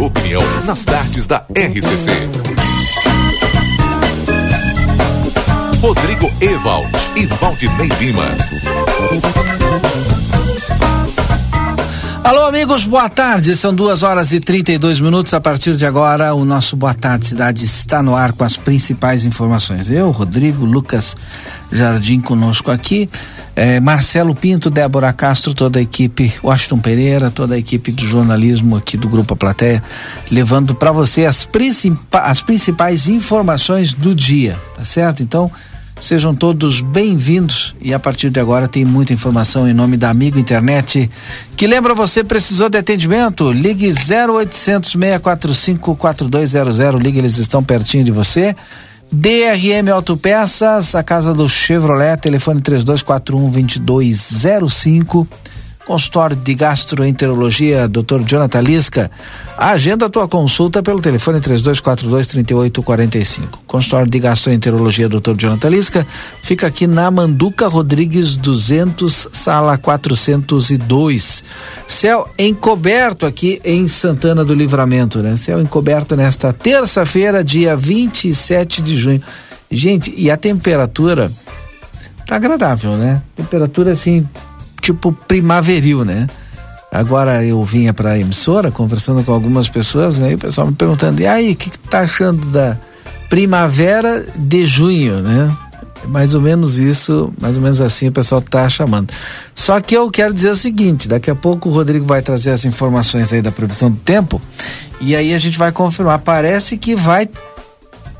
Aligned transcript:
opinião 0.00 0.42
nas 0.64 0.84
tardes 0.84 1.26
da 1.26 1.44
RCC. 1.54 2.10
Rodrigo 5.80 6.30
Ewald 6.40 6.90
e 7.16 7.26
Valdinei 7.26 7.88
Lima. 7.98 8.28
Alô, 12.24 12.46
amigos, 12.46 12.84
boa 12.84 13.08
tarde. 13.08 13.56
São 13.56 13.74
duas 13.74 14.02
horas 14.02 14.32
e 14.32 14.40
32 14.40 15.00
minutos. 15.00 15.34
A 15.34 15.40
partir 15.40 15.76
de 15.76 15.84
agora, 15.84 16.34
o 16.34 16.44
nosso 16.44 16.76
Boa 16.76 16.94
Tarde 16.94 17.26
Cidade 17.26 17.64
está 17.64 18.02
no 18.02 18.14
ar 18.14 18.32
com 18.32 18.44
as 18.44 18.56
principais 18.56 19.24
informações. 19.24 19.90
Eu, 19.90 20.10
Rodrigo, 20.10 20.64
Lucas 20.64 21.16
Jardim 21.72 22.20
conosco 22.20 22.70
aqui. 22.70 23.08
É, 23.60 23.78
Marcelo 23.78 24.34
Pinto, 24.34 24.70
Débora 24.70 25.12
Castro, 25.12 25.52
toda 25.52 25.78
a 25.78 25.82
equipe, 25.82 26.32
Washington 26.42 26.78
Pereira, 26.78 27.30
toda 27.30 27.56
a 27.56 27.58
equipe 27.58 27.92
do 27.92 28.06
jornalismo 28.06 28.74
aqui 28.74 28.96
do 28.96 29.06
Grupo 29.06 29.36
Plateia, 29.36 29.82
levando 30.32 30.74
para 30.74 30.90
você 30.92 31.26
as, 31.26 31.44
principais, 31.44 32.30
as 32.30 32.40
principais 32.40 33.06
informações 33.06 33.92
do 33.92 34.14
dia, 34.14 34.58
tá 34.74 34.82
certo? 34.82 35.22
Então, 35.22 35.50
Sejam 36.00 36.34
todos 36.34 36.80
bem-vindos 36.80 37.76
e 37.78 37.92
a 37.92 37.98
partir 37.98 38.30
de 38.30 38.40
agora 38.40 38.66
tem 38.66 38.86
muita 38.86 39.12
informação 39.12 39.68
em 39.68 39.74
nome 39.74 39.98
da 39.98 40.08
Amigo 40.08 40.38
Internet. 40.38 41.10
Que 41.54 41.66
lembra 41.66 41.94
você 41.94 42.24
precisou 42.24 42.70
de 42.70 42.78
atendimento? 42.78 43.52
Ligue 43.52 43.92
0800 43.92 44.92
645 44.92 45.94
4200. 45.96 46.78
Ligue, 47.02 47.18
eles 47.18 47.36
estão 47.36 47.62
pertinho 47.62 48.02
de 48.02 48.10
você. 48.10 48.56
DRM 49.12 49.88
Autopeças, 49.92 50.94
a 50.94 51.02
casa 51.02 51.32
do 51.32 51.48
Chevrolet, 51.48 52.16
telefone 52.16 52.60
3241 52.60 53.50
2205 53.80 55.26
consultório 55.90 56.36
de 56.36 56.54
gastroenterologia, 56.54 57.88
Dr. 57.88 58.22
Jonathan 58.24 58.60
Lisca. 58.60 59.10
Agenda 59.58 60.06
a 60.06 60.08
tua 60.08 60.28
consulta 60.28 60.84
pelo 60.84 61.00
telefone 61.00 61.40
3242 61.40 62.28
3845. 62.28 63.64
Consultório 63.66 64.08
de 64.08 64.20
gastroenterologia, 64.20 65.08
Dr. 65.08 65.34
Jonathan 65.36 65.68
Lisca, 65.68 66.06
fica 66.44 66.68
aqui 66.68 66.86
na 66.86 67.10
Manduca 67.10 67.66
Rodrigues 67.66 68.36
200, 68.36 69.30
sala 69.32 69.76
402. 69.76 71.42
Céu 71.88 72.30
encoberto 72.38 73.26
aqui 73.26 73.60
em 73.64 73.88
Santana 73.88 74.44
do 74.44 74.54
Livramento, 74.54 75.18
né? 75.18 75.36
Céu 75.36 75.60
encoberto 75.60 76.14
nesta 76.14 76.52
terça-feira, 76.52 77.42
dia 77.42 77.76
27 77.76 78.80
de 78.80 78.96
junho. 78.96 79.20
Gente, 79.68 80.14
e 80.16 80.30
a 80.30 80.36
temperatura 80.36 81.32
tá 82.28 82.36
agradável, 82.36 82.96
né? 82.96 83.20
Temperatura 83.34 83.90
assim 83.90 84.24
tipo 84.80 85.12
primaveril, 85.12 86.04
né? 86.04 86.26
Agora 86.92 87.44
eu 87.44 87.62
vinha 87.64 87.94
para 87.94 88.12
a 88.12 88.18
emissora 88.18 88.70
conversando 88.70 89.22
com 89.22 89.32
algumas 89.32 89.68
pessoas, 89.68 90.18
né? 90.18 90.32
E 90.32 90.34
o 90.34 90.38
pessoal 90.38 90.66
me 90.66 90.74
perguntando: 90.74 91.20
"E 91.20 91.26
aí, 91.26 91.52
o 91.52 91.56
que, 91.56 91.70
que 91.70 91.78
tá 91.78 92.00
achando 92.00 92.46
da 92.46 92.76
primavera 93.28 94.26
de 94.36 94.66
junho, 94.66 95.20
né?" 95.20 95.56
Mais 96.06 96.34
ou 96.34 96.40
menos 96.40 96.78
isso, 96.78 97.30
mais 97.38 97.56
ou 97.56 97.62
menos 97.62 97.80
assim 97.80 98.08
o 98.08 98.12
pessoal 98.12 98.40
tá 98.40 98.66
chamando. 98.68 99.12
Só 99.54 99.80
que 99.80 99.94
eu 99.94 100.10
quero 100.10 100.32
dizer 100.32 100.50
o 100.50 100.56
seguinte: 100.56 101.06
daqui 101.06 101.30
a 101.30 101.34
pouco 101.34 101.68
o 101.68 101.72
Rodrigo 101.72 102.06
vai 102.06 102.22
trazer 102.22 102.50
as 102.50 102.64
informações 102.64 103.32
aí 103.32 103.42
da 103.42 103.52
previsão 103.52 103.90
do 103.90 103.98
tempo 103.98 104.40
e 105.00 105.14
aí 105.14 105.34
a 105.34 105.38
gente 105.38 105.58
vai 105.58 105.70
confirmar. 105.70 106.18
Parece 106.20 106.76
que 106.76 106.96
vai 106.96 107.28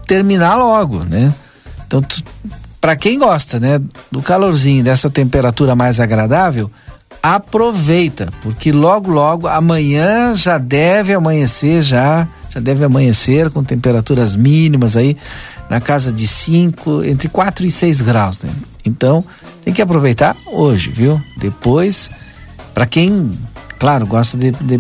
terminar 0.07 0.57
logo, 0.57 1.05
né? 1.05 1.33
Então, 1.87 2.03
para 2.81 2.97
quem 2.97 3.19
gosta, 3.19 3.61
né, 3.61 3.81
do 4.11 4.23
calorzinho, 4.23 4.83
dessa 4.83 5.11
temperatura 5.11 5.75
mais 5.75 6.01
agradável, 6.01 6.71
aproveita, 7.23 8.29
porque 8.41 8.73
logo 8.73 9.11
logo 9.11 9.47
amanhã 9.47 10.35
já 10.35 10.57
deve 10.57 11.13
amanhecer 11.13 11.83
já, 11.83 12.27
já 12.49 12.61
deve 12.61 12.85
amanhecer 12.85 13.51
com 13.51 13.63
temperaturas 13.63 14.35
mínimas 14.35 14.97
aí 14.97 15.17
na 15.69 15.81
casa 15.81 16.13
de 16.13 16.27
5, 16.27 17.05
entre 17.05 17.29
4 17.29 17.65
e 17.65 17.71
6 17.71 18.01
graus, 18.01 18.43
né? 18.43 18.51
Então, 18.85 19.25
tem 19.63 19.73
que 19.73 19.81
aproveitar 19.81 20.35
hoje, 20.47 20.91
viu? 20.91 21.23
Depois, 21.37 22.11
para 22.75 22.87
quem, 22.87 23.39
claro, 23.79 24.05
gosta 24.05 24.37
de, 24.37 24.51
de, 24.51 24.79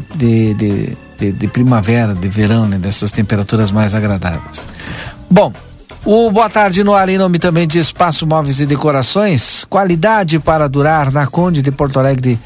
de, 0.54 1.32
de, 1.32 1.48
primavera, 1.48 2.12
de 2.12 2.28
verão, 2.28 2.66
né? 2.66 2.76
Dessas 2.76 3.12
temperaturas 3.12 3.70
mais 3.70 3.94
agradáveis. 3.94 4.66
Bom, 5.30 5.52
o 6.04 6.30
Boa 6.30 6.48
Tarde 6.48 6.82
no 6.82 6.94
ar 6.94 7.08
em 7.08 7.18
nome 7.18 7.38
também 7.38 7.66
de 7.66 7.78
Espaço 7.78 8.26
Móveis 8.26 8.60
e 8.60 8.66
Decorações. 8.66 9.64
Qualidade 9.68 10.38
para 10.38 10.68
durar 10.68 11.12
na 11.12 11.26
Conde 11.26 11.62
de 11.62 11.70
Porto 11.70 11.98
Alegre 11.98 12.38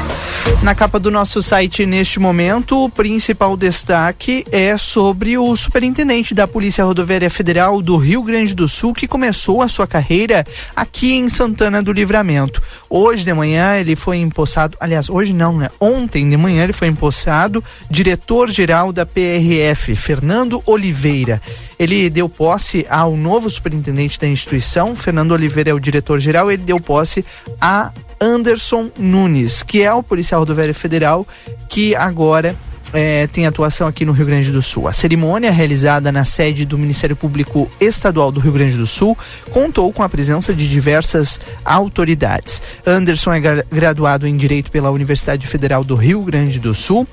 Na 0.63 0.77
capa 0.77 1.01
do 1.01 1.11
nosso 1.11 1.43
site 1.43 1.85
neste 1.85 2.21
momento, 2.21 2.85
o 2.85 2.89
principal 2.89 3.57
destaque 3.57 4.45
é 4.53 4.79
sobre 4.79 5.37
o 5.37 5.57
superintendente 5.57 6.35
da 6.35 6.47
Polícia 6.47 6.85
Rodoviária 6.85 7.29
Federal 7.29 7.83
do 7.83 7.97
Rio 7.97 8.23
Grande 8.23 8.55
do 8.55 8.69
Sul, 8.69 8.95
que 8.95 9.09
começou 9.09 9.61
a 9.61 9.67
sua 9.67 9.89
carreira 9.89 10.47
aqui 10.77 11.15
em 11.15 11.29
Santana 11.29 11.83
do 11.83 11.93
Livramento. 11.93 12.63
Hoje 12.89 13.25
de 13.25 13.35
manhã 13.35 13.77
ele 13.77 13.97
foi 13.97 14.19
empossado, 14.19 14.77
aliás, 14.79 15.11
hoje 15.11 15.33
não, 15.33 15.59
né? 15.59 15.69
Ontem 15.81 16.31
de 16.31 16.37
manhã 16.37 16.63
ele 16.63 16.73
foi 16.73 16.87
empossado 16.87 17.63
diretor-geral 17.91 18.93
da 18.93 19.05
PRF, 19.05 19.97
Fernando 19.97 20.63
Oliveira. 20.65 21.43
Ele 21.77 22.09
deu 22.09 22.29
posse 22.29 22.87
ao 22.89 23.17
novo 23.17 23.51
superintendente 23.51 24.17
da 24.17 24.29
instituição, 24.29 24.95
Fernando 24.95 25.33
Oliveira 25.33 25.71
é 25.71 25.75
o 25.75 25.81
diretor-geral, 25.81 26.53
ele 26.53 26.63
deu 26.63 26.79
posse 26.79 27.25
a 27.61 27.91
Anderson 28.23 28.89
Nunes, 28.97 29.65
que 29.65 29.83
é 29.83 29.93
o 29.93 30.01
policial 30.01 30.43
rodoviário 30.43 30.75
federal 30.75 31.27
que 31.69 31.97
agora 31.97 32.55
é, 32.93 33.27
tem 33.27 33.47
atuação 33.47 33.89
aqui 33.89 34.05
no 34.05 34.13
Rio 34.13 34.27
Grande 34.27 34.53
do 34.53 34.63
Sul. 34.63 34.87
A 34.87 34.93
cerimônia, 34.93 35.51
realizada 35.51 36.13
na 36.13 36.25
sede 36.25 36.65
do 36.65 36.79
Ministério 36.79 37.17
Público 37.17 37.69
Estadual 37.81 38.31
do 38.31 38.39
Rio 38.39 38.53
Grande 38.53 38.77
do 38.77 38.87
Sul, 38.87 39.19
contou 39.51 39.93
com 39.93 40.05
a 40.05 40.09
presença 40.09 40.55
de 40.55 40.69
diversas 40.69 41.41
autoridades. 41.65 42.63
Anderson 42.87 43.33
é 43.33 43.41
graduado 43.71 44.27
em 44.27 44.37
Direito 44.37 44.71
pela 44.71 44.91
Universidade 44.91 45.47
Federal 45.47 45.83
do 45.83 45.97
Rio 45.97 46.23
Grande 46.23 46.61
do 46.61 46.73
Sul 46.73 47.09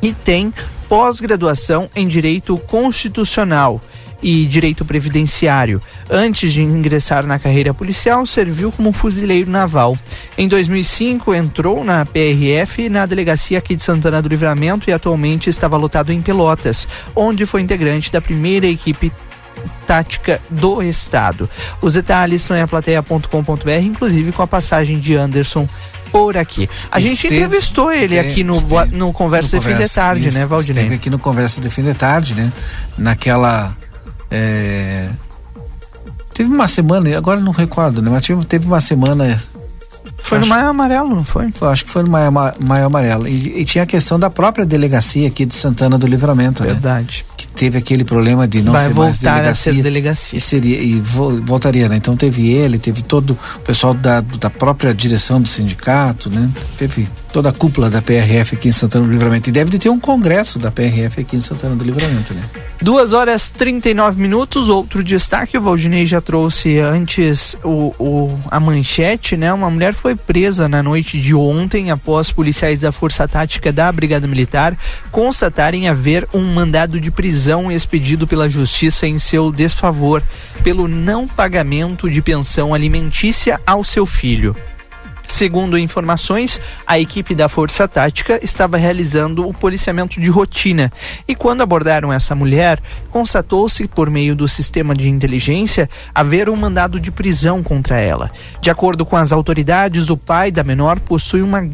e 0.00 0.12
tem 0.12 0.52
pós-graduação 0.88 1.90
em 1.94 2.08
Direito 2.08 2.56
Constitucional 2.56 3.80
e 4.22 4.46
direito 4.46 4.84
previdenciário. 4.84 5.80
Antes 6.08 6.52
de 6.52 6.62
ingressar 6.62 7.26
na 7.26 7.38
carreira 7.38 7.74
policial, 7.74 8.24
serviu 8.24 8.70
como 8.70 8.92
fuzileiro 8.92 9.50
naval. 9.50 9.98
Em 10.38 10.46
2005, 10.46 11.34
entrou 11.34 11.82
na 11.82 12.06
PRF 12.06 12.88
na 12.88 13.04
delegacia 13.04 13.58
aqui 13.58 13.74
de 13.74 13.82
Santana 13.82 14.22
do 14.22 14.28
Livramento 14.28 14.88
e 14.88 14.92
atualmente 14.92 15.50
estava 15.50 15.76
lotado 15.76 16.12
em 16.12 16.22
Pelotas, 16.22 16.86
onde 17.16 17.44
foi 17.46 17.60
integrante 17.60 18.12
da 18.12 18.20
primeira 18.20 18.66
equipe 18.66 19.12
tática 19.86 20.40
do 20.48 20.82
estado. 20.82 21.48
Os 21.80 21.94
detalhes 21.94 22.42
estão 22.42 22.56
em 22.56 22.60
aplateia.com.br, 22.60 23.70
inclusive 23.82 24.32
com 24.32 24.42
a 24.42 24.46
passagem 24.46 24.98
de 24.98 25.16
Anderson 25.16 25.68
por 26.10 26.36
aqui. 26.36 26.68
A 26.90 26.98
esteve, 26.98 27.16
gente 27.16 27.26
entrevistou 27.26 27.90
ele 27.90 28.18
aqui 28.18 28.44
no, 28.44 28.54
esteve, 28.54 28.94
no 28.94 29.12
Conversa 29.12 29.56
no 29.56 29.62
de 29.62 29.68
Fim 29.68 29.76
de 29.76 29.88
Tarde, 29.88 30.28
isso, 30.28 30.38
né, 30.38 30.46
Valdinei? 30.46 30.82
Esteve 30.82 30.94
aqui 30.96 31.10
no 31.10 31.18
Conversa 31.18 31.60
de 31.60 31.70
Fim 31.70 31.82
de 31.82 31.94
Tarde, 31.94 32.34
né? 32.34 32.52
Naquela 32.98 33.74
é... 34.32 35.08
Teve 36.32 36.50
uma 36.50 36.66
semana, 36.66 37.16
agora 37.16 37.38
não 37.38 37.52
recordo, 37.52 38.00
né? 38.00 38.10
Mas 38.10 38.26
teve 38.48 38.66
uma 38.66 38.80
semana. 38.80 39.38
Foi 40.16 40.38
acho, 40.38 40.48
no 40.48 40.54
Maio 40.54 40.68
Amarelo, 40.68 41.14
não 41.14 41.24
foi? 41.24 41.52
foi? 41.52 41.68
Acho 41.68 41.84
que 41.84 41.90
foi 41.90 42.02
no 42.02 42.10
Maio, 42.10 42.32
Maio 42.32 42.86
Amarelo. 42.86 43.28
E, 43.28 43.60
e, 43.60 43.64
tinha 43.64 43.84
a 43.84 43.86
questão 43.86 44.18
da 44.18 44.30
própria 44.30 44.64
delegacia 44.64 45.28
aqui 45.28 45.44
de 45.44 45.54
Santana 45.54 45.98
do 45.98 46.06
Livramento, 46.06 46.62
Verdade. 46.62 47.26
Né? 47.28 47.34
que 47.36 47.46
teve 47.46 47.76
aquele 47.76 48.02
problema 48.02 48.48
de 48.48 48.62
não 48.62 48.72
Vai 48.72 48.84
ser 48.88 48.94
mais 48.94 49.18
delegacia. 49.18 49.50
a 49.50 49.74
ser 49.74 49.82
delegacia. 49.82 50.38
E 50.38 50.40
seria 50.40 50.80
e 50.80 50.98
vo- 51.00 51.40
voltaria, 51.42 51.88
né? 51.88 51.96
Então 51.96 52.16
teve 52.16 52.50
ele, 52.50 52.78
teve 52.78 53.02
todo 53.02 53.38
o 53.56 53.60
pessoal 53.60 53.92
da, 53.92 54.20
da 54.20 54.48
própria 54.48 54.94
direção 54.94 55.40
do 55.40 55.48
sindicato, 55.48 56.30
né? 56.30 56.48
Teve 56.78 57.08
toda 57.32 57.50
a 57.50 57.52
cúpula 57.52 57.90
da 57.90 58.00
PRF 58.00 58.54
aqui 58.54 58.68
em 58.68 58.72
Santana 58.72 59.04
do 59.06 59.12
Livramento. 59.12 59.50
E 59.50 59.52
deve 59.52 59.70
de 59.70 59.78
ter 59.78 59.90
um 59.90 60.00
congresso 60.00 60.58
da 60.58 60.70
PRF 60.70 61.20
aqui 61.20 61.36
em 61.36 61.40
Santana 61.40 61.76
do 61.76 61.84
Livramento, 61.84 62.32
né? 62.32 62.42
Duas 62.80 63.12
horas 63.12 63.48
39 63.48 64.20
minutos. 64.20 64.68
Outro 64.68 65.04
destaque, 65.04 65.56
o 65.56 65.60
Valdinei 65.62 66.04
já 66.04 66.20
trouxe 66.20 66.80
antes 66.80 67.56
o, 67.62 67.94
o- 67.96 68.38
a 68.50 68.58
manchete, 68.58 69.36
né? 69.36 69.52
Uma 69.52 69.70
mulher 69.70 69.94
foi 69.94 70.16
presa 70.16 70.68
na 70.68 70.82
noite 70.82 71.20
de 71.20 71.32
ontem 71.32 71.92
após 71.92 72.32
policiais 72.32 72.80
da 72.80 72.90
Força 72.90 73.28
Tática 73.28 73.72
da 73.72 73.90
Brigada 73.92 74.26
Militar 74.26 74.76
constatarem 75.12 75.88
haver 75.88 76.26
um 76.34 76.42
mandado 76.42 77.00
de 77.00 77.10
prisão 77.12 77.70
expedido 77.70 78.26
pela 78.26 78.48
Justiça 78.48 79.06
em 79.06 79.16
seu 79.18 79.52
desfavor 79.52 80.20
pelo 80.64 80.88
não 80.88 81.28
pagamento 81.28 82.10
de 82.10 82.20
pensão 82.20 82.74
alimentícia 82.74 83.60
ao 83.64 83.84
seu 83.84 84.04
filho. 84.04 84.56
Segundo 85.26 85.78
informações, 85.78 86.60
a 86.86 86.98
equipe 86.98 87.34
da 87.34 87.48
Força 87.48 87.88
Tática 87.88 88.38
estava 88.42 88.76
realizando 88.76 89.48
o 89.48 89.54
policiamento 89.54 90.20
de 90.20 90.28
rotina 90.28 90.92
e 91.26 91.34
quando 91.34 91.62
abordaram 91.62 92.12
essa 92.12 92.34
mulher, 92.34 92.80
constatou-se 93.10 93.86
por 93.88 94.10
meio 94.10 94.34
do 94.34 94.46
sistema 94.46 94.94
de 94.94 95.08
inteligência 95.08 95.88
haver 96.14 96.48
um 96.48 96.56
mandado 96.56 97.00
de 97.00 97.10
prisão 97.10 97.62
contra 97.62 98.00
ela. 98.00 98.30
De 98.60 98.70
acordo 98.70 99.06
com 99.06 99.16
as 99.16 99.32
autoridades, 99.32 100.10
o 100.10 100.16
pai 100.16 100.50
da 100.50 100.62
menor 100.62 101.00
possui 101.00 101.42
uma 101.42 101.66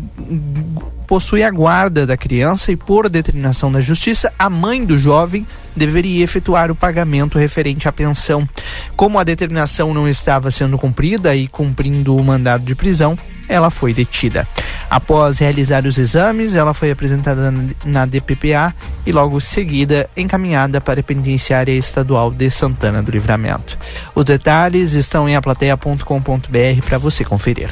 possui 1.09 1.43
a 1.43 1.51
guarda 1.51 2.07
da 2.07 2.19
criança 2.19 2.71
e, 2.71 2.77
por 2.77 3.09
determinação 3.09 3.73
da 3.73 3.81
justiça, 3.81 4.31
a 4.39 4.51
mãe 4.51 4.85
do 4.85 4.99
jovem 4.99 5.47
deveria 5.75 6.23
efetuar 6.23 6.71
o 6.71 6.75
pagamento 6.75 7.39
referente 7.39 7.89
à 7.89 7.93
pensão. 7.93 8.47
Como 8.95 9.19
a 9.19 9.25
determinação 9.25 9.95
não 9.95 10.07
estava 10.07 10.51
sendo 10.51 10.77
cumprida 10.77 11.35
e 11.35 11.49
cumprindo 11.49 12.15
o 12.15 12.23
mandado 12.23 12.63
de 12.65 12.75
prisão, 12.75 13.19
ela 13.49 13.71
foi 13.71 13.95
detida. 13.95 14.47
Após 14.91 15.39
realizar 15.39 15.87
os 15.87 15.97
exames, 15.97 16.55
ela 16.55 16.75
foi 16.75 16.91
apresentada 16.91 17.53
na- 17.85 18.05
DPPA 18.05 18.75
e 19.07 19.13
logo 19.13 19.41
seguida 19.41 20.09
encaminhada 20.15 20.79
para 20.79 21.01
a 21.01 21.03
penitenciária 21.03 21.73
estadual 21.73 22.31
de 22.31 22.51
Santana 22.51 23.03
do 23.03 23.11
Livramento. 23.11 23.79
Os 24.15 24.27
detalhes 24.27 24.93
estão 24.93 25.27
em 25.27 25.37
aplateia.com.br 25.37 26.83
para 26.87 26.99
você 26.99 27.25
conferir. 27.25 27.71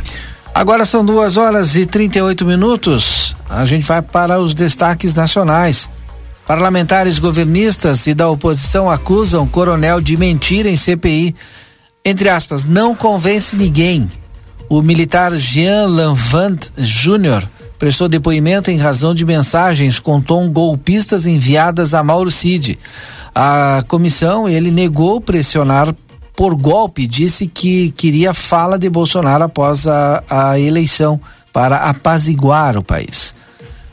Agora 0.56 0.86
são 0.86 1.04
duas 1.04 1.36
horas 1.36 1.76
e 1.76 1.84
38 1.84 2.42
minutos. 2.46 3.36
A 3.46 3.66
gente 3.66 3.86
vai 3.86 4.00
para 4.00 4.40
os 4.40 4.54
destaques 4.54 5.14
nacionais. 5.14 5.86
Parlamentares 6.46 7.18
governistas 7.18 8.06
e 8.06 8.14
da 8.14 8.30
oposição 8.30 8.90
acusam 8.90 9.46
coronel 9.46 10.00
de 10.00 10.16
mentira 10.16 10.70
em 10.70 10.76
CPI. 10.76 11.36
Entre 12.02 12.30
aspas, 12.30 12.64
não 12.64 12.94
convence 12.94 13.54
ninguém. 13.54 14.10
O 14.66 14.80
militar 14.80 15.34
Jean 15.34 15.88
Lanvant 15.88 16.70
Júnior 16.78 17.46
prestou 17.78 18.08
depoimento 18.08 18.70
em 18.70 18.78
razão 18.78 19.14
de 19.14 19.26
mensagens 19.26 20.00
com 20.00 20.22
tom 20.22 20.48
golpistas 20.48 21.26
enviadas 21.26 21.92
a 21.92 22.02
Mauro 22.02 22.30
Cid. 22.30 22.78
A 23.34 23.84
comissão, 23.88 24.48
ele 24.48 24.70
negou 24.70 25.20
pressionar 25.20 25.94
por 26.36 26.54
golpe, 26.54 27.06
disse 27.06 27.46
que 27.46 27.90
queria 27.92 28.34
fala 28.34 28.78
de 28.78 28.90
Bolsonaro 28.90 29.44
após 29.44 29.86
a, 29.86 30.22
a 30.28 30.60
eleição 30.60 31.18
para 31.50 31.76
apaziguar 31.76 32.76
o 32.76 32.82
país. 32.82 33.34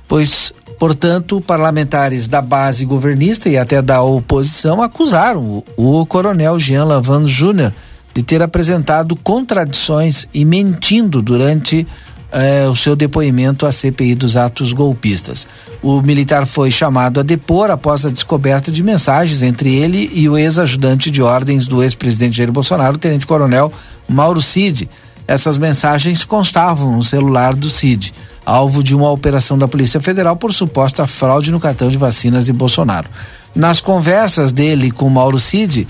Pois, 0.06 0.54
portanto, 0.78 1.40
parlamentares 1.40 2.28
da 2.28 2.42
base 2.42 2.84
governista 2.84 3.48
e 3.48 3.57
até 3.57 3.81
da 3.81 4.04
oposição 4.04 4.84
acusaram 4.84 5.63
o, 5.78 6.01
o 6.01 6.06
coronel 6.06 6.60
Jean 6.60 6.84
Lavan 6.84 7.25
Júnior 7.25 7.74
de 8.13 8.22
ter 8.22 8.44
apresentado 8.44 9.16
contradições 9.16 10.28
e 10.34 10.46
mentindo 10.46 11.22
durante 11.22 11.88
eh, 12.34 12.68
o 12.68 12.76
seu 12.76 12.96
depoimento 12.96 13.66
à 13.66 13.72
CPI 13.72 14.16
dos 14.16 14.36
atos 14.36 14.74
golpistas. 14.74 15.48
O 15.84 16.02
militar 16.02 16.48
foi 16.48 16.72
chamado 16.72 17.20
a 17.20 17.24
depor 17.24 17.70
após 17.70 18.06
a 18.06 18.10
descoberta 18.10 18.72
de 18.72 18.82
mensagens 18.82 19.44
entre 19.44 19.74
ele 19.76 20.10
e 20.14 20.28
o 20.28 20.38
ex-ajudante 20.38 21.12
de 21.12 21.22
ordens 21.22 21.68
do 21.68 21.84
ex-presidente 21.84 22.38
Jair 22.38 22.52
Bolsonaro, 22.52 22.96
o 22.96 22.98
tenente-coronel 22.98 23.72
Mauro 24.10 24.42
Cid. 24.42 24.90
Essas 25.28 25.58
mensagens 25.58 26.26
constavam 26.26 26.96
no 26.96 27.04
celular 27.04 27.54
do 27.54 27.70
Cid, 27.70 28.14
alvo 28.46 28.84
de 28.84 28.96
uma 28.96 29.12
operação 29.12 29.58
da 29.58 29.68
Polícia 29.68 30.02
Federal 30.02 30.36
por 30.36 30.52
suposta 30.52 31.06
fraude 31.06 31.52
no 31.52 31.60
cartão 31.60 31.88
de 31.88 31.98
vacinas 31.98 32.46
de 32.46 32.54
Bolsonaro. 32.54 33.08
Nas 33.56 33.80
conversas 33.80 34.52
dele 34.52 34.90
com 34.90 35.08
Mauro 35.08 35.38
Cid, 35.38 35.88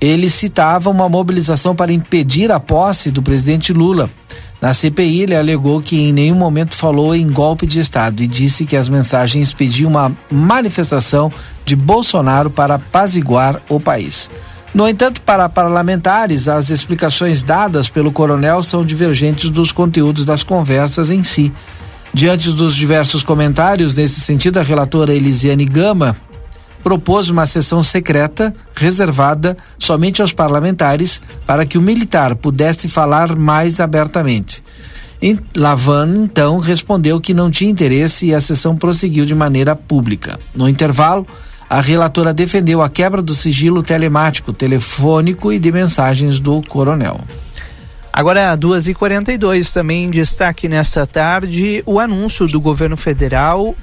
ele 0.00 0.28
citava 0.28 0.90
uma 0.90 1.08
mobilização 1.08 1.74
para 1.74 1.92
impedir 1.92 2.52
a 2.52 2.60
posse 2.60 3.10
do 3.10 3.22
presidente 3.22 3.72
Lula. 3.72 4.10
Na 4.60 4.72
CPI, 4.72 5.22
ele 5.22 5.34
alegou 5.34 5.82
que 5.82 6.00
em 6.00 6.12
nenhum 6.12 6.36
momento 6.36 6.74
falou 6.74 7.14
em 7.14 7.28
golpe 7.28 7.66
de 7.66 7.78
Estado 7.80 8.22
e 8.22 8.26
disse 8.26 8.64
que 8.64 8.76
as 8.76 8.88
mensagens 8.88 9.52
pediam 9.52 9.90
uma 9.90 10.16
manifestação 10.30 11.30
de 11.64 11.76
Bolsonaro 11.76 12.50
para 12.50 12.76
apaziguar 12.76 13.60
o 13.68 13.78
país. 13.78 14.30
No 14.74 14.88
entanto, 14.88 15.22
para 15.22 15.48
parlamentares, 15.48 16.48
as 16.48 16.70
explicações 16.70 17.42
dadas 17.42 17.88
pelo 17.88 18.12
coronel 18.12 18.62
são 18.62 18.84
divergentes 18.84 19.50
dos 19.50 19.72
conteúdos 19.72 20.24
das 20.24 20.42
conversas 20.42 21.10
em 21.10 21.22
si. 21.22 21.52
Diante 22.12 22.50
dos 22.50 22.74
diversos 22.74 23.22
comentários 23.22 23.94
nesse 23.94 24.20
sentido, 24.20 24.58
a 24.58 24.62
relatora 24.62 25.14
Elisiane 25.14 25.64
Gama 25.64 26.16
propôs 26.86 27.30
uma 27.30 27.46
sessão 27.46 27.82
secreta 27.82 28.54
reservada 28.72 29.56
somente 29.76 30.22
aos 30.22 30.32
parlamentares 30.32 31.20
para 31.44 31.66
que 31.66 31.76
o 31.76 31.82
militar 31.82 32.36
pudesse 32.36 32.88
falar 32.88 33.34
mais 33.34 33.80
abertamente. 33.80 34.62
Lavan 35.56 36.14
então 36.18 36.60
respondeu 36.60 37.20
que 37.20 37.34
não 37.34 37.50
tinha 37.50 37.68
interesse 37.68 38.26
e 38.26 38.34
a 38.36 38.40
sessão 38.40 38.76
prosseguiu 38.76 39.26
de 39.26 39.34
maneira 39.34 39.74
pública. 39.74 40.38
No 40.54 40.68
intervalo, 40.68 41.26
a 41.68 41.80
relatora 41.80 42.32
defendeu 42.32 42.80
a 42.80 42.88
quebra 42.88 43.20
do 43.20 43.34
sigilo 43.34 43.82
telemático, 43.82 44.52
telefônico 44.52 45.52
e 45.52 45.58
de 45.58 45.72
mensagens 45.72 46.38
do 46.38 46.62
coronel. 46.68 47.18
Agora, 48.12 48.56
2h42, 48.56 49.72
também 49.72 50.08
destaque 50.08 50.68
nesta 50.68 51.04
tarde, 51.04 51.82
o 51.84 51.98
anúncio 51.98 52.46
do 52.46 52.60
governo 52.60 52.96
federal 52.96 53.74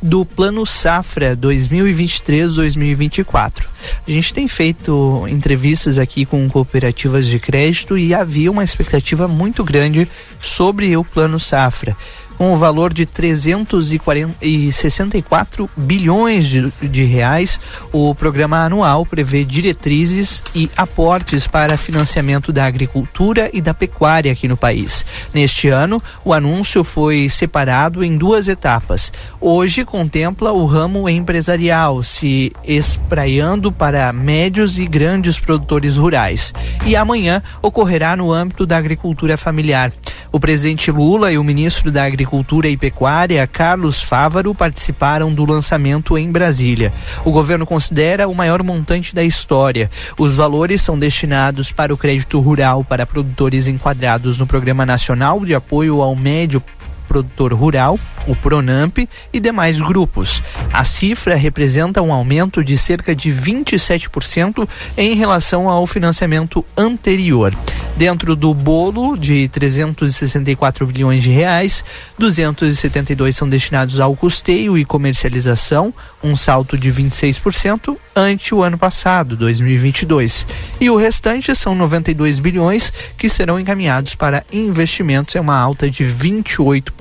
do 0.00 0.24
Plano 0.24 0.64
Safra 0.64 1.36
2023-2024. 1.36 3.66
A 4.06 4.10
gente 4.10 4.32
tem 4.32 4.48
feito 4.48 5.26
entrevistas 5.28 5.98
aqui 5.98 6.24
com 6.24 6.48
cooperativas 6.48 7.26
de 7.26 7.38
crédito 7.38 7.98
e 7.98 8.14
havia 8.14 8.50
uma 8.50 8.64
expectativa 8.64 9.28
muito 9.28 9.62
grande 9.64 10.08
sobre 10.40 10.96
o 10.96 11.04
Plano 11.04 11.40
Safra. 11.40 11.96
Com 12.38 12.54
o 12.54 12.56
valor 12.56 12.94
de 12.94 13.04
364 13.04 15.68
bilhões 15.76 16.46
de, 16.46 16.72
de 16.80 17.02
reais, 17.02 17.58
o 17.92 18.14
programa 18.14 18.64
anual 18.64 19.04
prevê 19.04 19.44
diretrizes 19.44 20.40
e 20.54 20.70
aportes 20.76 21.48
para 21.48 21.76
financiamento 21.76 22.52
da 22.52 22.64
agricultura 22.64 23.50
e 23.52 23.60
da 23.60 23.74
pecuária 23.74 24.30
aqui 24.30 24.46
no 24.46 24.56
país. 24.56 25.04
Neste 25.34 25.68
ano, 25.68 26.00
o 26.24 26.32
anúncio 26.32 26.84
foi 26.84 27.28
separado 27.28 28.04
em 28.04 28.16
duas 28.16 28.46
etapas. 28.46 29.10
Hoje 29.40 29.84
contempla 29.84 30.52
o 30.52 30.64
ramo 30.64 31.08
empresarial, 31.08 32.04
se 32.04 32.52
espraiando 32.62 33.72
para 33.72 34.12
médios 34.12 34.78
e 34.78 34.86
grandes 34.86 35.40
produtores 35.40 35.96
rurais. 35.96 36.54
E 36.86 36.94
amanhã 36.94 37.42
ocorrerá 37.60 38.14
no 38.14 38.32
âmbito 38.32 38.64
da 38.64 38.76
agricultura 38.76 39.36
familiar. 39.36 39.90
O 40.30 40.38
presidente 40.38 40.92
Lula 40.92 41.32
e 41.32 41.38
o 41.38 41.42
ministro 41.42 41.90
da 41.90 42.04
Agricultura 42.04 42.27
e 42.64 42.76
Pecuária, 42.76 43.46
Carlos 43.46 44.02
Fávaro, 44.02 44.54
participaram 44.54 45.32
do 45.32 45.44
lançamento 45.44 46.18
em 46.18 46.30
Brasília. 46.30 46.92
O 47.24 47.30
governo 47.30 47.64
considera 47.64 48.28
o 48.28 48.34
maior 48.34 48.62
montante 48.62 49.14
da 49.14 49.24
história. 49.24 49.90
Os 50.18 50.36
valores 50.36 50.82
são 50.82 50.98
destinados 50.98 51.72
para 51.72 51.92
o 51.92 51.96
crédito 51.96 52.38
rural 52.40 52.84
para 52.84 53.06
produtores 53.06 53.66
enquadrados 53.66 54.38
no 54.38 54.46
Programa 54.46 54.84
Nacional 54.84 55.44
de 55.44 55.54
Apoio 55.54 56.02
ao 56.02 56.14
Médio 56.14 56.62
Produtor 57.08 57.54
Rural, 57.54 57.98
o 58.26 58.36
Pronamp 58.36 58.98
e 59.32 59.40
demais 59.40 59.80
grupos. 59.80 60.42
A 60.72 60.84
cifra 60.84 61.34
representa 61.34 62.02
um 62.02 62.12
aumento 62.12 62.62
de 62.62 62.76
cerca 62.76 63.16
de 63.16 63.32
27% 63.32 64.68
em 64.96 65.14
relação 65.14 65.68
ao 65.68 65.86
financiamento 65.86 66.64
anterior. 66.76 67.54
Dentro 67.96 68.36
do 68.36 68.54
bolo 68.54 69.16
de 69.16 69.48
364 69.48 70.86
bilhões 70.86 71.22
de 71.22 71.30
reais, 71.30 71.84
272 72.16 73.34
são 73.34 73.48
destinados 73.48 73.98
ao 73.98 74.14
custeio 74.14 74.78
e 74.78 74.84
comercialização, 74.84 75.92
um 76.22 76.36
salto 76.36 76.76
de 76.76 76.92
26% 76.92 77.96
ante 78.14 78.54
o 78.54 78.62
ano 78.62 78.76
passado, 78.76 79.36
2022. 79.36 80.46
E 80.80 80.90
o 80.90 80.96
restante 80.96 81.54
são 81.54 81.74
92 81.74 82.38
bilhões 82.38 82.92
que 83.16 83.28
serão 83.28 83.58
encaminhados 83.58 84.14
para 84.14 84.44
investimentos, 84.52 85.34
é 85.34 85.40
uma 85.40 85.58
alta 85.58 85.90
de 85.90 86.04
28%. 86.04 86.97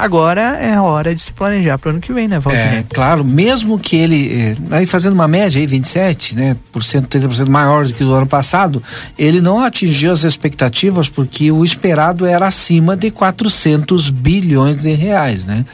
Agora 0.00 0.56
é 0.56 0.72
a 0.72 0.82
hora 0.82 1.14
de 1.14 1.20
se 1.20 1.30
planejar 1.30 1.76
para 1.76 1.88
o 1.88 1.90
ano 1.92 2.00
que 2.00 2.10
vem, 2.10 2.26
né, 2.26 2.38
Valdir? 2.38 2.60
É, 2.60 2.84
claro, 2.88 3.22
mesmo 3.22 3.78
que 3.78 3.96
ele, 3.96 4.32
eh, 4.32 4.56
aí 4.70 4.86
fazendo 4.86 5.12
uma 5.12 5.28
média 5.28 5.60
aí, 5.60 5.66
27, 5.66 6.34
né, 6.34 6.56
por 6.72 6.82
cento, 6.82 7.06
30% 7.06 7.50
maior 7.50 7.86
do 7.86 7.92
que 7.92 8.02
do 8.02 8.14
ano 8.14 8.26
passado, 8.26 8.82
ele 9.18 9.42
não 9.42 9.60
atingiu 9.60 10.10
as 10.10 10.24
expectativas 10.24 11.06
porque 11.06 11.52
o 11.52 11.62
esperado 11.62 12.24
era 12.24 12.46
acima 12.46 12.96
de 12.96 13.10
400 13.10 14.08
bilhões 14.08 14.78
de 14.78 14.92
reais, 14.94 15.44
né? 15.44 15.66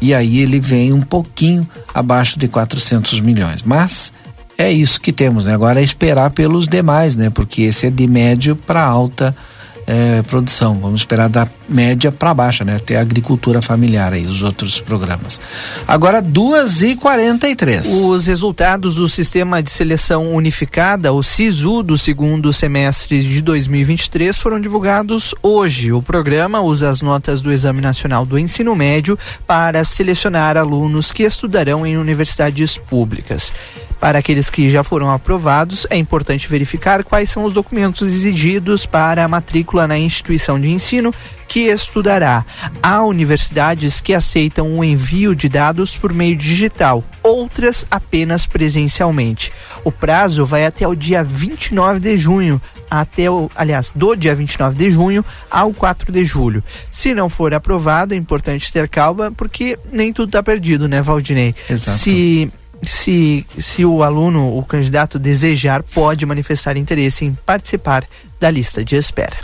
E 0.00 0.14
aí 0.14 0.38
ele 0.38 0.60
vem 0.60 0.90
um 0.90 1.02
pouquinho 1.02 1.68
abaixo 1.92 2.38
de 2.38 2.48
400 2.48 3.20
milhões, 3.20 3.62
mas 3.62 4.14
é 4.56 4.72
isso 4.72 4.98
que 4.98 5.12
temos, 5.12 5.44
né? 5.44 5.52
Agora 5.52 5.80
é 5.80 5.84
esperar 5.84 6.30
pelos 6.30 6.68
demais, 6.68 7.16
né? 7.16 7.28
Porque 7.28 7.62
esse 7.62 7.88
é 7.88 7.90
de 7.90 8.06
médio 8.06 8.56
para 8.56 8.82
alta 8.82 9.36
é, 9.86 10.22
produção. 10.22 10.78
Vamos 10.80 11.00
esperar 11.00 11.28
da 11.28 11.48
média 11.68 12.12
para 12.12 12.34
baixa, 12.34 12.64
né? 12.64 12.76
Até 12.76 12.96
a 12.96 13.00
agricultura 13.00 13.62
familiar 13.62 14.12
aí, 14.12 14.26
os 14.26 14.42
outros 14.42 14.80
programas. 14.80 15.40
Agora, 15.86 16.20
duas 16.20 16.82
e 16.82 16.96
quarenta 16.96 17.48
e 17.48 17.54
três. 17.54 17.88
Os 18.04 18.26
resultados 18.26 18.96
do 18.96 19.08
Sistema 19.08 19.62
de 19.62 19.70
Seleção 19.70 20.34
Unificada, 20.34 21.12
o 21.12 21.22
SISU, 21.22 21.82
do 21.82 21.96
segundo 21.96 22.52
semestre 22.52 23.22
de 23.22 23.40
2023 23.40 24.36
foram 24.36 24.60
divulgados 24.60 25.34
hoje. 25.42 25.92
O 25.92 26.02
programa 26.02 26.60
usa 26.60 26.90
as 26.90 27.00
notas 27.00 27.40
do 27.40 27.52
Exame 27.52 27.80
Nacional 27.80 28.26
do 28.26 28.38
Ensino 28.38 28.74
Médio 28.74 29.18
para 29.46 29.84
selecionar 29.84 30.56
alunos 30.56 31.12
que 31.12 31.22
estudarão 31.22 31.86
em 31.86 31.96
universidades 31.96 32.76
públicas. 32.78 33.52
Para 34.00 34.18
aqueles 34.18 34.50
que 34.50 34.68
já 34.68 34.82
foram 34.82 35.10
aprovados, 35.10 35.86
é 35.90 35.96
importante 35.96 36.48
verificar 36.48 37.02
quais 37.04 37.30
são 37.30 37.44
os 37.44 37.52
documentos 37.52 38.08
exigidos 38.08 38.84
para 38.86 39.24
a 39.24 39.28
matrícula 39.28 39.86
na 39.86 39.98
instituição 39.98 40.60
de 40.60 40.70
ensino 40.70 41.14
que 41.48 41.60
estudará. 41.60 42.44
Há 42.82 43.02
universidades 43.02 44.00
que 44.00 44.14
aceitam 44.14 44.78
o 44.78 44.84
envio 44.84 45.34
de 45.34 45.48
dados 45.48 45.96
por 45.96 46.12
meio 46.12 46.36
digital, 46.36 47.04
outras 47.22 47.86
apenas 47.90 48.46
presencialmente. 48.46 49.52
O 49.84 49.92
prazo 49.92 50.44
vai 50.44 50.66
até 50.66 50.86
o 50.86 50.94
dia 50.94 51.22
29 51.22 52.00
de 52.00 52.16
junho 52.18 52.60
até 52.90 53.30
o, 53.30 53.50
aliás, 53.54 53.92
do 53.94 54.14
dia 54.14 54.34
29 54.34 54.76
de 54.76 54.90
junho 54.90 55.24
ao 55.50 55.72
4 55.72 56.12
de 56.12 56.24
julho. 56.24 56.62
Se 56.90 57.14
não 57.14 57.28
for 57.28 57.52
aprovado, 57.52 58.14
é 58.14 58.16
importante 58.16 58.72
ter 58.72 58.88
calma, 58.88 59.32
porque 59.32 59.78
nem 59.92 60.12
tudo 60.12 60.28
está 60.28 60.42
perdido, 60.42 60.86
né, 60.86 61.02
Valdinei? 61.02 61.54
Exato. 61.68 61.98
Se 61.98 62.50
se, 62.82 63.46
se 63.58 63.84
o 63.84 64.02
aluno, 64.02 64.56
o 64.56 64.64
candidato 64.64 65.18
desejar, 65.18 65.82
pode 65.82 66.24
manifestar 66.26 66.76
interesse 66.76 67.24
em 67.24 67.34
participar 67.46 68.04
da 68.40 68.50
lista 68.50 68.84
de 68.84 68.96
espera. 68.96 69.36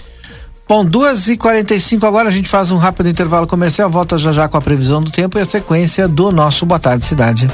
Bom, 0.68 0.86
2h45 0.86 2.06
agora 2.06 2.28
a 2.28 2.30
gente 2.30 2.48
faz 2.48 2.70
um 2.70 2.76
rápido 2.76 3.08
intervalo 3.08 3.46
comercial, 3.46 3.90
volta 3.90 4.16
já 4.16 4.30
já 4.30 4.48
com 4.48 4.56
a 4.56 4.60
previsão 4.60 5.02
do 5.02 5.10
tempo 5.10 5.36
e 5.36 5.40
a 5.40 5.44
sequência 5.44 6.06
do 6.06 6.30
nosso 6.30 6.64
Boa 6.64 6.78
Tarde 6.78 7.04
Cidade. 7.04 7.50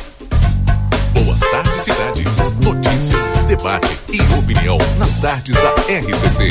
Boa 1.14 1.36
Tarde 1.50 1.80
Cidade. 1.80 2.24
Notícias, 2.62 3.24
debate 3.48 3.98
e 4.12 4.20
opinião 4.38 4.76
nas 4.98 5.16
tardes 5.18 5.54
da 5.54 5.70
RCC. 5.88 6.50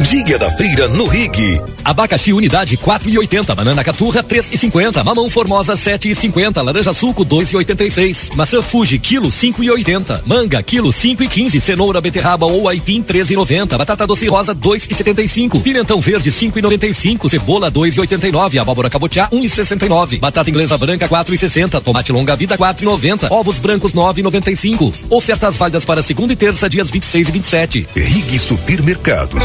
Dia 0.00 0.38
da 0.38 0.50
feira 0.52 0.88
no 0.88 1.06
Rig. 1.06 1.60
Abacaxi 1.84 2.32
unidade 2.32 2.76
4,80, 2.76 3.54
banana 3.54 3.82
caturra 3.82 4.22
3,50, 4.22 5.02
mamão 5.02 5.28
formosa 5.28 5.72
7,50, 5.72 6.62
laranja 6.62 6.92
suco 6.92 7.24
2,86, 7.24 8.36
maçã 8.36 8.62
Fuji 8.62 8.98
quilo 8.98 9.28
5,80, 9.28 10.22
manga 10.26 10.62
quilo 10.62 10.90
5,15, 10.90 11.60
cenoura 11.60 12.00
beterraba 12.00 12.46
ou 12.46 12.68
aipim 12.68 13.02
13,90, 13.02 13.76
batata 13.76 14.06
doce 14.06 14.28
rosa 14.28 14.54
2,75, 14.54 15.62
pimentão 15.62 16.00
verde 16.00 16.30
5,95, 16.30 17.28
cebola 17.28 17.70
2,89, 17.70 18.60
abóbora 18.60 18.90
cabotiá 18.90 19.28
1,69, 19.30 20.20
batata 20.20 20.50
inglesa 20.50 20.78
branca 20.78 21.08
4,60, 21.08 21.82
tomate 21.82 22.12
longa 22.12 22.36
vida 22.36 22.56
4,90, 22.56 23.30
ovos 23.30 23.58
brancos 23.58 23.92
9,95. 23.92 24.92
Ofertas 25.10 25.56
válidas 25.56 25.84
para 25.84 26.02
segunda 26.02 26.32
e 26.32 26.36
terça 26.36 26.68
dias 26.68 26.90
26 26.90 27.28
e 27.28 27.32
27. 27.32 27.88
Rig 27.94 28.38
Supermercados. 28.38 29.44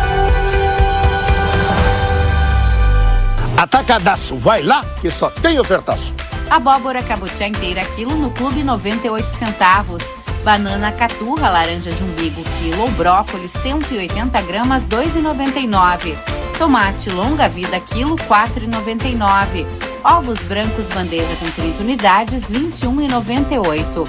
Atacadaço, 3.61 4.37
vai 4.37 4.63
lá 4.63 4.83
que 4.99 5.11
só 5.11 5.29
tem 5.29 5.59
ofertaço. 5.59 6.11
Abóbora 6.49 7.03
cabotiá 7.03 7.47
inteira 7.47 7.85
quilo 7.95 8.15
no 8.15 8.31
clube 8.31 8.63
98 8.63 9.29
centavos. 9.35 10.01
Banana 10.43 10.91
caturra 10.91 11.47
laranja 11.47 11.91
de 11.91 12.03
umbigo 12.03 12.41
quilo 12.57 12.81
ou 12.81 12.89
brócolis 12.89 13.51
180 13.61 14.41
gramas 14.41 14.83
2,99. 14.87 16.15
Tomate 16.57 17.11
longa 17.11 17.47
vida 17.47 17.79
quilo 17.79 18.15
4,99. 18.15 19.67
Ovos 20.03 20.39
brancos 20.39 20.85
bandeja 20.87 21.35
com 21.35 21.51
30 21.51 21.83
unidades 21.83 22.43
21,98. 22.45 24.07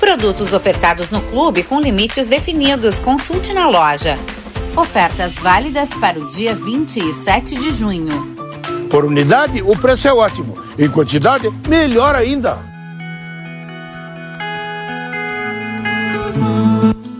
Produtos 0.00 0.54
ofertados 0.54 1.10
no 1.10 1.20
clube 1.20 1.64
com 1.64 1.78
limites 1.78 2.26
definidos. 2.26 2.98
Consulte 2.98 3.52
na 3.52 3.68
loja. 3.68 4.18
Ofertas 4.74 5.34
válidas 5.34 5.90
para 6.00 6.18
o 6.18 6.26
dia 6.26 6.54
27 6.54 7.56
de 7.56 7.74
junho. 7.74 8.29
Por 8.90 9.04
unidade, 9.04 9.62
o 9.62 9.76
preço 9.76 10.08
é 10.08 10.12
ótimo. 10.12 10.58
Em 10.76 10.90
quantidade, 10.90 11.48
melhor 11.68 12.16
ainda. 12.16 12.58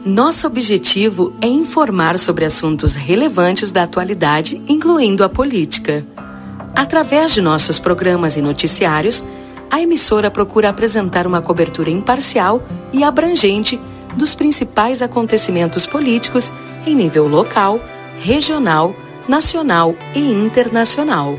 Nosso 0.04 0.48
objetivo 0.48 1.32
é 1.40 1.46
informar 1.46 2.18
sobre 2.18 2.44
assuntos 2.44 2.96
relevantes 2.96 3.70
da 3.70 3.84
atualidade, 3.84 4.60
incluindo 4.68 5.22
a 5.22 5.28
política. 5.28 6.04
Através 6.74 7.32
de 7.32 7.40
nossos 7.40 7.78
programas 7.78 8.36
e 8.36 8.42
noticiários, 8.42 9.24
a 9.70 9.80
emissora 9.80 10.28
procura 10.28 10.70
apresentar 10.70 11.24
uma 11.28 11.40
cobertura 11.40 11.90
imparcial 11.90 12.60
e 12.92 13.04
abrangente 13.04 13.78
dos 14.16 14.34
principais 14.34 15.00
acontecimentos 15.00 15.86
políticos 15.86 16.52
em 16.84 16.96
nível 16.96 17.28
local, 17.28 17.80
regional, 18.18 18.92
nacional 19.28 19.94
e 20.12 20.18
internacional. 20.18 21.38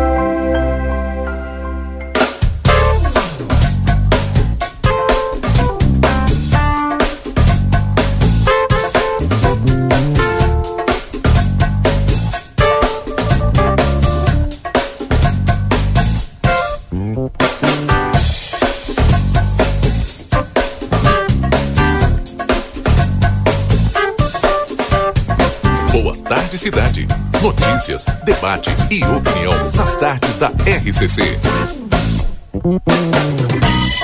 Cidade. 26.61 27.07
Notícias, 27.41 28.05
debate 28.23 28.69
e 28.91 29.03
opinião 29.03 29.51
nas 29.75 29.97
tardes 29.97 30.37
da 30.37 30.49
RCC. 30.49 31.39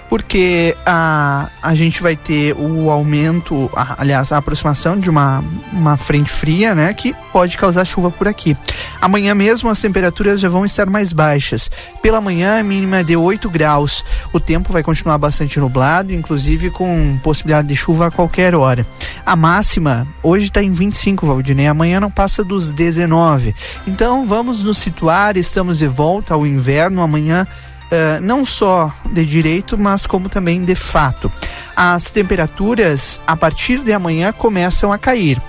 porque 0.09 0.75
a, 0.85 1.49
a 1.61 1.75
gente 1.75 2.01
vai 2.01 2.15
ter 2.15 2.55
o 2.57 2.89
aumento, 2.89 3.69
a, 3.75 4.01
aliás, 4.01 4.31
a 4.31 4.37
aproximação 4.37 4.99
de 4.99 5.09
uma, 5.09 5.43
uma 5.71 5.95
frente 5.95 6.31
fria, 6.31 6.73
né, 6.73 6.91
que 6.93 7.15
pode 7.31 7.55
causar 7.55 7.85
chuva 7.85 8.09
por 8.09 8.27
aqui. 8.27 8.57
Amanhã 8.99 9.35
mesmo 9.35 9.69
as 9.69 9.79
temperaturas 9.79 10.41
já 10.41 10.49
vão 10.49 10.65
estar 10.65 10.87
mais 10.87 11.13
baixas. 11.13 11.69
Pela 12.01 12.19
manhã, 12.19 12.59
a 12.59 12.63
mínima 12.63 12.97
é 12.97 13.03
de 13.03 13.15
8 13.15 13.49
graus. 13.49 14.03
O 14.33 14.39
tempo 14.39 14.73
vai 14.73 14.81
continuar 14.81 15.19
bastante 15.19 15.59
nublado, 15.59 16.13
inclusive 16.13 16.71
com 16.71 17.19
possibilidade 17.23 17.67
de 17.67 17.75
chuva 17.75 18.07
a 18.07 18.11
qualquer 18.11 18.55
hora. 18.55 18.85
A 19.23 19.35
máxima 19.35 20.07
hoje 20.23 20.47
está 20.47 20.63
em 20.63 20.71
25, 20.71 21.27
Valdinei, 21.27 21.67
amanhã 21.67 21.99
não 21.99 22.09
passa 22.09 22.43
dos 22.43 22.71
19. 22.71 23.53
Então 23.85 24.25
vamos 24.25 24.63
nos 24.63 24.79
situar, 24.79 25.37
estamos 25.37 25.77
de 25.77 25.87
volta 25.87 26.33
ao 26.33 26.47
inverno 26.47 27.01
amanhã 27.01 27.47
uh, 27.91 28.21
não 28.21 28.45
só 28.45 28.93
de 29.05 29.25
direito, 29.25 29.77
mas 29.77 30.05
como 30.05 30.29
também 30.29 30.63
de 30.63 30.75
fato. 30.75 31.31
As 31.75 32.11
temperaturas 32.11 33.21
a 33.25 33.35
partir 33.35 33.79
de 33.79 33.93
amanhã 33.93 34.31
começam 34.31 34.91
a 34.91 34.97
cair. 34.97 35.41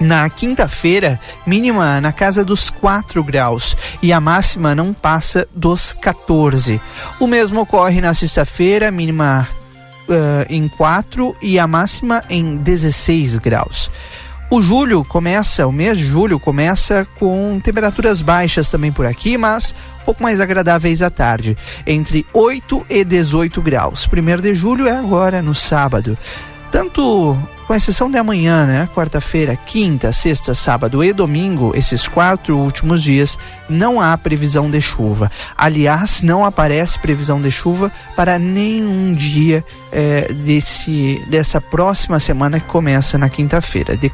Na 0.00 0.30
quinta-feira, 0.30 1.20
mínima 1.46 2.00
na 2.00 2.10
casa 2.10 2.42
dos 2.42 2.70
4 2.70 3.22
graus 3.22 3.76
e 4.02 4.14
a 4.14 4.20
máxima 4.20 4.74
não 4.74 4.94
passa 4.94 5.46
dos 5.54 5.92
14. 5.92 6.80
O 7.18 7.26
mesmo 7.26 7.60
ocorre 7.60 8.00
na 8.00 8.14
sexta-feira, 8.14 8.90
mínima 8.90 9.46
uh, 10.08 10.46
em 10.48 10.66
4 10.68 11.36
e 11.42 11.58
a 11.58 11.66
máxima 11.66 12.24
em 12.30 12.56
16 12.56 13.36
graus. 13.36 13.90
O 14.52 14.60
julho 14.60 15.04
começa, 15.04 15.64
o 15.64 15.70
mês 15.70 15.96
de 15.96 16.04
julho 16.04 16.36
começa 16.40 17.06
com 17.20 17.60
temperaturas 17.62 18.20
baixas 18.20 18.68
também 18.68 18.90
por 18.90 19.06
aqui, 19.06 19.38
mas 19.38 19.72
um 20.02 20.04
pouco 20.06 20.24
mais 20.24 20.40
agradáveis 20.40 21.02
à 21.02 21.08
tarde, 21.08 21.56
entre 21.86 22.26
8 22.34 22.84
e 22.90 23.04
18 23.04 23.62
graus. 23.62 24.08
Primeiro 24.08 24.42
de 24.42 24.52
julho 24.52 24.88
é 24.88 24.90
agora 24.90 25.40
no 25.40 25.54
sábado. 25.54 26.18
Tanto 26.72 27.38
com 27.64 27.74
exceção 27.76 28.10
de 28.10 28.18
amanhã, 28.18 28.66
né? 28.66 28.88
Quarta-feira, 28.92 29.54
quinta, 29.54 30.12
sexta, 30.12 30.52
sábado 30.52 31.04
e 31.04 31.12
domingo, 31.12 31.72
esses 31.76 32.08
quatro 32.08 32.58
últimos 32.58 33.04
dias, 33.04 33.38
não 33.68 34.00
há 34.00 34.18
previsão 34.18 34.68
de 34.68 34.80
chuva. 34.80 35.30
Aliás, 35.56 36.22
não 36.22 36.44
aparece 36.44 36.98
previsão 36.98 37.40
de 37.40 37.52
chuva 37.52 37.92
para 38.16 38.36
nenhum 38.36 39.12
dia 39.12 39.64
é, 39.92 40.32
desse, 40.32 41.24
dessa 41.28 41.60
próxima 41.60 42.18
semana 42.18 42.58
que 42.58 42.66
começa 42.66 43.16
na 43.16 43.28
quinta-feira. 43.28 43.96
De 43.96 44.10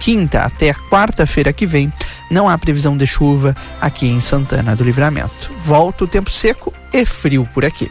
quinta 0.00 0.40
até 0.40 0.72
quarta-feira 0.90 1.52
que 1.52 1.66
vem, 1.66 1.92
não 2.30 2.48
há 2.48 2.58
previsão 2.58 2.96
de 2.96 3.06
chuva 3.06 3.54
aqui 3.80 4.06
em 4.06 4.20
Santana 4.20 4.74
do 4.74 4.82
Livramento. 4.82 5.52
Volta 5.64 6.04
o 6.04 6.08
tempo 6.08 6.30
seco 6.30 6.72
e 6.92 7.04
frio 7.04 7.48
por 7.52 7.64
aqui. 7.64 7.90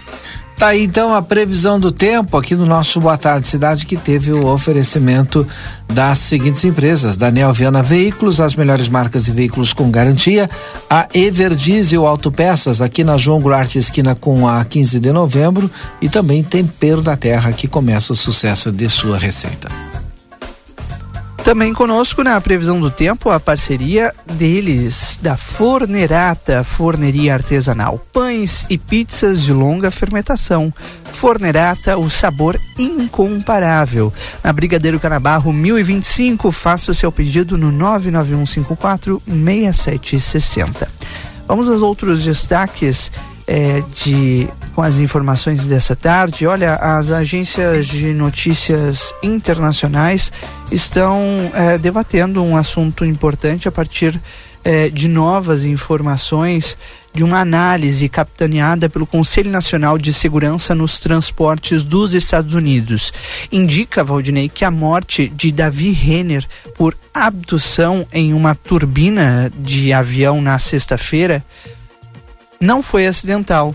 Tá 0.60 0.68
aí 0.68 0.84
então 0.84 1.16
a 1.16 1.22
previsão 1.22 1.80
do 1.80 1.90
tempo 1.90 2.36
aqui 2.36 2.54
no 2.54 2.66
nosso 2.66 3.00
Boa 3.00 3.18
Tarde 3.18 3.48
Cidade 3.48 3.86
que 3.86 3.96
teve 3.96 4.34
o 4.34 4.46
oferecimento 4.46 5.48
das 5.88 6.20
seguintes 6.20 6.66
empresas: 6.66 7.16
Daniel 7.16 7.54
Viana 7.54 7.82
Veículos, 7.82 8.42
as 8.42 8.56
melhores 8.56 8.90
marcas 8.90 9.30
e 9.30 9.32
veículos 9.32 9.72
com 9.72 9.90
garantia, 9.90 10.50
a 10.90 11.08
Everdiesel 11.14 12.06
Autopeças 12.06 12.82
aqui 12.82 13.06
na 13.06 13.18
João 13.18 13.40
Goulart 13.40 13.74
esquina 13.76 14.16
com 14.16 14.50
a 14.50 14.66
15 14.66 15.00
de 15.00 15.14
novembro 15.14 15.72
e 16.02 16.10
também 16.10 16.44
Tempero 16.44 17.02
da 17.02 17.16
Terra 17.16 17.54
que 17.54 17.66
começa 17.66 18.12
o 18.12 18.16
sucesso 18.16 18.70
de 18.70 18.90
sua 18.90 19.18
receita. 19.18 19.89
Também 21.50 21.74
conosco 21.74 22.24
na 22.24 22.40
previsão 22.40 22.80
do 22.80 22.92
tempo 22.92 23.32
a 23.32 23.40
parceria 23.40 24.14
deles, 24.34 25.20
da 25.20 25.36
Fornerata, 25.36 26.64
forneria 26.64 27.34
artesanal, 27.34 27.98
pães 28.14 28.68
e 28.70 28.78
pizzas 28.78 29.42
de 29.42 29.52
longa 29.52 29.90
fermentação. 29.90 30.72
Fornerata, 31.06 31.98
o 31.98 32.08
sabor 32.08 32.62
incomparável. 32.78 34.14
Na 34.44 34.54
Brigadeiro 34.54 35.00
Canabarro 35.00 35.52
1025, 35.52 36.52
faça 36.52 36.92
o 36.92 36.94
seu 36.94 37.12
pedido 37.12 37.58
no 37.58 37.72
99154 37.72 39.20
6760. 39.26 40.88
Vamos 41.48 41.68
aos 41.68 41.82
outros 41.82 42.24
destaques 42.24 43.12
é, 43.50 43.82
de 43.96 44.48
com 44.76 44.84
as 44.84 45.00
informações 45.00 45.66
dessa 45.66 45.96
tarde. 45.96 46.46
Olha, 46.46 46.76
as 46.76 47.10
agências 47.10 47.88
de 47.88 48.14
notícias 48.14 49.12
internacionais 49.24 50.32
estão 50.72 51.20
é, 51.56 51.76
debatendo 51.76 52.44
um 52.44 52.56
assunto 52.56 53.04
importante 53.04 53.68
a 53.68 53.72
partir 53.72 54.22
é, 54.64 54.88
de 54.90 55.08
novas 55.08 55.66
informações 55.66 56.78
de 57.12 57.24
uma 57.24 57.40
análise 57.40 58.08
capitaneada 58.08 58.88
pelo 58.88 59.08
Conselho 59.08 59.50
Nacional 59.50 59.98
de 59.98 60.14
Segurança 60.14 60.76
nos 60.76 61.00
Transportes 61.00 61.84
dos 61.84 62.14
Estados 62.14 62.54
Unidos. 62.54 63.12
Indica, 63.52 64.04
Valdinei, 64.04 64.48
que 64.48 64.64
a 64.64 64.70
morte 64.70 65.28
de 65.28 65.52
Davi 65.52 65.90
Renner 65.90 66.46
por 66.76 66.96
abdução 67.12 68.06
em 68.14 68.32
uma 68.32 68.54
turbina 68.54 69.52
de 69.58 69.92
avião 69.92 70.40
na 70.40 70.60
sexta-feira 70.60 71.44
não 72.60 72.82
foi 72.82 73.08
acidental 73.08 73.74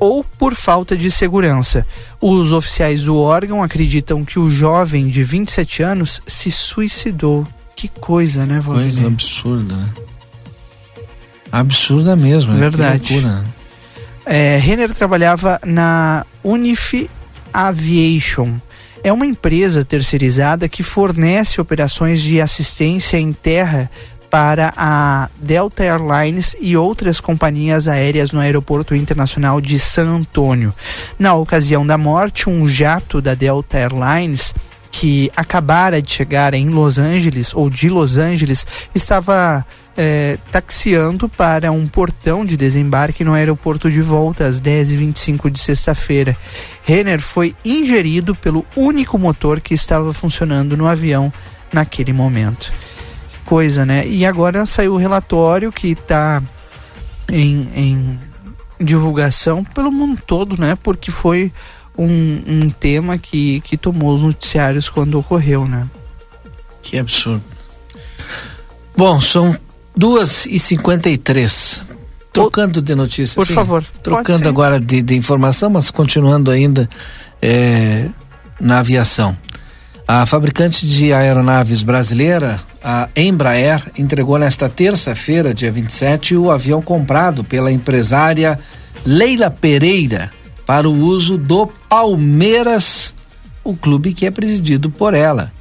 ou 0.00 0.24
por 0.24 0.54
falta 0.54 0.96
de 0.96 1.10
segurança. 1.10 1.86
Os 2.18 2.52
oficiais 2.52 3.04
do 3.04 3.18
órgão 3.18 3.62
acreditam 3.62 4.24
que 4.24 4.38
o 4.38 4.50
jovem 4.50 5.06
de 5.08 5.22
27 5.22 5.82
anos 5.82 6.22
se 6.26 6.50
suicidou. 6.50 7.46
Que 7.76 7.86
coisa, 7.86 8.46
né, 8.46 8.58
Valdinei? 8.60 8.90
Coisa 8.90 9.06
absurda, 9.06 9.76
né? 9.76 9.88
Absurda 11.52 12.16
mesmo, 12.16 12.54
né? 12.54 12.60
Verdade. 12.60 13.20
Né? 13.20 13.44
É, 14.24 14.56
Renner 14.56 14.94
trabalhava 14.94 15.60
na 15.64 16.24
Unif 16.42 17.08
Aviation. 17.52 18.54
É 19.02 19.12
uma 19.12 19.26
empresa 19.26 19.84
terceirizada 19.84 20.68
que 20.68 20.82
fornece 20.82 21.60
operações 21.60 22.20
de 22.22 22.40
assistência 22.40 23.18
em 23.18 23.32
terra 23.32 23.90
para 24.30 24.72
a 24.76 25.28
Delta 25.36 25.82
Airlines 25.84 26.56
e 26.60 26.76
outras 26.76 27.20
companhias 27.20 27.88
aéreas 27.88 28.30
no 28.30 28.40
Aeroporto 28.40 28.94
Internacional 28.94 29.60
de 29.60 29.78
San 29.78 30.06
Antônio. 30.06 30.72
Na 31.18 31.34
ocasião 31.34 31.84
da 31.84 31.98
morte, 31.98 32.48
um 32.48 32.68
jato 32.68 33.20
da 33.20 33.34
Delta 33.34 33.76
Airlines 33.78 34.54
que 34.90 35.30
acabara 35.36 36.00
de 36.00 36.10
chegar 36.10 36.54
em 36.54 36.68
Los 36.68 36.98
Angeles 36.98 37.54
ou 37.54 37.70
de 37.70 37.88
Los 37.88 38.16
Angeles 38.16 38.66
estava 38.94 39.64
é, 39.96 40.38
taxiando 40.50 41.28
para 41.28 41.70
um 41.70 41.86
portão 41.86 42.44
de 42.44 42.56
desembarque 42.56 43.22
no 43.22 43.34
aeroporto 43.34 43.90
de 43.90 44.00
volta 44.00 44.46
às 44.46 44.60
10h25 44.60 45.50
de 45.50 45.60
sexta-feira. 45.60 46.36
Renner 46.84 47.20
foi 47.20 47.54
ingerido 47.64 48.34
pelo 48.34 48.64
único 48.74 49.18
motor 49.18 49.60
que 49.60 49.74
estava 49.74 50.12
funcionando 50.12 50.76
no 50.76 50.86
avião 50.86 51.32
naquele 51.72 52.12
momento. 52.12 52.72
Coisa, 53.50 53.84
né? 53.84 54.06
E 54.06 54.24
agora 54.24 54.64
saiu 54.64 54.94
o 54.94 54.96
relatório 54.96 55.72
que 55.72 55.88
está 55.88 56.40
em, 57.28 57.68
em 57.74 58.20
divulgação 58.80 59.64
pelo 59.64 59.90
mundo 59.90 60.20
todo, 60.24 60.56
né? 60.56 60.78
Porque 60.80 61.10
foi 61.10 61.52
um, 61.98 62.42
um 62.46 62.70
tema 62.70 63.18
que, 63.18 63.60
que 63.62 63.76
tomou 63.76 64.14
os 64.14 64.22
noticiários 64.22 64.88
quando 64.88 65.18
ocorreu, 65.18 65.66
né? 65.66 65.88
Que 66.80 66.96
absurdo. 66.96 67.42
Bom, 68.96 69.20
são 69.20 69.58
duas 69.96 70.46
e 70.46 70.56
cinquenta 70.60 71.10
e 71.10 71.18
três. 71.18 71.84
Trocando 72.32 72.80
de 72.80 72.94
notícia. 72.94 73.34
Por 73.34 73.48
sim, 73.48 73.54
favor. 73.54 73.84
Trocando 74.00 74.48
agora 74.48 74.78
de, 74.78 75.02
de, 75.02 75.16
informação, 75.16 75.70
mas 75.70 75.90
continuando 75.90 76.52
ainda 76.52 76.88
é, 77.42 78.08
na 78.60 78.78
aviação. 78.78 79.36
A 80.12 80.26
fabricante 80.26 80.88
de 80.88 81.12
aeronaves 81.12 81.84
brasileira, 81.84 82.58
a 82.82 83.08
Embraer, 83.14 83.80
entregou 83.96 84.40
nesta 84.40 84.68
terça-feira, 84.68 85.54
dia 85.54 85.70
27, 85.70 86.34
o 86.34 86.50
avião 86.50 86.82
comprado 86.82 87.44
pela 87.44 87.70
empresária 87.70 88.58
Leila 89.06 89.52
Pereira 89.52 90.32
para 90.66 90.88
o 90.88 90.92
uso 90.92 91.38
do 91.38 91.68
Palmeiras, 91.88 93.14
o 93.62 93.76
clube 93.76 94.12
que 94.12 94.26
é 94.26 94.32
presidido 94.32 94.90
por 94.90 95.14
ela. 95.14 95.52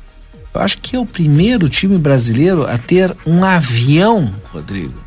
Eu 0.51 0.61
acho 0.61 0.79
que 0.79 0.95
é 0.95 0.99
o 0.99 1.05
primeiro 1.05 1.69
time 1.69 1.99
brasileiro 1.99 2.65
a 2.65 2.79
ter 2.79 3.15
um 3.27 3.43
avião, 3.43 4.33
Rodrigo. 4.51 4.99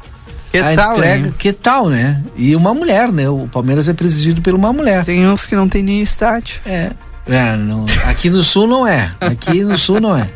Que 0.52 0.59
a 0.59 0.76
tal, 0.76 0.92
entrega, 0.92 1.26
hein? 1.26 1.35
que 1.37 1.52
tal, 1.52 1.88
né? 1.88 2.22
E 2.37 2.55
uma 2.55 2.72
mulher, 2.72 3.11
né? 3.11 3.28
O 3.28 3.48
Palmeiras 3.50 3.88
é 3.88 3.92
presidido 3.92 4.40
por 4.40 4.55
uma 4.55 4.72
mulher. 4.72 5.05
Tem 5.05 5.26
uns 5.26 5.46
que 5.46 5.57
não 5.57 5.68
tem 5.68 5.83
nem 5.83 6.00
estádio. 6.00 6.61
É. 6.64 6.92
é 7.26 8.08
aqui 8.08 8.28
no 8.30 8.42
sul 8.42 8.66
não 8.66 8.87
é. 8.87 9.11
Aqui 9.20 9.62
no 9.62 9.78
sul 9.78 10.00
não 10.00 10.16
é. 10.16 10.28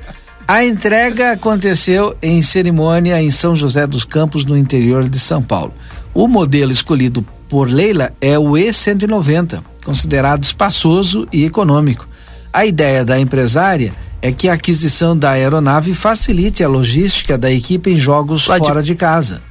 A 0.48 0.64
entrega 0.64 1.32
aconteceu 1.32 2.16
em 2.22 2.40
cerimônia 2.40 3.20
em 3.20 3.30
São 3.30 3.56
José 3.56 3.86
dos 3.86 4.04
Campos, 4.04 4.44
no 4.44 4.56
interior 4.56 5.08
de 5.08 5.18
São 5.18 5.42
Paulo. 5.42 5.74
O 6.14 6.28
modelo 6.28 6.70
escolhido 6.70 7.24
por 7.48 7.68
Leila 7.68 8.12
é 8.20 8.38
o 8.38 8.52
E190, 8.52 9.60
considerado 9.84 10.44
espaçoso 10.44 11.26
e 11.32 11.44
econômico. 11.44 12.08
A 12.52 12.64
ideia 12.64 13.04
da 13.04 13.18
empresária 13.18 13.92
é 14.22 14.30
que 14.32 14.48
a 14.48 14.54
aquisição 14.54 15.16
da 15.18 15.30
aeronave 15.30 15.94
facilite 15.94 16.62
a 16.64 16.68
logística 16.68 17.36
da 17.36 17.50
equipe 17.50 17.90
em 17.90 17.96
jogos 17.96 18.46
Lá 18.46 18.58
de- 18.58 18.64
fora 18.66 18.82
de 18.82 18.94
casa. 18.94 19.42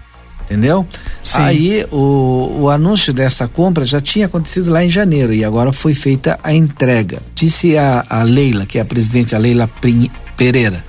Entendeu? 0.46 0.86
Sim. 1.24 1.40
Aí 1.40 1.86
o, 1.92 2.60
o 2.62 2.70
anúncio 2.70 3.12
dessa 3.12 3.48
compra 3.48 3.84
já 3.84 4.00
tinha 4.00 4.28
acontecido 4.28 4.72
lá 4.72 4.86
em 4.86 4.90
janeiro 4.90 5.34
e 5.34 5.44
agora 5.44 5.74
foi 5.74 5.94
feita 5.96 6.40
a 6.44 6.54
entrega. 6.54 7.20
Disse 7.34 7.76
a, 7.78 8.06
a 8.08 8.22
Leila, 8.24 8.66
que 8.66 8.78
é 8.78 8.82
a 8.82 8.86
presidente, 8.86 9.36
a 9.36 9.40
Leila 9.40 9.68
Prin- 9.82 10.12
Pereira. 10.38 10.84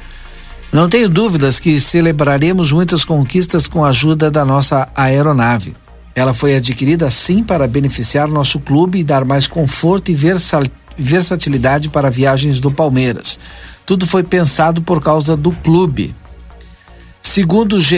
Não 0.71 0.91
tenho 0.91 1.09
dúvidas 1.09 1.59
que 1.59 1.81
celebraremos 1.81 2.71
muitas 2.71 3.03
conquistas 3.03 3.67
com 3.67 3.83
a 3.83 3.89
ajuda 3.89 4.31
da 4.31 4.45
nossa 4.45 4.89
aeronave. 4.95 5.75
Ela 6.15 6.35
foi 6.35 6.55
adquirida 6.57 7.09
sim 7.09 7.43
para 7.43 7.67
beneficiar 7.67 8.29
nosso 8.29 8.61
clube 8.61 8.99
e 8.99 9.05
dar 9.05 9.25
mais 9.25 9.47
conforto 9.47 10.11
e 10.11 10.17
versatilidade 10.99 11.89
para 11.89 12.11
viagens 12.11 12.61
do 12.61 12.71
Palmeiras. 12.71 13.39
Tudo 13.87 14.07
foi 14.07 14.23
pensado 14.23 14.83
por 14.83 15.03
causa 15.03 15.37
do 15.37 15.51
clube. 15.51 16.15
Segundo 17.23 17.77
o 17.77 17.81
GE 17.81 17.97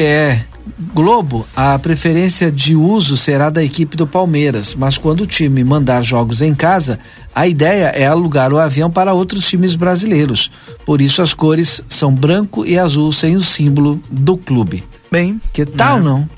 Globo, 0.94 1.46
a 1.56 1.78
preferência 1.78 2.50
de 2.50 2.74
uso 2.76 3.16
será 3.16 3.50
da 3.50 3.62
equipe 3.62 3.96
do 3.96 4.06
Palmeiras, 4.06 4.74
mas 4.74 4.96
quando 4.98 5.22
o 5.22 5.26
time 5.26 5.62
mandar 5.64 6.02
jogos 6.02 6.40
em 6.42 6.54
casa, 6.54 6.98
a 7.34 7.46
ideia 7.46 7.86
é 7.94 8.06
alugar 8.06 8.52
o 8.52 8.58
avião 8.58 8.90
para 8.90 9.12
outros 9.12 9.46
times 9.46 9.74
brasileiros. 9.76 10.50
Por 10.84 11.00
isso 11.00 11.22
as 11.22 11.32
cores 11.34 11.82
são 11.88 12.14
branco 12.14 12.64
e 12.66 12.78
azul 12.78 13.12
sem 13.12 13.36
o 13.36 13.40
símbolo 13.40 14.02
do 14.10 14.36
clube. 14.36 14.84
Bem, 15.10 15.40
Que 15.52 15.64
tal, 15.64 15.98
né? 15.98 16.04
não? 16.04 16.28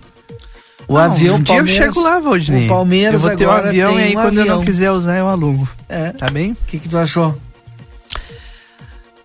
O 0.89 0.95
Não, 0.95 1.01
avião 1.03 1.37
um 1.37 1.43
dia 1.43 1.57
eu 1.57 1.67
chego 1.67 2.01
lá, 2.01 2.19
Valdinei. 2.19 2.67
O 2.67 2.69
Palmeiras 2.69 3.23
eu 3.23 3.29
vou 3.29 3.37
ter 3.37 3.47
um 3.47 3.51
agora 3.51 3.69
avião 3.69 3.91
tem 3.95 4.01
e 4.01 4.03
aí 4.03 4.11
um 4.17 4.21
quando 4.21 4.39
eu 4.39 4.45
não 4.45 4.53
avião. 4.55 4.65
quiser 4.65 4.91
usar 4.91 5.17
eu 5.19 5.29
alugo. 5.29 5.69
É. 5.89 6.11
Tá 6.13 6.27
bem? 6.33 6.53
O 6.53 6.57
que, 6.67 6.79
que 6.81 6.89
tu 6.89 6.99
achou? 6.99 7.37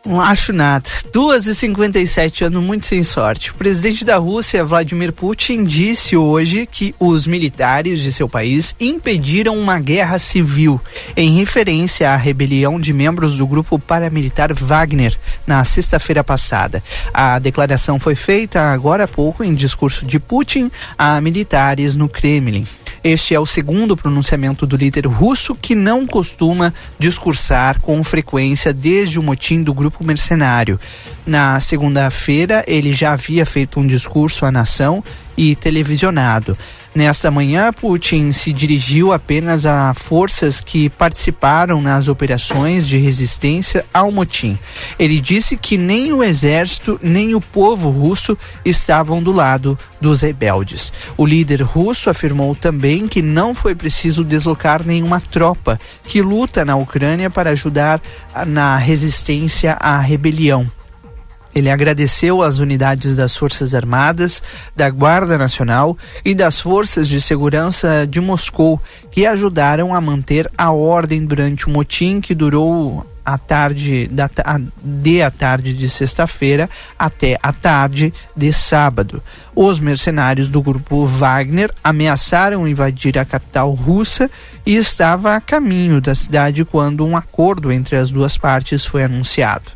Não 0.06 0.22
acho 0.22 0.54
nada. 0.54 0.86
2 1.12 1.48
e 1.48 1.56
57 1.56 2.44
anos 2.44 2.64
muito 2.64 2.86
sem 2.86 3.04
sorte. 3.04 3.50
O 3.50 3.56
presidente 3.56 4.06
da 4.06 4.18
Rússia, 4.18 4.64
Vladimir 4.64 5.12
Putin, 5.12 5.64
disse 5.64 6.16
hoje 6.16 6.68
que 6.72 6.94
os 7.00 7.26
militares 7.26 8.00
de 8.00 8.14
seu 8.14 8.30
país 8.30 8.76
impediram 8.80 9.58
uma 9.58 9.80
guerra 9.80 10.20
civil, 10.20 10.80
em 11.18 11.38
referência 11.38 12.12
à 12.12 12.16
rebelião 12.16 12.80
de 12.80 12.94
membros 12.94 13.38
do 13.38 13.48
grupo 13.48 13.80
paramilitar 13.80 14.54
Wagner 14.54 15.18
na 15.48 15.64
sexta-feira 15.64 16.24
passada. 16.24 16.84
A 17.12 17.40
declaração 17.40 18.00
foi 18.00 18.14
feita 18.14 18.62
agora 18.62 19.06
há 19.06 19.08
pouco 19.08 19.44
em 19.44 19.56
discurso 19.56 20.06
de 20.06 20.20
Putin 20.20 20.70
a 20.98 21.20
militares 21.20 21.96
no 21.96 22.08
Kremlin. 22.08 22.66
Este 23.06 23.36
é 23.36 23.40
o 23.40 23.46
segundo 23.46 23.96
pronunciamento 23.96 24.66
do 24.66 24.76
líder 24.76 25.06
russo 25.06 25.54
que 25.54 25.76
não 25.76 26.08
costuma 26.08 26.74
discursar 26.98 27.80
com 27.80 28.04
frequência 28.04 28.74
desde 28.74 29.20
o 29.20 29.24
motim 29.24 29.62
do 29.62 29.76
grupo 29.76 30.04
mercenário. 30.04 30.80
Na 31.24 31.60
segunda-feira, 31.60 32.66
ele 32.68 32.92
já 32.94 33.14
havia 33.14 33.46
feito 33.46 33.80
um 33.80 33.86
discurso 33.86 34.44
à 34.44 34.52
nação 34.52 35.04
e 35.38 35.56
televisionado. 35.56 36.58
Nesta 36.96 37.30
manhã, 37.30 37.74
Putin 37.74 38.32
se 38.32 38.54
dirigiu 38.54 39.12
apenas 39.12 39.66
a 39.66 39.94
forças 39.94 40.62
que 40.62 40.90
participaram 40.90 41.82
nas 41.82 42.08
operações 42.08 42.88
de 42.88 42.98
resistência 42.98 43.86
ao 43.94 44.14
motim. 44.14 44.58
Ele 44.98 45.20
disse 45.20 45.58
que 45.58 45.78
nem 45.78 46.14
o 46.14 46.24
exército 46.24 46.98
nem 47.04 47.36
o 47.36 47.42
povo 47.42 47.90
russo 47.90 48.38
estavam 48.64 49.22
do 49.22 49.34
lado 49.34 49.78
dos 50.00 50.22
rebeldes. 50.22 50.94
O 51.18 51.26
líder 51.26 51.64
russo 51.64 52.10
afirmou 52.10 52.56
também 52.56 53.10
que 53.10 53.22
não 53.22 53.54
foi 53.54 53.76
preciso 53.76 54.24
deslocar 54.24 54.82
nenhuma 54.82 55.20
tropa 55.20 55.78
que 56.06 56.22
luta 56.22 56.64
na 56.64 56.78
Ucrânia 56.78 57.30
para 57.30 57.50
ajudar 57.50 58.02
na 58.48 58.78
resistência 58.78 59.74
à 59.74 60.00
rebelião. 60.00 60.66
Ele 61.56 61.70
agradeceu 61.72 62.42
às 62.44 62.60
unidades 62.60 63.16
das 63.16 63.36
Forças 63.38 63.74
Armadas, 63.74 64.44
da 64.76 64.90
Guarda 64.90 65.38
Nacional 65.38 65.98
e 66.26 66.36
das 66.36 66.60
Forças 66.60 67.08
de 67.08 67.22
Segurança 67.22 68.06
de 68.06 68.20
Moscou 68.20 68.80
que 69.10 69.26
ajudaram 69.26 69.96
a 69.96 70.02
manter 70.02 70.52
a 70.58 70.72
ordem 70.74 71.26
durante 71.26 71.68
o 71.68 71.70
motim 71.72 72.20
que 72.20 72.36
durou 72.36 73.06
a 73.24 73.38
tarde 73.40 74.06
da 74.12 74.30
a- 74.44 74.60
de 74.84 75.22
a 75.22 75.32
tarde 75.32 75.74
de 75.74 75.90
sexta-feira 75.90 76.70
até 77.00 77.40
a 77.42 77.52
tarde 77.54 78.14
de 78.36 78.52
sábado. 78.54 79.24
Os 79.56 79.80
mercenários 79.80 80.48
do 80.50 80.62
grupo 80.62 81.06
Wagner 81.08 81.72
ameaçaram 81.82 82.68
invadir 82.68 83.18
a 83.18 83.24
capital 83.26 83.72
russa 83.72 84.30
e 84.66 84.76
estava 84.76 85.36
a 85.36 85.42
caminho 85.42 86.02
da 86.02 86.14
cidade 86.14 86.64
quando 86.66 87.04
um 87.06 87.16
acordo 87.18 87.72
entre 87.72 87.96
as 87.96 88.12
duas 88.12 88.38
partes 88.38 88.86
foi 88.86 89.04
anunciado. 89.06 89.72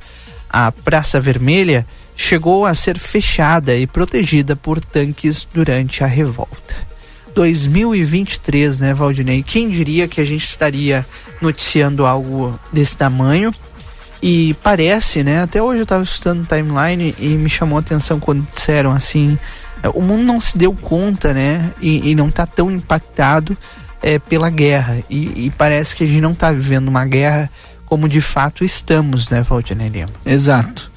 A 0.49 0.71
Praça 0.71 1.19
Vermelha 1.19 1.85
chegou 2.15 2.65
a 2.65 2.73
ser 2.73 2.97
fechada 2.97 3.75
e 3.75 3.87
protegida 3.87 4.55
por 4.55 4.83
tanques 4.83 5.47
durante 5.53 6.03
a 6.03 6.07
revolta. 6.07 6.75
2023, 7.33 8.79
né, 8.79 8.93
Valdinei? 8.93 9.43
Quem 9.43 9.69
diria 9.69 10.07
que 10.07 10.19
a 10.19 10.25
gente 10.25 10.45
estaria 10.45 11.05
noticiando 11.41 12.05
algo 12.05 12.59
desse 12.73 12.97
tamanho? 12.97 13.53
E 14.21 14.53
parece, 14.61 15.23
né? 15.23 15.41
Até 15.43 15.61
hoje 15.61 15.79
eu 15.79 15.83
estava 15.83 16.03
estudando 16.03 16.45
timeline 16.45 17.15
e 17.17 17.27
me 17.29 17.49
chamou 17.49 17.77
a 17.77 17.79
atenção 17.79 18.19
quando 18.19 18.45
disseram 18.53 18.91
assim: 18.91 19.37
é, 19.81 19.87
o 19.89 20.01
mundo 20.01 20.23
não 20.23 20.41
se 20.41 20.57
deu 20.57 20.73
conta, 20.73 21.33
né? 21.33 21.71
E, 21.79 22.11
e 22.11 22.15
não 22.15 22.27
está 22.27 22.45
tão 22.45 22.69
impactado 22.69 23.57
é, 24.01 24.19
pela 24.19 24.49
guerra. 24.49 24.97
E, 25.09 25.45
e, 25.45 25.51
parece 25.57 25.95
que 25.95 26.03
a 26.03 26.07
gente 26.07 26.21
não 26.21 26.31
está 26.31 26.51
vivendo 26.51 26.89
uma 26.89 27.05
guerra 27.05 27.49
como 27.89 28.07
de 28.07 28.21
fato 28.21 28.63
estamos, 28.63 29.29
né, 29.29 29.41
Valdinei 29.41 29.89
Lima? 29.89 30.09
Exato. 30.25 30.91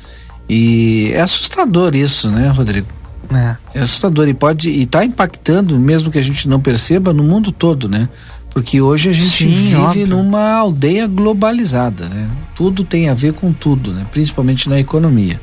E 0.48 1.10
é 1.14 1.20
assustador 1.22 1.96
isso, 1.96 2.30
né, 2.30 2.48
Rodrigo? 2.48 2.86
É. 3.32 3.78
é 3.78 3.82
assustador 3.82 4.28
e 4.28 4.34
pode 4.34 4.68
e 4.68 4.82
está 4.82 5.02
impactando, 5.02 5.78
mesmo 5.78 6.10
que 6.10 6.18
a 6.18 6.22
gente 6.22 6.46
não 6.46 6.60
perceba, 6.60 7.14
no 7.14 7.24
mundo 7.24 7.50
todo, 7.50 7.88
né? 7.88 8.08
Porque 8.50 8.82
hoje 8.82 9.08
a 9.08 9.12
gente 9.12 9.44
Sim, 9.44 9.48
vive 9.48 9.76
óbvio. 9.76 10.06
numa 10.08 10.52
aldeia 10.52 11.06
globalizada, 11.06 12.10
né? 12.10 12.28
Tudo 12.54 12.84
tem 12.84 13.08
a 13.08 13.14
ver 13.14 13.32
com 13.32 13.50
tudo, 13.50 13.94
né? 13.94 14.04
Principalmente 14.10 14.68
na 14.68 14.78
economia. 14.78 15.40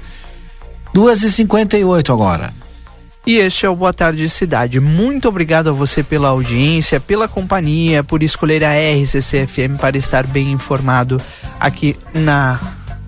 Duas 0.94 1.24
e 1.24 1.32
cinquenta 1.32 1.76
e 1.76 1.84
oito 1.84 2.14
agora. 2.14 2.54
E 3.26 3.38
este 3.38 3.66
é 3.66 3.70
o 3.70 3.76
Boa 3.76 3.94
Tarde 3.94 4.28
Cidade. 4.30 4.80
Muito 4.80 5.28
obrigado 5.28 5.70
a 5.70 5.74
você 5.74 6.02
pela 6.02 6.30
audiência, 6.30 7.00
pela 7.00 7.28
companhia, 7.28 8.04
por 8.04 8.24
escolher 8.24 8.64
a 8.64 8.74
RCCFM 8.74 9.78
para 9.80 9.98
estar 9.98 10.26
bem 10.26 10.52
informado 10.52 11.22
aqui 11.60 11.96
na 12.14 12.60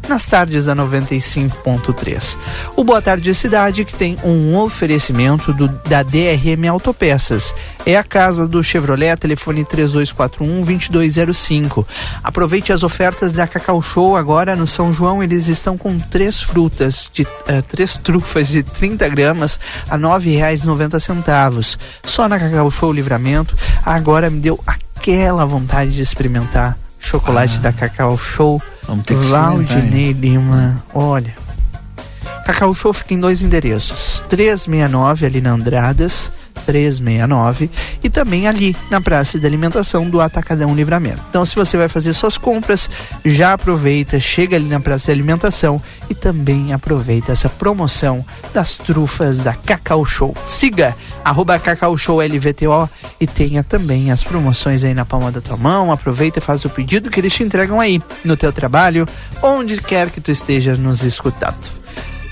nas 0.07 0.25
tardes 0.25 0.65
da 0.65 0.75
95.3. 0.75 2.37
O 2.75 2.83
Boa 2.83 3.01
Tarde 3.01 3.33
Cidade 3.33 3.85
que 3.85 3.95
tem 3.95 4.17
um 4.23 4.57
oferecimento 4.57 5.53
do, 5.53 5.67
da 5.67 6.03
DRM 6.03 6.67
Autopeças. 6.69 7.55
É 7.85 7.95
a 7.97 8.03
casa 8.03 8.47
do 8.47 8.63
Chevrolet, 8.63 9.15
telefone 9.17 9.63
3241-2205. 9.65 11.85
Aproveite 12.23 12.73
as 12.73 12.83
ofertas 12.83 13.33
da 13.33 13.47
Cacau 13.47 13.81
Show 13.81 14.15
agora 14.15 14.55
no 14.55 14.67
São 14.67 14.93
João. 14.93 15.23
Eles 15.23 15.47
estão 15.47 15.75
com 15.77 15.99
três 15.99 16.41
frutas, 16.41 17.09
de 17.11 17.23
uh, 17.23 17.61
três 17.67 17.97
trufas 17.97 18.47
de 18.47 18.63
30 18.63 19.09
gramas 19.09 19.59
a 19.89 19.95
R$ 19.95 20.01
9,90. 20.01 21.77
Só 22.03 22.27
na 22.27 22.39
Cacau 22.39 22.69
Show 22.69 22.91
Livramento. 22.91 23.55
Agora 23.85 24.29
me 24.29 24.39
deu 24.39 24.59
aquela 24.65 25.45
vontade 25.45 25.91
de 25.91 26.01
experimentar 26.01 26.77
chocolate 27.01 27.57
ah. 27.57 27.61
da 27.61 27.73
Cacau 27.73 28.17
Show 28.17 28.61
Vamos 28.83 29.05
ter 29.05 29.17
que 29.17 29.25
Valdinei 29.25 30.11
Lima, 30.13 30.83
olha. 30.93 31.35
Cacau 32.45 32.73
Show 32.73 32.93
fica 32.93 33.13
em 33.13 33.19
dois 33.19 33.41
endereços: 33.41 34.21
369 34.29 35.25
ali 35.25 35.41
na 35.41 35.51
Andradas 35.51 36.31
369 36.65 37.69
e 38.03 38.09
também 38.09 38.47
ali 38.47 38.75
na 38.89 39.01
Praça 39.01 39.39
de 39.39 39.45
Alimentação 39.45 40.09
do 40.09 40.21
Atacadão 40.21 40.75
Livramento. 40.75 41.21
Então, 41.29 41.45
se 41.45 41.55
você 41.55 41.77
vai 41.77 41.87
fazer 41.87 42.13
suas 42.13 42.37
compras, 42.37 42.89
já 43.25 43.53
aproveita, 43.53 44.19
chega 44.19 44.55
ali 44.55 44.67
na 44.67 44.79
Praça 44.79 45.05
de 45.05 45.11
Alimentação 45.11 45.81
e 46.09 46.15
também 46.15 46.73
aproveita 46.73 47.31
essa 47.31 47.49
promoção 47.49 48.25
das 48.53 48.77
trufas 48.77 49.39
da 49.39 49.53
Cacau 49.53 50.05
Show. 50.05 50.35
Siga 50.45 50.95
arroba 51.23 51.59
Cacau 51.59 51.97
Show 51.97 52.21
LVTO 52.21 52.89
e 53.19 53.27
tenha 53.27 53.63
também 53.63 54.11
as 54.11 54.23
promoções 54.23 54.83
aí 54.83 54.93
na 54.93 55.05
palma 55.05 55.31
da 55.31 55.41
tua 55.41 55.57
mão. 55.57 55.91
Aproveita 55.91 56.39
e 56.39 56.41
faz 56.41 56.65
o 56.65 56.69
pedido 56.69 57.09
que 57.09 57.19
eles 57.19 57.33
te 57.33 57.43
entregam 57.43 57.79
aí 57.79 58.01
no 58.23 58.37
teu 58.37 58.51
trabalho, 58.51 59.07
onde 59.41 59.81
quer 59.81 60.09
que 60.09 60.21
tu 60.21 60.31
esteja 60.31 60.75
nos 60.75 61.03
escutando. 61.03 61.80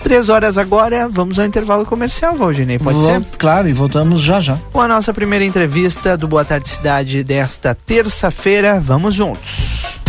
Três 0.04 0.30
horas 0.30 0.58
agora, 0.58 1.08
vamos 1.10 1.38
ao 1.38 1.46
intervalo 1.46 1.86
comercial, 1.86 2.36
Valdinei, 2.36 2.80
pode 2.80 2.98
Vou, 2.98 3.06
ser? 3.06 3.22
Claro, 3.38 3.68
e 3.68 3.74
voltamos 3.74 4.22
já 4.22 4.40
já. 4.40 4.58
Com 4.72 4.82
a 4.82 4.88
nossa 4.88 5.14
primeira 5.14 5.46
entrevista 5.46 6.18
do 6.18 6.28
Boa 6.28 6.46
Tarde 6.46 6.70
Cidade 6.70 7.24
desta 7.24 7.76
terça-feira, 7.76 8.80
vamos 8.80 9.14
juntos. 9.14 10.00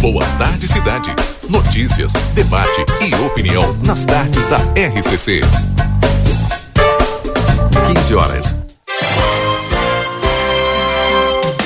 Boa 0.00 0.24
Tarde 0.38 0.68
Cidade. 0.68 1.14
Notícias, 1.48 2.12
debate 2.34 2.84
e 3.00 3.14
opinião 3.26 3.76
nas 3.84 4.06
tardes 4.06 4.46
da 4.46 4.58
RCC. 4.74 5.42
15 7.94 8.14
horas 8.14 8.63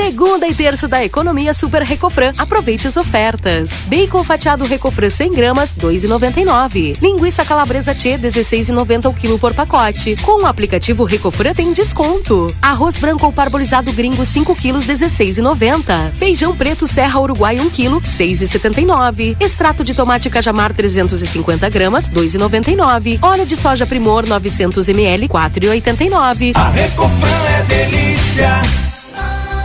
Segunda 0.00 0.46
e 0.46 0.54
terça 0.54 0.86
da 0.86 1.04
economia 1.04 1.52
Super 1.52 1.82
Recofran. 1.82 2.30
Aproveite 2.38 2.86
as 2.86 2.96
ofertas. 2.96 3.82
Bacon 3.88 4.22
fatiado 4.22 4.64
Recofran 4.64 5.10
100 5.10 5.32
gramas, 5.32 5.74
2,99. 5.74 6.96
Linguiça 7.02 7.44
calabresa 7.44 7.92
T, 7.96 8.16
16,90 8.16 9.10
o 9.10 9.12
quilo 9.12 9.40
por 9.40 9.52
pacote. 9.52 10.14
Com 10.22 10.44
o 10.44 10.46
aplicativo 10.46 11.02
Recofran 11.02 11.52
tem 11.52 11.72
desconto. 11.72 12.46
Arroz 12.62 12.96
branco 12.96 13.26
ou 13.26 13.32
parbolizado 13.32 13.92
gringo 13.92 14.24
5 14.24 14.54
quilos, 14.54 14.86
16,90. 14.86 16.12
Feijão 16.12 16.56
preto 16.56 16.86
Serra 16.86 17.18
Uruguai 17.18 17.58
1 17.58 17.68
quilo, 17.68 18.00
6,79. 18.00 19.36
Extrato 19.40 19.82
de 19.82 19.94
tomate 19.94 20.30
cajamar 20.30 20.72
350 20.72 21.68
gramas, 21.70 22.08
2,99. 22.08 23.18
Óleo 23.20 23.44
de 23.44 23.56
soja 23.56 23.84
Primor 23.84 24.28
900 24.28 24.88
ml, 24.90 25.28
4,89. 25.28 26.52
A 26.54 26.68
Recofran 26.68 27.48
é 27.58 27.62
delícia. 27.64 28.87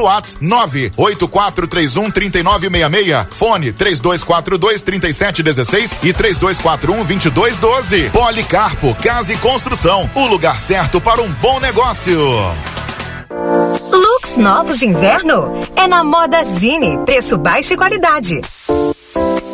pelo 0.00 0.04
WhatsApp 0.04 0.44
98431 0.44 2.10
3966. 2.10 3.26
Fone 3.30 3.72
3242 3.72 4.82
3716 4.82 5.92
e 6.02 6.12
3241 6.12 7.04
2212. 7.04 8.10
Policarpo 8.10 8.94
Casa 8.96 9.32
e 9.32 9.36
Construção. 9.36 10.10
O 10.14 10.26
lugar 10.26 10.58
certo 10.60 11.00
para 11.00 11.20
um 11.20 11.30
bom 11.32 11.60
negócio. 11.60 12.18
Looks 13.92 14.36
novos 14.36 14.78
de 14.78 14.86
inverno? 14.86 15.60
É 15.76 15.86
na 15.86 16.02
Moda 16.02 16.42
Zine. 16.44 16.98
Preço 17.04 17.36
baixo 17.36 17.74
e 17.74 17.76
qualidade. 17.76 18.40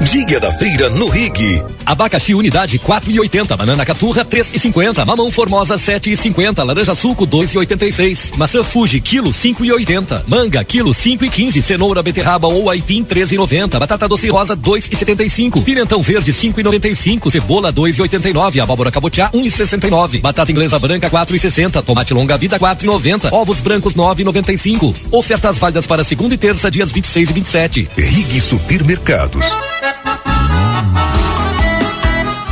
Dia 0.00 0.40
da 0.40 0.50
feira 0.52 0.88
no 0.88 1.08
Rig. 1.08 1.62
Abacaxi 1.84 2.34
unidade 2.34 2.78
4,80, 2.78 3.56
banana 3.56 3.84
caturra 3.84 4.24
3,50, 4.24 5.04
mamão 5.04 5.30
formosa 5.30 5.74
7,50, 5.74 6.64
laranja 6.64 6.94
suco 6.94 7.26
2,86, 7.26 8.36
maçã 8.36 8.62
Fuji 8.62 9.00
quilo 9.00 9.30
5,80, 9.30 10.22
manga 10.26 10.64
quilo 10.64 10.92
5,15, 10.92 11.60
cenoura 11.60 12.02
beterraba 12.02 12.48
ou 12.48 12.70
aipim 12.70 13.04
13,90, 13.04 13.78
batata 13.78 14.08
doce 14.08 14.30
rosa 14.30 14.56
2,75, 14.56 15.62
pimentão 15.62 16.02
verde 16.02 16.32
5,95, 16.32 17.30
cebola 17.30 17.72
2,89, 17.72 18.60
abóbora 18.62 18.90
cabotiá 18.90 19.30
1,69, 19.30 20.20
batata 20.20 20.50
inglesa 20.50 20.78
branca 20.78 21.10
4,60, 21.10 21.84
tomate 21.84 22.14
longa 22.14 22.38
vida 22.38 22.58
4,90, 22.58 23.32
ovos 23.32 23.60
brancos 23.60 23.94
9,95. 23.94 24.94
Ofertas 25.12 25.58
válidas 25.58 25.86
para 25.86 26.02
segunda 26.02 26.34
e 26.34 26.38
terça 26.38 26.70
dias 26.70 26.90
26 26.90 27.30
e 27.30 27.32
27. 27.32 27.90
Rig 27.96 28.40
Supermercados. 28.40 29.65
Mm-hmm. 29.68 31.15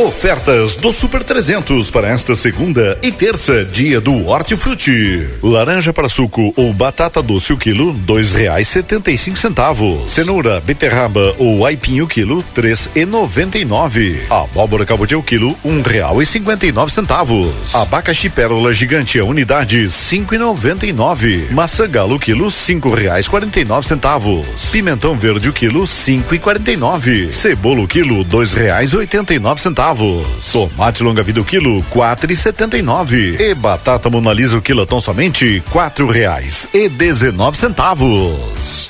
Ofertas 0.00 0.76
do 0.76 0.94
Super 0.94 1.22
300 1.22 1.90
para 1.90 2.08
esta 2.08 2.34
segunda 2.34 2.96
e 3.02 3.12
terça, 3.12 3.66
dia 3.66 4.00
do 4.00 4.28
Hortifruti. 4.28 5.28
Laranja 5.42 5.92
para 5.92 6.08
suco 6.08 6.54
ou 6.56 6.72
batata 6.72 7.20
doce 7.20 7.52
o 7.52 7.56
quilo, 7.58 7.92
dois 7.92 8.32
reais 8.32 8.66
setenta 8.66 9.10
e 9.10 9.18
cinco 9.18 9.36
centavos. 9.36 10.10
Cenoura, 10.10 10.58
beterraba 10.58 11.34
ou 11.38 11.66
aipim 11.66 12.00
o 12.00 12.06
quilo, 12.06 12.42
três 12.54 12.88
e 12.94 13.04
noventa 13.04 13.58
e 13.58 13.64
nove. 13.66 14.18
Abóbora 14.30 14.86
cabotiá 14.86 15.18
o 15.18 15.22
quilo, 15.22 15.54
um 15.62 15.82
real 15.82 16.22
e 16.22 16.24
cinquenta 16.24 16.64
e 16.64 16.72
nove 16.72 16.90
centavos. 16.90 17.74
Abacaxi 17.74 18.30
pérola 18.30 18.72
gigante 18.72 19.20
a 19.20 19.24
unidade, 19.26 19.86
cinco 19.90 20.34
e 20.34 20.38
noventa 20.38 20.86
e 20.86 20.94
nove. 20.94 21.46
Maçã 21.50 21.86
galo 21.86 22.14
o 22.14 22.18
quilo, 22.18 22.50
cinco 22.50 22.88
reais 22.88 23.28
quarenta 23.28 23.60
e 23.60 23.66
nove 23.66 23.86
centavos. 23.86 24.70
Pimentão 24.72 25.14
verde 25.14 25.50
o 25.50 25.52
quilo, 25.52 25.86
cinco 25.86 26.34
e 26.34 26.38
quarenta 26.38 26.72
e 26.72 26.76
nove. 26.78 27.30
Cebola 27.30 27.82
o 27.82 27.86
quilo, 27.86 28.24
dois 28.24 28.54
reais 28.54 28.94
oitenta 28.94 29.34
e 29.34 29.38
nove 29.38 29.60
centavos 29.60 29.89
centavos. 29.90 30.52
Tomate 30.52 31.02
longa 31.02 31.22
vida 31.22 31.40
o 31.40 31.44
quilo 31.44 31.82
quatro 31.84 32.30
e 32.32 32.36
setenta 32.36 32.78
e 32.78 32.82
nove. 32.82 33.36
E 33.38 33.54
batata 33.54 34.08
monalisa 34.08 34.56
o 34.56 34.62
quilo 34.62 34.86
tão 34.86 35.00
somente 35.00 35.62
quatro 35.70 36.06
reais 36.06 36.68
e 36.72 36.88
dezenove 36.88 37.56
centavos. 37.56 38.89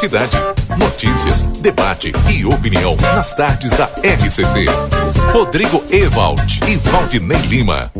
Cidade. 0.00 0.34
Notícias, 0.78 1.42
debate 1.60 2.10
e 2.34 2.42
opinião 2.46 2.96
nas 3.14 3.34
tardes 3.34 3.70
da 3.72 3.84
RCC. 3.84 4.64
Rodrigo 5.30 5.84
Ewald 5.90 6.58
e 6.66 6.76
Valdinei 6.76 7.36
Lima. 7.42 7.92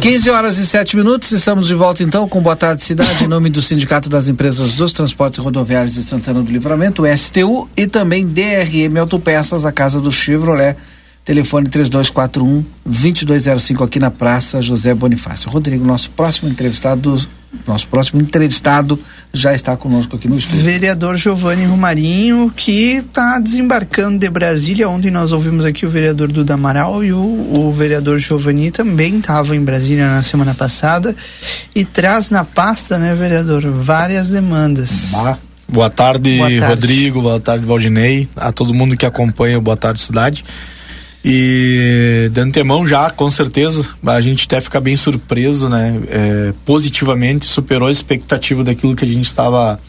15 0.00 0.30
horas 0.30 0.58
e 0.58 0.66
7 0.66 0.96
minutos, 0.96 1.32
estamos 1.32 1.66
de 1.66 1.74
volta 1.74 2.04
então 2.04 2.28
com 2.28 2.40
Boa 2.40 2.54
Tarde 2.54 2.84
Cidade, 2.84 3.24
em 3.24 3.26
nome 3.26 3.50
do 3.50 3.60
Sindicato 3.60 4.08
das 4.08 4.28
Empresas 4.28 4.74
dos 4.74 4.92
Transportes 4.92 5.40
Rodoviários 5.40 5.94
de 5.94 6.04
Santana 6.04 6.40
do 6.40 6.52
Livramento, 6.52 7.02
STU, 7.16 7.68
e 7.76 7.88
também 7.88 8.24
DRM 8.24 8.96
Autopeças, 9.00 9.64
a 9.64 9.72
Casa 9.72 10.00
do 10.00 10.12
Chevrolet. 10.12 10.76
Telefone 11.24 11.68
3241 11.68 12.64
2205 12.86 13.82
aqui 13.82 13.98
na 13.98 14.10
Praça 14.10 14.62
José 14.62 14.94
Bonifácio. 14.94 15.50
Rodrigo, 15.50 15.84
nosso 15.84 16.10
próximo 16.10 16.48
entrevistado, 16.48 17.18
nosso 17.66 17.88
próximo 17.88 18.20
entrevistado 18.20 18.98
já 19.32 19.54
está 19.54 19.76
conosco 19.76 20.16
aqui 20.16 20.28
no 20.28 20.38
estúdio. 20.38 20.64
Vereador 20.64 21.16
Giovanni 21.16 21.64
Romarinho, 21.64 22.52
que 22.54 22.96
está 22.96 23.38
desembarcando 23.38 24.18
de 24.18 24.28
Brasília. 24.28 24.88
Ontem 24.88 25.10
nós 25.10 25.32
ouvimos 25.32 25.64
aqui 25.64 25.86
o 25.86 25.88
vereador 25.88 26.30
Duda 26.30 26.54
Amaral 26.54 27.02
e 27.02 27.12
o, 27.12 27.18
o 27.18 27.72
vereador 27.72 28.18
Giovanni 28.18 28.70
também 28.70 29.18
estava 29.18 29.56
em 29.56 29.60
Brasília 29.60 30.08
na 30.08 30.22
semana 30.22 30.54
passada 30.54 31.14
e 31.74 31.84
traz 31.84 32.30
na 32.30 32.44
pasta, 32.44 32.98
né, 32.98 33.14
vereador, 33.14 33.62
várias 33.70 34.28
demandas. 34.28 35.12
Boa 35.70 35.90
tarde, 35.90 36.38
Boa 36.38 36.48
tarde. 36.48 36.64
Rodrigo. 36.64 37.22
Boa 37.22 37.40
tarde, 37.40 37.66
Valdinei. 37.66 38.28
A 38.34 38.50
todo 38.50 38.72
mundo 38.72 38.96
que 38.96 39.04
acompanha 39.04 39.58
o 39.58 39.60
Boa 39.60 39.76
Tarde 39.76 40.00
Cidade. 40.00 40.44
E 41.24 42.30
de 42.32 42.40
antemão 42.40 42.86
já, 42.86 43.10
com 43.10 43.28
certeza, 43.28 43.86
a 44.06 44.20
gente 44.20 44.46
até 44.46 44.60
fica 44.60 44.80
bem 44.80 44.96
surpreso, 44.96 45.68
né? 45.68 46.00
É, 46.08 46.52
positivamente, 46.64 47.44
superou 47.44 47.88
a 47.88 47.90
expectativa 47.90 48.62
daquilo 48.62 48.94
que 48.94 49.04
a 49.04 49.08
gente 49.08 49.26
estava 49.26 49.80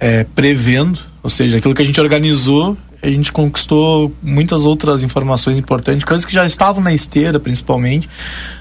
é, 0.00 0.24
prevendo, 0.34 0.98
ou 1.22 1.30
seja, 1.30 1.58
aquilo 1.58 1.74
que 1.74 1.82
a 1.82 1.84
gente 1.84 2.00
organizou, 2.00 2.76
a 3.02 3.10
gente 3.10 3.30
conquistou 3.30 4.12
muitas 4.22 4.64
outras 4.64 5.02
informações 5.02 5.58
importantes, 5.58 6.04
coisas 6.04 6.24
que 6.24 6.32
já 6.32 6.46
estavam 6.46 6.82
na 6.82 6.92
esteira, 6.92 7.38
principalmente, 7.38 8.08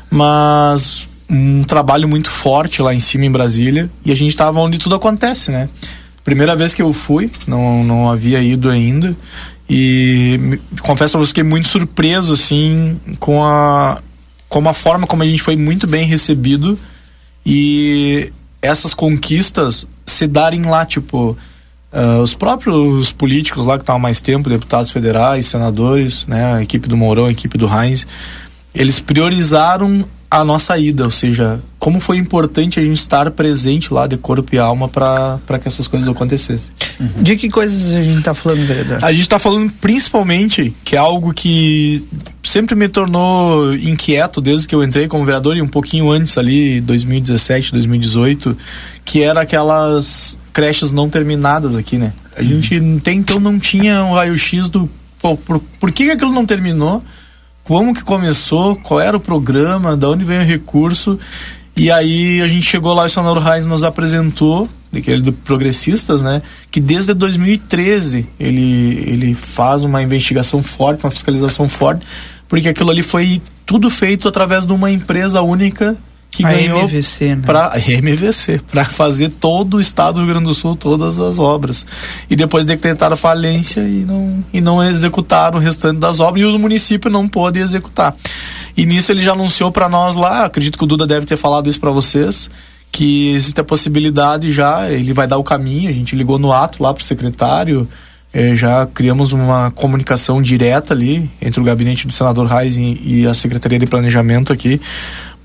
mas 0.09 1.07
um 1.29 1.63
trabalho 1.63 2.07
muito 2.07 2.29
forte 2.29 2.81
lá 2.81 2.93
em 2.93 2.99
cima 2.99 3.25
em 3.25 3.31
Brasília 3.31 3.89
e 4.05 4.11
a 4.11 4.15
gente 4.15 4.31
estava 4.31 4.59
onde 4.59 4.77
tudo 4.77 4.95
acontece, 4.95 5.51
né? 5.51 5.69
Primeira 6.23 6.55
vez 6.55 6.73
que 6.73 6.81
eu 6.81 6.93
fui, 6.93 7.29
não, 7.47 7.83
não 7.83 8.09
havia 8.09 8.41
ido 8.41 8.69
ainda 8.69 9.15
e 9.69 10.59
confesso 10.81 11.17
que 11.17 11.25
fiquei 11.25 11.43
muito 11.43 11.67
surpreso 11.67 12.33
assim 12.33 12.99
com 13.19 13.43
a 13.43 14.01
com 14.49 14.67
a 14.69 14.73
forma 14.73 15.07
como 15.07 15.23
a 15.23 15.25
gente 15.25 15.41
foi 15.41 15.55
muito 15.55 15.87
bem 15.87 16.05
recebido 16.05 16.77
e 17.45 18.31
essas 18.61 18.93
conquistas 18.93 19.85
se 20.05 20.25
darem 20.25 20.63
lá, 20.63 20.85
tipo, 20.85 21.37
uh, 21.91 22.21
os 22.21 22.33
próprios 22.33 23.11
políticos 23.11 23.65
lá 23.65 23.77
que 23.77 23.83
estavam 23.83 23.99
mais 23.99 24.21
tempo, 24.21 24.49
deputados 24.49 24.89
federais, 24.89 25.47
senadores, 25.47 26.25
né, 26.27 26.55
a 26.55 26.63
equipe 26.63 26.87
do 26.87 26.95
Mourão, 26.95 27.25
a 27.25 27.31
equipe 27.31 27.57
do 27.57 27.67
Heinz, 27.67 28.07
eles 28.73 28.99
priorizaram 28.99 30.05
a 30.33 30.43
nossa 30.43 30.75
ida, 30.79 31.03
ou 31.03 31.11
seja, 31.11 31.59
como 31.77 31.99
foi 31.99 32.17
importante 32.17 32.79
a 32.79 32.83
gente 32.83 32.97
estar 32.97 33.29
presente 33.29 33.93
lá 33.93 34.07
de 34.07 34.17
corpo 34.17 34.55
e 34.55 34.57
alma 34.57 34.87
para 34.87 35.59
que 35.61 35.67
essas 35.67 35.87
coisas 35.87 36.09
acontecessem. 36.09 36.65
Uhum. 36.99 37.21
De 37.21 37.37
que 37.37 37.47
coisas 37.51 37.93
a 37.93 38.01
gente 38.01 38.17
está 38.17 38.33
falando, 38.33 38.65
vereador? 38.65 39.05
A 39.05 39.11
gente 39.11 39.21
está 39.21 39.37
falando 39.37 39.71
principalmente 39.73 40.73
que 40.83 40.95
é 40.95 40.97
algo 40.97 41.31
que 41.35 42.03
sempre 42.41 42.73
me 42.73 42.87
tornou 42.87 43.75
inquieto 43.75 44.41
desde 44.41 44.67
que 44.67 44.73
eu 44.73 44.83
entrei 44.83 45.07
como 45.07 45.23
vereador 45.23 45.55
e 45.55 45.61
um 45.61 45.67
pouquinho 45.67 46.09
antes 46.09 46.35
ali, 46.35 46.81
2017, 46.81 47.71
2018, 47.71 48.57
que 49.05 49.21
era 49.21 49.41
aquelas 49.41 50.39
creches 50.51 50.91
não 50.91 51.07
terminadas 51.11 51.75
aqui, 51.75 51.99
né? 51.99 52.11
A 52.35 52.41
uhum. 52.41 52.47
gente 52.47 52.97
até 52.97 53.11
então 53.11 53.39
não 53.39 53.59
tinha 53.59 54.03
um 54.03 54.13
raio-x 54.13 54.71
do 54.71 54.89
pô, 55.21 55.37
por, 55.37 55.59
por 55.79 55.91
que 55.91 56.09
aquilo 56.09 56.31
não 56.31 56.43
terminou 56.43 57.03
como 57.63 57.93
que 57.93 58.03
começou, 58.03 58.75
qual 58.75 58.99
era 58.99 59.15
o 59.15 59.19
programa, 59.19 59.95
da 59.95 60.09
onde 60.09 60.25
veio 60.25 60.41
o 60.41 60.45
recurso. 60.45 61.19
E 61.75 61.89
aí 61.89 62.41
a 62.41 62.47
gente 62.47 62.65
chegou 62.65 62.93
lá, 62.93 63.05
o 63.05 63.09
senador 63.09 63.41
Reis 63.41 63.65
nos 63.65 63.83
apresentou, 63.83 64.69
daquele 64.91 65.21
do 65.21 65.33
Progressistas, 65.33 66.21
né? 66.21 66.41
Que 66.69 66.79
desde 66.79 67.13
2013 67.13 68.27
ele, 68.39 69.03
ele 69.07 69.33
faz 69.33 69.83
uma 69.83 70.03
investigação 70.03 70.61
forte, 70.61 71.03
uma 71.03 71.11
fiscalização 71.11 71.67
forte, 71.67 72.05
porque 72.47 72.69
aquilo 72.69 72.91
ali 72.91 73.01
foi 73.01 73.41
tudo 73.65 73.89
feito 73.89 74.27
através 74.27 74.65
de 74.65 74.73
uma 74.73 74.91
empresa 74.91 75.41
única 75.41 75.97
que 76.35 76.45
a 76.45 76.51
ganhou 76.51 76.81
MVC, 76.83 77.35
né? 77.35 77.41
para 77.45 77.73
MVC 77.77 78.61
para 78.71 78.85
fazer 78.85 79.29
todo 79.29 79.77
o 79.77 79.81
estado 79.81 80.15
do 80.15 80.19
Rio 80.21 80.29
Grande 80.33 80.45
do 80.45 80.53
Sul 80.53 80.75
todas 80.75 81.19
as 81.19 81.37
obras 81.37 81.85
e 82.29 82.35
depois 82.35 82.65
decretaram 82.65 83.15
falência 83.15 83.81
e 83.81 84.03
não 84.05 84.43
e 84.51 84.59
não 84.59 84.83
executaram 84.83 85.59
o 85.59 85.61
restante 85.61 85.99
das 85.99 86.19
obras 86.19 86.43
e 86.43 86.45
os 86.45 86.55
municípios 86.55 87.13
não 87.13 87.27
podem 87.27 87.61
executar 87.61 88.15
e 88.75 88.85
nisso 88.85 89.11
ele 89.11 89.23
já 89.23 89.33
anunciou 89.33 89.71
para 89.71 89.87
nós 89.87 90.15
lá 90.15 90.45
acredito 90.45 90.77
que 90.77 90.83
o 90.83 90.87
Duda 90.87 91.05
deve 91.05 91.25
ter 91.25 91.37
falado 91.37 91.69
isso 91.69 91.79
para 91.79 91.91
vocês 91.91 92.49
que 92.91 93.33
existe 93.33 93.59
a 93.61 93.63
possibilidade 93.63 94.51
já 94.51 94.89
ele 94.91 95.13
vai 95.13 95.27
dar 95.27 95.37
o 95.37 95.43
caminho 95.43 95.89
a 95.89 95.93
gente 95.93 96.15
ligou 96.15 96.39
no 96.39 96.51
ato 96.51 96.81
lá 96.81 96.93
para 96.93 97.01
o 97.01 97.05
secretário 97.05 97.87
eh, 98.33 98.55
já 98.55 98.87
criamos 98.87 99.31
uma 99.31 99.69
comunicação 99.69 100.41
direta 100.41 100.95
ali 100.95 101.29
entre 101.39 101.61
o 101.61 101.63
gabinete 101.63 102.07
do 102.07 102.13
senador 102.13 102.47
Reis 102.47 102.77
e, 102.77 102.99
e 103.03 103.27
a 103.27 103.33
secretaria 103.35 103.77
de 103.77 103.85
planejamento 103.85 104.51
aqui 104.51 104.81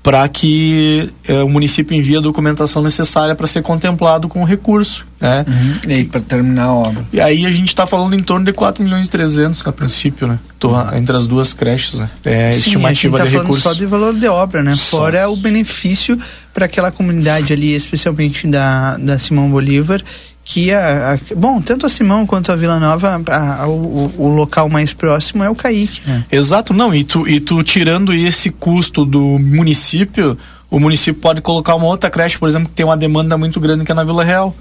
para 0.01 0.27
que 0.29 1.09
é, 1.27 1.43
o 1.43 1.49
município 1.49 1.95
envie 1.95 2.15
a 2.15 2.21
documentação 2.21 2.81
necessária 2.81 3.35
para 3.35 3.45
ser 3.47 3.61
contemplado 3.61 4.29
com 4.29 4.41
o 4.41 4.45
recurso, 4.45 5.05
né? 5.19 5.45
Uhum. 5.47 5.89
E 5.89 5.93
aí 5.93 6.03
para 6.05 6.21
terminar 6.21 6.65
a 6.65 6.73
obra. 6.73 7.05
E 7.11 7.19
aí 7.19 7.45
a 7.45 7.51
gente 7.51 7.67
está 7.67 7.85
falando 7.85 8.13
em 8.13 8.19
torno 8.19 8.45
de 8.45 8.53
4 8.53 8.83
milhões 8.83 9.07
e 9.07 9.09
300 9.09 9.67
a 9.67 9.71
princípio, 9.71 10.27
né? 10.27 10.39
Tô, 10.57 10.71
uhum. 10.71 10.95
Entre 10.95 11.15
as 11.15 11.27
duas 11.27 11.51
creches, 11.51 11.95
né? 11.95 12.09
É 12.23 12.49
a 12.49 12.53
Sim, 12.53 12.59
estimativa 12.59 13.17
a 13.17 13.19
gente 13.19 13.23
tá 13.23 13.25
de 13.25 13.31
falando 13.31 13.45
recurso. 13.47 13.61
só 13.61 13.73
de 13.73 13.85
valor 13.85 14.13
de 14.13 14.27
obra, 14.27 14.63
né? 14.63 14.73
Só. 14.75 14.97
Fora 14.97 15.29
o 15.29 15.35
benefício 15.35 16.17
para 16.53 16.65
aquela 16.65 16.91
comunidade 16.91 17.51
ali, 17.51 17.73
especialmente 17.73 18.47
da, 18.47 18.97
da 18.97 19.17
Simão 19.17 19.49
Bolívar, 19.49 20.01
que 20.49 20.73
a, 20.73 21.13
a, 21.13 21.35
bom, 21.35 21.61
tanto 21.61 21.85
a 21.85 21.89
Simão 21.89 22.25
quanto 22.25 22.51
a 22.51 22.55
Vila 22.55 22.79
Nova, 22.79 23.21
a, 23.29 23.67
o, 23.67 24.11
o, 24.17 24.27
local 24.29 24.67
mais 24.67 24.91
próximo 24.91 25.43
é 25.43 25.49
o 25.49 25.53
Caíque, 25.53 26.01
né? 26.07 26.25
Exato, 26.31 26.73
não, 26.73 26.93
e 26.93 27.03
tu, 27.03 27.27
e 27.29 27.39
tu 27.39 27.61
tirando 27.61 28.11
esse 28.11 28.49
custo 28.49 29.05
do 29.05 29.37
município, 29.37 30.35
o 30.67 30.79
município 30.79 31.21
pode 31.21 31.39
colocar 31.39 31.75
uma 31.75 31.85
outra 31.85 32.09
creche, 32.09 32.39
por 32.39 32.49
exemplo, 32.49 32.67
que 32.67 32.73
tem 32.73 32.83
uma 32.83 32.97
demanda 32.97 33.37
muito 33.37 33.59
grande 33.59 33.85
que 33.85 33.91
é 33.91 33.95
na 33.95 34.03
Vila 34.03 34.23
Real. 34.23 34.55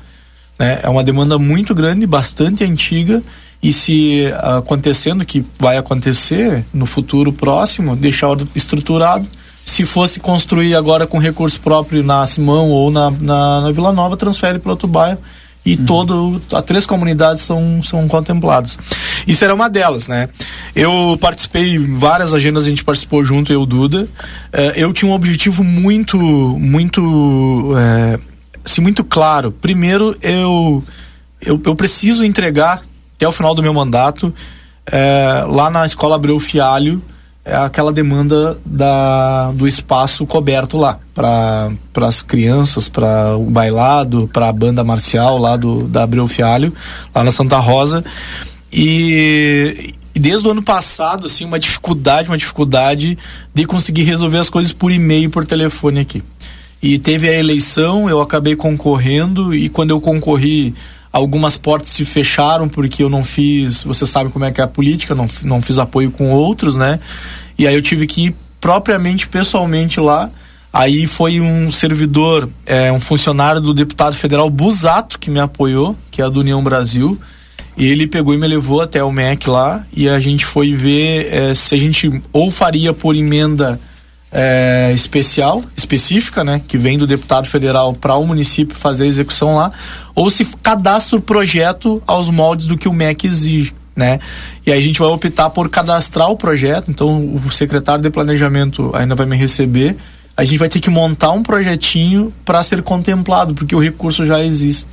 Né? 0.59 0.79
É 0.83 0.91
uma 0.91 1.03
demanda 1.03 1.39
muito 1.39 1.75
grande, 1.75 2.07
bastante 2.07 2.63
antiga, 2.65 3.23
e 3.63 3.73
se 3.73 4.27
acontecendo, 4.43 5.25
que 5.25 5.43
vai 5.59 5.79
acontecer 5.79 6.67
no 6.75 6.85
futuro 6.85 7.33
próximo, 7.33 7.97
deixar 7.97 8.37
estruturado, 8.55 9.27
se 9.65 9.87
fosse 9.87 10.21
construir 10.21 10.75
agora 10.75 11.07
com 11.07 11.17
recurso 11.17 11.59
próprio 11.63 12.03
na 12.05 12.27
Simão 12.27 12.69
ou 12.69 12.91
na, 12.91 13.11
na, 13.11 13.61
na 13.63 13.73
Vila 13.73 13.91
Nova, 13.91 14.19
transfere 14.19 14.59
para 14.59 14.73
outro 14.73 14.87
bairro 14.87 15.19
e 15.65 15.75
uhum. 15.75 15.85
todo 15.85 16.41
três 16.67 16.87
comunidades 16.87 17.43
são, 17.43 17.83
são 17.83 18.09
contempladas. 18.09 18.79
Isso 19.27 19.45
era 19.45 19.55
uma 19.55 19.69
delas, 19.69 20.09
né? 20.09 20.29
Eu 20.75 21.19
participei 21.21 21.75
em 21.75 21.99
várias 21.99 22.33
agendas, 22.33 22.65
a 22.65 22.71
gente 22.71 22.85
participou 22.85 23.23
junto, 23.25 23.53
eu, 23.53 23.67
Duda. 23.67 24.05
Uh, 24.05 24.73
eu 24.77 24.93
tinha 24.93 25.11
um 25.11 25.15
objetivo 25.15 25.63
muito, 25.63 26.17
muito, 26.17 27.03
uh, 27.03 28.21
assim, 28.65 28.81
muito 28.81 29.05
claro. 29.05 29.53
Primeiro, 29.53 30.17
eu, 30.23 30.83
eu, 31.41 31.61
eu 31.65 31.75
preciso 31.77 32.25
entregar 32.25 32.83
até 33.17 33.27
o 33.27 33.33
final 33.33 33.55
do 33.55 33.63
meu 33.63 33.75
mandato 33.75 34.33
uh, 34.89 35.53
lá 35.53 35.69
na 35.69 35.85
Escola 35.85 36.15
Abreu 36.15 36.39
Fialho 36.39 37.03
aquela 37.53 37.93
demanda 37.93 38.59
da, 38.65 39.51
do 39.53 39.67
espaço 39.67 40.27
coberto 40.27 40.77
lá 40.77 40.99
para 41.15 41.71
as 41.97 42.23
crianças, 42.23 42.89
para 42.89 43.37
o 43.37 43.45
bailado, 43.45 44.29
para 44.33 44.49
a 44.49 44.53
banda 44.53 44.85
marcial 44.85 45.39
lá 45.39 45.57
do 45.57 45.85
da 45.85 46.03
Abreu 46.03 46.29
Fialho, 46.29 46.73
lá 47.15 47.25
na 47.25 47.31
Santa 47.31 47.59
Rosa. 47.59 48.05
E, 48.73 49.95
e, 50.15 50.21
desde 50.21 50.47
o 50.47 50.51
ano 50.51 50.63
passado, 50.63 51.27
assim, 51.27 51.45
uma 51.45 51.59
dificuldade, 51.59 52.29
uma 52.29 52.39
dificuldade 52.39 53.19
de 53.55 53.65
conseguir 53.65 54.03
resolver 54.03 54.39
as 54.39 54.51
coisas 54.51 54.73
por 54.73 54.93
e-mail, 54.93 55.31
por 55.31 55.47
telefone 55.47 56.01
aqui. 56.01 56.23
E 56.83 56.99
teve 56.99 57.29
a 57.29 57.37
eleição, 57.37 58.09
eu 58.09 58.21
acabei 58.21 58.55
concorrendo 58.55 59.55
e 59.55 59.69
quando 59.69 59.91
eu 59.91 60.01
concorri 60.01 60.75
algumas 61.13 61.57
portas 61.57 61.91
se 61.91 62.05
fecharam 62.05 62.69
porque 62.69 63.03
eu 63.03 63.09
não 63.09 63.23
fiz, 63.23 63.83
você 63.83 64.07
sabe 64.07 64.31
como 64.31 64.45
é 64.45 64.53
que 64.53 64.61
é 64.61 64.65
a 64.65 64.69
política, 64.69 65.15
não, 65.15 65.27
não 65.45 65.61
fiz 65.61 65.79
apoio 65.79 66.11
com 66.11 66.31
outros, 66.31 66.77
né? 66.77 67.01
E 67.59 67.67
aí 67.67 67.75
eu 67.75 67.83
tive 67.83 68.07
que 68.07 68.27
ir 68.27 68.37
propriamente, 68.61 69.29
pessoalmente 69.29 70.01
lá. 70.01 70.31
Aí 70.73 71.07
foi 71.07 71.41
um 71.41 71.73
servidor, 71.73 72.49
é, 72.67 72.93
um 72.93 73.01
funcionário 73.01 73.61
do 73.61 73.73
deputado 73.73 74.15
federal 74.15 74.51
Busato 74.51 75.19
que 75.19 75.31
me 75.31 75.41
apoiou, 75.41 75.97
que 76.11 76.21
é 76.21 76.29
do 76.29 76.41
União 76.41 76.63
Brasil. 76.63 77.19
E 77.77 77.87
ele 77.87 78.07
pegou 78.07 78.35
e 78.35 78.39
me 78.39 78.47
levou 78.47 78.81
até 78.81 79.03
o 79.03 79.11
MEC 79.11 79.49
lá 79.49 79.87
e 79.93 80.09
a 80.09 80.19
gente 80.19 80.45
foi 80.45 80.75
ver 80.75 81.33
é, 81.33 81.55
se 81.55 81.75
a 81.75 81.79
gente 81.79 82.21
ou 82.33 82.51
faria 82.51 82.93
por 82.93 83.15
emenda 83.15 83.81
é, 84.31 84.93
especial, 84.95 85.63
específica, 85.77 86.45
né, 86.45 86.61
que 86.67 86.77
vem 86.77 86.99
do 86.99 87.07
deputado 87.07 87.49
federal 87.49 87.93
para 87.95 88.15
o 88.17 88.27
município 88.27 88.77
fazer 88.77 89.05
a 89.05 89.07
execução 89.07 89.57
lá, 89.57 89.73
ou 90.15 90.29
se 90.31 90.45
cadastra 90.63 91.17
o 91.19 91.21
projeto 91.21 92.03
aos 92.07 92.29
moldes 92.29 92.67
do 92.67 92.77
que 92.77 92.89
o 92.89 92.93
MEC 92.93 93.27
exige. 93.27 93.75
Né? 93.97 94.21
E 94.65 94.71
aí 94.71 94.79
a 94.79 94.83
gente 94.83 95.01
vai 95.01 95.09
optar 95.09 95.51
por 95.51 95.69
cadastrar 95.69 96.31
o 96.31 96.37
projeto, 96.37 96.91
então 96.91 97.35
o 97.35 97.51
secretário 97.51 98.03
de 98.03 98.11
planejamento 98.11 98.93
ainda 98.95 99.15
vai 99.15 99.27
me 99.27 99.37
receber. 99.37 99.97
A 100.37 100.45
gente 100.45 100.59
vai 100.59 100.69
ter 100.69 100.79
que 100.79 100.89
montar 100.89 101.33
um 101.33 101.43
projetinho 101.43 102.33
para 102.45 102.63
ser 102.63 102.81
contemplado, 102.83 103.55
porque 103.55 103.75
o 103.75 103.81
recurso 103.81 104.25
já 104.25 104.41
existe. 104.45 104.87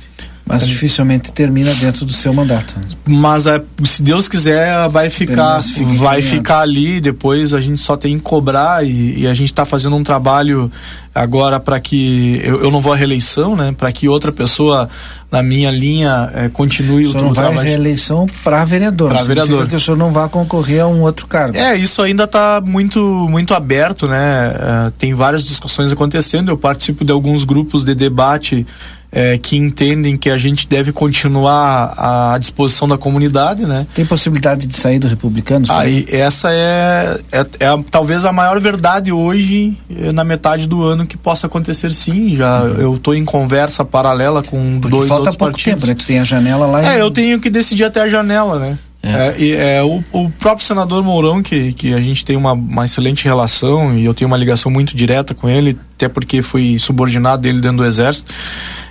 Mas 0.48 0.62
é. 0.62 0.66
dificilmente 0.66 1.32
termina 1.32 1.74
dentro 1.74 2.06
do 2.06 2.12
seu 2.12 2.32
mandato. 2.32 2.76
Mas 3.04 3.48
é, 3.48 3.60
se 3.84 4.00
Deus 4.00 4.28
quiser, 4.28 4.88
vai 4.88 5.10
ficar, 5.10 5.58
vai 5.96 6.22
ficar 6.22 6.60
ali. 6.60 7.00
Depois 7.00 7.52
a 7.52 7.60
gente 7.60 7.80
só 7.80 7.96
tem 7.96 8.16
que 8.16 8.22
cobrar 8.22 8.86
e, 8.86 9.22
e 9.22 9.26
a 9.26 9.34
gente 9.34 9.50
está 9.50 9.64
fazendo 9.64 9.96
um 9.96 10.04
trabalho 10.04 10.70
agora 11.12 11.58
para 11.58 11.80
que 11.80 12.40
eu, 12.44 12.62
eu, 12.62 12.70
não 12.70 12.80
vou 12.80 12.92
à 12.92 12.96
reeleição, 12.96 13.56
né? 13.56 13.74
Para 13.76 13.90
que 13.90 14.08
outra 14.08 14.30
pessoa 14.30 14.88
na 15.32 15.42
minha 15.42 15.70
linha 15.70 16.30
é, 16.32 16.48
continue 16.48 17.06
o, 17.06 17.10
o 17.10 17.14
não 17.14 17.32
vai 17.32 17.52
à 17.52 17.60
reeleição 17.60 18.26
para 18.44 18.64
vereador. 18.64 19.08
Para 19.08 19.24
vereador. 19.24 19.66
que 19.66 19.74
o 19.74 19.80
senhor 19.80 19.96
não 19.96 20.12
vai 20.12 20.28
concorrer 20.28 20.82
a 20.82 20.86
um 20.86 21.00
outro 21.00 21.26
cargo. 21.26 21.56
É, 21.56 21.74
isso 21.76 22.00
ainda 22.02 22.24
está 22.24 22.62
muito 22.64 23.00
muito 23.28 23.52
aberto, 23.52 24.06
né? 24.06 24.54
É, 24.54 24.92
tem 24.96 25.12
várias 25.12 25.42
discussões 25.44 25.90
acontecendo. 25.90 26.50
Eu 26.50 26.58
participo 26.58 27.04
de 27.04 27.10
alguns 27.10 27.42
grupos 27.42 27.82
de 27.82 27.96
debate 27.96 28.64
é, 29.12 29.38
que 29.38 29.56
entendem 29.56 30.16
que 30.16 30.28
a 30.30 30.36
gente 30.36 30.66
deve 30.68 30.92
continuar 30.92 31.94
à 31.96 32.38
disposição 32.38 32.86
da 32.88 32.98
comunidade, 32.98 33.64
né? 33.64 33.86
Tem 33.94 34.04
possibilidade 34.04 34.66
de 34.66 34.76
sair 34.76 34.98
do 34.98 35.08
republicano? 35.08 35.64
Aí 35.70 36.06
essa 36.10 36.50
é, 36.52 37.18
é, 37.32 37.46
é 37.60 37.66
a- 37.66 37.78
talvez 37.90 38.24
a 38.24 38.32
maior 38.32 38.60
verdade 38.60 39.10
hoje 39.12 39.76
eh, 39.90 40.12
na 40.12 40.24
metade 40.24 40.66
do 40.66 40.82
ano 40.82 41.06
que 41.06 41.16
possa 41.16 41.46
acontecer 41.46 41.92
sim. 41.92 42.34
Já 42.36 42.60
eu 42.78 42.94
estou 42.96 43.14
em 43.14 43.24
conversa 43.24 43.84
paralela 43.84 44.42
com 44.42 44.56
Uhum. 44.56 44.80
Porque 44.80 44.96
dois 44.96 45.08
falta 45.08 45.20
outros 45.22 45.36
pouco 45.36 45.52
partidos. 45.52 45.74
tempo, 45.82 45.86
né? 45.86 45.94
Tu 45.94 46.06
tem 46.06 46.18
a 46.18 46.24
janela 46.24 46.66
lá 46.66 46.92
É, 46.92 46.96
e... 46.96 47.00
eu 47.00 47.10
tenho 47.10 47.38
que 47.40 47.48
decidir 47.48 47.84
até 47.84 48.00
a 48.02 48.08
janela, 48.08 48.58
né? 48.58 48.78
É, 49.02 49.34
e, 49.38 49.52
é, 49.54 49.82
o, 49.84 50.02
o 50.12 50.28
próprio 50.30 50.66
senador 50.66 51.00
Mourão, 51.04 51.40
que, 51.40 51.72
que 51.74 51.94
a 51.94 52.00
gente 52.00 52.24
tem 52.24 52.36
uma, 52.36 52.52
uma 52.54 52.84
excelente 52.84 53.24
relação 53.24 53.96
e 53.96 54.04
eu 54.04 54.12
tenho 54.12 54.26
uma 54.26 54.36
ligação 54.36 54.68
muito 54.72 54.96
direta 54.96 55.32
com 55.32 55.48
ele, 55.48 55.78
até 55.94 56.08
porque 56.08 56.42
fui 56.42 56.76
subordinado 56.80 57.42
dele 57.42 57.60
dentro 57.60 57.76
do 57.78 57.84
Exército. 57.86 58.32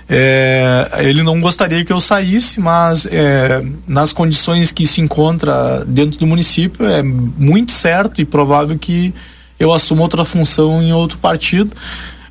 É, 0.08 0.88
ele 1.00 1.22
não 1.22 1.40
gostaria 1.40 1.84
que 1.84 1.92
eu 1.92 1.98
saísse, 1.98 2.60
mas 2.60 3.06
é, 3.06 3.62
nas 3.86 4.12
condições 4.12 4.70
que 4.70 4.86
se 4.86 5.00
encontra 5.00 5.84
dentro 5.84 6.18
do 6.18 6.26
município, 6.26 6.86
é 6.86 7.02
muito 7.02 7.72
certo 7.72 8.20
e 8.20 8.24
provável 8.24 8.78
que 8.78 9.12
eu 9.58 9.72
assuma 9.72 10.02
outra 10.02 10.24
função 10.24 10.82
em 10.82 10.92
outro 10.92 11.18
partido. 11.18 11.72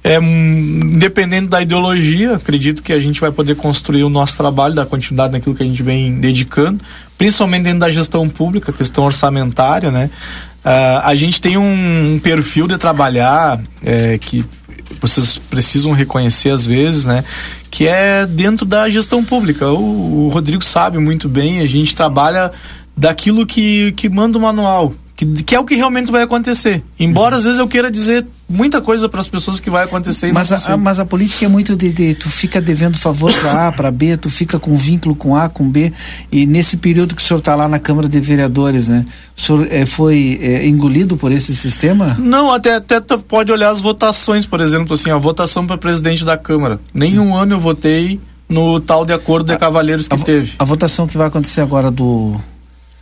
É, 0.04 0.18
independente 0.18 1.48
da 1.48 1.62
ideologia, 1.62 2.36
acredito 2.36 2.84
que 2.84 2.94
a 2.94 3.00
gente 3.00 3.20
vai 3.20 3.32
poder 3.32 3.56
construir 3.56 4.04
o 4.04 4.10
nosso 4.10 4.38
trabalho, 4.38 4.76
dar 4.76 4.86
continuidade 4.86 5.34
naquilo 5.34 5.56
que 5.56 5.64
a 5.64 5.66
gente 5.66 5.82
vem 5.82 6.20
dedicando, 6.20 6.80
principalmente 7.18 7.64
dentro 7.64 7.80
da 7.80 7.90
gestão 7.90 8.30
pública, 8.30 8.72
questão 8.72 9.04
orçamentária, 9.04 9.90
né? 9.90 10.12
Ah, 10.64 11.10
a 11.10 11.16
gente 11.16 11.40
tem 11.40 11.58
um, 11.58 12.16
um 12.16 12.20
perfil 12.20 12.68
de 12.68 12.78
trabalhar 12.78 13.60
é, 13.84 14.18
que 14.18 14.44
vocês 15.02 15.38
precisam 15.38 15.92
reconhecer 15.92 16.50
às 16.50 16.66
vezes, 16.66 17.06
né? 17.06 17.24
Que 17.70 17.88
é 17.88 18.26
dentro 18.26 18.66
da 18.66 18.90
gestão 18.90 19.24
pública. 19.24 19.70
O, 19.72 20.26
o 20.26 20.30
Rodrigo 20.30 20.64
sabe 20.64 20.98
muito 20.98 21.28
bem, 21.28 21.62
a 21.62 21.66
gente 21.66 21.96
trabalha 21.96 22.52
daquilo 22.96 23.46
que, 23.46 23.92
que 23.94 24.10
manda 24.10 24.38
o 24.38 24.42
manual, 24.42 24.94
que, 25.16 25.26
que 25.44 25.56
é 25.56 25.60
o 25.60 25.66
que 25.66 25.76
realmente 25.76 26.12
vai 26.12 26.24
acontecer. 26.24 26.84
Embora 27.00 27.36
às 27.36 27.44
vezes 27.44 27.60
eu 27.60 27.68
queira 27.68 27.92
dizer 27.92 28.26
muita 28.48 28.80
coisa 28.80 29.10
para 29.10 29.20
as 29.20 29.28
pessoas 29.28 29.60
que 29.60 29.70
vai 29.70 29.84
acontecer 29.86 30.32
Mas 30.32 30.52
a, 30.52 30.78
mas 30.78 31.00
a 31.00 31.06
política 31.06 31.46
é 31.46 31.48
muito 31.48 31.76
de, 31.76 31.92
de- 31.92 32.14
tu 32.16 32.30
fica 32.30 32.62
devendo 32.62 32.98
favor 32.98 33.34
para 33.34 33.68
A, 33.68 33.72
para 33.72 33.90
B, 33.92 34.16
tu 34.18 34.30
fica 34.30 34.60
com 34.60 34.78
vínculo 34.78 35.16
com 35.16 35.36
A, 35.36 35.50
com 35.50 35.68
B, 35.70 35.92
e 36.32 36.46
nesse 36.46 36.78
período 36.78 37.16
que 37.16 37.22
o 37.22 37.26
senhor 37.26 37.40
está 37.40 37.56
lá 37.56 37.68
na 37.68 37.80
Câmara 37.80 38.08
de 38.08 38.20
Vereadores, 38.20 38.88
né? 38.88 39.06
O 39.36 39.42
senhor 39.42 39.68
eh, 39.72 39.86
foi 39.86 40.40
eh, 40.42 40.68
engolido 40.68 41.18
por 41.18 41.32
esse 41.32 41.56
sistema? 41.56 42.16
Não, 42.20 42.52
até, 42.52 42.76
até 42.76 43.00
tu 43.00 43.18
pode 43.20 43.52
olhar 43.52 43.70
as 43.72 43.82
votações, 43.82 44.46
por 44.46 44.62
exemplo, 44.62 44.94
assim, 44.94 45.10
a 45.10 45.18
votação 45.18 45.66
para 45.66 45.78
presidente 45.78 46.24
da 46.24 46.38
Câmara. 46.38 46.80
Nenhum 46.94 47.36
ano 47.36 47.56
eu 47.56 47.60
votei 47.60 48.20
no 48.48 48.80
tal 48.80 49.04
de 49.06 49.12
acordo 49.14 49.52
de 49.52 49.58
cavalheiros 49.58 50.08
que 50.08 50.18
teve. 50.24 50.54
A 50.60 50.64
votação 50.64 51.08
que 51.08 51.18
vai 51.18 51.28
acontecer 51.28 51.62
agora 51.62 51.90
do- 51.90 52.40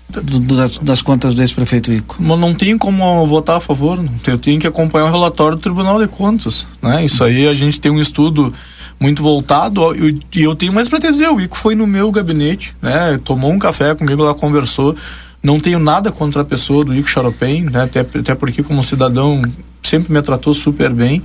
das, 0.10 0.78
das 0.78 1.01
contas 1.01 1.34
do 1.34 1.41
ex-prefeito 1.41 1.91
Ico. 1.91 2.18
Mas 2.20 2.39
não 2.39 2.54
tem 2.54 2.78
como 2.78 3.26
votar 3.26 3.58
a 3.58 3.60
favor, 3.60 4.04
eu 4.28 4.38
tenho 4.38 4.60
que 4.60 4.68
acompanhar 4.68 5.06
o 5.06 5.12
relatório 5.12 5.58
do 5.58 5.62
Tribunal 5.62 5.99
de 5.99 6.08
Contas, 6.08 6.68
né? 6.82 7.04
Isso 7.04 7.24
aí 7.24 7.47
a 7.47 7.54
gente 7.54 7.82
tem 7.82 7.91
um 7.91 7.99
estudo 7.99 8.54
muito 8.99 9.24
voltado 9.24 9.82
e 9.95 10.41
eu 10.41 10.56
tenho 10.56 10.72
mais 10.72 10.88
para 10.88 10.99
dizer, 10.99 11.30
o 11.30 11.41
Ico 11.41 11.58
foi 11.58 11.76
no 11.76 11.88
meu 11.88 12.12
gabinete, 12.12 12.76
né? 12.82 13.20
Tomou 13.24 13.51
um 13.51 13.60
café 13.60 13.93
comigo 13.95 14.24
lá, 14.24 14.34
conversou. 14.34 14.95
Não 15.41 15.60
tenho 15.60 15.78
nada 15.78 16.12
contra 16.12 16.41
a 16.41 16.45
pessoa 16.45 16.86
do 16.86 16.95
Ico 16.95 17.10
Charopem, 17.10 17.64
né? 17.64 17.84
Até, 17.84 17.99
até 17.99 18.36
porque 18.36 18.64
como 18.64 18.84
cidadão 18.84 19.41
sempre 19.82 20.14
me 20.14 20.22
tratou 20.22 20.54
super 20.54 20.91
bem, 20.93 21.22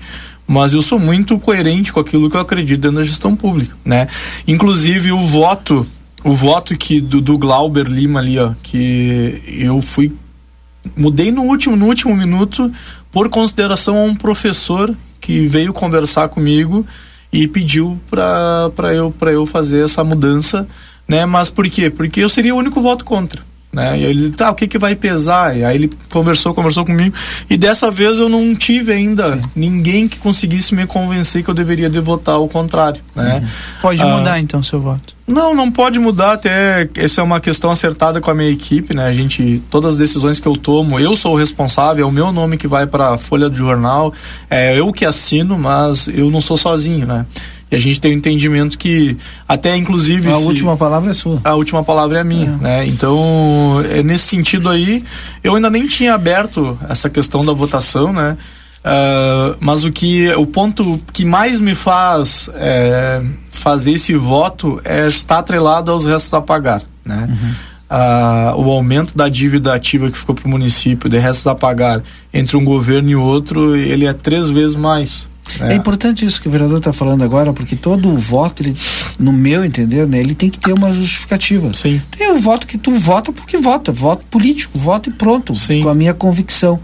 mas 0.47 0.73
eu 0.73 0.83
sou 0.83 0.99
muito 0.99 1.39
coerente 1.39 1.93
com 1.93 2.01
aquilo 2.01 2.29
que 2.29 2.37
eu 2.37 2.41
acredito 2.41 2.81
dentro 2.81 2.97
da 2.97 3.05
gestão 3.05 3.37
pública, 3.37 3.77
né? 3.85 4.09
Inclusive 4.47 5.13
o 5.13 5.21
voto, 5.21 5.87
o 6.25 6.35
voto 6.35 6.77
que 6.77 7.01
do, 7.01 7.21
do 7.21 7.39
Glauber 7.39 7.87
Lima 7.87 8.21
ali, 8.21 8.39
ó, 8.39 8.53
que 8.63 9.43
eu 9.47 9.81
fui 9.81 10.13
mudei 10.97 11.31
no 11.31 11.43
último 11.43 11.77
no 11.77 11.87
último 11.87 12.17
minuto 12.17 12.73
por 13.11 13.29
consideração 13.29 13.97
a 13.97 14.03
um 14.03 14.15
professor 14.15 14.95
que 15.21 15.47
veio 15.47 15.73
conversar 15.73 16.29
comigo 16.29 16.87
e 17.33 17.47
pediu 17.47 17.99
para 18.09 18.95
eu 18.95 19.11
para 19.11 19.33
eu 19.33 19.45
fazer 19.45 19.85
essa 19.85 20.03
mudança, 20.03 20.67
né? 21.07 21.27
Mas 21.27 21.51
por 21.51 21.69
quê? 21.69 21.91
Porque 21.91 22.21
eu 22.21 22.29
seria 22.29 22.55
o 22.55 22.59
único 22.59 22.81
voto 22.81 23.05
contra. 23.05 23.48
Né? 23.71 24.01
E 24.01 24.05
aí 24.07 24.11
ele, 24.11 24.31
tá, 24.31 24.51
o 24.51 24.55
que 24.55 24.67
que 24.67 24.79
vai 24.79 24.97
pesar? 24.97 25.55
E 25.57 25.63
aí 25.63 25.75
ele 25.77 25.91
conversou, 26.11 26.55
conversou 26.55 26.87
comigo. 26.87 27.15
E 27.51 27.57
dessa 27.57 27.91
vez 27.91 28.19
eu 28.19 28.29
não 28.29 28.55
tive 28.55 28.93
ainda 28.93 29.39
ninguém 29.55 30.09
que 30.09 30.17
conseguisse 30.17 30.75
me 30.75 30.87
convencer 30.87 31.45
que 31.45 31.51
eu 31.51 31.55
deveria 31.55 31.91
de 31.91 32.01
votar 32.01 32.37
ao 32.37 32.49
contrário, 32.49 33.03
né? 33.15 33.47
Pode 33.83 34.01
Ah, 34.03 34.07
mudar 34.07 34.41
então 34.41 34.63
seu 34.63 34.81
voto. 34.81 35.15
não, 35.27 35.55
não 35.55 35.71
pode 35.71 35.99
mudar 35.99 36.33
até. 36.33 36.89
Essa 36.97 37.21
é 37.21 37.25
uma 37.25 37.41
questão 37.41 37.71
acertada 37.71 38.23
com 38.23 38.31
a 38.31 38.35
minha 38.35 38.51
equipe, 38.51 38.95
né? 38.97 39.05
A 39.07 39.13
gente, 39.13 39.63
todas 39.71 39.95
as 39.95 39.99
decisões 39.99 40.41
que 40.41 40.49
eu 40.49 40.57
tomo, 40.57 40.99
eu 40.99 41.15
sou 41.15 41.35
o 41.35 41.39
responsável, 41.39 42.07
é 42.07 42.09
o 42.09 42.13
meu 42.13 42.33
nome 42.33 42.57
que 42.57 42.67
vai 42.67 42.87
para 42.87 43.15
a 43.15 43.19
folha 43.19 43.51
do 43.51 43.57
jornal, 43.57 44.15
é 44.49 44.79
eu 44.79 44.91
que 44.95 45.05
assino, 45.05 45.59
mas 45.59 46.09
eu 46.09 46.31
não 46.31 46.41
sou 46.41 46.57
sozinho, 46.57 47.07
né? 47.07 47.27
E 47.71 47.77
a 47.77 47.79
gente 47.79 48.01
tem 48.01 48.13
o 48.13 48.17
entendimento 48.17 48.79
que, 48.79 49.17
até 49.47 49.77
inclusive. 49.77 50.29
A 50.31 50.35
se- 50.35 50.45
última 50.47 50.77
palavra 50.77 51.11
é 51.11 51.15
sua. 51.15 51.41
a 51.45 51.55
última 51.55 51.83
palavra 51.85 52.19
é 52.21 52.25
minha, 52.25 52.57
né? 52.57 52.87
Então, 52.87 53.83
é 53.91 54.03
nesse 54.03 54.25
sentido 54.25 54.69
aí, 54.71 55.05
eu 55.45 55.55
ainda 55.55 55.69
nem 55.69 55.87
tinha 55.87 56.15
aberto 56.15 56.79
essa 56.89 57.11
questão 57.11 57.45
da 57.45 57.53
votação, 57.53 58.13
né? 58.13 58.37
Ah, 58.85 59.55
mas 59.61 59.85
o 59.85 59.91
que 59.93 60.29
o 60.37 60.47
ponto 60.47 60.99
que 61.13 61.25
mais 61.25 61.61
me 61.61 61.75
faz 61.75 62.49
é, 62.55 63.21
fazer 63.51 63.93
esse 63.93 64.15
voto 64.15 64.81
é 64.85 65.07
estar 65.09 65.39
atrelado 65.39 65.91
aos 65.91 66.07
restos 66.07 66.33
a 66.33 66.41
pagar, 66.41 66.83
né? 67.05 67.29
Ah, 67.91 68.55
o 68.57 68.71
aumento 68.71 69.17
da 69.17 69.29
dívida 69.29 69.75
ativa 69.75 70.11
que 70.11 70.17
ficou 70.17 70.35
para 70.35 70.47
o 70.47 70.51
município 70.51 71.09
de 71.09 71.19
restos 71.19 71.47
a 71.47 71.55
pagar 71.55 72.03
entre 72.33 72.57
um 72.57 72.65
governo 72.65 73.09
e 73.11 73.17
outro, 73.17 73.75
ele 73.77 74.07
é 74.07 74.13
três 74.13 74.49
vezes 74.51 74.77
mais. 74.77 75.27
Né? 75.61 75.73
É 75.73 75.77
importante 75.77 76.25
isso 76.25 76.41
que 76.41 76.49
o 76.49 76.51
vereador 76.51 76.79
está 76.79 76.93
falando 76.93 77.23
agora, 77.23 77.53
porque 77.53 77.77
todo 77.77 78.17
voto, 78.17 78.63
ele, 78.63 78.77
no 79.19 79.33
meu 79.33 79.65
entender, 79.65 80.07
né, 80.07 80.19
ele 80.21 80.35
tem 80.35 80.51
que 80.51 80.59
ter 80.59 80.73
uma 80.73 80.93
justificativa. 80.93 81.73
Sim. 81.75 82.01
Tem 82.17 82.31
o 82.33 82.39
voto 82.39 82.67
que 82.67 82.79
tu 82.79 82.93
vota 82.93 83.33
porque 83.33 83.57
vota, 83.57 83.93
voto 83.93 84.27
político, 84.27 84.79
voto 84.79 85.11
e 85.11 85.13
pronto, 85.13 85.55
com 85.83 85.89
a 85.89 85.95
minha 85.95 86.15
convicção. 86.15 86.81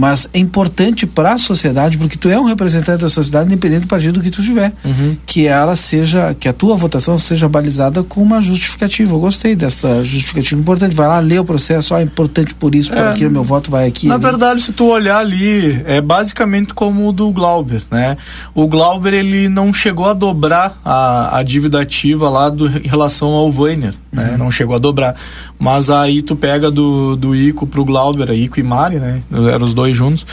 Mas 0.00 0.26
é 0.32 0.38
importante 0.38 1.06
para 1.06 1.34
a 1.34 1.38
sociedade, 1.38 1.98
porque 1.98 2.16
tu 2.16 2.30
é 2.30 2.40
um 2.40 2.44
representante 2.44 3.02
da 3.02 3.10
sociedade, 3.10 3.44
independente 3.46 3.82
do 3.82 3.86
partido 3.86 4.18
que 4.22 4.30
tu 4.30 4.42
tiver, 4.42 4.72
Uhum. 4.82 5.14
que 5.26 5.46
ela 5.46 5.76
seja, 5.76 6.34
que 6.40 6.48
a 6.48 6.54
tua 6.54 6.74
votação 6.74 7.18
seja 7.18 7.46
balizada 7.50 8.02
com 8.02 8.22
uma 8.22 8.40
justificativa. 8.40 9.12
Eu 9.14 9.20
gostei 9.20 9.54
dessa 9.54 10.02
justificativa 10.02 10.58
importante. 10.58 10.96
Vai 10.96 11.06
lá, 11.06 11.18
lê 11.18 11.38
o 11.38 11.44
processo, 11.44 11.94
ah, 11.94 12.00
é 12.00 12.02
importante 12.04 12.54
por 12.54 12.74
isso, 12.74 12.88
por 12.90 12.96
É, 12.98 13.08
aquilo, 13.10 13.30
meu 13.30 13.44
voto 13.44 13.70
vai 13.70 13.86
aqui. 13.86 14.06
Na 14.06 14.14
ali. 14.14 14.22
verdade, 14.22 14.62
se 14.62 14.72
tu 14.72 14.86
olhar 14.86 15.18
ali, 15.18 15.82
é 15.84 16.00
basicamente 16.00 16.72
como 16.72 17.06
o 17.06 17.12
do 17.12 17.30
Glauber, 17.30 17.82
né? 17.90 18.16
O 18.54 18.66
Glauber, 18.66 19.12
ele 19.12 19.50
não 19.50 19.70
chegou 19.72 20.06
a 20.06 20.14
dobrar 20.14 20.80
a, 20.82 21.36
a 21.38 21.42
dívida 21.42 21.78
ativa 21.80 22.30
lá 22.30 22.48
do, 22.48 22.66
em 22.68 22.88
relação 22.88 23.28
ao 23.28 23.50
Weiner, 23.52 23.92
né? 24.10 24.36
Não 24.38 24.50
chegou 24.50 24.74
a 24.74 24.78
dobrar. 24.78 25.14
Mas 25.60 25.90
aí 25.90 26.22
tu 26.22 26.34
pega 26.34 26.70
do, 26.70 27.14
do 27.16 27.36
Ico 27.36 27.66
pro 27.66 27.84
Glauber, 27.84 28.30
Ico 28.30 28.58
e 28.58 28.62
Mari, 28.62 28.96
né? 28.96 29.22
Eram 29.30 29.64
os 29.64 29.74
dois 29.74 29.94
juntos. 29.94 30.26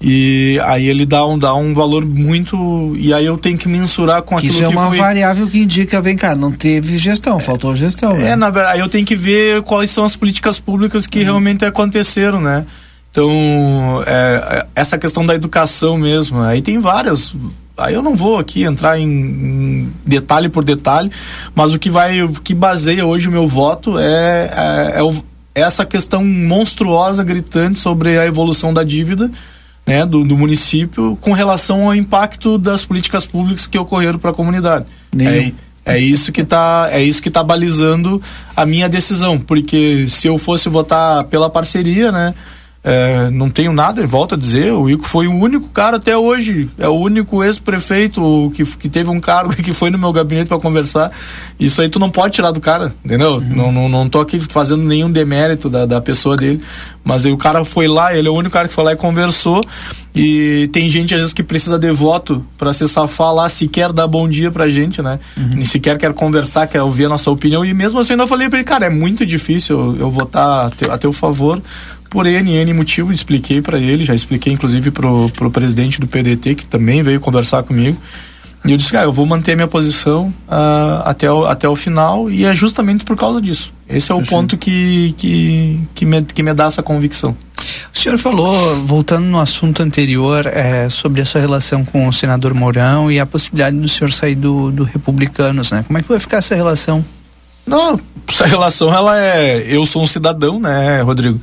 E 0.00 0.58
aí 0.64 0.88
ele 0.88 1.06
dá 1.06 1.24
um, 1.24 1.38
dá 1.38 1.54
um 1.54 1.72
valor 1.74 2.04
muito... 2.04 2.92
E 2.96 3.14
aí 3.14 3.24
eu 3.24 3.36
tenho 3.36 3.56
que 3.56 3.68
mensurar 3.68 4.22
com 4.22 4.34
Que 4.36 4.46
aquilo 4.48 4.52
isso 4.54 4.64
é 4.64 4.68
que 4.68 4.74
uma 4.74 4.88
foi... 4.88 4.98
variável 4.98 5.46
que 5.46 5.58
indica, 5.58 6.00
vem 6.02 6.16
cá, 6.16 6.34
não 6.34 6.50
teve 6.50 6.98
gestão, 6.98 7.38
faltou 7.38 7.72
gestão. 7.76 8.12
né? 8.14 8.30
É, 8.30 8.36
na 8.36 8.50
verdade, 8.50 8.74
aí 8.76 8.80
eu 8.80 8.88
tenho 8.88 9.06
que 9.06 9.14
ver 9.14 9.62
quais 9.62 9.90
são 9.90 10.02
as 10.04 10.16
políticas 10.16 10.58
públicas 10.58 11.04
Uhum. 11.04 11.10
que 11.10 11.22
realmente 11.22 11.64
aconteceram, 11.64 12.40
né? 12.40 12.64
Então, 13.12 14.02
é, 14.06 14.42
é, 14.64 14.66
essa 14.74 14.96
questão 14.98 15.24
da 15.24 15.34
educação 15.34 15.98
mesmo, 15.98 16.40
aí 16.40 16.62
tem 16.62 16.78
várias. 16.78 17.32
Aí 17.76 17.94
eu 17.94 18.02
não 18.02 18.14
vou 18.14 18.38
aqui 18.38 18.62
entrar 18.64 18.98
em, 18.98 19.90
detalhe 20.04 20.48
por 20.48 20.62
detalhe, 20.64 21.10
mas 21.54 21.72
o 21.72 21.78
que 21.78 21.88
vai, 21.90 22.22
o 22.22 22.28
que 22.30 22.54
baseia 22.54 23.06
hoje 23.06 23.28
o 23.28 23.32
meu 23.32 23.46
voto 23.48 23.98
é, 23.98 24.50
é, 24.94 24.98
é 24.98 25.02
o- 25.02 25.24
essa 25.54 25.84
questão 25.84 26.24
monstruosa, 26.24 27.22
gritante 27.24 27.78
sobre 27.78 28.18
a 28.18 28.26
evolução 28.26 28.72
da 28.72 28.82
dívida. 28.84 29.30
Né, 29.84 30.06
do, 30.06 30.22
do 30.22 30.36
município 30.38 31.18
com 31.20 31.32
relação 31.32 31.86
ao 31.88 31.94
impacto 31.96 32.56
das 32.56 32.84
políticas 32.84 33.26
públicas 33.26 33.66
que 33.66 33.76
ocorreram 33.76 34.16
para 34.16 34.30
a 34.30 34.32
comunidade. 34.32 34.84
É, 35.84 35.94
é 35.96 35.98
isso 35.98 36.30
que 36.30 36.44
tá, 36.44 36.88
é 36.92 37.02
isso 37.02 37.20
que 37.20 37.28
tá 37.28 37.42
balizando 37.42 38.22
a 38.54 38.64
minha 38.64 38.88
decisão, 38.88 39.40
porque 39.40 40.06
se 40.08 40.28
eu 40.28 40.38
fosse 40.38 40.68
votar 40.68 41.24
pela 41.24 41.50
parceria, 41.50 42.12
né, 42.12 42.32
É, 42.84 43.30
não 43.30 43.48
tenho 43.48 43.72
nada, 43.72 44.04
volto 44.04 44.34
a 44.34 44.38
dizer, 44.38 44.72
o 44.72 44.90
Ico 44.90 45.04
foi 45.04 45.28
o 45.28 45.34
único 45.34 45.68
cara 45.68 45.98
até 45.98 46.18
hoje, 46.18 46.68
é 46.76 46.88
o 46.88 46.94
único 46.94 47.44
ex-prefeito 47.44 48.52
que, 48.56 48.64
que 48.64 48.88
teve 48.88 49.08
um 49.08 49.20
cargo 49.20 49.54
que 49.62 49.72
foi 49.72 49.88
no 49.88 49.96
meu 49.96 50.12
gabinete 50.12 50.48
para 50.48 50.58
conversar. 50.58 51.12
Isso 51.60 51.80
aí 51.80 51.88
tu 51.88 52.00
não 52.00 52.10
pode 52.10 52.34
tirar 52.34 52.50
do 52.50 52.60
cara, 52.60 52.92
entendeu? 53.04 53.34
Uhum. 53.34 53.54
Não, 53.54 53.72
não, 53.72 53.88
não 53.88 54.08
tô 54.08 54.18
aqui 54.18 54.40
fazendo 54.40 54.82
nenhum 54.82 55.12
demérito 55.12 55.70
da, 55.70 55.86
da 55.86 56.00
pessoa 56.00 56.36
dele, 56.36 56.60
mas 57.04 57.24
aí 57.24 57.30
o 57.30 57.36
cara 57.36 57.64
foi 57.64 57.86
lá, 57.86 58.16
ele 58.16 58.26
é 58.26 58.30
o 58.30 58.34
único 58.34 58.52
cara 58.52 58.66
que 58.66 58.74
foi 58.74 58.82
lá 58.82 58.92
e 58.92 58.96
conversou. 58.96 59.60
E 60.14 60.68
tem 60.72 60.90
gente 60.90 61.14
às 61.14 61.20
vezes 61.20 61.32
que 61.32 61.42
precisa 61.42 61.78
de 61.78 61.90
voto 61.90 62.44
para 62.58 62.72
se 62.72 62.86
safar 62.86 63.32
lá, 63.32 63.48
sequer 63.48 63.92
dar 63.92 64.06
bom 64.06 64.28
dia 64.28 64.50
pra 64.50 64.68
gente, 64.68 65.00
né? 65.00 65.18
Uhum. 65.36 65.50
Nem 65.54 65.64
sequer 65.64 65.96
quer 65.96 66.12
conversar, 66.12 66.66
quer 66.66 66.82
ouvir 66.82 67.06
a 67.06 67.08
nossa 67.08 67.30
opinião. 67.30 67.64
E 67.64 67.72
mesmo 67.72 67.98
assim, 67.98 68.14
eu 68.14 68.26
falei 68.26 68.48
pra 68.48 68.58
ele, 68.58 68.66
cara, 68.66 68.86
é 68.86 68.90
muito 68.90 69.24
difícil 69.24 69.78
eu, 69.78 69.96
eu 69.96 70.10
votar 70.10 70.66
a 70.66 70.70
teu, 70.70 70.92
a 70.92 70.98
teu 70.98 71.12
favor 71.12 71.62
por 72.12 72.26
N, 72.26 72.52
N 72.52 72.72
motivo, 72.74 73.10
expliquei 73.10 73.62
para 73.62 73.78
ele, 73.78 74.04
já 74.04 74.14
expliquei 74.14 74.52
inclusive 74.52 74.90
pro, 74.90 75.30
pro 75.30 75.50
presidente 75.50 75.98
do 75.98 76.06
PDT, 76.06 76.56
que 76.56 76.66
também 76.66 77.02
veio 77.02 77.18
conversar 77.18 77.62
comigo. 77.62 77.96
E 78.64 78.70
eu 78.70 78.76
disse, 78.76 78.92
cara, 78.92 79.06
eu 79.06 79.12
vou 79.12 79.26
manter 79.26 79.56
minha 79.56 79.66
posição 79.66 80.32
uh, 80.46 81.02
até, 81.04 81.32
o, 81.32 81.46
até 81.46 81.68
o 81.68 81.74
final 81.74 82.30
e 82.30 82.44
é 82.44 82.54
justamente 82.54 83.04
por 83.04 83.16
causa 83.16 83.40
disso. 83.40 83.72
Esse 83.88 84.12
é 84.12 84.14
o 84.14 84.22
ponto 84.22 84.56
que, 84.56 85.14
que, 85.16 85.80
que, 85.94 86.04
me, 86.04 86.22
que 86.22 86.42
me 86.42 86.54
dá 86.54 86.66
essa 86.66 86.82
convicção. 86.82 87.34
O 87.92 87.98
senhor 87.98 88.18
falou, 88.18 88.76
voltando 88.84 89.24
no 89.24 89.40
assunto 89.40 89.82
anterior, 89.82 90.46
é, 90.46 90.88
sobre 90.90 91.22
a 91.22 91.24
sua 91.24 91.40
relação 91.40 91.84
com 91.84 92.06
o 92.06 92.12
senador 92.12 92.54
Mourão 92.54 93.10
e 93.10 93.18
a 93.18 93.26
possibilidade 93.26 93.76
do 93.76 93.88
senhor 93.88 94.12
sair 94.12 94.34
do, 94.34 94.70
do 94.70 94.84
Republicanos, 94.84 95.72
né? 95.72 95.82
Como 95.86 95.98
é 95.98 96.02
que 96.02 96.08
vai 96.08 96.20
ficar 96.20 96.36
essa 96.36 96.54
relação? 96.54 97.04
Não, 97.66 97.98
essa 98.28 98.46
relação, 98.46 98.94
ela 98.94 99.18
é... 99.18 99.64
Eu 99.66 99.86
sou 99.86 100.02
um 100.02 100.06
cidadão, 100.06 100.60
né, 100.60 101.00
Rodrigo? 101.00 101.40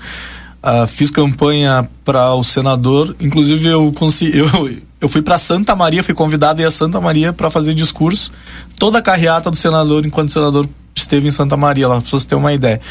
Uh, 0.62 0.86
fiz 0.88 1.10
campanha 1.10 1.90
para 2.04 2.34
o 2.36 2.44
senador, 2.44 3.16
inclusive 3.20 3.68
eu 3.68 3.94
consegui, 3.94 4.40
eu, 4.40 4.78
eu 5.00 5.08
fui 5.08 5.22
para 5.22 5.38
Santa 5.38 5.74
Maria, 5.74 6.04
fui 6.04 6.14
convidado 6.14 6.62
ir 6.62 6.66
a 6.66 6.72
Santa 6.72 7.00
Maria 7.00 7.32
para 7.32 7.50
fazer 7.50 7.74
discurso, 7.74 8.32
toda 8.78 8.98
a 8.98 9.02
carreata 9.02 9.50
do 9.50 9.56
senador 9.56 10.06
enquanto 10.06 10.30
o 10.30 10.34
senador 10.34 10.68
esteve 10.94 11.30
em 11.30 11.32
Santa 11.32 11.56
Maria, 11.56 11.88
lá 11.88 12.02
para 12.02 12.10
vocês 12.10 12.26
terem 12.26 12.44
uma 12.44 12.54
ideia. 12.54 12.82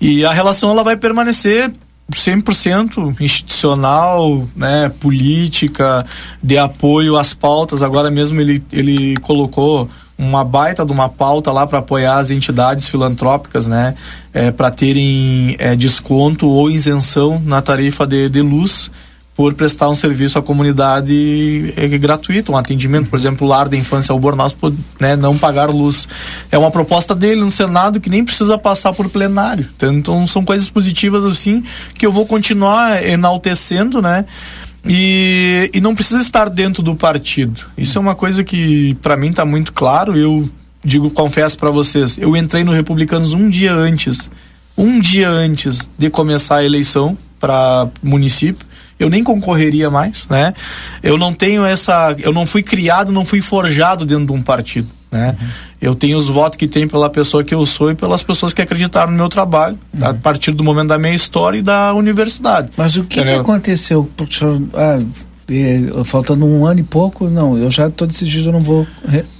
E 0.00 0.24
a 0.24 0.32
relação 0.32 0.70
ela 0.70 0.84
vai 0.84 0.96
permanecer 0.96 1.72
100% 2.10 3.20
institucional, 3.20 4.48
né, 4.56 4.90
política, 5.00 6.04
de 6.42 6.58
apoio 6.58 7.16
às 7.16 7.32
pautas. 7.32 7.82
Agora 7.82 8.10
mesmo 8.10 8.40
ele, 8.40 8.62
ele 8.72 9.16
colocou 9.18 9.88
uma 10.18 10.44
baita 10.44 10.84
de 10.84 10.92
uma 10.92 11.08
pauta 11.08 11.50
lá 11.50 11.66
para 11.66 11.78
apoiar 11.78 12.18
as 12.18 12.30
entidades 12.30 12.88
filantrópicas, 12.88 13.66
né, 13.66 13.94
é, 14.34 14.50
para 14.50 14.70
terem 14.70 15.56
é, 15.58 15.74
desconto 15.74 16.46
ou 16.46 16.70
isenção 16.70 17.40
na 17.44 17.62
tarifa 17.62 18.06
de, 18.06 18.28
de 18.28 18.42
luz 18.42 18.90
por 19.40 19.54
prestar 19.54 19.88
um 19.88 19.94
serviço 19.94 20.38
à 20.38 20.42
comunidade 20.42 21.72
é, 21.74 21.88
gratuito, 21.96 22.52
um 22.52 22.58
atendimento, 22.58 23.08
por 23.08 23.18
exemplo, 23.18 23.46
o 23.46 23.50
lar 23.50 23.70
da 23.70 23.74
infância 23.74 24.12
Albornoz, 24.12 24.54
né, 25.00 25.16
não 25.16 25.34
pagar 25.38 25.70
luz. 25.70 26.06
É 26.52 26.58
uma 26.58 26.70
proposta 26.70 27.14
dele 27.14 27.40
no 27.40 27.50
Senado 27.50 28.02
que 28.02 28.10
nem 28.10 28.22
precisa 28.22 28.58
passar 28.58 28.92
por 28.92 29.08
plenário. 29.08 29.66
Então 29.82 30.26
são 30.26 30.44
coisas 30.44 30.68
positivas 30.68 31.24
assim 31.24 31.64
que 31.94 32.04
eu 32.04 32.12
vou 32.12 32.26
continuar 32.26 33.02
enaltecendo, 33.02 34.02
né? 34.02 34.26
E, 34.86 35.70
e 35.72 35.80
não 35.80 35.94
precisa 35.94 36.20
estar 36.20 36.50
dentro 36.50 36.82
do 36.82 36.94
partido. 36.94 37.62
Isso 37.78 37.96
é 37.96 38.00
uma 38.02 38.14
coisa 38.14 38.44
que 38.44 38.94
para 39.00 39.16
mim 39.16 39.30
está 39.30 39.46
muito 39.46 39.72
claro. 39.72 40.18
Eu 40.18 40.50
digo, 40.84 41.08
confesso 41.08 41.56
para 41.56 41.70
vocês, 41.70 42.18
eu 42.18 42.36
entrei 42.36 42.62
no 42.62 42.74
Republicanos 42.74 43.32
um 43.32 43.48
dia 43.48 43.72
antes, 43.72 44.30
um 44.76 45.00
dia 45.00 45.30
antes 45.30 45.78
de 45.96 46.10
começar 46.10 46.56
a 46.56 46.64
eleição 46.64 47.16
para 47.38 47.88
município. 48.02 48.68
Eu 49.00 49.08
nem 49.08 49.24
concorreria 49.24 49.90
mais, 49.90 50.26
né? 50.28 50.52
Eu 51.02 51.16
não 51.16 51.32
tenho 51.32 51.64
essa, 51.64 52.14
eu 52.18 52.32
não 52.32 52.44
fui 52.44 52.62
criado, 52.62 53.10
não 53.10 53.24
fui 53.24 53.40
forjado 53.40 54.04
dentro 54.04 54.26
de 54.26 54.32
um 54.32 54.42
partido, 54.42 54.88
né? 55.10 55.34
Uhum. 55.40 55.48
Eu 55.80 55.94
tenho 55.94 56.18
os 56.18 56.28
votos 56.28 56.58
que 56.58 56.68
tem 56.68 56.86
pela 56.86 57.08
pessoa 57.08 57.42
que 57.42 57.54
eu 57.54 57.64
sou 57.64 57.90
e 57.90 57.94
pelas 57.94 58.22
pessoas 58.22 58.52
que 58.52 58.60
acreditaram 58.60 59.10
no 59.10 59.16
meu 59.16 59.30
trabalho, 59.30 59.78
uhum. 59.98 60.06
a 60.06 60.14
partir 60.14 60.52
do 60.52 60.62
momento 60.62 60.88
da 60.88 60.98
minha 60.98 61.14
história 61.14 61.58
e 61.58 61.62
da 61.62 61.94
universidade. 61.94 62.68
Mas 62.76 62.94
o 62.96 63.04
que, 63.04 63.22
que 63.22 63.28
aconteceu? 63.30 64.08
Professor, 64.14 64.60
ah, 64.74 65.00
é, 65.50 66.04
faltando 66.04 66.46
um 66.46 66.64
ano 66.64 66.80
e 66.80 66.84
pouco, 66.84 67.28
não, 67.28 67.58
eu 67.58 67.70
já 67.70 67.88
estou 67.88 68.06
decidido, 68.06 68.50
eu 68.50 68.52
não 68.52 68.60
vou. 68.60 68.86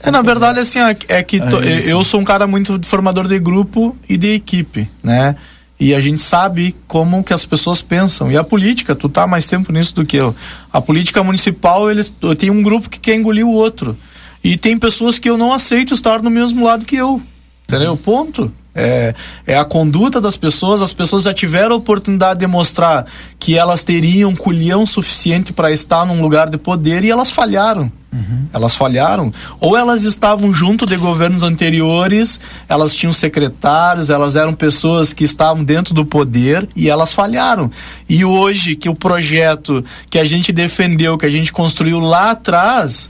É, 0.02 0.10
na 0.10 0.22
verdade, 0.22 0.58
assim, 0.58 0.78
é, 0.80 0.96
é 1.08 1.22
que 1.22 1.38
to, 1.38 1.58
eu 1.58 2.02
sou 2.02 2.20
um 2.20 2.24
cara 2.24 2.46
muito 2.46 2.80
formador 2.84 3.28
de 3.28 3.38
grupo 3.38 3.96
e 4.08 4.16
de 4.16 4.34
equipe, 4.34 4.88
né? 5.02 5.36
E 5.80 5.94
a 5.94 5.98
gente 5.98 6.20
sabe 6.20 6.74
como 6.86 7.24
que 7.24 7.32
as 7.32 7.46
pessoas 7.46 7.80
pensam. 7.80 8.30
E 8.30 8.36
a 8.36 8.44
política, 8.44 8.94
tu 8.94 9.08
tá 9.08 9.26
mais 9.26 9.46
tempo 9.46 9.72
nisso 9.72 9.94
do 9.94 10.04
que 10.04 10.18
eu. 10.18 10.36
A 10.70 10.78
política 10.78 11.24
municipal, 11.24 11.90
eles 11.90 12.14
tem 12.38 12.50
um 12.50 12.62
grupo 12.62 12.90
que 12.90 13.00
quer 13.00 13.14
engolir 13.14 13.46
o 13.46 13.52
outro. 13.52 13.96
E 14.44 14.58
tem 14.58 14.76
pessoas 14.76 15.18
que 15.18 15.30
eu 15.30 15.38
não 15.38 15.54
aceito 15.54 15.94
estar 15.94 16.22
no 16.22 16.28
mesmo 16.28 16.64
lado 16.64 16.84
que 16.84 16.96
eu. 16.96 17.22
Entendeu? 17.66 17.96
Ponto. 17.96 18.52
É, 18.74 19.14
é 19.46 19.56
a 19.56 19.64
conduta 19.64 20.20
das 20.20 20.36
pessoas. 20.36 20.82
As 20.82 20.92
pessoas 20.92 21.24
já 21.24 21.34
tiveram 21.34 21.74
a 21.74 21.78
oportunidade 21.78 22.40
de 22.40 22.46
mostrar 22.46 23.06
que 23.38 23.58
elas 23.58 23.82
teriam 23.82 24.34
culhão 24.34 24.86
suficiente 24.86 25.52
para 25.52 25.72
estar 25.72 26.04
num 26.04 26.20
lugar 26.20 26.48
de 26.48 26.56
poder 26.56 27.04
e 27.04 27.10
elas 27.10 27.30
falharam. 27.30 27.90
Uhum. 28.12 28.46
Elas 28.52 28.76
falharam. 28.76 29.32
Ou 29.60 29.76
elas 29.76 30.04
estavam 30.04 30.52
junto 30.52 30.84
de 30.86 30.96
governos 30.96 31.42
anteriores, 31.42 32.40
elas 32.68 32.94
tinham 32.94 33.12
secretários, 33.12 34.10
elas 34.10 34.34
eram 34.34 34.52
pessoas 34.52 35.12
que 35.12 35.24
estavam 35.24 35.62
dentro 35.62 35.94
do 35.94 36.04
poder 36.04 36.68
e 36.74 36.88
elas 36.88 37.12
falharam. 37.12 37.70
E 38.08 38.24
hoje 38.24 38.74
que 38.74 38.88
o 38.88 38.94
projeto 38.94 39.84
que 40.08 40.18
a 40.18 40.24
gente 40.24 40.52
defendeu, 40.52 41.16
que 41.16 41.26
a 41.26 41.30
gente 41.30 41.52
construiu 41.52 42.00
lá 42.00 42.32
atrás, 42.32 43.08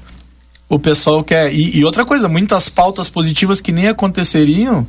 o 0.69 0.79
pessoal 0.79 1.25
quer. 1.25 1.53
E, 1.53 1.79
e, 1.79 1.85
outra 1.85 2.05
coisa, 2.05 2.29
muitas 2.29 2.69
pautas 2.69 3.11
positivas 3.11 3.61
que 3.61 3.73
nem 3.73 3.89
aconteceriam. 3.89 4.87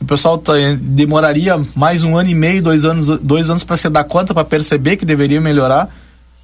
O 0.00 0.04
pessoal 0.04 0.38
tá, 0.38 0.58
eh, 0.58 0.76
demoraria 0.80 1.60
mais 1.74 2.02
um 2.02 2.16
ano 2.16 2.30
e 2.30 2.34
meio, 2.34 2.62
dois 2.62 2.84
anos, 2.84 3.06
dois 3.20 3.50
anos 3.50 3.62
para 3.62 3.76
se 3.76 3.88
dar 3.90 4.04
conta, 4.04 4.32
para 4.32 4.44
perceber 4.44 4.96
que 4.96 5.04
deveria 5.04 5.40
melhorar. 5.40 5.94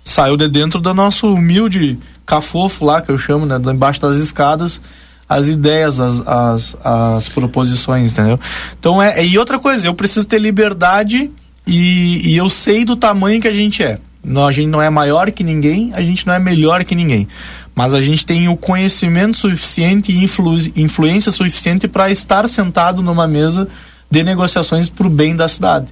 Saiu 0.04 0.36
de 0.36 0.46
dentro 0.46 0.78
do 0.78 0.92
nosso 0.92 1.32
humilde 1.32 1.98
cafofo 2.24 2.84
lá, 2.84 3.00
que 3.00 3.10
eu 3.10 3.18
chamo, 3.18 3.46
né? 3.46 3.56
Embaixo 3.72 4.00
das 4.00 4.16
escadas, 4.16 4.80
as 5.28 5.48
ideias, 5.48 5.98
as, 5.98 6.22
as, 6.26 6.76
as 6.84 7.28
proposições, 7.30 8.12
entendeu? 8.12 8.38
Então 8.78 9.02
é. 9.02 9.24
E 9.24 9.38
outra 9.38 9.58
coisa, 9.58 9.86
eu 9.86 9.94
preciso 9.94 10.26
ter 10.26 10.38
liberdade 10.38 11.30
e, 11.66 12.32
e 12.32 12.36
eu 12.36 12.48
sei 12.50 12.84
do 12.84 12.94
tamanho 12.94 13.40
que 13.40 13.48
a 13.48 13.52
gente 13.52 13.82
é. 13.82 13.98
Não, 14.26 14.46
a 14.46 14.52
gente 14.52 14.68
não 14.68 14.82
é 14.82 14.90
maior 14.90 15.30
que 15.30 15.44
ninguém, 15.44 15.92
a 15.94 16.02
gente 16.02 16.26
não 16.26 16.34
é 16.34 16.38
melhor 16.38 16.84
que 16.84 16.94
ninguém 16.94 17.28
mas 17.76 17.92
a 17.92 18.00
gente 18.00 18.24
tem 18.24 18.48
o 18.48 18.56
conhecimento 18.56 19.36
suficiente 19.36 20.10
e 20.10 20.24
influ, 20.24 20.56
influência 20.74 21.30
suficiente 21.30 21.86
para 21.86 22.10
estar 22.10 22.48
sentado 22.48 23.02
numa 23.02 23.28
mesa 23.28 23.68
de 24.10 24.22
negociações 24.24 24.88
para 24.88 25.06
o 25.06 25.10
bem 25.10 25.36
da 25.36 25.46
cidade. 25.46 25.88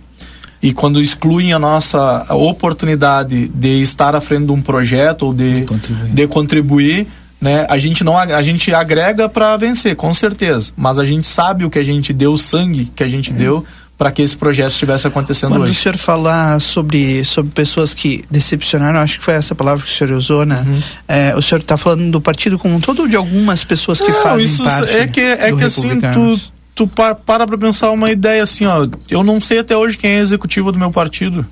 E 0.62 0.72
quando 0.72 0.98
excluem 0.98 1.52
a 1.52 1.58
nossa 1.58 2.24
oportunidade 2.34 3.48
de 3.48 3.82
estar 3.82 4.16
à 4.16 4.20
frente 4.22 4.46
de 4.46 4.52
um 4.52 4.62
projeto 4.62 5.26
ou 5.26 5.34
de, 5.34 5.60
de 5.60 5.66
contribuir, 5.66 6.14
de 6.14 6.26
contribuir 6.26 7.06
né, 7.38 7.66
a 7.68 7.76
gente 7.76 8.02
não 8.02 8.16
a 8.16 8.42
gente 8.42 8.72
agrega 8.72 9.28
para 9.28 9.54
vencer, 9.58 9.94
com 9.94 10.10
certeza. 10.14 10.72
Mas 10.74 10.98
a 10.98 11.04
gente 11.04 11.26
sabe 11.26 11.66
o 11.66 11.68
que 11.68 11.78
a 11.78 11.82
gente 11.82 12.10
deu, 12.14 12.32
o 12.32 12.38
sangue 12.38 12.90
que 12.96 13.04
a 13.04 13.06
gente 13.06 13.30
é. 13.30 13.34
deu 13.34 13.66
para 13.96 14.10
que 14.10 14.22
esse 14.22 14.36
projeto 14.36 14.72
estivesse 14.72 15.06
acontecendo 15.06 15.50
Quando 15.50 15.62
hoje. 15.62 15.72
o 15.72 15.74
senhor 15.74 15.96
falar 15.96 16.60
sobre, 16.60 17.24
sobre 17.24 17.52
pessoas 17.52 17.94
que 17.94 18.24
decepcionaram, 18.30 18.98
acho 18.98 19.18
que 19.18 19.24
foi 19.24 19.34
essa 19.34 19.54
palavra 19.54 19.84
que 19.84 19.90
o 19.90 19.94
senhor 19.94 20.12
usou, 20.14 20.44
né? 20.44 20.64
Uhum. 20.66 20.82
É, 21.06 21.36
o 21.36 21.42
senhor 21.42 21.60
está 21.60 21.76
falando 21.76 22.10
do 22.10 22.20
partido 22.20 22.58
como 22.58 22.74
um 22.74 22.80
todo 22.80 23.02
ou 23.02 23.08
de 23.08 23.16
algumas 23.16 23.62
pessoas 23.62 24.00
que 24.00 24.10
Não, 24.10 24.22
fazem 24.22 24.46
isso 24.46 24.64
parte 24.64 24.90
é 24.96 25.06
que 25.06 25.20
é 25.20 25.52
que 25.52 25.64
assim 25.64 26.00
tu 26.12 26.40
tu 26.74 26.88
para 26.88 27.14
para 27.14 27.46
pensar 27.56 27.92
uma 27.92 28.10
ideia 28.10 28.42
assim, 28.42 28.66
ó, 28.66 28.88
eu 29.08 29.22
não 29.22 29.40
sei 29.40 29.60
até 29.60 29.76
hoje 29.76 29.96
quem 29.96 30.10
é 30.10 30.18
executivo 30.18 30.72
do 30.72 30.78
meu 30.78 30.90
partido, 30.90 31.46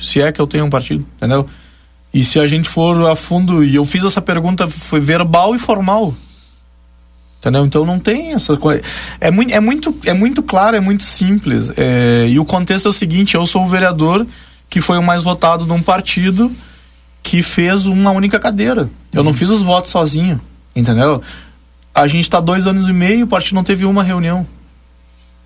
se 0.00 0.20
é 0.20 0.30
que 0.30 0.40
eu 0.40 0.46
tenho 0.46 0.66
um 0.66 0.70
partido, 0.70 1.04
entendeu? 1.16 1.48
E 2.12 2.22
se 2.24 2.38
a 2.38 2.46
gente 2.46 2.68
for 2.68 3.08
a 3.08 3.16
fundo, 3.16 3.64
e 3.64 3.74
eu 3.74 3.84
fiz 3.84 4.04
essa 4.04 4.22
pergunta, 4.22 4.66
foi 4.66 5.00
verbal 5.00 5.54
e 5.54 5.58
formal. 5.58 6.14
Entendeu? 7.38 7.64
Então 7.64 7.84
não 7.84 7.98
tem 7.98 8.32
essa 8.32 8.56
coisa. 8.56 8.82
É 9.20 9.30
muito, 9.30 9.52
é 9.52 9.60
muito, 9.60 9.96
é 10.04 10.14
muito 10.14 10.42
claro, 10.42 10.76
é 10.76 10.80
muito 10.80 11.04
simples. 11.04 11.70
É, 11.76 12.26
e 12.28 12.38
o 12.38 12.44
contexto 12.44 12.86
é 12.86 12.88
o 12.88 12.92
seguinte: 12.92 13.34
eu 13.34 13.46
sou 13.46 13.64
o 13.64 13.68
vereador 13.68 14.26
que 14.68 14.80
foi 14.80 14.98
o 14.98 15.02
mais 15.02 15.22
votado 15.22 15.64
num 15.64 15.80
partido 15.80 16.50
que 17.22 17.42
fez 17.42 17.86
uma 17.86 18.10
única 18.10 18.38
cadeira. 18.38 18.90
Eu 19.12 19.22
não 19.22 19.30
uhum. 19.30 19.36
fiz 19.36 19.48
os 19.48 19.62
votos 19.62 19.90
sozinho, 19.90 20.40
entendeu? 20.74 21.22
A 21.94 22.06
gente 22.06 22.22
está 22.22 22.40
dois 22.40 22.66
anos 22.66 22.88
e 22.88 22.92
meio, 22.92 23.24
o 23.24 23.28
partido 23.28 23.54
não 23.54 23.64
teve 23.64 23.84
uma 23.84 24.02
reunião. 24.02 24.46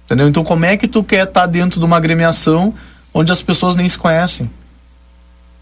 Entendeu? 0.05 0.29
Então 0.29 0.43
como 0.43 0.65
é 0.65 0.77
que 0.77 0.89
tu 0.89 1.05
quer 1.05 1.27
estar 1.27 1.43
tá 1.43 1.47
dentro 1.47 1.79
de 1.79 1.87
uma 1.87 1.97
agremiação 1.97 2.75
onde 3.15 3.31
as 3.31 3.43
pessoas 3.43 3.77
nem 3.77 3.89
se 3.89 3.99
conhecem? 3.99 4.51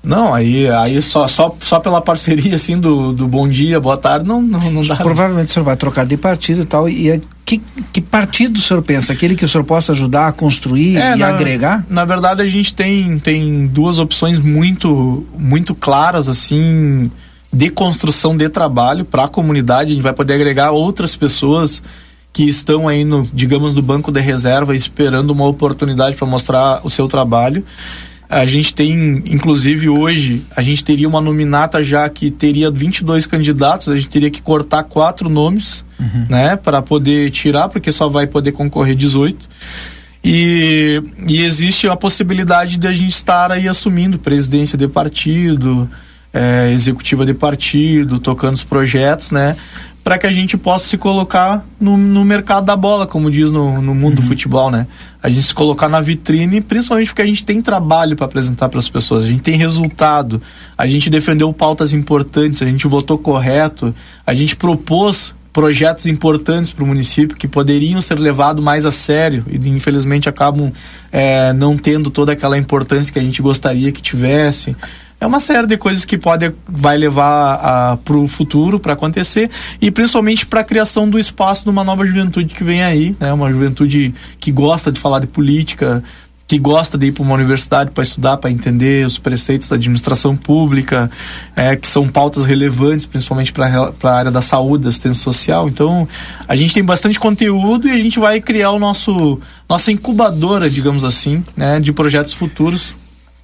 Não, 0.08 0.32
aí, 0.32 0.66
aí 0.70 1.02
só, 1.02 1.28
só, 1.28 1.54
só 1.60 1.78
pela 1.80 2.00
parceria, 2.00 2.56
assim, 2.56 2.78
do, 2.80 3.12
do 3.12 3.26
bom 3.26 3.46
dia, 3.46 3.78
boa 3.78 3.98
tarde, 3.98 4.26
não, 4.26 4.40
não, 4.40 4.70
não 4.70 4.80
dá. 4.82 4.96
Provavelmente 4.96 5.48
o 5.48 5.52
senhor 5.52 5.66
vai 5.66 5.76
trocar 5.76 6.06
de 6.06 6.16
partido 6.16 6.62
e 6.62 6.64
tal, 6.64 6.88
e 6.88 7.10
é, 7.10 7.20
que, 7.44 7.60
que 7.92 8.00
partido 8.00 8.56
o 8.56 8.60
senhor 8.60 8.82
pensa? 8.82 9.12
Aquele 9.12 9.36
que 9.36 9.44
o 9.44 9.48
senhor 9.48 9.64
possa 9.64 9.92
ajudar 9.92 10.28
a 10.28 10.32
construir 10.32 10.96
É, 10.96 11.14
e 11.14 11.18
na- 11.18 11.28
agregar? 11.28 11.84
Na 11.90 12.06
verdade, 12.06 12.40
a 12.40 12.46
gente 12.46 12.72
tem, 12.72 13.18
tem 13.18 13.66
duas 13.66 13.98
opções 13.98 14.40
muito, 14.40 15.26
muito 15.38 15.74
claras, 15.74 16.26
assim, 16.26 17.10
de 17.52 17.68
construção 17.68 18.34
de 18.34 18.48
trabalho 18.48 19.04
para 19.04 19.24
a 19.24 19.28
comunidade. 19.28 19.90
A 19.90 19.94
gente 19.94 20.02
vai 20.02 20.14
poder 20.14 20.32
agregar 20.34 20.70
outras 20.70 21.14
pessoas 21.14 21.82
que 22.32 22.44
estão 22.44 22.88
aí, 22.88 23.04
no, 23.04 23.28
digamos, 23.32 23.74
no 23.74 23.82
banco 23.82 24.10
de 24.10 24.20
reserva, 24.20 24.74
esperando 24.74 25.32
uma 25.32 25.46
oportunidade 25.46 26.16
para 26.16 26.26
mostrar 26.26 26.80
o 26.82 26.88
seu 26.88 27.08
trabalho. 27.08 27.62
A 28.28 28.44
gente 28.44 28.74
tem, 28.74 29.22
inclusive 29.26 29.88
hoje, 29.88 30.44
a 30.54 30.60
gente 30.60 30.84
teria 30.84 31.08
uma 31.08 31.20
nominata 31.20 31.82
já 31.82 32.06
que 32.10 32.30
teria 32.30 32.70
22 32.70 33.24
candidatos, 33.26 33.88
a 33.88 33.96
gente 33.96 34.08
teria 34.08 34.30
que 34.30 34.42
cortar 34.42 34.82
quatro 34.84 35.30
nomes, 35.30 35.82
né, 36.28 36.54
para 36.56 36.82
poder 36.82 37.30
tirar, 37.30 37.68
porque 37.68 37.90
só 37.90 38.08
vai 38.08 38.26
poder 38.26 38.52
concorrer 38.52 38.94
18. 38.94 39.48
E, 40.22 41.02
e 41.26 41.42
existe 41.42 41.88
a 41.88 41.96
possibilidade 41.96 42.76
de 42.76 42.86
a 42.86 42.92
gente 42.92 43.12
estar 43.12 43.50
aí 43.50 43.66
assumindo 43.66 44.18
presidência 44.18 44.76
de 44.76 44.86
partido, 44.86 45.88
eh, 46.32 46.70
executiva 46.72 47.24
de 47.24 47.32
partido, 47.32 48.18
tocando 48.18 48.54
os 48.54 48.64
projetos, 48.64 49.30
né? 49.30 49.56
Para 50.08 50.16
que 50.16 50.26
a 50.26 50.32
gente 50.32 50.56
possa 50.56 50.88
se 50.88 50.96
colocar 50.96 51.62
no, 51.78 51.98
no 51.98 52.24
mercado 52.24 52.64
da 52.64 52.74
bola, 52.74 53.06
como 53.06 53.30
diz 53.30 53.52
no, 53.52 53.82
no 53.82 53.94
mundo 53.94 54.16
do 54.16 54.22
futebol, 54.22 54.70
né? 54.70 54.86
A 55.22 55.28
gente 55.28 55.42
se 55.42 55.54
colocar 55.54 55.86
na 55.86 56.00
vitrine, 56.00 56.62
principalmente 56.62 57.08
porque 57.08 57.20
a 57.20 57.26
gente 57.26 57.44
tem 57.44 57.60
trabalho 57.60 58.16
para 58.16 58.24
apresentar 58.24 58.70
para 58.70 58.78
as 58.78 58.88
pessoas, 58.88 59.24
a 59.24 59.26
gente 59.26 59.42
tem 59.42 59.58
resultado, 59.58 60.40
a 60.78 60.86
gente 60.86 61.10
defendeu 61.10 61.52
pautas 61.52 61.92
importantes, 61.92 62.62
a 62.62 62.64
gente 62.64 62.86
votou 62.86 63.18
correto, 63.18 63.94
a 64.26 64.32
gente 64.32 64.56
propôs 64.56 65.34
projetos 65.52 66.06
importantes 66.06 66.70
para 66.70 66.84
o 66.84 66.86
município 66.86 67.36
que 67.36 67.46
poderiam 67.46 68.00
ser 68.00 68.18
levados 68.18 68.64
mais 68.64 68.86
a 68.86 68.90
sério 68.90 69.44
e 69.50 69.56
infelizmente 69.68 70.26
acabam 70.26 70.72
eh, 71.12 71.52
não 71.52 71.76
tendo 71.76 72.08
toda 72.08 72.32
aquela 72.32 72.56
importância 72.56 73.12
que 73.12 73.18
a 73.18 73.22
gente 73.22 73.42
gostaria 73.42 73.92
que 73.92 74.00
tivesse. 74.00 74.74
É 75.20 75.26
uma 75.26 75.40
série 75.40 75.66
de 75.66 75.76
coisas 75.76 76.04
que 76.04 76.16
pode 76.16 76.52
vai 76.68 76.96
levar 76.96 77.96
para 78.04 78.16
o 78.16 78.28
futuro 78.28 78.78
para 78.78 78.92
acontecer 78.92 79.50
e 79.80 79.90
principalmente 79.90 80.46
para 80.46 80.60
a 80.60 80.64
criação 80.64 81.10
do 81.10 81.18
espaço 81.18 81.64
de 81.64 81.70
uma 81.70 81.82
nova 81.82 82.06
juventude 82.06 82.54
que 82.54 82.62
vem 82.62 82.84
aí, 82.84 83.16
né? 83.18 83.32
Uma 83.32 83.50
juventude 83.50 84.14
que 84.38 84.52
gosta 84.52 84.92
de 84.92 85.00
falar 85.00 85.18
de 85.18 85.26
política, 85.26 86.04
que 86.48 86.58
gosta 86.58 86.96
de 86.96 87.06
ir 87.06 87.12
para 87.12 87.22
uma 87.22 87.34
universidade 87.34 87.90
para 87.90 88.02
estudar, 88.02 88.38
para 88.38 88.50
entender 88.50 89.04
os 89.04 89.18
preceitos 89.18 89.68
da 89.68 89.76
administração 89.76 90.34
pública, 90.34 91.10
é, 91.54 91.76
que 91.76 91.86
são 91.86 92.08
pautas 92.08 92.46
relevantes, 92.46 93.04
principalmente 93.04 93.52
para 93.52 93.92
a 94.02 94.10
área 94.10 94.30
da 94.30 94.40
saúde, 94.40 94.84
da 94.84 94.88
assistência 94.88 95.22
social. 95.22 95.68
Então, 95.68 96.08
a 96.46 96.56
gente 96.56 96.72
tem 96.72 96.82
bastante 96.82 97.20
conteúdo 97.20 97.86
e 97.86 97.90
a 97.90 97.98
gente 97.98 98.18
vai 98.18 98.40
criar 98.40 98.70
o 98.70 98.78
nosso 98.78 99.38
nossa 99.68 99.92
incubadora, 99.92 100.70
digamos 100.70 101.04
assim, 101.04 101.44
né, 101.54 101.78
de 101.80 101.92
projetos 101.92 102.32
futuros, 102.32 102.94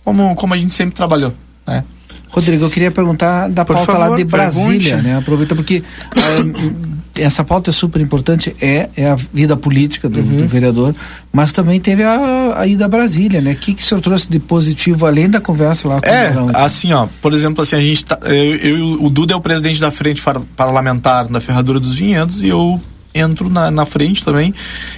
como, 0.02 0.34
como 0.34 0.54
a 0.54 0.56
gente 0.56 0.72
sempre 0.72 0.94
trabalhou. 0.94 1.34
Né? 1.66 1.84
Rodrigo, 2.28 2.64
eu 2.64 2.70
queria 2.70 2.90
perguntar 2.90 3.48
da 3.48 3.64
Por 3.64 3.76
pauta 3.76 3.92
lá 3.92 3.98
favor, 4.00 4.16
de 4.16 4.24
Brasília, 4.24 4.90
pergunte. 4.96 5.08
né? 5.08 5.16
Aproveita 5.18 5.54
porque 5.54 5.84
ah, 6.16 7.20
essa 7.20 7.44
pauta 7.44 7.70
é 7.70 7.72
super 7.72 8.00
importante, 8.02 8.54
é, 8.60 8.88
é 8.96 9.08
a 9.08 9.14
vida 9.32 9.56
política 9.56 10.08
do, 10.08 10.18
Uhum. 10.18 10.38
do 10.38 10.48
vereador, 10.48 10.92
mas 11.32 11.52
também 11.52 11.78
teve 11.80 12.02
a, 12.02 12.54
a 12.58 12.66
ida 12.66 12.86
a 12.86 12.88
Brasília, 12.88 13.40
né? 13.40 13.52
O 13.52 13.56
que, 13.56 13.72
que 13.74 13.82
o 13.82 13.86
senhor 13.86 14.00
trouxe 14.00 14.28
de 14.28 14.40
positivo, 14.40 15.06
além 15.06 15.30
da 15.30 15.40
conversa 15.40 15.86
lá 15.86 16.00
com 16.00 16.08
É, 16.08 16.30
o 16.30 16.34
Leão? 16.46 16.50
assim, 16.54 16.92
ó, 16.92 17.06
por 17.22 17.32
exemplo, 17.32 17.62
assim, 17.62 17.76
a 17.76 17.80
gente 17.80 18.04
tá, 18.04 18.18
eu, 18.24 18.56
eu 18.56 19.04
o 19.04 19.08
Duda 19.08 19.32
é 19.32 19.36
o 19.36 19.40
presidente 19.40 19.80
da 19.80 19.92
frente 19.92 20.20
parlamentar 20.56 21.26
da 21.28 21.40
Ferradura 21.40 21.78
dos 21.78 21.94
Vinhedos 21.94 22.42
e 22.42 22.48
eu 22.48 22.80
entro 23.14 23.48
na, 23.48 23.70
na 23.70 23.84
frente 23.84 24.24
também. 24.24 24.52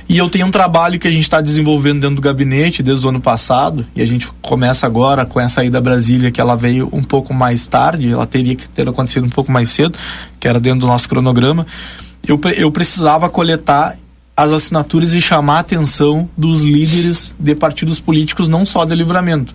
E 0.09 0.17
eu 0.17 0.29
tenho 0.29 0.47
um 0.47 0.51
trabalho 0.51 0.99
que 0.99 1.07
a 1.07 1.11
gente 1.11 1.23
está 1.23 1.41
desenvolvendo 1.41 2.01
dentro 2.01 2.17
do 2.17 2.23
gabinete 2.23 2.83
desde 2.83 3.05
o 3.05 3.11
ano 3.11 3.21
passado 3.21 3.87
e 3.95 4.01
a 4.01 4.07
gente 4.07 4.29
começa 4.41 4.87
agora 4.87 5.27
com 5.27 5.39
essa 5.39 5.63
ida 5.63 5.79
a 5.79 5.81
Brasília 5.81 6.31
que 6.31 6.41
ela 6.41 6.57
veio 6.57 6.89
um 6.93 7.03
pouco 7.03 7.35
mais 7.35 7.67
tarde, 7.67 8.11
ela 8.11 8.27
teria 8.27 8.57
que 8.57 8.69
ter 8.69 8.89
acontecido 8.89 9.27
um 9.27 9.31
pouco 9.31 9.53
mais 9.53 9.69
cedo, 9.69 9.99
que 10.41 10.49
era 10.49 10.59
dentro 10.59 10.81
do 10.81 10.87
nosso 10.87 11.09
cronograma. 11.09 11.67
Eu, 12.27 12.41
eu 12.57 12.73
precisava 12.73 13.29
coletar 13.29 13.97
as 14.37 14.53
assinaturas 14.53 15.15
e 15.15 15.21
chamar 15.21 15.57
a 15.57 15.61
atenção 15.61 16.29
dos 16.37 16.63
líderes 16.63 17.35
de 17.39 17.55
partidos 17.55 18.01
políticos, 18.01 18.49
não 18.49 18.67
só 18.67 18.85
de 18.85 18.95
livramento, 18.95 19.55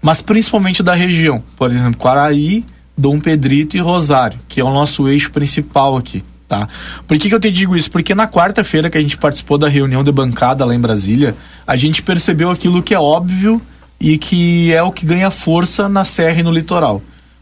mas 0.00 0.22
principalmente 0.22 0.82
da 0.82 0.94
região. 0.94 1.42
Por 1.56 1.70
exemplo, 1.70 1.98
Quaraí, 1.98 2.64
Dom 2.96 3.18
Pedrito 3.18 3.76
e 3.76 3.80
Rosário, 3.80 4.38
que 4.48 4.60
é 4.60 4.64
o 4.64 4.72
nosso 4.72 5.08
eixo 5.08 5.30
principal 5.30 5.96
aqui. 5.96 6.22
Tá? 6.52 6.68
Por 7.08 7.16
que, 7.16 7.30
que 7.30 7.34
eu 7.34 7.40
te 7.40 7.50
digo 7.50 7.74
isso? 7.74 7.90
Porque 7.90 8.14
na 8.14 8.28
quarta-feira 8.28 8.90
que 8.90 8.98
a 8.98 9.00
gente 9.00 9.16
participou 9.16 9.56
da 9.56 9.70
reunião 9.70 10.04
de 10.04 10.12
bancada 10.12 10.66
lá 10.66 10.74
em 10.74 10.78
Brasília, 10.78 11.34
a 11.66 11.76
gente 11.76 12.02
percebeu 12.02 12.50
aquilo 12.50 12.82
que 12.82 12.92
é 12.92 13.00
óbvio 13.00 13.58
e 13.98 14.18
que 14.18 14.70
é 14.70 14.82
o 14.82 14.92
que 14.92 15.06
ganha 15.06 15.30
força 15.30 15.88
na 15.88 16.04
Serra 16.04 16.40
e 16.40 16.42
no 16.42 16.52
litoral. 16.52 17.00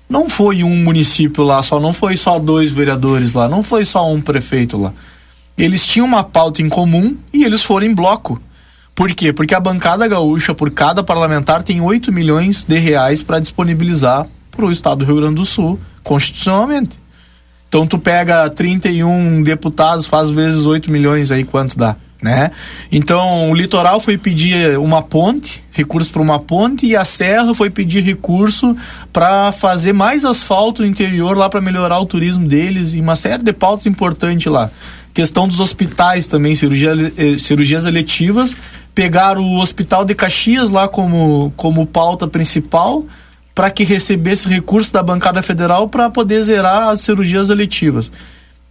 Não 0.08 0.30
foi 0.30 0.62
um 0.62 0.76
município 0.76 1.42
lá 1.42 1.60
só, 1.60 1.80
não 1.80 1.92
foi 1.92 2.16
só 2.16 2.38
dois 2.38 2.70
vereadores 2.70 3.34
lá, 3.34 3.48
não 3.48 3.64
foi 3.64 3.84
só 3.84 4.08
um 4.08 4.20
prefeito 4.20 4.78
lá. 4.78 4.92
Eles 5.58 5.84
tinham 5.84 6.06
uma 6.06 6.22
pauta 6.22 6.62
em 6.62 6.68
comum 6.68 7.16
e 7.32 7.42
eles 7.42 7.64
foram 7.64 7.86
em 7.86 7.92
bloco. 7.92 8.40
Por 8.94 9.12
quê? 9.12 9.32
Porque 9.32 9.56
a 9.56 9.60
bancada 9.60 10.06
gaúcha, 10.06 10.54
por 10.54 10.70
cada 10.70 11.02
parlamentar, 11.02 11.64
tem 11.64 11.80
8 11.80 12.12
milhões 12.12 12.62
de 12.62 12.78
reais 12.78 13.24
para 13.24 13.40
disponibilizar 13.40 14.28
para 14.52 14.64
o 14.64 14.70
estado 14.70 14.98
do 14.98 15.04
Rio 15.04 15.16
Grande 15.16 15.34
do 15.34 15.44
Sul, 15.44 15.80
constitucionalmente. 16.04 16.96
Então 17.70 17.86
tu 17.86 18.00
pega 18.00 18.50
31 18.50 19.44
deputados, 19.44 20.08
faz 20.08 20.28
vezes 20.28 20.66
8 20.66 20.90
milhões 20.90 21.30
aí 21.30 21.44
quanto 21.44 21.78
dá, 21.78 21.94
né? 22.20 22.50
Então 22.90 23.48
o 23.48 23.54
litoral 23.54 24.00
foi 24.00 24.18
pedir 24.18 24.76
uma 24.76 25.02
ponte, 25.02 25.62
recurso 25.70 26.10
para 26.10 26.20
uma 26.20 26.40
ponte 26.40 26.84
e 26.84 26.96
a 26.96 27.04
serra 27.04 27.54
foi 27.54 27.70
pedir 27.70 28.02
recurso 28.02 28.76
para 29.12 29.52
fazer 29.52 29.92
mais 29.92 30.24
asfalto 30.24 30.82
no 30.82 30.88
interior 30.88 31.36
lá 31.36 31.48
para 31.48 31.60
melhorar 31.60 32.00
o 32.00 32.06
turismo 32.06 32.44
deles 32.44 32.94
e 32.94 33.00
uma 33.00 33.14
série 33.14 33.44
de 33.44 33.52
pautas 33.52 33.86
importantes 33.86 34.50
lá. 34.50 34.68
Questão 35.14 35.46
dos 35.46 35.60
hospitais 35.60 36.26
também, 36.26 36.56
cirurgia, 36.56 36.92
eh, 37.16 37.38
cirurgias 37.38 37.84
eletivas, 37.84 38.56
pegaram 38.92 39.44
o 39.44 39.60
hospital 39.60 40.04
de 40.04 40.12
Caxias 40.16 40.70
lá 40.70 40.88
como 40.88 41.52
como 41.56 41.86
pauta 41.86 42.26
principal 42.26 43.06
para 43.60 43.70
que 43.70 43.84
recebesse 43.84 44.48
recurso 44.48 44.90
da 44.90 45.02
bancada 45.02 45.42
federal 45.42 45.86
para 45.86 46.08
poder 46.08 46.42
zerar 46.42 46.88
as 46.88 47.02
cirurgias 47.02 47.50
eletivas. 47.50 48.10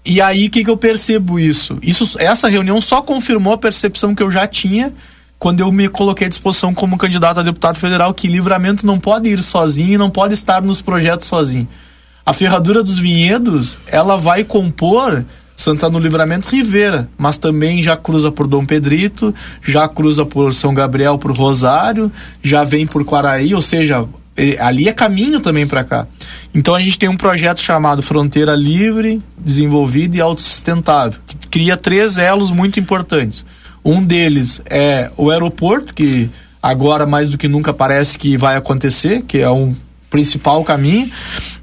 E 0.04 0.20
aí 0.20 0.48
o 0.48 0.50
que, 0.50 0.64
que 0.64 0.70
eu 0.72 0.78
percebo 0.78 1.40
isso? 1.40 1.78
isso? 1.80 2.18
Essa 2.20 2.48
reunião 2.48 2.82
só 2.82 3.00
confirmou 3.00 3.54
a 3.54 3.58
percepção 3.60 4.16
que 4.16 4.24
eu 4.24 4.32
já 4.32 4.48
tinha 4.48 4.92
quando 5.38 5.60
eu 5.60 5.72
me 5.72 5.88
coloquei 5.88 6.26
à 6.26 6.30
disposição 6.30 6.74
como 6.74 6.98
candidato 6.98 7.40
a 7.40 7.44
deputado 7.44 7.78
federal 7.78 8.16
que 8.16 8.28
livramento 8.28 8.84
não 8.84 9.00
pode 9.00 9.30
ir 9.30 9.44
sozinho 9.44 10.00
não 10.00 10.10
pode 10.10 10.34
estar 10.34 10.60
nos 10.64 10.82
projetos 10.82 11.28
sozinho. 11.28 11.68
A 12.26 12.34
ferradura 12.34 12.82
dos 12.82 12.98
vinhedos, 12.98 13.78
ela 13.86 14.18
vai 14.18 14.44
compor 14.44 15.24
Santana 15.56 16.00
do 16.00 16.00
Livramento 16.00 16.50
Rivera, 16.50 17.08
mas 17.16 17.38
também 17.38 17.80
já 17.84 17.96
cruza 17.96 18.32
por 18.32 18.48
Dom 18.48 18.66
Pedrito, 18.66 19.36
já 19.62 19.88
cruza 19.88 20.26
por 20.26 20.52
São 20.52 20.74
Gabriel, 20.74 21.20
por 21.20 21.32
Rosário, 21.32 22.12
já 22.42 22.64
vem 22.64 22.88
por 22.88 23.06
Quaraí, 23.06 23.54
ou 23.54 23.62
seja, 23.62 24.08
ali 24.60 24.88
é 24.88 24.94
caminho 24.94 25.40
também 25.40 25.68
para 25.68 25.84
cá. 25.84 26.08
Então 26.54 26.76
a 26.76 26.80
gente 26.80 26.98
tem 26.98 27.10
um 27.10 27.18
projeto 27.18 27.60
chamado 27.62 28.02
Fronteira 28.02 28.56
Livre, 28.56 29.22
Desenvolvida 29.38 30.18
e 30.18 30.22
Autossustentável, 30.22 31.20
que 31.26 31.48
cria 31.48 31.78
três 31.78 32.18
elos 32.18 32.52
muito 32.52 32.80
importantes. 32.80 33.46
Um 33.84 34.04
deles 34.04 34.62
é 34.66 35.12
o 35.16 35.30
aeroporto, 35.30 35.94
que 35.94 36.30
agora 36.62 37.06
mais 37.06 37.30
do 37.30 37.38
que 37.38 37.48
nunca 37.48 37.74
parece 37.74 38.18
que 38.18 38.38
vai 38.38 38.56
acontecer, 38.56 39.24
que 39.24 39.38
é 39.38 39.50
um 39.50 39.76
principal 40.10 40.64
caminho. 40.64 41.10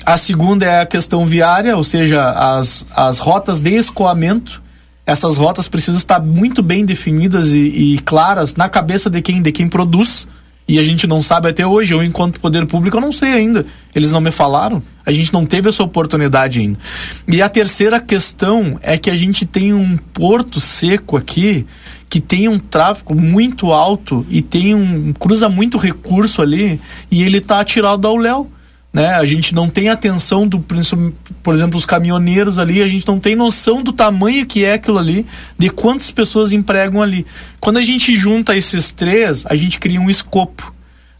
A 0.04 0.16
segunda 0.16 0.64
é 0.64 0.80
a 0.80 0.86
questão 0.86 1.26
viária, 1.26 1.76
ou 1.76 1.84
seja, 1.84 2.30
as, 2.30 2.86
as 2.94 3.18
rotas 3.18 3.60
de 3.60 3.70
escoamento. 3.70 4.62
Essas 5.04 5.36
rotas 5.36 5.68
precisam 5.68 5.98
estar 5.98 6.20
muito 6.20 6.62
bem 6.62 6.84
definidas 6.84 7.52
e, 7.52 7.94
e 7.94 7.98
claras 8.00 8.56
na 8.56 8.68
cabeça 8.68 9.10
de 9.10 9.20
quem, 9.20 9.42
de 9.42 9.52
quem 9.52 9.68
produz. 9.68 10.26
E 10.68 10.78
a 10.78 10.82
gente 10.82 11.06
não 11.06 11.22
sabe 11.22 11.48
até 11.48 11.66
hoje. 11.66 11.94
Eu, 11.94 12.02
enquanto 12.02 12.40
poder 12.40 12.66
público, 12.66 12.96
eu 12.96 13.00
não 13.00 13.12
sei 13.12 13.32
ainda. 13.32 13.64
Eles 13.94 14.10
não 14.10 14.20
me 14.20 14.32
falaram. 14.32 14.82
A 15.04 15.12
gente 15.12 15.32
não 15.32 15.46
teve 15.46 15.68
essa 15.68 15.82
oportunidade 15.82 16.60
ainda. 16.60 16.78
E 17.28 17.40
a 17.40 17.48
terceira 17.48 18.00
questão 18.00 18.78
é 18.82 18.98
que 18.98 19.10
a 19.10 19.14
gente 19.14 19.46
tem 19.46 19.72
um 19.72 19.96
porto 19.96 20.60
seco 20.60 21.16
aqui 21.16 21.64
que 22.08 22.20
tem 22.20 22.48
um 22.48 22.58
tráfego 22.58 23.14
muito 23.14 23.72
alto 23.72 24.24
e 24.28 24.40
tem 24.40 24.74
um 24.74 25.12
cruza 25.12 25.48
muito 25.48 25.76
recurso 25.76 26.40
ali 26.40 26.80
e 27.10 27.22
ele 27.22 27.38
está 27.38 27.60
atirado 27.60 28.06
ao 28.06 28.16
léu. 28.16 28.50
Né? 28.96 29.10
A 29.10 29.26
gente 29.26 29.54
não 29.54 29.68
tem 29.68 29.90
atenção 29.90 30.48
do 30.48 30.58
por 30.58 31.54
exemplo, 31.54 31.76
os 31.76 31.84
caminhoneiros 31.84 32.58
ali, 32.58 32.82
a 32.82 32.88
gente 32.88 33.06
não 33.06 33.20
tem 33.20 33.36
noção 33.36 33.82
do 33.82 33.92
tamanho 33.92 34.46
que 34.46 34.64
é 34.64 34.72
aquilo 34.72 34.96
ali, 34.96 35.26
de 35.58 35.68
quantas 35.68 36.10
pessoas 36.10 36.50
empregam 36.50 37.02
ali. 37.02 37.26
Quando 37.60 37.76
a 37.76 37.82
gente 37.82 38.16
junta 38.16 38.56
esses 38.56 38.92
três, 38.92 39.44
a 39.44 39.54
gente 39.54 39.78
cria 39.78 40.00
um 40.00 40.08
escopo. 40.08 40.72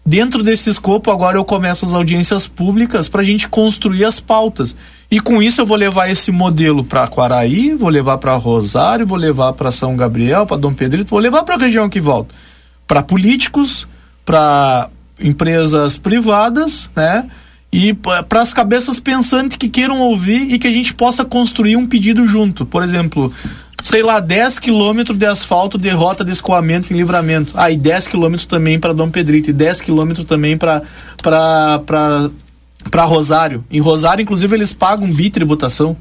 Dentro 0.06 0.42
desse 0.42 0.70
escopo, 0.70 1.10
agora 1.10 1.36
eu 1.36 1.44
começo 1.44 1.84
as 1.84 1.92
audiências 1.92 2.46
públicas 2.46 3.10
para 3.10 3.20
a 3.20 3.24
gente 3.24 3.46
construir 3.46 4.06
as 4.06 4.20
pautas. 4.20 4.74
E 5.10 5.20
com 5.20 5.42
isso 5.42 5.60
eu 5.60 5.66
vou 5.66 5.76
levar 5.76 6.08
esse 6.08 6.32
modelo 6.32 6.82
para 6.82 7.06
Quaraí, 7.06 7.74
vou 7.74 7.90
levar 7.90 8.16
para 8.16 8.34
Rosário, 8.36 9.06
vou 9.06 9.18
levar 9.18 9.52
para 9.52 9.70
São 9.70 9.94
Gabriel, 9.94 10.46
para 10.46 10.56
Dom 10.56 10.72
Pedrito, 10.72 11.10
vou 11.10 11.20
levar 11.20 11.42
para 11.42 11.56
a 11.56 11.58
região 11.58 11.90
que 11.90 12.00
volta. 12.00 12.34
Para 12.86 13.02
políticos, 13.02 13.86
para 14.24 14.88
empresas 15.20 15.98
privadas, 15.98 16.88
né? 16.96 17.28
E 17.76 17.92
para 17.92 18.40
as 18.40 18.54
cabeças 18.54 18.98
pensantes 18.98 19.58
que 19.58 19.68
queiram 19.68 20.00
ouvir 20.00 20.50
e 20.50 20.58
que 20.58 20.66
a 20.66 20.70
gente 20.70 20.94
possa 20.94 21.26
construir 21.26 21.76
um 21.76 21.86
pedido 21.86 22.26
junto. 22.26 22.64
Por 22.64 22.82
exemplo, 22.82 23.30
sei 23.82 24.02
lá, 24.02 24.18
10 24.18 24.58
quilômetros 24.58 25.18
de 25.18 25.26
asfalto 25.26 25.76
de 25.76 25.90
rota 25.90 26.24
de 26.24 26.30
escoamento 26.30 26.90
em 26.90 26.96
livramento. 26.96 27.52
Ah, 27.54 27.70
e 27.70 27.76
10 27.76 28.08
quilômetros 28.08 28.46
também 28.46 28.80
para 28.80 28.94
Dom 28.94 29.10
Pedrito, 29.10 29.50
e 29.50 29.52
10 29.52 29.82
quilômetros 29.82 30.24
também 30.24 30.56
para 30.56 30.80
para 31.22 33.04
Rosário. 33.04 33.62
Em 33.70 33.78
Rosário, 33.78 34.22
inclusive, 34.22 34.56
eles 34.56 34.72
pagam 34.72 35.12
bitributação. 35.12 35.94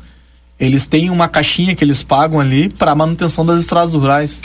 Eles 0.57 0.87
têm 0.87 1.09
uma 1.09 1.27
caixinha 1.27 1.75
que 1.75 1.83
eles 1.83 2.01
pagam 2.01 2.39
ali 2.39 2.69
para 2.69 2.95
manutenção 2.95 3.45
das 3.45 3.59
estradas 3.59 3.93
rurais. 3.95 4.39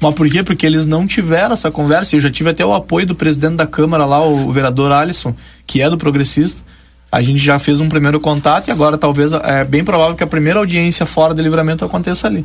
Mas 0.00 0.14
por 0.14 0.30
quê? 0.30 0.44
Porque 0.44 0.64
eles 0.64 0.86
não 0.86 1.04
tiveram 1.04 1.54
essa 1.54 1.68
conversa. 1.68 2.14
Eu 2.14 2.20
já 2.20 2.30
tive 2.30 2.50
até 2.50 2.64
o 2.64 2.72
apoio 2.72 3.08
do 3.08 3.14
presidente 3.16 3.56
da 3.56 3.66
Câmara 3.66 4.04
lá, 4.04 4.24
o 4.24 4.52
vereador 4.52 4.92
Alisson, 4.92 5.34
que 5.66 5.82
é 5.82 5.90
do 5.90 5.98
progressista 5.98 6.65
a 7.16 7.22
gente 7.22 7.38
já 7.38 7.58
fez 7.58 7.80
um 7.80 7.88
primeiro 7.88 8.20
contato 8.20 8.68
e 8.68 8.70
agora 8.70 8.98
talvez 8.98 9.32
é 9.32 9.64
bem 9.64 9.82
provável 9.82 10.14
que 10.14 10.22
a 10.22 10.26
primeira 10.26 10.58
audiência 10.58 11.06
fora 11.06 11.32
de 11.32 11.40
livramento 11.40 11.82
aconteça 11.82 12.26
ali. 12.26 12.44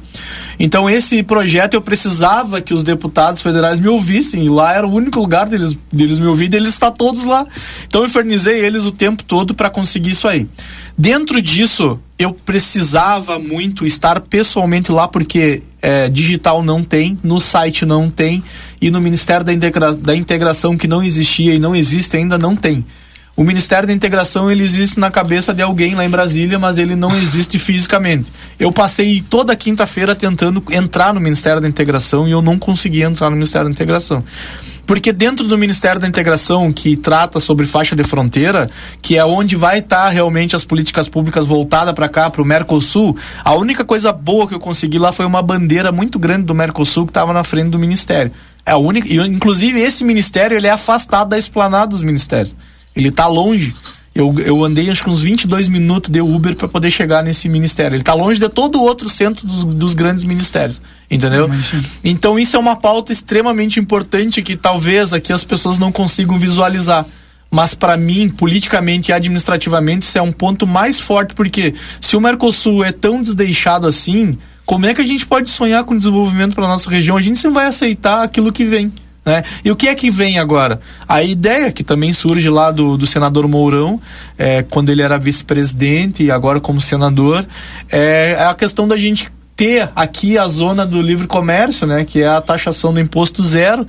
Então 0.58 0.90
esse 0.90 1.22
projeto 1.24 1.74
eu 1.74 1.82
precisava 1.82 2.62
que 2.62 2.74
os 2.74 2.82
deputados 2.82 3.42
federais 3.42 3.82
me 3.82 3.90
ouvissem 3.90 4.46
e 4.46 4.50
lá 4.50 4.74
era 4.74 4.88
o 4.88 4.94
único 4.94 5.20
lugar 5.20 5.50
deles, 5.50 5.78
deles 5.92 6.20
me 6.20 6.28
ouvir 6.28 6.54
e 6.54 6.56
eles 6.56 6.70
estão 6.70 6.90
todos 6.90 7.26
lá. 7.26 7.46
Então 7.86 8.00
eu 8.00 8.08
infernizei 8.08 8.64
eles 8.64 8.86
o 8.86 8.94
tempo 8.94 9.26
todo 9.26 9.54
para 9.54 9.70
conseguir 9.70 10.12
isso 10.12 10.26
aí. 10.26 10.48
Dentro 10.98 11.42
disso, 11.42 12.00
eu 12.18 12.32
precisava 12.32 13.38
muito 13.38 13.86
estar 13.86 14.22
pessoalmente 14.22 14.90
lá 14.90 15.06
porque 15.06 15.64
é, 15.82 16.08
digital 16.08 16.64
não 16.64 16.82
tem, 16.82 17.20
no 17.22 17.42
site 17.42 17.86
não 17.86 18.10
tem 18.10 18.42
e 18.82 18.90
no 18.90 19.02
Ministério 19.02 19.46
da, 19.46 19.52
Integra 19.52 19.94
da 19.94 20.16
Integração 20.16 20.78
que 20.78 20.88
não 20.88 21.04
existia 21.04 21.54
e 21.54 21.60
não 21.60 21.76
existe 21.76 22.16
ainda 22.16 22.38
não 22.38 22.56
tem. 22.56 22.86
O 23.36 23.44
Ministério 23.44 23.88
da 23.88 23.94
Integração 23.94 24.52
ele 24.52 24.62
existe 24.62 25.00
na 25.00 25.10
cabeça 25.10 25.54
de 25.54 25.62
alguém 25.62 25.96
lá 25.96 26.06
em 26.06 26.10
Brasília, 26.10 26.60
mas 26.60 26.78
ele 26.78 26.96
não 26.96 27.16
existe 27.16 27.58
fisicamente. 27.58 28.32
Eu 28.60 28.72
passei 28.72 29.24
toda 29.28 29.56
quinta-feira 29.56 30.16
tentando 30.16 30.62
entrar 30.70 31.14
no 31.14 31.22
Ministério 31.22 31.62
da 31.62 31.68
Integração 31.68 32.28
e 32.28 32.32
eu 32.32 32.42
não 32.42 32.60
consegui 32.60 33.02
entrar 33.04 33.30
no 33.30 33.38
Ministério 33.38 33.68
da 33.68 33.72
Integração. 33.72 34.24
Porque 34.86 35.14
dentro 35.14 35.48
do 35.48 35.58
Ministério 35.58 36.02
da 36.02 36.08
Integração, 36.08 36.74
que 36.74 36.98
trata 36.98 37.40
sobre 37.40 37.66
faixa 37.66 37.96
de 37.96 38.04
fronteira, 38.04 38.70
que 39.02 39.18
é 39.18 39.24
onde 39.24 39.56
vai 39.56 39.80
estar 39.80 40.04
tá 40.04 40.10
realmente 40.10 40.54
as 40.54 40.66
políticas 40.66 41.08
públicas 41.08 41.46
voltadas 41.46 41.94
para 41.94 42.10
cá, 42.10 42.30
para 42.30 42.42
o 42.42 42.46
Mercosul, 42.46 43.16
a 43.46 43.56
única 43.56 43.86
coisa 43.86 44.12
boa 44.12 44.46
que 44.46 44.54
eu 44.54 44.60
consegui 44.60 45.00
lá 45.00 45.14
foi 45.14 45.26
uma 45.26 45.42
bandeira 45.42 45.94
muito 45.94 46.20
grande 46.20 46.44
do 46.44 46.54
Mercosul 46.54 47.06
que 47.06 47.12
estava 47.12 47.32
na 47.32 47.46
frente 47.46 47.70
do 47.70 47.80
Ministério. 47.80 48.34
É 48.66 48.72
a 48.72 48.78
única, 48.78 49.08
e, 49.08 49.16
inclusive 49.18 49.80
esse 49.80 50.04
ministério 50.04 50.58
ele 50.58 50.68
é 50.68 50.72
afastado 50.72 51.30
da 51.30 51.38
esplanada 51.38 51.88
dos 51.88 52.04
ministérios. 52.04 52.54
Ele 52.96 53.10
está 53.10 53.28
longe. 53.28 53.74
Eu, 54.14 54.38
eu 54.40 54.64
andei 54.64 54.90
acho 54.90 55.04
que 55.04 55.10
uns 55.10 55.22
22 55.22 55.70
minutos 55.70 56.12
de 56.12 56.20
Uber 56.20 56.54
para 56.56 56.68
poder 56.68 56.92
chegar 56.92 57.24
nesse 57.24 57.48
ministério. 57.48 57.96
Ele 57.96 58.02
está 58.02 58.14
longe 58.14 58.40
de 58.40 58.50
todo 58.50 58.78
o 58.78 58.84
outro 58.84 59.08
centro 59.08 59.48
dos, 59.48 59.64
dos 59.64 59.94
grandes 59.94 60.26
ministérios. 60.26 60.82
Entendeu? 61.10 61.50
Então 62.04 62.38
isso 62.38 62.56
é 62.56 62.60
uma 62.60 62.76
pauta 62.76 63.12
extremamente 63.12 63.80
importante 63.80 64.42
que 64.42 64.58
talvez 64.58 65.14
aqui 65.14 65.32
as 65.32 65.46
pessoas 65.46 65.80
não 65.80 65.92
consigam 65.92 66.38
visualizar. 66.38 67.06
Mas 67.50 67.74
para 67.74 67.98
mim, 67.98 68.30
politicamente 68.30 69.12
e 69.12 69.14
administrativamente, 69.14 70.06
isso 70.06 70.18
é 70.18 70.22
um 70.22 70.32
ponto 70.32 70.66
mais 70.66 71.02
forte, 71.02 71.34
porque 71.34 71.74
se 72.00 72.16
o 72.16 72.22
Mercosul 72.22 72.82
é 72.82 72.94
tão 72.94 73.22
desdeixado 73.22 73.86
assim, 73.88 74.38
como 74.66 74.86
é 74.86 74.94
que 74.94 75.02
a 75.02 75.06
gente 75.06 75.26
pode 75.26 75.50
sonhar 75.50 75.84
com 75.84 75.98
desenvolvimento 75.98 76.56
para 76.56 76.66
nossa 76.66 76.90
região? 76.90 77.18
A 77.18 77.22
gente 77.22 77.44
não 77.44 77.52
vai 77.52 77.66
aceitar 77.66 78.24
aquilo 78.24 78.54
que 78.54 78.64
vem. 78.64 78.94
Né? 79.26 79.44
E 79.64 79.72
o 79.72 79.76
que 79.76 79.88
é 79.88 79.96
que 79.96 80.10
vem 80.10 80.40
agora? 80.40 80.80
A 81.08 81.22
ideia 81.22 81.72
que 81.72 81.84
também 81.84 82.12
surge 82.12 82.50
lá 82.50 82.72
do, 82.72 82.98
do 82.98 83.06
senador 83.06 83.48
Mourão, 83.48 84.02
é, 84.38 84.64
quando 84.64 84.90
ele 84.90 85.02
era 85.02 85.20
vice-presidente 85.20 86.24
e 86.24 86.32
agora 86.32 86.60
como 86.60 86.82
senador, 86.82 87.46
é, 87.92 88.36
é 88.38 88.46
a 88.46 88.54
questão 88.54 88.88
da 88.88 88.98
gente 88.98 89.32
ter 89.56 89.92
aqui 89.96 90.40
a 90.40 90.48
zona 90.48 90.88
do 90.88 91.00
livre 91.00 91.28
comércio, 91.28 91.86
né, 91.86 92.04
que 92.04 92.24
é 92.24 92.28
a 92.28 92.42
taxação 92.42 92.92
do 92.92 93.00
imposto 93.00 93.44
zero, 93.44 93.86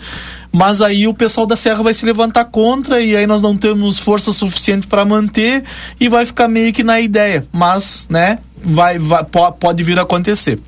mas 0.52 0.82
aí 0.82 1.08
o 1.08 1.14
pessoal 1.14 1.46
da 1.46 1.56
Serra 1.56 1.82
vai 1.82 1.94
se 1.94 2.04
levantar 2.04 2.44
contra 2.46 3.00
e 3.00 3.16
aí 3.16 3.26
nós 3.26 3.40
não 3.40 3.56
temos 3.56 3.98
força 3.98 4.34
suficiente 4.34 4.86
para 4.86 5.02
manter 5.02 5.64
e 5.98 6.10
vai 6.10 6.26
ficar 6.26 6.46
meio 6.46 6.74
que 6.74 6.82
na 6.82 7.00
ideia, 7.00 7.46
mas, 7.50 8.06
né, 8.10 8.38
vai, 8.62 8.98
vai 8.98 9.24
pode 9.24 9.82
vir 9.82 9.98
a 9.98 10.02
acontecer. 10.02 10.60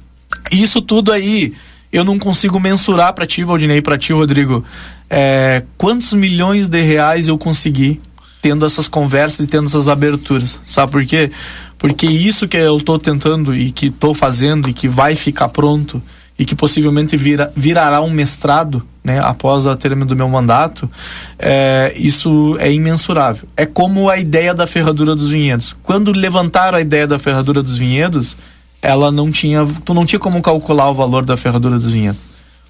Isso 0.50 0.80
tudo 0.80 1.12
aí 1.12 1.52
eu 1.95 2.03
não 2.03 2.18
consigo 2.18 2.59
mensurar 2.59 3.12
para 3.12 3.24
ti, 3.24 3.45
Valdinei, 3.45 3.80
para 3.80 3.97
ti, 3.97 4.12
Rodrigo, 4.12 4.64
é, 5.09 5.62
quantos 5.78 6.12
milhões 6.12 6.68
de 6.68 6.80
reais 6.80 7.28
eu 7.28 7.38
consegui 7.38 8.01
tendo 8.42 8.66
essas 8.66 8.88
conversas 8.88 9.47
e 9.47 9.49
tendo 9.49 9.66
essas 9.66 9.86
aberturas. 9.86 10.59
Sabe 10.66 10.90
por 10.90 11.07
quê? 11.07 11.30
Porque 11.78 12.05
isso 12.05 12.49
que 12.49 12.57
eu 12.57 12.76
estou 12.78 12.99
tentando 12.99 13.55
e 13.55 13.70
que 13.70 13.86
estou 13.86 14.12
fazendo 14.12 14.68
e 14.68 14.72
que 14.72 14.88
vai 14.88 15.14
ficar 15.14 15.49
pronto 15.51 16.03
e 16.36 16.45
que 16.45 16.57
possivelmente 16.57 17.16
vira, 17.16 17.53
virará 17.55 18.03
um 18.03 18.11
mestrado 18.11 18.84
né, 19.05 19.20
após 19.20 19.64
o 19.64 19.76
término 19.76 20.05
do 20.05 20.16
meu 20.16 20.28
mandato, 20.28 20.90
é, 21.38 21.92
isso 21.97 22.57
é 22.59 22.72
imensurável. 22.72 23.49
É 23.57 23.66
como 23.66 24.11
a 24.11 24.18
ideia 24.18 24.53
da 24.53 24.66
ferradura 24.66 25.14
dos 25.14 25.28
vinhedos. 25.28 25.76
Quando 25.80 26.11
levantaram 26.11 26.76
a 26.76 26.80
ideia 26.80 27.07
da 27.07 27.20
ferradura 27.20 27.62
dos 27.62 27.78
vinhedos, 27.78 28.36
ela 28.85 29.11
não 29.11 29.30
tinha, 29.30 29.66
tu 29.85 29.95
não 29.95 30.05
tinha 30.05 30.18
como 30.20 30.43
calcular 30.43 30.91
o 30.91 30.95
valor 30.95 31.24
da 31.24 31.37
ferradura 31.39 31.78
dos 31.78 31.93
vinhedos. 31.93 32.20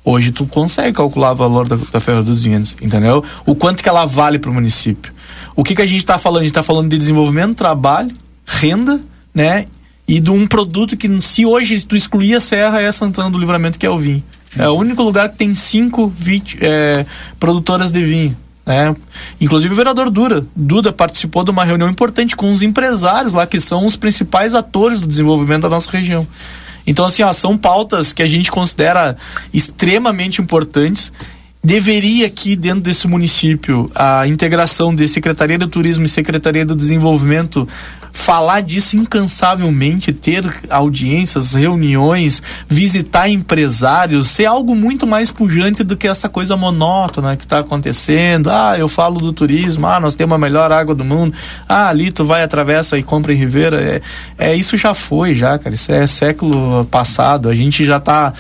Hoje 0.05 0.31
tu 0.31 0.47
consegue 0.47 0.93
calcular 0.93 1.33
o 1.33 1.37
valor 1.37 1.67
da, 1.67 1.77
da 1.77 1.99
ferradura 1.99 2.33
dos 2.33 2.45
vinhedos, 2.45 2.77
entendeu? 2.81 3.25
O 3.45 3.57
quanto 3.57 3.83
que 3.83 3.89
ela 3.89 4.07
vale 4.07 4.39
para 4.39 4.51
o 4.51 4.55
município. 4.55 5.13
O 5.57 5.65
que 5.65 5.75
que 5.75 5.83
a 5.83 5.87
gente 5.87 5.99
está 5.99 6.17
falando? 6.17 6.41
A 6.41 6.43
gente 6.45 6.53
está 6.53 6.63
falando 6.63 6.89
de 6.89 6.97
desenvolvimento, 6.97 7.57
trabalho, 7.57 8.15
renda, 8.47 9.03
né? 9.35 9.65
E 10.07 10.21
de 10.21 10.31
um 10.31 10.47
produto 10.47 10.97
que 10.97 11.11
se 11.21 11.45
hoje 11.45 11.85
tu 11.85 11.97
excluir 11.97 12.37
a 12.37 12.41
serra 12.41 12.81
é 12.81 12.93
Santana 12.93 13.31
do 13.31 13.39
Livramento 13.39 13.77
que 13.77 13.87
é 13.87 13.91
o 13.91 13.99
vinho. 13.99 14.23
É 14.57 14.69
o 14.69 14.75
único 14.75 15.03
lugar 15.03 15.31
que 15.31 15.37
tem 15.37 15.53
cinco 15.53 16.13
é, 16.61 17.05
produtoras 17.41 17.91
de 17.91 18.05
vinho. 18.05 18.37
Né? 18.67 18.95
Inclusive 19.41 19.73
o 19.73 19.77
vereador 19.77 20.11
Dura, 20.11 20.45
Duda 20.57 20.93
participou 20.93 21.45
de 21.45 21.51
uma 21.51 21.65
reunião 21.65 21.89
importante 21.89 22.35
com 22.35 22.51
os 22.51 22.63
empresários 22.63 23.35
lá, 23.35 23.47
que 23.47 23.61
são 23.61 23.85
os 23.85 23.97
principais 23.97 24.55
atores 24.55 25.01
do 25.01 25.07
desenvolvimento 25.07 25.63
da 25.63 25.69
nossa 25.69 25.91
região. 25.91 26.27
Então, 26.87 27.05
assim, 27.05 27.23
ó, 27.23 27.33
são 27.33 27.57
pautas 27.57 28.13
que 28.13 28.23
a 28.23 28.27
gente 28.27 28.51
considera 28.51 29.17
extremamente 29.53 30.41
importantes 30.41 31.13
deveria 31.65 32.27
aqui 32.27 32.55
dentro 32.55 32.83
desse 32.83 33.09
município 33.09 33.91
a 33.95 34.29
integração 34.29 34.95
de 34.95 35.09
Secretaria 35.09 35.57
do 35.57 35.67
Turismo 35.67 36.05
e 36.05 36.09
Secretaria 36.09 36.67
do 36.67 36.77
Desenvolvimento 36.77 37.67
falar 38.15 38.61
disso 38.63 38.97
incansavelmente, 38.97 40.13
ter 40.13 40.49
audiências, 40.71 41.53
reuniões, 41.53 42.41
visitar 42.67 43.29
empresários, 43.29 44.29
ser 44.29 44.47
algo 44.47 44.75
muito 44.75 45.05
mais 45.07 45.31
pujante 45.33 45.83
do 45.83 45.97
que 45.97 46.07
essa 46.07 46.29
coisa 46.29 46.57
monótona 46.57 47.37
que 47.37 47.45
está 47.45 47.59
acontecendo. 47.59 48.51
Ah, 48.51 48.79
eu 48.79 48.89
falo 48.89 49.19
do 49.19 49.33
turismo, 49.33 49.87
ah, 49.87 49.99
nós 49.99 50.15
temos 50.15 50.37
a 50.37 50.39
melhor 50.39 50.71
água 50.71 50.95
do 50.95 51.05
mundo, 51.05 51.35
ah, 51.69 51.89
ali 51.89 52.13
tu 52.13 52.25
vai, 52.25 52.43
atravessa 52.43 52.97
e 52.97 53.03
compra 53.03 53.35
em 53.35 53.37
Ribeira. 53.37 53.83
É, 53.83 54.01
é 54.39 54.57
isso 54.57 54.77
já 54.77 54.95
foi, 54.95 55.35
já, 55.35 55.59
cara. 55.59 55.75
Isso 55.75 55.93
é 55.93 56.07
século 56.07 56.85
passado. 56.87 57.49
A 57.49 57.55
gente 57.55 57.85
já 57.85 57.97
está 57.97 58.33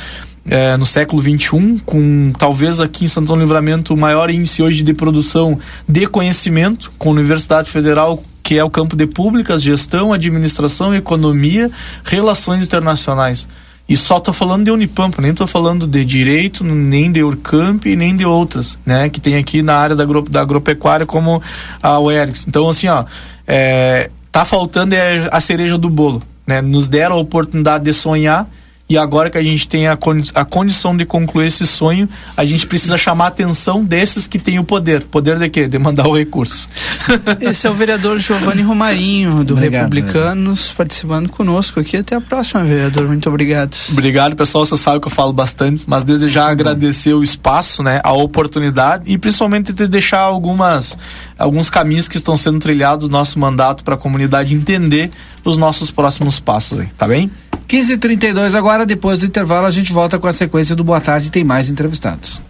é, 0.46 0.76
no 0.76 0.86
século 0.86 1.20
XXI, 1.20 1.82
com 1.84 2.32
talvez 2.38 2.80
aqui 2.80 3.04
em 3.04 3.08
Santão 3.08 3.36
Livramento 3.36 3.92
o 3.92 3.96
maior 3.96 4.30
índice 4.30 4.62
hoje 4.62 4.82
de 4.82 4.94
produção 4.94 5.58
de 5.88 6.06
conhecimento, 6.06 6.92
com 6.96 7.08
a 7.08 7.12
Universidade 7.12 7.68
Federal, 7.70 8.22
que 8.44 8.58
é 8.58 8.62
o 8.62 8.68
campo 8.68 8.94
de 8.94 9.06
públicas, 9.06 9.62
gestão, 9.62 10.12
administração, 10.12 10.94
economia, 10.94 11.70
relações 12.04 12.62
internacionais. 12.62 13.48
E 13.88 13.96
só 13.96 14.18
estou 14.18 14.34
falando 14.34 14.64
de 14.64 14.70
Unipampa, 14.70 15.20
nem 15.20 15.30
estou 15.30 15.46
falando 15.46 15.86
de 15.86 16.04
direito, 16.04 16.62
nem 16.62 17.10
de 17.10 17.22
Urcamp, 17.22 17.84
nem 17.86 18.14
de 18.14 18.24
outras, 18.24 18.78
né? 18.84 19.08
Que 19.08 19.20
tem 19.20 19.36
aqui 19.36 19.62
na 19.62 19.74
área 19.76 19.96
da, 19.96 20.02
agro, 20.02 20.22
da 20.22 20.42
agropecuária, 20.42 21.06
como 21.06 21.42
a 21.82 21.98
UERGS. 21.98 22.46
Então, 22.46 22.68
assim, 22.68 22.86
ó, 22.86 23.04
é, 23.46 24.10
tá 24.30 24.44
faltando 24.44 24.94
é 24.94 25.28
a 25.32 25.40
cereja 25.40 25.78
do 25.78 25.88
bolo, 25.88 26.22
né? 26.46 26.60
Nos 26.60 26.86
deram 26.86 27.16
a 27.16 27.18
oportunidade 27.18 27.84
de 27.84 27.92
sonhar 27.94 28.46
e 28.88 28.98
agora 28.98 29.30
que 29.30 29.38
a 29.38 29.42
gente 29.42 29.66
tem 29.66 29.88
a, 29.88 29.96
condi 29.96 30.30
a 30.34 30.44
condição 30.44 30.94
de 30.94 31.06
concluir 31.06 31.46
esse 31.46 31.66
sonho, 31.66 32.06
a 32.36 32.44
gente 32.44 32.66
precisa 32.66 32.98
chamar 32.98 33.24
a 33.24 33.28
atenção 33.28 33.82
desses 33.82 34.26
que 34.26 34.38
têm 34.38 34.58
o 34.58 34.64
poder. 34.64 35.02
Poder 35.04 35.38
de 35.38 35.48
quê? 35.48 35.66
De 35.66 35.78
mandar 35.78 36.06
o 36.06 36.14
recurso. 36.14 36.68
Esse 37.40 37.66
é 37.66 37.70
o 37.70 37.74
vereador 37.74 38.18
Giovanni 38.18 38.60
Romarinho, 38.60 39.42
do 39.42 39.54
Obrigado, 39.54 39.84
Republicanos, 39.84 40.70
participando 40.72 41.30
conosco 41.30 41.80
aqui. 41.80 41.96
Até 41.96 42.14
a 42.14 42.20
próxima, 42.20 42.62
vereador. 42.62 43.06
Muito 43.06 43.26
obrigado. 43.28 43.74
Obrigado, 43.90 44.36
pessoal. 44.36 44.66
Você 44.66 44.76
sabe 44.76 45.00
que 45.00 45.06
eu 45.06 45.12
falo 45.12 45.32
bastante, 45.32 45.84
mas 45.86 46.04
desejar 46.04 46.50
agradecer 46.50 47.14
o 47.14 47.22
espaço, 47.22 47.82
né, 47.82 48.00
a 48.04 48.12
oportunidade 48.12 49.04
e 49.10 49.16
principalmente 49.16 49.72
de 49.72 49.86
deixar 49.86 50.20
algumas 50.20 50.96
alguns 51.38 51.70
caminhos 51.70 52.08
que 52.08 52.16
estão 52.16 52.36
sendo 52.36 52.58
trilhados 52.58 53.08
do 53.08 53.12
nosso 53.12 53.38
mandato 53.38 53.84
para 53.84 53.94
a 53.94 53.98
comunidade 53.98 54.54
entender 54.54 55.10
os 55.44 55.56
nossos 55.56 55.90
próximos 55.90 56.38
passos 56.40 56.80
aí, 56.80 56.88
tá 56.96 57.06
bem? 57.06 57.30
15h32 57.68 58.54
agora, 58.54 58.84
depois 58.84 59.20
do 59.20 59.26
intervalo, 59.26 59.66
a 59.66 59.70
gente 59.70 59.92
volta 59.92 60.18
com 60.18 60.26
a 60.26 60.32
sequência 60.32 60.76
do 60.76 60.84
Boa 60.84 61.00
Tarde 61.00 61.28
e 61.28 61.30
tem 61.30 61.44
mais 61.44 61.70
entrevistados. 61.70 62.40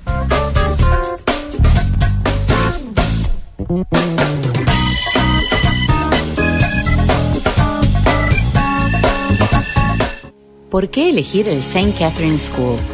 ¿Por 10.70 10.88
qué 10.88 11.08
elegir 11.08 11.46
el 11.48 11.62
St. 11.62 11.92
Catherine 11.92 12.36
School? 12.36 12.93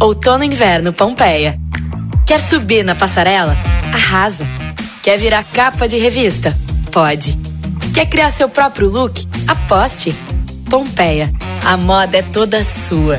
Outono 0.00 0.44
e 0.44 0.46
inverno 0.46 0.92
Pompeia. 0.92 1.58
Quer 2.24 2.40
subir 2.40 2.84
na 2.84 2.94
passarela? 2.94 3.56
Arrasa. 3.92 4.46
Quer 5.02 5.18
virar 5.18 5.42
capa 5.52 5.88
de 5.88 5.98
revista? 5.98 6.56
Pode. 6.92 7.36
Quer 7.92 8.06
criar 8.06 8.30
seu 8.30 8.48
próprio 8.48 8.88
look? 8.88 9.26
Aposte. 9.48 10.14
Pompeia. 10.70 11.28
A 11.64 11.76
moda 11.76 12.18
é 12.18 12.22
toda 12.22 12.62
sua. 12.62 13.18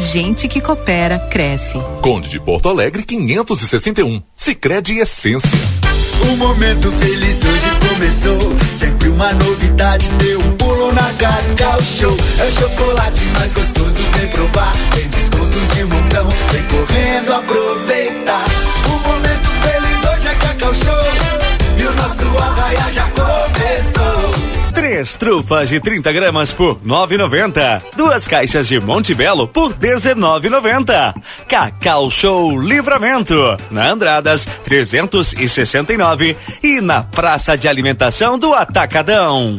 gente 0.00 0.48
que 0.48 0.60
coopera 0.60 1.18
cresce. 1.18 1.78
Conde 2.00 2.30
de 2.30 2.40
Porto 2.40 2.68
Alegre 2.68 3.02
561. 3.04 4.22
Sicredi 4.34 4.98
Essência. 4.98 5.50
O 6.22 6.36
momento 6.36 6.90
feliz 6.92 7.44
hoje 7.44 7.66
começou. 7.88 8.56
Sempre 8.72 9.08
uma 9.10 9.32
novidade, 9.34 10.08
deu 10.12 10.40
um 10.40 10.56
pulo 10.56 10.92
na 10.92 11.12
Cacau 11.18 11.82
Show. 11.82 12.16
É 12.38 12.44
o 12.44 12.52
chocolate 12.52 13.24
mais 13.38 13.52
gostoso, 13.52 14.02
vem 14.18 14.28
provar. 14.28 14.72
Tem 14.94 15.08
descontos 15.08 15.68
de 15.74 15.84
montão, 15.84 16.28
vem 16.50 16.62
correndo 16.64 17.34
aproveitar. 17.34 18.44
O 18.86 19.08
momento 19.08 19.50
feliz 19.50 20.04
hoje 20.04 20.28
é 20.28 20.34
Cacau 20.34 20.74
Show. 20.74 21.78
E 21.78 21.82
o 21.86 21.94
nosso 21.94 22.38
arraia 22.38 22.92
já 22.92 23.06
começou. 23.10 24.29
Três 24.80 25.14
trufas 25.14 25.68
de 25.68 25.78
30 25.78 26.10
gramas 26.10 26.54
por 26.54 26.76
9,90. 26.76 27.82
Duas 27.94 28.26
caixas 28.26 28.66
de 28.66 28.80
Monte 28.80 29.12
Belo 29.12 29.46
por 29.46 29.74
19,90. 29.74 31.14
Cacau 31.46 32.10
Show 32.10 32.58
Livramento. 32.58 33.58
Na 33.70 33.90
Andradas 33.90 34.46
369 34.64 36.34
e 36.62 36.80
na 36.80 37.02
Praça 37.02 37.58
de 37.58 37.68
Alimentação 37.68 38.38
do 38.38 38.54
Atacadão. 38.54 39.58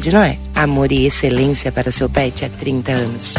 de 0.00 0.12
Noé. 0.12 0.38
Amor 0.54 0.92
e 0.92 1.06
excelência 1.06 1.72
para 1.72 1.88
o 1.88 1.92
seu 1.92 2.08
pet 2.08 2.44
há 2.44 2.48
30 2.48 2.92
anos. 2.92 3.34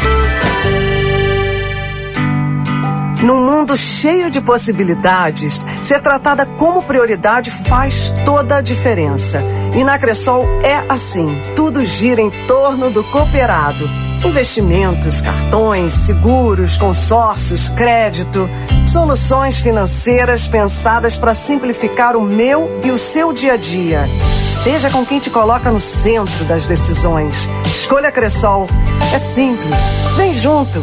Num 3.22 3.44
mundo 3.44 3.76
cheio 3.76 4.30
de 4.30 4.40
possibilidades, 4.40 5.66
ser 5.80 6.00
tratada 6.00 6.46
como 6.46 6.82
prioridade 6.82 7.50
faz 7.50 8.12
toda 8.24 8.58
a 8.58 8.60
diferença. 8.60 9.42
E 9.74 9.82
na 9.82 9.98
Cressol 9.98 10.46
é 10.62 10.84
assim: 10.88 11.40
tudo 11.56 11.84
gira 11.84 12.20
em 12.20 12.30
torno 12.46 12.90
do 12.90 13.02
cooperado. 13.04 14.05
Investimentos, 14.24 15.20
cartões, 15.20 15.92
seguros, 15.92 16.76
consórcios, 16.76 17.68
crédito, 17.68 18.48
soluções 18.82 19.58
financeiras 19.58 20.48
pensadas 20.48 21.16
para 21.16 21.34
simplificar 21.34 22.16
o 22.16 22.22
meu 22.22 22.80
e 22.82 22.90
o 22.90 22.98
seu 22.98 23.32
dia 23.32 23.54
a 23.54 23.56
dia. 23.56 24.04
Esteja 24.44 24.90
com 24.90 25.04
quem 25.04 25.18
te 25.18 25.30
coloca 25.30 25.70
no 25.70 25.80
centro 25.80 26.44
das 26.44 26.66
decisões. 26.66 27.48
Escolha 27.66 28.10
Cressol. 28.10 28.68
É 29.12 29.18
simples. 29.18 29.80
Vem 30.16 30.32
junto. 30.32 30.82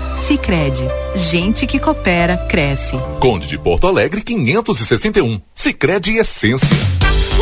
Sicredi, 0.21 0.87
gente 1.15 1.65
que 1.65 1.79
coopera 1.79 2.37
cresce. 2.37 2.95
Conde 3.19 3.47
de 3.47 3.57
Porto 3.57 3.87
Alegre 3.87 4.21
561. 4.21 5.41
Sicredi 5.55 6.15
Essência. 6.15 6.69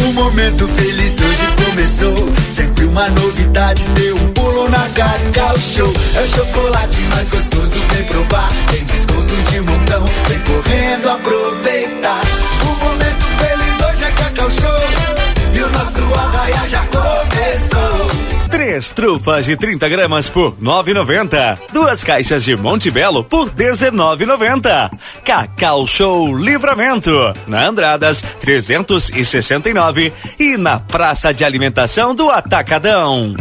Um 0.02 0.14
momento 0.14 0.66
feliz 0.66 1.20
hoje 1.20 1.44
começou. 1.66 2.16
Sempre 2.48 2.86
uma 2.86 3.10
novidade, 3.10 3.86
deu 3.90 4.16
um 4.16 4.32
pulo 4.32 4.70
na 4.70 4.88
Cacau 4.96 5.60
Show. 5.60 5.92
É 6.16 6.22
o 6.22 6.28
chocolate 6.30 7.02
mais 7.14 7.30
gostoso, 7.30 7.80
vem 7.94 8.04
provar. 8.06 8.50
Tem 8.72 8.86
descontos 8.86 9.52
de 9.52 9.60
montão, 9.60 10.06
vem 10.30 10.40
correndo 10.40 11.10
aproveitar. 11.10 12.22
O 12.64 12.86
momento 12.86 13.26
feliz 13.40 13.76
hoje 13.82 14.04
é 14.06 14.12
Cacau 14.12 14.50
Show. 14.50 15.54
E 15.54 15.60
o 15.60 15.70
nosso 15.70 16.02
arraia 16.18 16.66
já 16.66 16.86
começou. 16.86 18.29
Três 18.70 18.92
trufas 18.92 19.46
de 19.46 19.58
30 19.58 19.90
gramas 19.90 20.30
por 20.30 20.56
9,90. 20.58 21.58
Duas 21.74 22.04
caixas 22.04 22.44
de 22.44 22.56
Monte 22.56 22.92
Belo 22.92 23.24
por 23.24 23.50
19,90. 23.50 24.92
Cacau 25.26 25.88
Show 25.88 26.38
Livramento. 26.38 27.12
Na 27.48 27.68
Andradas 27.68 28.22
369 28.22 30.14
e 30.38 30.56
na 30.56 30.80
Praça 30.80 31.34
de 31.34 31.44
Alimentação 31.44 32.14
do 32.14 32.30
Atacadão. 32.30 33.34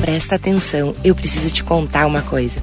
Presta 0.00 0.36
atenção, 0.36 0.94
eu 1.02 1.16
preciso 1.16 1.52
te 1.52 1.64
contar 1.64 2.06
uma 2.06 2.22
coisa. 2.22 2.62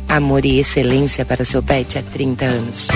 Amor 0.11 0.43
e 0.43 0.59
excelência 0.59 1.23
para 1.23 1.41
o 1.41 1.45
seu 1.45 1.63
pet 1.63 1.97
há 1.97 2.03
30 2.03 2.43
anos. 2.43 2.89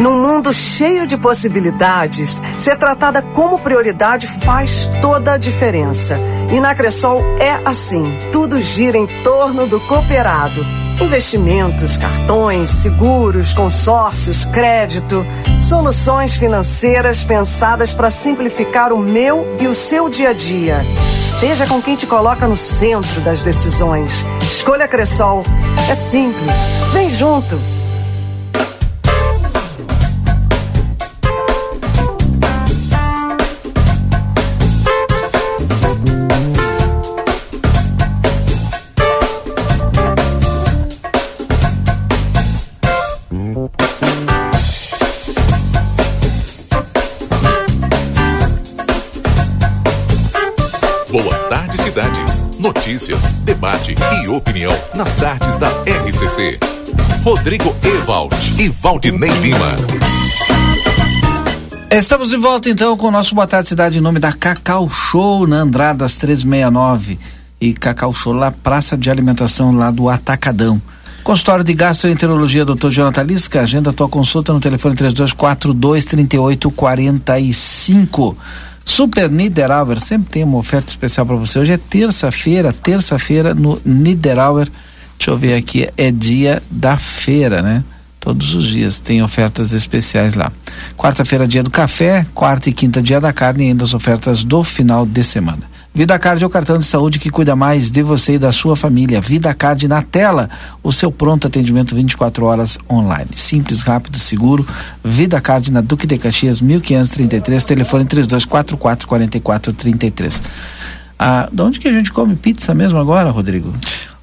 Num 0.00 0.22
mundo 0.22 0.52
cheio 0.52 1.04
de 1.04 1.16
possibilidades, 1.16 2.40
ser 2.56 2.76
tratada 2.76 3.20
como 3.20 3.58
prioridade 3.58 4.28
faz 4.28 4.88
toda 5.02 5.32
a 5.32 5.36
diferença. 5.36 6.16
E 6.52 6.60
na 6.60 6.76
Cressol 6.76 7.24
é 7.40 7.60
assim: 7.64 8.16
tudo 8.30 8.60
gira 8.60 8.96
em 8.96 9.08
torno 9.24 9.66
do 9.66 9.80
cooperado. 9.80 10.64
Investimentos, 11.00 11.96
cartões, 11.96 12.68
seguros, 12.68 13.54
consórcios, 13.54 14.44
crédito, 14.44 15.24
soluções 15.60 16.36
financeiras 16.36 17.22
pensadas 17.22 17.94
para 17.94 18.10
simplificar 18.10 18.92
o 18.92 18.98
meu 18.98 19.46
e 19.60 19.68
o 19.68 19.74
seu 19.74 20.08
dia 20.08 20.30
a 20.30 20.32
dia. 20.32 20.80
Esteja 21.22 21.66
com 21.66 21.80
quem 21.80 21.94
te 21.94 22.06
coloca 22.06 22.48
no 22.48 22.56
centro 22.56 23.20
das 23.20 23.42
decisões. 23.42 24.24
Escolha 24.42 24.88
Cressol. 24.88 25.44
É 25.88 25.94
simples. 25.94 26.58
Vem 26.92 27.08
junto. 27.08 27.77
Notícias, 52.58 53.22
debate 53.44 53.94
e 54.24 54.28
opinião 54.28 54.76
nas 54.92 55.14
tardes 55.14 55.58
da 55.58 55.68
RCC. 55.68 56.58
Rodrigo 57.22 57.72
Ewald 57.84 58.34
e 58.60 58.68
Valdinei 58.68 59.30
Lima. 59.30 59.76
Estamos 61.88 62.30
de 62.30 62.36
volta 62.36 62.68
então 62.68 62.96
com 62.96 63.06
o 63.06 63.12
nosso 63.12 63.32
Boa 63.32 63.46
Tarde 63.46 63.68
Cidade 63.68 63.98
em 63.98 64.00
nome 64.00 64.18
da 64.18 64.32
Cacau 64.32 64.90
Show 64.90 65.46
na 65.46 65.58
Andradas 65.58 66.16
369 66.16 67.16
e 67.60 67.74
Cacau 67.74 68.12
Show 68.12 68.32
lá, 68.32 68.50
Praça 68.50 68.96
de 68.96 69.08
Alimentação 69.08 69.70
lá 69.70 69.92
do 69.92 70.08
Atacadão. 70.08 70.82
Consultório 71.22 71.62
de 71.62 71.74
Gastroenterologia, 71.74 72.64
Dr. 72.64 72.88
Jonathan 72.88 73.22
Lisca, 73.22 73.60
agenda 73.60 73.92
tua 73.92 74.08
consulta 74.08 74.52
no 74.52 74.58
telefone 74.58 74.96
3242 74.96 76.06
3845. 76.06 78.36
Super 78.88 79.30
Niederauer, 79.30 80.00
sempre 80.00 80.30
tem 80.30 80.42
uma 80.42 80.56
oferta 80.56 80.88
especial 80.88 81.26
para 81.26 81.36
você. 81.36 81.58
Hoje 81.58 81.74
é 81.74 81.76
terça-feira, 81.76 82.72
terça-feira 82.72 83.54
no 83.54 83.78
Niederauer. 83.84 84.66
Deixa 85.18 85.30
eu 85.30 85.36
ver 85.36 85.54
aqui, 85.54 85.90
é 85.94 86.10
dia 86.10 86.62
da 86.70 86.96
feira, 86.96 87.60
né? 87.60 87.84
Todos 88.18 88.54
os 88.54 88.66
dias 88.66 88.98
tem 89.02 89.22
ofertas 89.22 89.74
especiais 89.74 90.32
lá. 90.32 90.50
Quarta-feira, 90.96 91.46
dia 91.46 91.62
do 91.62 91.70
café, 91.70 92.26
quarta 92.34 92.70
e 92.70 92.72
quinta, 92.72 93.02
dia 93.02 93.20
da 93.20 93.30
carne 93.30 93.66
e 93.66 93.68
ainda 93.68 93.84
as 93.84 93.92
ofertas 93.92 94.42
do 94.42 94.64
final 94.64 95.04
de 95.04 95.22
semana. 95.22 95.64
Vida 95.98 96.16
Card 96.16 96.44
é 96.44 96.46
o 96.46 96.50
cartão 96.50 96.78
de 96.78 96.84
saúde 96.84 97.18
que 97.18 97.28
cuida 97.28 97.56
mais 97.56 97.90
de 97.90 98.04
você 98.04 98.34
e 98.34 98.38
da 98.38 98.52
sua 98.52 98.76
família. 98.76 99.20
Vida 99.20 99.52
Card 99.52 99.88
na 99.88 100.00
tela, 100.00 100.48
o 100.80 100.92
seu 100.92 101.10
pronto 101.10 101.48
atendimento 101.48 101.92
24 101.92 102.44
horas 102.44 102.78
online. 102.88 103.30
Simples, 103.34 103.80
rápido, 103.80 104.16
seguro. 104.16 104.64
Vida 105.02 105.40
Card 105.40 105.72
na 105.72 105.80
Duque 105.80 106.06
de 106.06 106.16
Caxias, 106.16 106.60
1533, 106.60 107.64
telefone 107.64 108.04
3244 108.04 108.76
4433. 109.08 110.40
Ah, 111.18 111.48
de 111.50 111.62
onde 111.62 111.80
que 111.80 111.88
a 111.88 111.92
gente 111.92 112.12
come 112.12 112.36
pizza 112.36 112.72
mesmo 112.76 112.96
agora, 113.00 113.30
Rodrigo? 113.30 113.74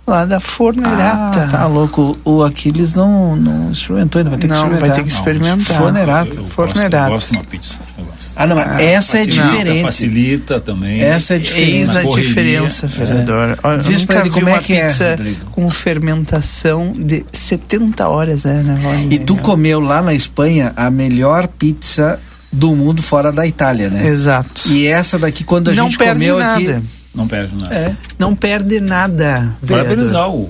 Lá 0.08 0.24
da 0.24 0.40
Fornerata. 0.40 1.46
Ah, 1.46 1.48
tá 1.48 1.66
louco. 1.66 2.16
O 2.24 2.44
Aquiles 2.44 2.94
não, 2.94 3.36
não 3.36 3.72
experimentou 3.72 4.20
ainda, 4.20 4.30
vai 4.30 4.40
ter 4.40 4.48
que 4.48 4.54
Não, 4.54 4.58
experimentar. 4.58 4.88
vai 4.88 4.96
ter 4.96 5.04
que 5.04 5.12
experimentar. 5.12 5.78
Fornerata. 5.78 6.42
Fornerata. 6.50 7.06
Eu 7.08 7.10
gosto 7.14 7.32
de 7.32 7.38
uma 7.40 7.44
pizza. 7.44 7.80
Eu 7.98 8.06
gosto. 8.06 8.34
Ah, 8.36 8.46
não, 8.46 8.56
mas 8.56 8.82
essa 8.82 9.18
é 9.18 9.26
Facilita, 9.26 9.48
diferente. 9.50 9.82
Facilita 9.82 10.60
também. 10.60 11.02
Essa 11.02 11.36
é 11.36 11.40
diferente. 11.40 11.72
Eis 11.74 11.96
a 11.96 12.04
correria. 12.04 12.30
diferença, 12.30 12.88
vereador. 12.88 13.60
Olha, 13.64 13.78
Diz 13.82 14.02
eu 14.02 14.06
pra 14.08 14.16
nunca 14.18 14.28
ele 14.28 14.34
como 14.46 14.50
é 14.50 14.60
que 14.60 14.74
é, 14.74 14.86
pizza 14.86 15.10
Rodrigo. 15.12 15.46
com 15.52 15.70
fermentação 15.72 16.94
de 16.96 17.26
70 17.32 18.08
horas, 18.08 18.46
é, 18.46 18.54
né? 18.62 19.08
E 19.10 19.18
tu 19.20 19.36
comeu 19.38 19.80
lá 19.80 20.02
na 20.04 20.14
Espanha 20.14 20.72
a 20.76 20.92
melhor 20.92 21.48
pizza 21.48 22.20
do 22.52 22.76
mundo 22.76 23.02
fora 23.02 23.32
da 23.32 23.46
Itália, 23.48 23.90
né? 23.90 24.06
Exato. 24.08 24.62
E 24.70 24.86
essa 24.86 25.18
daqui, 25.18 25.44
quando 25.44 25.72
a 25.72 25.74
Não 25.74 25.86
gente 25.86 25.98
perde 25.98 26.14
comeu 26.14 26.38
nada. 26.40 26.54
aqui. 26.78 26.82
Não 27.16 27.28
perde 27.28 27.56
nada. 27.58 27.76
É. 27.76 27.96
Não 28.20 28.36
perde 28.36 28.80
nada. 28.80 29.56
Parabenizar 29.68 30.30
o. 30.30 30.50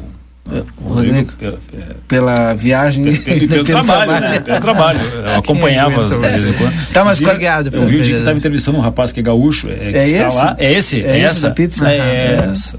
O 0.79 0.93
Rodrigo, 0.93 1.31
pela, 1.33 1.57
é, 1.73 1.95
pela 2.07 2.53
viagem. 2.53 3.03
pelo, 3.17 3.47
pelo 3.47 3.63
trabalho, 3.65 4.11
né? 4.11 4.39
Pelo 4.41 4.61
trabalho. 4.61 4.99
Eu 4.99 5.39
acompanhava 5.39 6.05
aguenta 6.05 6.13
de 6.15 6.21
vez 6.21 6.47
em 6.49 6.53
quando. 6.53 6.87
Tá, 6.93 7.03
mas 7.03 7.19
qual- 7.19 7.31
Obrigado, 7.31 7.71
Eu 7.73 7.87
vi 7.87 7.95
o 7.97 8.03
dia 8.03 8.13
que 8.13 8.19
estava 8.19 8.37
entrevistando 8.37 8.77
um 8.77 8.81
rapaz 8.81 9.11
que 9.11 9.19
é 9.21 9.23
gaúcho, 9.23 9.67
é, 9.67 9.73
que 9.91 9.97
É 9.97 10.07
está 10.07 10.27
esse? 10.27 10.37
lá. 10.37 10.55
É 10.59 10.73
esse? 10.73 11.01
É 11.03 11.17
esse 11.17 11.25
essa? 11.25 11.49
da 11.49 11.51
pizza? 11.55 11.89
É 11.89 12.37
Ah, 12.39 12.45
essa. 12.51 12.77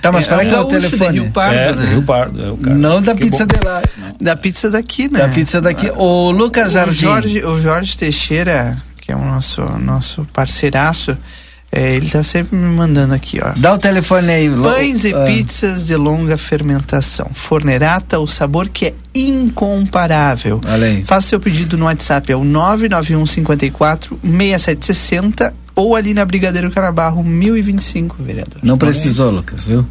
Tá, 0.00 0.10
mas 0.10 0.24
É, 0.24 0.28
qual 0.28 0.40
é, 0.40 0.44
é 0.44 0.48
que 0.48 0.54
é 0.54 0.58
o 0.60 0.64
telefone? 0.64 1.20
Rio 1.20 1.30
Pardo, 1.30 1.54
é, 1.58 1.74
né? 1.76 1.90
Rio 1.90 2.02
Pardo. 2.04 2.42
É 2.42 2.50
o 2.50 2.56
cara. 2.56 2.74
Não 2.76 3.02
da 3.02 3.14
pizza 3.14 3.44
de 3.46 3.66
lá. 3.66 3.82
Da 4.18 4.34
pizza 4.36 4.70
daqui, 4.70 5.12
né? 5.12 5.18
Da 5.18 5.28
pizza 5.28 5.60
daqui. 5.60 5.92
O 5.96 6.30
Lucas 6.30 6.68
O 6.70 6.72
Jardim. 6.72 6.94
Jorge, 6.94 7.44
o 7.44 7.60
Jorge 7.60 7.98
Teixeira, 7.98 8.78
que 9.02 9.12
é 9.12 9.16
o 9.16 9.22
nosso, 9.22 9.60
nosso 9.78 10.26
parceiraço, 10.32 11.14
é, 11.76 11.96
ele 11.96 12.08
tá 12.08 12.22
sempre 12.22 12.56
me 12.56 12.68
mandando 12.68 13.14
aqui, 13.14 13.40
ó. 13.42 13.52
Dá 13.56 13.74
o 13.74 13.78
telefone 13.78 14.30
aí. 14.30 14.48
Pães 14.48 15.04
e 15.04 15.12
ah, 15.12 15.24
pizzas 15.24 15.84
de 15.84 15.96
longa 15.96 16.38
fermentação. 16.38 17.28
Fornerata, 17.34 18.20
o 18.20 18.28
sabor 18.28 18.68
que 18.68 18.86
é 18.86 18.94
incomparável. 19.12 20.60
Aí. 20.64 21.02
Faça 21.02 21.30
seu 21.30 21.40
pedido 21.40 21.76
no 21.76 21.86
WhatsApp, 21.86 22.30
é 22.30 22.36
o 22.36 22.44
991 22.44 23.26
54 23.26 24.20
6760 24.22 25.63
ou 25.74 25.96
ali 25.96 26.14
na 26.14 26.24
Brigadeiro 26.24 26.70
Carabarro 26.70 27.24
1025, 27.24 28.16
vereador. 28.20 28.58
Não 28.62 28.78
precisou, 28.78 29.30
Lucas, 29.30 29.66
viu? 29.66 29.86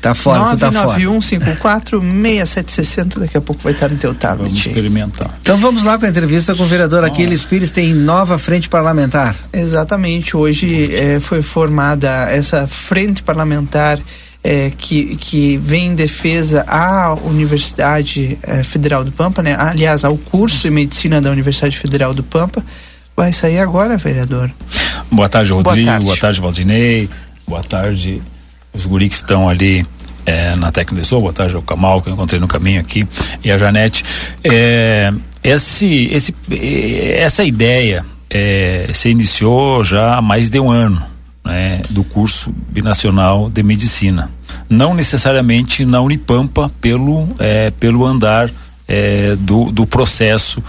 Tá 0.00 0.14
fora, 0.14 0.44
tu 0.50 0.58
tá 0.58 0.72
fora. 0.72 0.98
991 0.98 1.20
54 1.20 2.00
6760, 2.00 3.20
daqui 3.20 3.36
a 3.36 3.40
pouco 3.40 3.62
vai 3.62 3.72
estar 3.72 3.88
no 3.88 3.96
teu 3.96 4.10
Vamos 4.10 4.22
tablet. 4.22 4.68
experimentar. 4.68 5.38
Então 5.40 5.56
vamos 5.56 5.82
lá 5.82 5.98
com 5.98 6.06
a 6.06 6.08
entrevista 6.08 6.54
com 6.54 6.64
o 6.64 6.66
vereador 6.66 7.04
Aquiles 7.04 7.44
Pires, 7.44 7.70
tem 7.70 7.94
nova 7.94 8.38
frente 8.38 8.68
parlamentar. 8.68 9.36
Exatamente, 9.52 10.36
hoje 10.36 10.92
eh, 10.94 11.20
foi 11.20 11.42
formada 11.42 12.08
essa 12.30 12.66
frente 12.66 13.22
parlamentar 13.22 14.00
eh, 14.42 14.72
que, 14.76 15.16
que 15.16 15.58
vem 15.58 15.88
em 15.88 15.94
defesa 15.94 16.64
à 16.66 17.14
Universidade 17.14 18.38
eh, 18.42 18.64
Federal 18.64 19.04
do 19.04 19.12
Pampa, 19.12 19.42
né? 19.42 19.54
aliás, 19.58 20.04
ao 20.04 20.16
curso 20.16 20.62
de 20.62 20.70
medicina 20.70 21.20
da 21.20 21.30
Universidade 21.30 21.76
Federal 21.78 22.14
do 22.14 22.22
Pampa. 22.22 22.64
Vai 23.16 23.34
sair 23.34 23.58
agora, 23.58 23.98
vereador. 23.98 24.50
Boa 25.10 25.28
tarde, 25.28 25.52
Rodrigo. 25.52 25.86
tarde. 25.86 26.04
Boa 26.04 26.16
tarde, 26.16 26.40
Valdinei. 26.40 27.08
Boa 27.46 27.62
tarde, 27.64 28.22
os 28.72 28.86
guris 28.86 29.08
que 29.08 29.14
estão 29.16 29.48
ali 29.48 29.84
eh, 30.24 30.54
na 30.56 30.70
técnica 30.70 31.02
de 31.02 31.08
som. 31.08 31.20
Boa 31.20 31.32
tarde 31.32 31.54
ao 31.56 31.62
Camal, 31.62 32.00
que 32.00 32.08
eu 32.08 32.14
encontrei 32.14 32.40
no 32.40 32.46
caminho 32.46 32.80
aqui, 32.80 33.06
e 33.42 33.50
a 33.50 33.58
Janete. 33.58 34.04
Eh, 34.44 35.12
esse, 35.42 36.08
esse, 36.12 36.34
eh, 36.50 37.18
essa 37.20 37.42
ideia 37.44 38.04
eh, 38.28 38.88
se 38.94 39.08
iniciou 39.10 39.82
já 39.82 40.16
há 40.16 40.22
mais 40.22 40.48
de 40.50 40.60
um 40.60 40.70
ano. 40.70 41.02
né, 41.44 41.80
do 41.88 42.04
curso 42.04 42.52
binacional 42.68 43.48
de 43.50 43.62
medicina. 43.62 44.30
Não 44.68 44.92
necessariamente 44.94 45.84
na 45.86 46.00
Unipampa, 46.00 46.70
pelo, 46.80 47.28
eh, 47.38 47.72
pelo 47.80 48.04
andar 48.06 48.50
eh, 48.86 49.34
do, 49.40 49.72
do 49.72 49.86
processo. 49.86 50.62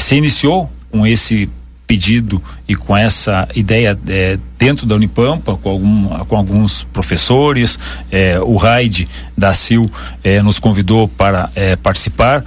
Se 0.00 0.14
iniciou 0.14 0.70
com 0.92 1.06
esse 1.06 1.48
pedido 1.86 2.42
e 2.66 2.74
com 2.74 2.96
essa 2.96 3.48
ideia 3.54 3.98
eh, 4.08 4.38
dentro 4.58 4.86
da 4.86 4.94
Unipampa, 4.94 5.56
com, 5.56 5.68
algum, 5.68 6.08
com 6.24 6.36
alguns 6.36 6.84
professores, 6.84 7.78
eh, 8.10 8.38
o 8.40 8.56
Raid 8.56 9.08
da 9.36 9.52
CIL 9.52 9.90
eh, 10.22 10.42
nos 10.42 10.58
convidou 10.58 11.06
para 11.08 11.50
eh, 11.54 11.76
participar, 11.76 12.44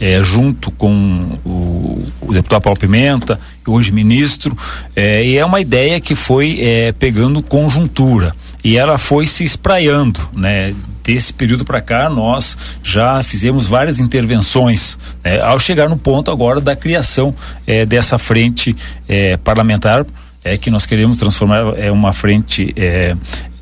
eh, 0.00 0.22
junto 0.22 0.70
com 0.70 1.38
o, 1.44 2.06
o 2.20 2.32
deputado 2.32 2.62
Paulo 2.62 2.78
Pimenta, 2.78 3.38
hoje 3.66 3.92
ministro, 3.92 4.56
eh, 4.96 5.24
e 5.24 5.36
é 5.36 5.44
uma 5.44 5.60
ideia 5.60 6.00
que 6.00 6.14
foi 6.14 6.58
eh, 6.60 6.92
pegando 6.98 7.42
conjuntura 7.42 8.34
e 8.64 8.76
ela 8.76 8.98
foi 8.98 9.26
se 9.26 9.44
espraiando, 9.44 10.20
né? 10.34 10.74
Desse 11.08 11.32
período 11.32 11.64
para 11.64 11.80
cá, 11.80 12.10
nós 12.10 12.54
já 12.82 13.22
fizemos 13.22 13.66
várias 13.66 13.98
intervenções, 13.98 14.98
né, 15.24 15.40
ao 15.40 15.58
chegar 15.58 15.88
no 15.88 15.96
ponto 15.96 16.30
agora 16.30 16.60
da 16.60 16.76
criação 16.76 17.34
eh, 17.66 17.86
dessa 17.86 18.18
frente 18.18 18.76
eh, 19.08 19.38
parlamentar, 19.38 20.04
é 20.44 20.58
que 20.58 20.70
nós 20.70 20.84
queremos 20.84 21.16
transformar 21.16 21.78
é 21.78 21.90
uma 21.90 22.12
frente 22.12 22.74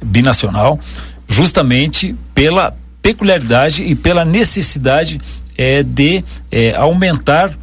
binacional, 0.05 0.81
justamente 1.29 2.17
pela 2.35 2.77
peculiaridade 3.01 3.85
e 3.85 3.95
pela 3.95 4.25
necessidade 4.25 5.21
de 5.87 6.23
aumentar 6.77 7.57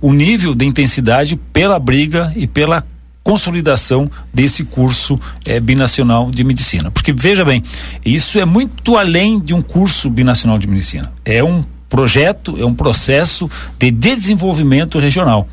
o 0.00 0.12
nível 0.12 0.54
de 0.54 0.66
intensidade 0.66 1.36
pela 1.52 1.78
briga 1.78 2.32
e 2.36 2.46
pela 2.46 2.84
consolidação 3.28 4.10
desse 4.32 4.64
curso 4.64 5.18
eh, 5.44 5.60
binacional 5.60 6.30
de 6.30 6.42
medicina. 6.42 6.90
Porque 6.90 7.12
veja 7.12 7.44
bem, 7.44 7.62
isso 8.02 8.38
é 8.38 8.44
muito 8.46 8.96
além 8.96 9.38
de 9.38 9.52
um 9.52 9.60
curso 9.60 10.08
binacional 10.08 10.58
de 10.58 10.66
medicina. 10.66 11.12
É 11.26 11.44
um 11.44 11.62
projeto, 11.90 12.56
é 12.58 12.64
um 12.64 12.72
processo 12.72 13.50
de 13.78 13.90
desenvolvimento 13.90 14.98
regional. 14.98 15.46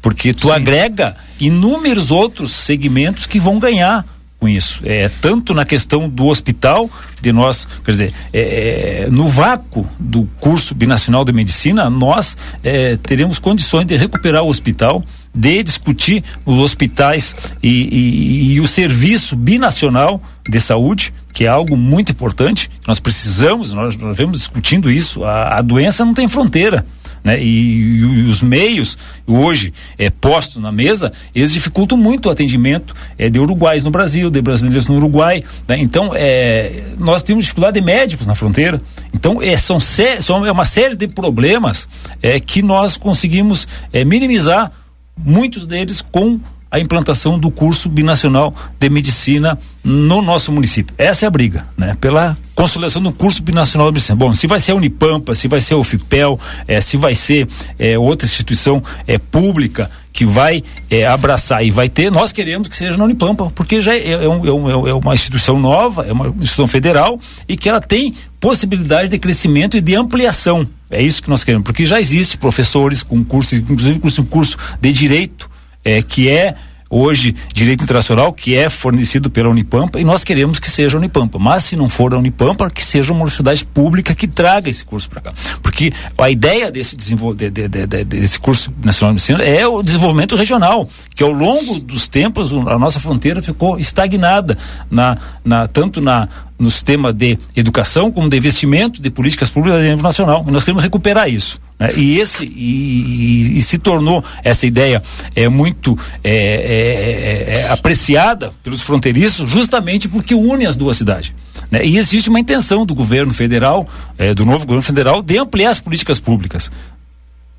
Porque 0.00 0.34
tu 0.34 0.50
agrega 0.50 1.14
inúmeros 1.38 2.10
outros 2.10 2.50
segmentos 2.50 3.24
que 3.24 3.38
vão 3.38 3.60
ganhar 3.60 4.04
com 4.40 4.48
isso. 4.48 4.80
É, 4.84 5.08
tanto 5.20 5.54
na 5.54 5.64
questão 5.64 6.08
do 6.08 6.26
hospital, 6.26 6.90
de 7.20 7.30
nós, 7.30 7.68
quer 7.84 7.92
dizer, 7.92 8.14
é, 8.32 9.04
é, 9.04 9.08
no 9.08 9.28
vácuo 9.28 9.88
do 9.96 10.28
curso 10.40 10.74
binacional 10.74 11.24
de 11.24 11.32
medicina, 11.32 11.88
nós 11.88 12.36
é, 12.64 12.96
teremos 12.96 13.38
condições 13.38 13.86
de 13.86 13.96
recuperar 13.96 14.42
o 14.42 14.48
hospital, 14.48 15.04
de 15.34 15.62
discutir 15.62 16.22
os 16.44 16.58
hospitais 16.58 17.34
e, 17.62 17.68
e, 17.68 18.52
e 18.54 18.60
o 18.60 18.66
serviço 18.66 19.34
binacional 19.36 20.22
de 20.48 20.60
saúde, 20.60 21.12
que 21.32 21.44
é 21.44 21.48
algo 21.48 21.76
muito 21.76 22.12
importante. 22.12 22.70
Nós 22.86 23.00
precisamos, 23.00 23.72
nós, 23.72 23.96
nós 23.96 24.16
vemos 24.16 24.36
discutindo 24.38 24.90
isso. 24.90 25.24
A, 25.24 25.58
a 25.58 25.62
doença 25.62 26.04
não 26.04 26.14
tem 26.14 26.28
fronteira 26.28 26.84
né? 27.24 27.40
E, 27.40 27.98
e, 27.98 28.24
os 28.24 28.42
meios 28.42 28.98
hoje 29.26 29.72
é, 29.96 30.10
postos 30.10 30.60
na 30.60 30.72
mesa, 30.72 31.12
eles 31.34 31.52
dificultam 31.52 31.96
muito 31.96 32.28
o 32.28 32.32
atendimento 32.32 32.94
é, 33.16 33.28
de 33.30 33.38
uruguais 33.38 33.84
no 33.84 33.90
Brasil, 33.90 34.30
de 34.30 34.42
brasileiros 34.42 34.88
no 34.88 34.96
Uruguai. 34.96 35.44
Né? 35.68 35.76
Então, 35.78 36.12
é, 36.14 36.82
nós 36.98 37.22
temos 37.22 37.44
dificuldade 37.44 37.78
de 37.78 37.86
médicos 37.86 38.26
na 38.26 38.34
fronteira. 38.34 38.80
Então, 39.14 39.40
é, 39.40 39.56
são, 39.56 39.78
são 39.80 40.44
é 40.44 40.50
uma 40.50 40.64
série 40.64 40.96
de 40.96 41.06
problemas 41.06 41.86
é, 42.20 42.40
que 42.40 42.62
nós 42.62 42.96
conseguimos 42.96 43.68
é, 43.92 44.04
minimizar, 44.04 44.72
muitos 45.16 45.66
deles 45.66 46.00
com 46.00 46.40
a 46.72 46.80
implantação 46.80 47.38
do 47.38 47.50
curso 47.50 47.86
binacional 47.90 48.54
de 48.80 48.88
medicina 48.88 49.58
no 49.84 50.22
nosso 50.22 50.50
município. 50.50 50.94
Essa 50.96 51.26
é 51.26 51.28
a 51.28 51.30
briga, 51.30 51.66
né? 51.76 51.94
Pela 52.00 52.34
consolidação 52.54 53.02
do 53.02 53.12
curso 53.12 53.42
binacional 53.42 53.88
de 53.88 53.94
medicina. 53.96 54.16
Bom, 54.16 54.32
se 54.32 54.46
vai 54.46 54.58
ser 54.58 54.72
a 54.72 54.76
Unipampa, 54.76 55.34
se 55.34 55.48
vai 55.48 55.60
ser 55.60 55.74
o 55.74 55.84
FIPEL, 55.84 56.40
eh, 56.66 56.80
se 56.80 56.96
vai 56.96 57.14
ser 57.14 57.46
eh, 57.78 57.98
outra 57.98 58.24
instituição 58.24 58.82
eh, 59.06 59.18
pública 59.18 59.90
que 60.14 60.24
vai 60.24 60.62
abraçar 61.10 61.64
e 61.64 61.70
vai 61.70 61.88
ter, 61.88 62.10
nós 62.10 62.32
queremos 62.32 62.68
que 62.68 62.76
seja 62.76 62.98
na 62.98 63.04
Unipampa, 63.04 63.50
porque 63.54 63.80
já 63.80 63.94
é, 63.94 64.10
é, 64.10 64.28
um, 64.28 64.88
é, 64.88 64.94
uma 64.94 65.14
instituição 65.14 65.58
nova, 65.58 66.06
é 66.06 66.12
uma 66.12 66.28
instituição 66.28 66.66
federal 66.66 67.18
e 67.48 67.56
que 67.56 67.66
ela 67.66 67.80
tem 67.80 68.14
possibilidade 68.38 69.08
de 69.08 69.18
crescimento 69.18 69.74
e 69.74 69.80
de 69.80 69.96
ampliação. 69.96 70.68
É 70.90 71.02
isso 71.02 71.22
que 71.22 71.30
nós 71.30 71.44
queremos, 71.44 71.64
porque 71.64 71.86
já 71.86 71.98
existe 71.98 72.36
professores 72.36 73.02
com 73.02 73.24
curso, 73.24 73.56
inclusive 73.56 73.98
curso, 73.98 74.22
curso 74.24 74.58
de 74.78 74.92
direito, 74.92 75.50
é, 75.84 76.02
que 76.02 76.28
é 76.28 76.54
hoje 76.92 77.34
direito 77.54 77.82
internacional, 77.82 78.32
que 78.34 78.54
é 78.54 78.68
fornecido 78.68 79.30
pela 79.30 79.48
Unipampa, 79.48 79.98
e 79.98 80.04
nós 80.04 80.22
queremos 80.22 80.60
que 80.60 80.70
seja 80.70 80.96
a 80.96 80.98
Unipampa. 80.98 81.38
Mas 81.38 81.64
se 81.64 81.74
não 81.74 81.88
for 81.88 82.12
a 82.12 82.18
Unipampa, 82.18 82.68
que 82.68 82.84
seja 82.84 83.12
uma 83.12 83.22
universidade 83.22 83.64
pública 83.64 84.14
que 84.14 84.28
traga 84.28 84.68
esse 84.68 84.84
curso 84.84 85.08
para 85.08 85.22
cá. 85.22 85.32
Porque 85.62 85.92
a 86.18 86.30
ideia 86.30 86.70
desse, 86.70 86.94
de, 86.94 87.50
de, 87.50 87.68
de, 87.68 88.04
desse 88.04 88.38
curso 88.38 88.72
nacional 88.84 89.12
de 89.12 89.14
medicina 89.14 89.42
é 89.42 89.66
o 89.66 89.82
desenvolvimento 89.82 90.36
regional, 90.36 90.86
que 91.14 91.22
ao 91.22 91.30
longo 91.30 91.80
dos 91.80 92.08
tempos 92.08 92.52
a 92.52 92.78
nossa 92.78 93.00
fronteira 93.00 93.40
ficou 93.40 93.78
estagnada, 93.78 94.58
na, 94.90 95.16
na, 95.42 95.66
tanto 95.66 96.00
na, 96.00 96.28
no 96.62 96.70
sistema 96.70 97.12
de 97.12 97.36
educação 97.56 98.10
como 98.10 98.28
de 98.28 98.36
investimento 98.36 99.02
de 99.02 99.10
políticas 99.10 99.50
públicas 99.50 99.80
a 99.80 99.82
nível 99.82 100.02
nacional. 100.02 100.44
E 100.46 100.50
nós 100.50 100.64
queremos 100.64 100.82
recuperar 100.82 101.28
isso. 101.28 101.60
Né? 101.78 101.90
E 101.96 102.20
esse 102.20 102.44
e, 102.44 103.50
e, 103.54 103.58
e, 103.58 103.62
se 103.62 103.78
tornou 103.78 104.24
essa 104.44 104.64
ideia 104.64 105.02
é 105.34 105.48
muito 105.48 105.98
é, 106.22 106.32
é, 106.32 107.54
é, 107.54 107.60
é 107.60 107.68
apreciada 107.68 108.52
pelos 108.62 108.80
fronteiriços 108.80 109.50
justamente 109.50 110.08
porque 110.08 110.34
une 110.34 110.64
as 110.64 110.76
duas 110.76 110.96
cidades. 110.96 111.32
Né? 111.70 111.84
E 111.84 111.98
existe 111.98 112.30
uma 112.30 112.38
intenção 112.38 112.86
do 112.86 112.94
governo 112.94 113.34
federal, 113.34 113.88
é, 114.16 114.32
do 114.32 114.46
novo 114.46 114.60
governo 114.60 114.82
federal, 114.82 115.22
de 115.22 115.38
ampliar 115.38 115.70
as 115.70 115.80
políticas 115.80 116.20
públicas 116.20 116.70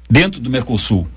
dentro 0.10 0.40
do 0.40 0.50
Mercosul. 0.50 1.08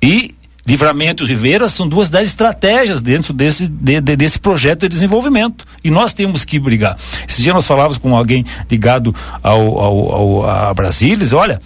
E 0.00 0.34
Livramento 0.66 1.24
e 1.24 1.26
Rivera 1.26 1.68
são 1.68 1.88
duas 1.88 2.08
das 2.08 2.28
estratégias 2.28 3.02
dentro 3.02 3.32
desse, 3.32 3.68
de, 3.68 4.00
de, 4.00 4.16
desse 4.16 4.38
projeto 4.38 4.82
de 4.82 4.88
desenvolvimento. 4.88 5.66
E 5.82 5.90
nós 5.90 6.14
temos 6.14 6.44
que 6.44 6.58
brigar. 6.58 6.96
Esse 7.28 7.42
dia 7.42 7.52
nós 7.52 7.66
falávamos 7.66 7.98
com 7.98 8.16
alguém 8.16 8.44
ligado 8.70 9.14
ao, 9.42 9.78
ao, 9.78 10.12
ao 10.12 10.50
a 10.50 10.74
Brasília, 10.74 11.26
olha, 11.36 11.60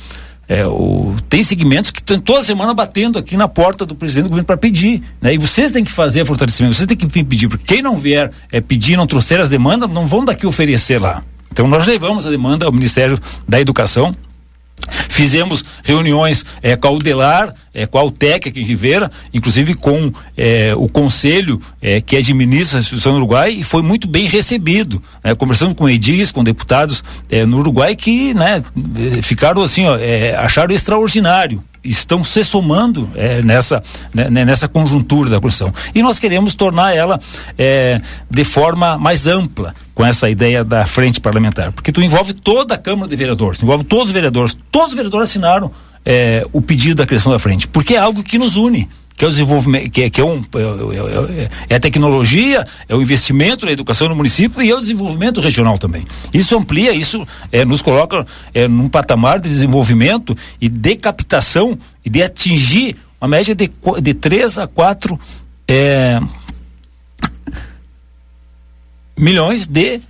é, 0.49 0.67
o, 0.67 1.15
tem 1.29 1.43
segmentos 1.43 1.91
que 1.91 1.99
estão 1.99 2.21
toda 2.21 2.43
semana 2.43 2.73
batendo 2.73 3.19
aqui 3.19 3.37
na 3.37 3.49
porta 3.49 3.85
do 3.85 3.95
presidente 3.95 4.25
do 4.25 4.29
governo 4.31 4.47
para 4.47 4.57
pedir. 4.57 5.03
Né? 5.21 5.35
E 5.35 5.39
vocês 5.39 5.73
têm 5.73 5.85
que 5.85 5.91
fazer 5.91 6.25
fortalecimento, 6.25 6.75
vocês 6.75 6.87
têm 6.87 6.97
que 6.97 7.07
pedir, 7.07 7.49
porque 7.49 7.75
quem 7.75 7.83
não 7.83 7.97
vier 7.97 8.31
é, 8.51 8.61
pedir, 8.61 8.97
não 8.97 9.07
trouxer 9.07 9.41
as 9.41 9.51
demandas, 9.51 9.91
não 9.91 10.07
vão 10.07 10.25
daqui 10.25 10.47
oferecer 10.47 11.01
lá. 11.01 11.23
Então 11.53 11.67
nós 11.67 11.87
levamos 11.87 12.27
a 12.27 12.31
demanda 12.31 12.65
ao 12.65 12.73
Ministério 12.73 13.19
da 13.49 13.61
Educação 13.61 14.15
Fizemos 15.09 15.65
reuniões 15.83 16.45
é, 16.63 16.77
com 16.77 16.89
a 16.89 16.91
Udelar, 16.91 17.55
é, 17.75 17.87
com 17.87 17.99
a 17.99 18.05
UTEC 18.05 18.49
aqui 18.49 18.61
em 18.61 18.65
Ribeira, 18.65 19.11
inclusive 19.33 19.75
com 19.75 20.13
é, 20.37 20.73
o 20.77 20.89
conselho 20.89 21.61
é, 21.81 22.01
que 22.01 22.17
administra 22.17 22.79
a 22.79 22.81
instituição 22.81 23.13
no 23.13 23.19
Uruguai 23.19 23.51
e 23.51 23.65
foi 23.65 23.83
muito 23.83 24.07
bem 24.07 24.27
recebido. 24.27 25.03
Né? 25.25 25.35
Conversando 25.35 25.75
com 25.75 25.89
edis, 25.89 26.31
com 26.31 26.45
deputados 26.45 27.03
é, 27.31 27.45
no 27.45 27.59
Uruguai 27.59 27.97
que 27.97 28.35
né, 28.35 28.63
ficaram 29.23 29.63
assim, 29.63 29.87
ó, 29.87 29.97
é, 29.97 30.35
acharam 30.37 30.75
extraordinário 30.75 31.63
estão 31.89 32.23
se 32.25 32.45
somando 32.45 33.09
é, 33.15 33.43
nessa, 33.43 33.83
né, 34.15 34.29
né, 34.31 34.45
nessa 34.45 34.69
conjuntura 34.69 35.31
da 35.31 35.41
construção. 35.41 35.73
E 35.95 36.03
nós 36.03 36.19
queremos 36.19 36.55
tornar 36.55 36.95
ela 36.95 37.21
é, 37.59 38.01
de 38.31 38.45
forma 38.45 38.99
mais 38.99 39.27
ampla 39.27 39.75
com 39.95 40.05
essa 40.05 40.29
ideia 40.29 40.63
da 40.63 40.87
frente 40.87 41.21
parlamentar, 41.21 41.73
porque 41.73 41.91
tu 41.91 42.03
envolve 42.03 42.35
toda 42.35 42.75
a 42.75 42.79
Câmara 42.79 43.09
de 43.09 43.17
Vereadores, 43.17 43.63
envolve 43.63 43.85
todos 43.85 44.09
os 44.09 44.13
vereadores, 44.13 44.57
todos 44.71 44.89
os 44.91 44.95
vereadores 44.95 45.31
assinaram 45.31 45.71
é, 46.05 46.47
o 46.53 46.61
pedido 46.61 46.97
da 46.97 47.07
criação 47.07 47.33
da 47.33 47.39
frente, 47.39 47.67
porque 47.67 47.95
é 47.95 47.99
algo 47.99 48.23
que 48.23 48.39
nos 48.39 48.57
une 48.57 48.89
que 49.17 49.25
é 49.25 49.29
o 49.29 49.31
desenvolvimento, 49.31 49.91
que 49.91 50.03
é, 50.03 50.11
que 50.11 50.21
é, 50.21 50.25
um, 50.25 50.45
é, 50.55 51.43
é, 51.43 51.51
é, 51.71 51.77
a 51.77 51.81
tecnologia, 51.81 52.65
é 52.87 52.95
o 52.95 53.01
investimento 53.01 53.65
na 53.65 53.73
educação 53.73 54.09
no 54.09 54.15
município 54.15 54.63
e 54.63 54.71
é 54.71 54.75
o 54.75 54.79
desenvolvimento 54.79 55.41
regional 55.41 55.79
também. 55.79 56.05
Isso 56.35 56.57
amplia, 56.57 56.93
isso 56.93 57.27
é, 57.51 57.65
nos 57.65 57.81
coloca 57.81 58.27
é, 58.53 58.69
num 58.69 58.89
patamar 58.89 59.41
de 59.41 59.49
desenvolvimento 59.49 60.37
e 60.61 60.69
de 60.69 60.97
captação 60.97 61.79
e 62.05 62.11
de 62.11 62.23
atingir 62.23 62.97
uma 63.19 63.29
média 63.29 63.55
de, 63.55 63.71
de 64.03 64.15
3 64.15 64.59
a 64.59 64.67
4 64.67 65.19
é, 65.67 66.21
milhões 69.17 69.67
de 69.67 70.01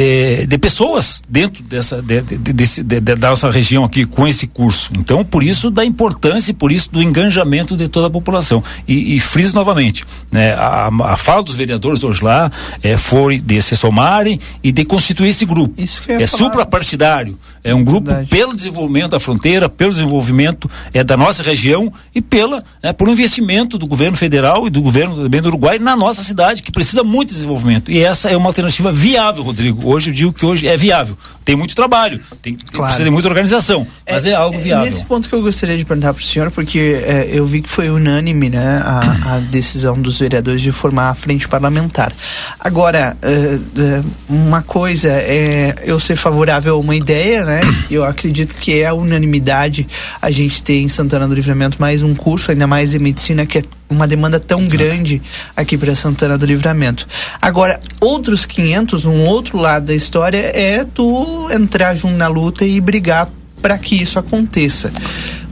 é, 0.00 0.46
de 0.46 0.56
pessoas 0.56 1.22
dentro 1.28 1.62
dessa 1.62 2.00
de, 2.00 2.22
de, 2.22 2.52
desse, 2.54 2.82
de, 2.82 3.00
da 3.00 3.28
nossa 3.28 3.50
região 3.50 3.84
aqui 3.84 4.06
com 4.06 4.26
esse 4.26 4.46
curso. 4.46 4.90
Então, 4.98 5.22
por 5.22 5.42
isso 5.42 5.70
da 5.70 5.84
importância 5.84 6.52
e 6.52 6.54
por 6.54 6.72
isso 6.72 6.90
do 6.90 7.02
engajamento 7.02 7.76
de 7.76 7.86
toda 7.86 8.06
a 8.06 8.10
população. 8.10 8.64
E, 8.88 9.16
e 9.16 9.20
friso 9.20 9.54
novamente, 9.54 10.04
né, 10.32 10.54
a, 10.54 10.88
a 11.04 11.16
fala 11.18 11.42
dos 11.42 11.54
vereadores 11.54 12.02
hoje 12.02 12.24
lá 12.24 12.50
é, 12.82 12.96
foi 12.96 13.38
de 13.38 13.60
se 13.60 13.76
somarem 13.76 14.40
e 14.62 14.72
de 14.72 14.86
constituir 14.86 15.28
esse 15.28 15.44
grupo. 15.44 15.74
Isso 15.76 16.02
que 16.02 16.12
é 16.12 16.26
suprapartidário. 16.26 17.38
É 17.62 17.74
um 17.74 17.84
grupo 17.84 18.06
Verdade. 18.06 18.28
pelo 18.30 18.56
desenvolvimento 18.56 19.10
da 19.10 19.20
fronteira, 19.20 19.68
pelo 19.68 19.90
desenvolvimento 19.90 20.70
é, 20.94 21.04
da 21.04 21.14
nossa 21.14 21.42
região 21.42 21.92
e 22.14 22.22
pela 22.22 22.64
né, 22.82 22.90
por 22.94 23.06
um 23.06 23.12
investimento 23.12 23.76
do 23.76 23.86
governo 23.86 24.16
federal 24.16 24.66
e 24.66 24.70
do 24.70 24.80
governo 24.80 25.14
também 25.14 25.42
do 25.42 25.48
Uruguai 25.48 25.78
na 25.78 25.94
nossa 25.94 26.22
cidade, 26.22 26.62
que 26.62 26.72
precisa 26.72 27.04
muito 27.04 27.28
de 27.28 27.34
desenvolvimento. 27.34 27.90
E 27.90 27.98
essa 28.02 28.30
é 28.30 28.36
uma 28.36 28.46
alternativa 28.46 28.90
viável, 28.90 29.42
Rodrigo 29.42 29.89
hoje 29.90 30.10
eu 30.10 30.14
digo 30.14 30.32
que 30.32 30.46
hoje 30.46 30.66
é 30.66 30.76
viável. 30.76 31.16
Tem 31.44 31.56
muito 31.56 31.74
trabalho, 31.74 32.20
tem, 32.40 32.54
claro. 32.54 32.84
precisa 32.84 33.04
de 33.04 33.10
muita 33.10 33.28
organização, 33.28 33.86
mas 34.08 34.24
é, 34.24 34.30
é 34.30 34.34
algo 34.34 34.58
viável. 34.58 34.84
Nesse 34.84 35.04
ponto 35.04 35.28
que 35.28 35.34
eu 35.34 35.42
gostaria 35.42 35.76
de 35.76 35.84
perguntar 35.84 36.14
para 36.14 36.20
o 36.20 36.24
senhor, 36.24 36.50
porque 36.50 37.02
é, 37.04 37.28
eu 37.32 37.44
vi 37.44 37.60
que 37.60 37.68
foi 37.68 37.90
unânime 37.90 38.50
né, 38.50 38.80
a, 38.84 39.36
a, 39.36 39.38
decisão 39.50 40.00
dos 40.00 40.20
vereadores 40.20 40.60
de 40.60 40.70
formar 40.70 41.10
a 41.10 41.14
frente 41.14 41.48
parlamentar. 41.48 42.12
Agora, 42.58 43.16
é, 43.20 43.28
é, 43.28 44.02
uma 44.28 44.62
coisa 44.62 45.08
é 45.08 45.74
eu 45.84 45.98
ser 45.98 46.14
favorável 46.14 46.76
a 46.76 46.78
uma 46.78 46.94
ideia, 46.94 47.44
né? 47.44 47.60
Eu 47.90 48.04
acredito 48.04 48.54
que 48.54 48.80
é 48.80 48.86
a 48.86 48.94
unanimidade 48.94 49.88
a 50.22 50.30
gente 50.30 50.62
ter 50.62 50.80
em 50.80 50.88
Santana 50.88 51.26
do 51.26 51.34
Livramento 51.34 51.78
mais 51.80 52.02
um 52.02 52.14
curso, 52.14 52.50
ainda 52.50 52.66
mais 52.66 52.94
em 52.94 52.98
medicina, 52.98 53.44
que 53.44 53.58
é 53.58 53.62
uma 53.90 54.06
demanda 54.06 54.38
tão 54.38 54.64
grande 54.64 55.20
aqui 55.56 55.76
para 55.76 55.94
Santana 55.96 56.38
do 56.38 56.46
Livramento. 56.46 57.08
Agora, 57.42 57.80
outros 58.00 58.46
500, 58.46 59.04
um 59.04 59.24
outro 59.26 59.58
lado 59.58 59.79
da 59.80 59.94
história 59.94 60.38
é 60.54 60.84
tu 60.84 61.48
entrar 61.50 61.94
junto 61.94 62.16
na 62.16 62.28
luta 62.28 62.64
e 62.64 62.80
brigar 62.80 63.28
para 63.60 63.78
que 63.78 63.94
isso 63.94 64.18
aconteça. 64.18 64.92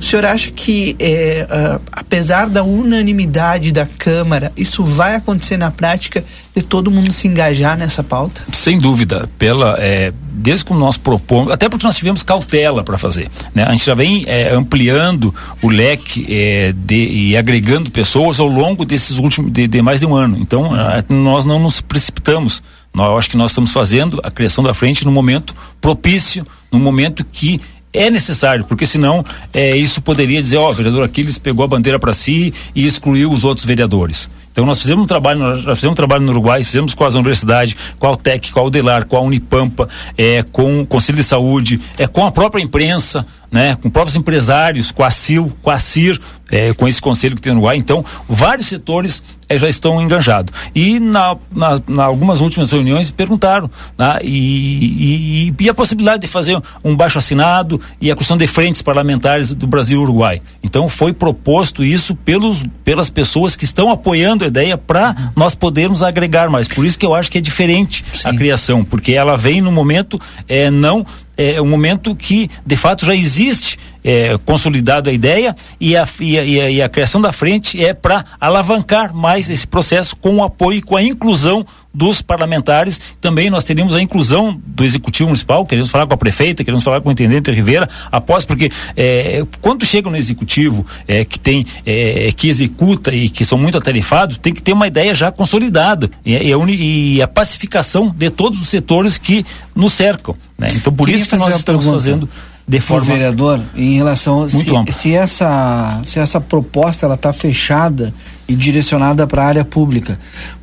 O 0.00 0.04
senhor 0.04 0.24
acha 0.24 0.50
que, 0.50 0.96
é, 0.98 1.46
uh, 1.50 1.80
apesar 1.90 2.48
da 2.48 2.62
unanimidade 2.62 3.72
da 3.72 3.84
Câmara, 3.84 4.52
isso 4.56 4.84
vai 4.84 5.16
acontecer 5.16 5.56
na 5.56 5.70
prática 5.70 6.24
de 6.54 6.62
todo 6.62 6.90
mundo 6.90 7.12
se 7.12 7.26
engajar 7.26 7.76
nessa 7.76 8.02
pauta? 8.02 8.42
Sem 8.52 8.78
dúvida, 8.78 9.28
pela 9.38 9.76
é, 9.78 10.12
desde 10.32 10.64
que 10.64 10.72
nós 10.72 10.96
propomos, 10.96 11.52
até 11.52 11.68
porque 11.68 11.84
nós 11.84 11.96
tivemos 11.96 12.22
cautela 12.22 12.84
para 12.84 12.96
fazer, 12.96 13.28
né? 13.52 13.64
A 13.64 13.72
gente 13.72 13.84
já 13.84 13.94
vem 13.94 14.24
é, 14.28 14.54
ampliando 14.54 15.34
o 15.60 15.68
leque 15.68 16.26
é, 16.30 16.72
de, 16.72 17.08
e 17.08 17.36
agregando 17.36 17.90
pessoas 17.90 18.38
ao 18.38 18.46
longo 18.46 18.84
desses 18.84 19.18
últimos 19.18 19.52
de, 19.52 19.66
de 19.66 19.82
mais 19.82 20.00
de 20.00 20.06
um 20.06 20.14
ano. 20.14 20.38
Então, 20.38 20.70
nós 21.08 21.44
não 21.44 21.58
nos 21.58 21.80
precipitamos. 21.80 22.62
Nós 22.98 23.16
acho 23.16 23.30
que 23.30 23.36
nós 23.36 23.52
estamos 23.52 23.70
fazendo 23.70 24.20
a 24.24 24.30
criação 24.30 24.64
da 24.64 24.74
frente 24.74 25.04
no 25.04 25.12
momento 25.12 25.54
propício, 25.80 26.44
no 26.72 26.80
momento 26.80 27.24
que 27.24 27.60
é 27.92 28.10
necessário, 28.10 28.64
porque 28.64 28.84
senão 28.84 29.24
é, 29.54 29.76
isso 29.76 30.02
poderia 30.02 30.42
dizer, 30.42 30.56
ó, 30.56 30.66
oh, 30.66 30.70
o 30.70 30.74
vereador 30.74 31.04
Aquiles 31.04 31.38
pegou 31.38 31.64
a 31.64 31.68
bandeira 31.68 31.96
para 31.96 32.12
si 32.12 32.52
e 32.74 32.84
excluiu 32.84 33.30
os 33.30 33.44
outros 33.44 33.64
vereadores. 33.64 34.28
Então 34.52 34.66
nós 34.66 34.80
fizemos 34.80 35.04
um 35.04 35.06
trabalho, 35.06 35.38
nós 35.38 35.76
fizemos 35.76 35.92
um 35.92 35.94
trabalho 35.94 36.22
no 36.22 36.32
Uruguai, 36.32 36.62
fizemos 36.64 36.94
com 36.94 37.04
as 37.04 37.14
universidades, 37.14 37.76
com 37.98 38.06
a 38.06 38.12
UTEC, 38.12 38.52
com 38.52 38.60
a 38.60 38.62
Udelar, 38.64 39.06
com 39.06 39.16
a 39.16 39.20
Unipampa, 39.20 39.88
é, 40.16 40.42
com 40.42 40.82
o 40.82 40.86
Conselho 40.86 41.18
de 41.18 41.24
Saúde, 41.24 41.80
é, 41.96 42.06
com 42.06 42.26
a 42.26 42.30
própria 42.30 42.62
imprensa, 42.62 43.26
né, 43.50 43.76
com 43.76 43.88
próprios 43.88 44.16
empresários, 44.16 44.90
com 44.90 45.02
a 45.02 45.10
CIL, 45.10 45.52
com 45.62 45.70
a 45.70 45.78
CIR, 45.78 46.20
é, 46.50 46.72
com 46.72 46.86
esse 46.86 47.00
conselho 47.00 47.34
que 47.34 47.42
tem 47.42 47.52
no 47.52 47.58
Uruguai. 47.58 47.76
Então, 47.76 48.04
vários 48.28 48.66
setores 48.66 49.22
é, 49.48 49.56
já 49.56 49.68
estão 49.68 50.00
enganjados. 50.02 50.52
E 50.74 51.00
na, 51.00 51.36
na, 51.50 51.80
na, 51.86 52.04
algumas 52.04 52.40
últimas 52.40 52.70
reuniões 52.70 53.10
perguntaram 53.10 53.70
né, 53.96 54.18
e, 54.22 55.48
e, 55.48 55.54
e, 55.58 55.68
a 55.68 55.74
possibilidade 55.74 56.22
de 56.22 56.26
fazer 56.26 56.60
um 56.84 56.94
baixo 56.94 57.18
assinado 57.18 57.80
e 58.00 58.10
a 58.10 58.16
questão 58.16 58.36
de 58.36 58.46
frentes 58.46 58.82
parlamentares 58.82 59.52
do 59.52 59.66
Brasil 59.66 60.00
e 60.00 60.02
Uruguai. 60.02 60.42
Então, 60.62 60.88
foi 60.88 61.12
proposto 61.12 61.82
isso 61.82 62.14
pelos, 62.14 62.64
pelas 62.84 63.08
pessoas 63.08 63.56
que 63.56 63.64
estão 63.64 63.90
apoiando 63.90 64.37
a 64.44 64.48
ideia 64.48 64.76
para 64.78 65.08
uhum. 65.08 65.30
nós 65.36 65.54
podermos 65.54 66.02
agregar 66.02 66.48
mais. 66.48 66.68
Por 66.68 66.84
isso 66.84 66.98
que 66.98 67.06
eu 67.06 67.14
acho 67.14 67.30
que 67.30 67.38
é 67.38 67.40
diferente 67.40 68.04
Sim. 68.12 68.28
a 68.28 68.34
criação, 68.34 68.84
porque 68.84 69.12
ela 69.12 69.36
vem 69.36 69.60
no 69.60 69.72
momento 69.72 70.20
é, 70.48 70.70
não 70.70 71.04
é 71.38 71.62
um 71.62 71.66
momento 71.66 72.14
que 72.16 72.50
de 72.66 72.76
fato 72.76 73.06
já 73.06 73.14
existe 73.14 73.78
é, 74.02 74.36
consolidado 74.38 75.10
a 75.10 75.12
ideia 75.12 75.54
e 75.80 75.96
a, 75.96 76.06
e, 76.20 76.38
a, 76.38 76.44
e, 76.44 76.82
a, 76.82 76.86
a 76.86 76.88
criação 76.88 77.20
da 77.20 77.32
frente 77.32 77.82
é 77.82 77.92
para 77.94 78.24
alavancar 78.40 79.14
mais 79.14 79.48
esse 79.50 79.66
processo 79.66 80.16
com 80.16 80.36
o 80.36 80.42
apoio 80.42 80.78
e 80.78 80.82
com 80.82 80.96
a 80.96 81.02
inclusão 81.02 81.64
dos 81.92 82.22
parlamentares. 82.22 83.00
Também 83.20 83.50
nós 83.50 83.64
teríamos 83.64 83.94
a 83.94 84.00
inclusão 84.00 84.58
do 84.64 84.84
executivo 84.84 85.28
municipal, 85.28 85.66
queremos 85.66 85.90
falar 85.90 86.06
com 86.06 86.14
a 86.14 86.16
prefeita, 86.16 86.62
queremos 86.62 86.84
falar 86.84 87.00
com 87.00 87.08
o 87.08 87.12
intendente 87.12 87.50
Rivera, 87.50 87.88
após, 88.10 88.44
porque 88.44 88.70
é, 88.96 89.44
quando 89.60 89.84
chega 89.84 90.08
no 90.08 90.16
executivo 90.16 90.86
é, 91.06 91.24
que 91.24 91.38
tem, 91.38 91.66
é, 91.84 92.30
que 92.34 92.48
executa 92.48 93.12
e 93.12 93.28
que 93.28 93.44
são 93.44 93.58
muito 93.58 93.76
atarifados, 93.76 94.38
tem 94.38 94.54
que 94.54 94.62
ter 94.62 94.72
uma 94.72 94.86
ideia 94.86 95.14
já 95.14 95.32
consolidada 95.32 96.10
e, 96.24 96.34
e, 96.34 97.14
e 97.16 97.22
a 97.22 97.28
pacificação 97.28 98.14
de 98.16 98.30
todos 98.30 98.62
os 98.62 98.68
setores 98.68 99.18
que 99.18 99.44
nos 99.74 99.92
cercam. 99.92 100.36
Né? 100.58 100.68
Então 100.74 100.92
por 100.92 101.06
Queria 101.06 101.20
isso 101.20 101.30
que 101.30 101.36
nós 101.36 101.54
estamos 101.54 101.84
pergunta. 101.84 102.02
fazendo 102.04 102.28
de 102.66 102.80
forma 102.80 103.06
vereador 103.06 103.60
em 103.74 103.96
relação 103.96 104.46
se, 104.48 104.66
se, 104.90 105.14
essa 105.14 106.02
se 106.04 106.18
essa 106.18 106.40
proposta 106.40 107.06
ela 107.06 107.14
está 107.14 107.32
fechada 107.32 108.12
e 108.48 108.56
direcionada 108.56 109.26
para 109.26 109.44
a 109.44 109.46
área 109.46 109.64
pública. 109.64 110.18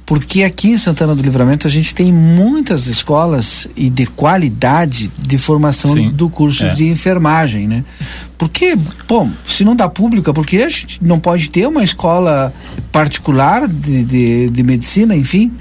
Porque 0.05 0.43
aqui 0.43 0.69
em 0.69 0.77
Santana 0.77 1.15
do 1.15 1.21
Livramento 1.21 1.67
a 1.67 1.69
gente 1.69 1.95
tem 1.95 2.13
muitas 2.13 2.85
escolas 2.85 3.67
e 3.75 3.89
de 3.89 4.05
qualidade 4.05 5.11
de 5.17 5.37
formação 5.37 5.93
Sim, 5.93 6.11
do 6.11 6.29
curso 6.29 6.65
é. 6.65 6.73
de 6.73 6.85
enfermagem, 6.87 7.67
né? 7.67 7.83
Porque, 8.37 8.77
bom, 9.07 9.31
se 9.45 9.63
não 9.63 9.75
dá 9.75 9.89
pública, 9.89 10.33
porque 10.33 10.57
a 10.57 10.69
gente 10.69 10.99
não 11.01 11.19
pode 11.19 11.49
ter 11.49 11.67
uma 11.67 11.83
escola 11.83 12.53
particular 12.91 13.67
de, 13.67 14.03
de, 14.03 14.49
de 14.49 14.63
medicina, 14.63 15.15
enfim, 15.15 15.51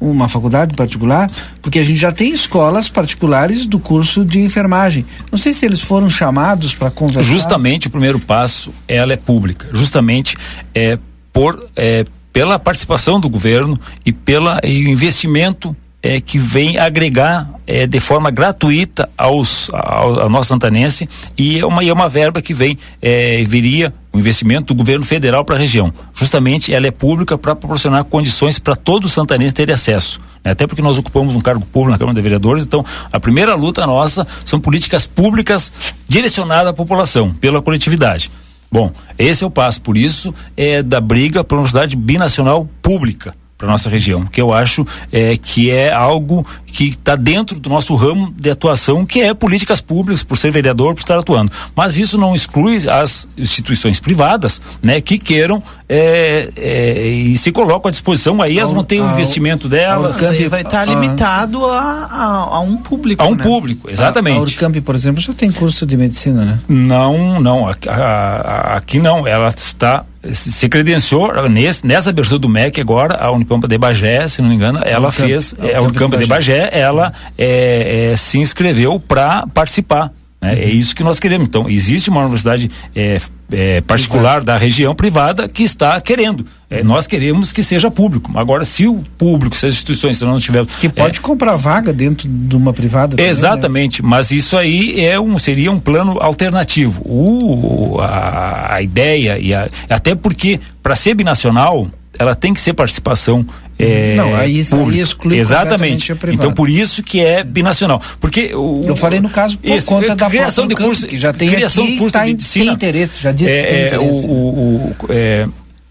uma 0.00 0.28
faculdade 0.28 0.74
particular, 0.74 1.30
porque 1.60 1.78
a 1.78 1.84
gente 1.84 1.98
já 1.98 2.12
tem 2.12 2.32
escolas 2.32 2.88
particulares 2.88 3.66
do 3.66 3.78
curso 3.78 4.24
de 4.24 4.40
enfermagem. 4.40 5.04
Não 5.30 5.38
sei 5.38 5.52
se 5.52 5.66
eles 5.66 5.80
foram 5.80 6.08
chamados 6.08 6.74
para 6.74 6.90
conversar. 6.90 7.22
Justamente 7.30 7.88
o 7.88 7.90
primeiro 7.90 8.18
passo, 8.18 8.72
ela 8.86 9.12
é 9.12 9.16
pública. 9.16 9.68
Justamente 9.72 10.36
é 10.74 10.98
por 11.38 11.70
é, 11.76 12.04
pela 12.32 12.58
participação 12.58 13.20
do 13.20 13.28
governo 13.28 13.78
e 14.04 14.12
pela 14.12 14.58
e 14.64 14.88
investimento 14.90 15.76
é, 16.02 16.20
que 16.20 16.36
vem 16.36 16.76
agregar 16.78 17.48
é, 17.64 17.86
de 17.86 18.00
forma 18.00 18.28
gratuita 18.28 19.08
aos 19.16 19.70
ao, 19.72 20.28
nosso 20.28 20.48
santanense 20.48 21.08
e 21.38 21.60
é 21.60 21.64
uma 21.64 21.84
é 21.84 21.92
uma 21.92 22.08
verba 22.08 22.42
que 22.42 22.52
vem 22.52 22.76
é, 23.00 23.44
viria 23.44 23.94
o 24.12 24.18
investimento 24.18 24.74
do 24.74 24.78
governo 24.78 25.04
federal 25.04 25.44
para 25.44 25.54
a 25.54 25.58
região. 25.60 25.94
Justamente 26.12 26.74
ela 26.74 26.88
é 26.88 26.90
pública 26.90 27.38
para 27.38 27.54
proporcionar 27.54 28.02
condições 28.02 28.58
para 28.58 28.74
todo 28.74 29.04
o 29.04 29.08
santanense 29.08 29.54
ter 29.54 29.70
acesso. 29.70 30.20
né? 30.44 30.50
Até 30.50 30.66
porque 30.66 30.82
nós 30.82 30.98
ocupamos 30.98 31.36
um 31.36 31.40
cargo 31.40 31.64
público 31.64 31.92
na 31.92 31.98
Câmara 31.98 32.16
de 32.16 32.20
Vereadores, 32.20 32.64
então 32.64 32.84
a 33.12 33.20
primeira 33.20 33.54
luta 33.54 33.86
nossa 33.86 34.26
são 34.44 34.58
políticas 34.58 35.06
públicas 35.06 35.72
direcionadas 36.08 36.70
à 36.70 36.72
população, 36.72 37.32
pela 37.32 37.62
coletividade. 37.62 38.28
Bom, 38.70 38.92
esse 39.18 39.42
é 39.42 39.46
o 39.46 39.50
passo, 39.50 39.80
por 39.80 39.96
isso 39.96 40.34
é 40.56 40.82
da 40.82 41.00
briga 41.00 41.42
pela 41.42 41.60
universidade 41.60 41.96
binacional 41.96 42.68
pública 42.82 43.34
para 43.58 43.66
nossa 43.66 43.90
região, 43.90 44.24
que 44.24 44.40
eu 44.40 44.52
acho 44.52 44.86
é, 45.10 45.36
que 45.36 45.68
é 45.68 45.92
algo 45.92 46.46
que 46.64 46.90
está 46.90 47.16
dentro 47.16 47.58
do 47.58 47.68
nosso 47.68 47.96
ramo 47.96 48.32
de 48.38 48.48
atuação, 48.50 49.04
que 49.04 49.20
é 49.20 49.34
políticas 49.34 49.80
públicas, 49.80 50.22
por 50.22 50.38
ser 50.38 50.52
vereador, 50.52 50.94
por 50.94 51.00
estar 51.00 51.18
atuando. 51.18 51.50
Mas 51.74 51.96
isso 51.96 52.16
não 52.16 52.36
exclui 52.36 52.88
as 52.88 53.28
instituições 53.36 53.98
privadas, 53.98 54.62
né, 54.80 55.00
que 55.00 55.18
queiram 55.18 55.60
é, 55.88 56.50
é, 56.56 57.06
e 57.06 57.36
se 57.36 57.50
colocam 57.50 57.88
à 57.88 57.90
disposição. 57.90 58.40
Aí 58.42 58.58
elas 58.58 58.70
vão 58.70 58.84
ter 58.84 59.00
o 59.00 59.10
investimento 59.10 59.68
delas. 59.68 60.20
Mas 60.20 60.28
aí 60.30 60.48
vai 60.48 60.62
estar 60.62 60.84
limitado 60.84 61.64
a, 61.64 61.80
a, 61.80 62.26
a 62.56 62.60
um 62.60 62.76
público. 62.76 63.22
A 63.22 63.26
um 63.26 63.34
né? 63.34 63.42
público, 63.42 63.90
exatamente. 63.90 64.36
A, 64.36 64.40
a 64.40 64.42
Urcamp, 64.42 64.76
por 64.84 64.94
exemplo, 64.94 65.20
já 65.20 65.32
tem 65.32 65.50
curso 65.50 65.86
de 65.86 65.96
medicina, 65.96 66.44
né? 66.44 66.58
Não, 66.68 67.40
não, 67.40 67.66
aqui, 67.68 67.88
a- 67.88 67.94
a- 67.94 68.76
aqui 68.76 68.98
não, 68.98 69.26
ela 69.26 69.48
está 69.48 70.04
se 70.34 70.68
credenciou 70.68 71.48
nesse, 71.48 71.86
nessa 71.86 72.10
abertura 72.10 72.40
do 72.40 72.48
MEC 72.48 72.80
agora, 72.80 73.14
a 73.20 73.30
Unipampa 73.30 73.68
de 73.68 73.78
Bagé, 73.78 74.26
se 74.26 74.42
não 74.42 74.48
me 74.48 74.56
engano, 74.56 74.80
ela 74.84 75.08
Unicamp, 75.08 75.28
fez, 75.28 75.54
a 75.58 75.66
é, 75.66 75.76
a 75.76 75.80
Unicamp 75.80 75.86
Unicamp 76.16 76.16
de 76.16 76.24
de 76.24 76.28
Bagé, 76.28 76.68
ela 76.72 77.12
é, 77.38 78.10
é, 78.12 78.16
se 78.16 78.38
inscreveu 78.38 78.98
para 78.98 79.46
participar. 79.54 80.12
Né? 80.40 80.54
É 80.58 80.68
isso 80.68 80.94
que 80.94 81.02
nós 81.02 81.18
queremos. 81.18 81.48
Então, 81.48 81.68
existe 81.68 82.10
uma 82.10 82.20
universidade 82.20 82.70
é, 82.94 83.20
é, 83.50 83.80
particular 83.80 84.42
da 84.42 84.56
região 84.56 84.94
privada 84.94 85.48
que 85.48 85.62
está 85.64 86.00
querendo. 86.00 86.46
É, 86.70 86.82
nós 86.82 87.06
queremos 87.06 87.50
que 87.50 87.62
seja 87.62 87.90
público. 87.90 88.30
Agora, 88.38 88.64
se 88.64 88.86
o 88.86 89.02
público, 89.16 89.56
se 89.56 89.66
as 89.66 89.74
instituições, 89.74 90.18
se 90.18 90.24
nós 90.24 90.32
não 90.34 90.40
tivermos. 90.40 90.74
Que 90.76 90.88
pode 90.88 91.20
comprar 91.20 91.56
vaga 91.56 91.92
dentro 91.92 92.28
de 92.28 92.54
uma 92.56 92.72
privada. 92.72 93.10
também, 93.16 93.24
né? 93.24 93.30
Exatamente, 93.30 94.02
mas 94.02 94.30
isso 94.30 94.56
aí 94.56 95.04
é 95.04 95.18
um, 95.18 95.38
seria 95.38 95.72
um 95.72 95.80
plano 95.80 96.18
alternativo. 96.20 97.02
O, 97.04 97.98
a, 98.00 98.74
a 98.74 98.82
ideia, 98.82 99.38
e 99.38 99.52
a- 99.54 99.68
até 99.90 100.14
porque 100.14 100.60
para 100.82 100.94
ser 100.94 101.14
binacional, 101.14 101.88
ela 102.18 102.34
tem 102.34 102.52
que 102.54 102.60
ser 102.60 102.74
participação. 102.74 103.44
É, 103.78 104.16
Não, 104.16 104.34
aí- 104.34 104.58
aí 104.58 104.64
pública. 104.64 105.02
exclui 105.02 105.38
Exatamente. 105.38 106.12
Então, 106.32 106.52
por 106.52 106.68
isso 106.68 107.02
que 107.02 107.20
é 107.20 107.44
binacional. 107.44 108.02
Porque 108.18 108.52
o, 108.54 108.82
Eu 108.86 108.96
falei 108.96 109.20
no 109.20 109.30
caso 109.30 109.56
por 109.56 109.70
Isso, 109.70 109.86
conta 109.86 110.16
da 110.16 110.28
criação 110.28 110.66
de 110.66 110.74
curso, 110.74 111.06
que 111.06 111.16
já 111.16 111.32
tem 111.32 111.48
criação 111.50 111.84
aqui 111.84 111.92
de 111.92 111.98
curso 111.98 112.12
tá 112.12 112.22
de 112.24 112.26
medicina. 112.32 112.64
tem 112.64 112.74
interesse, 112.74 113.22
já 113.22 113.30
disse 113.32 113.50
que 113.56 113.62
tem 113.62 113.76
é, 113.76 113.86
interesse. 113.86 114.26
O, 114.26 114.30
o- 114.32 114.96
o- 115.00 115.06
é, 115.10 115.46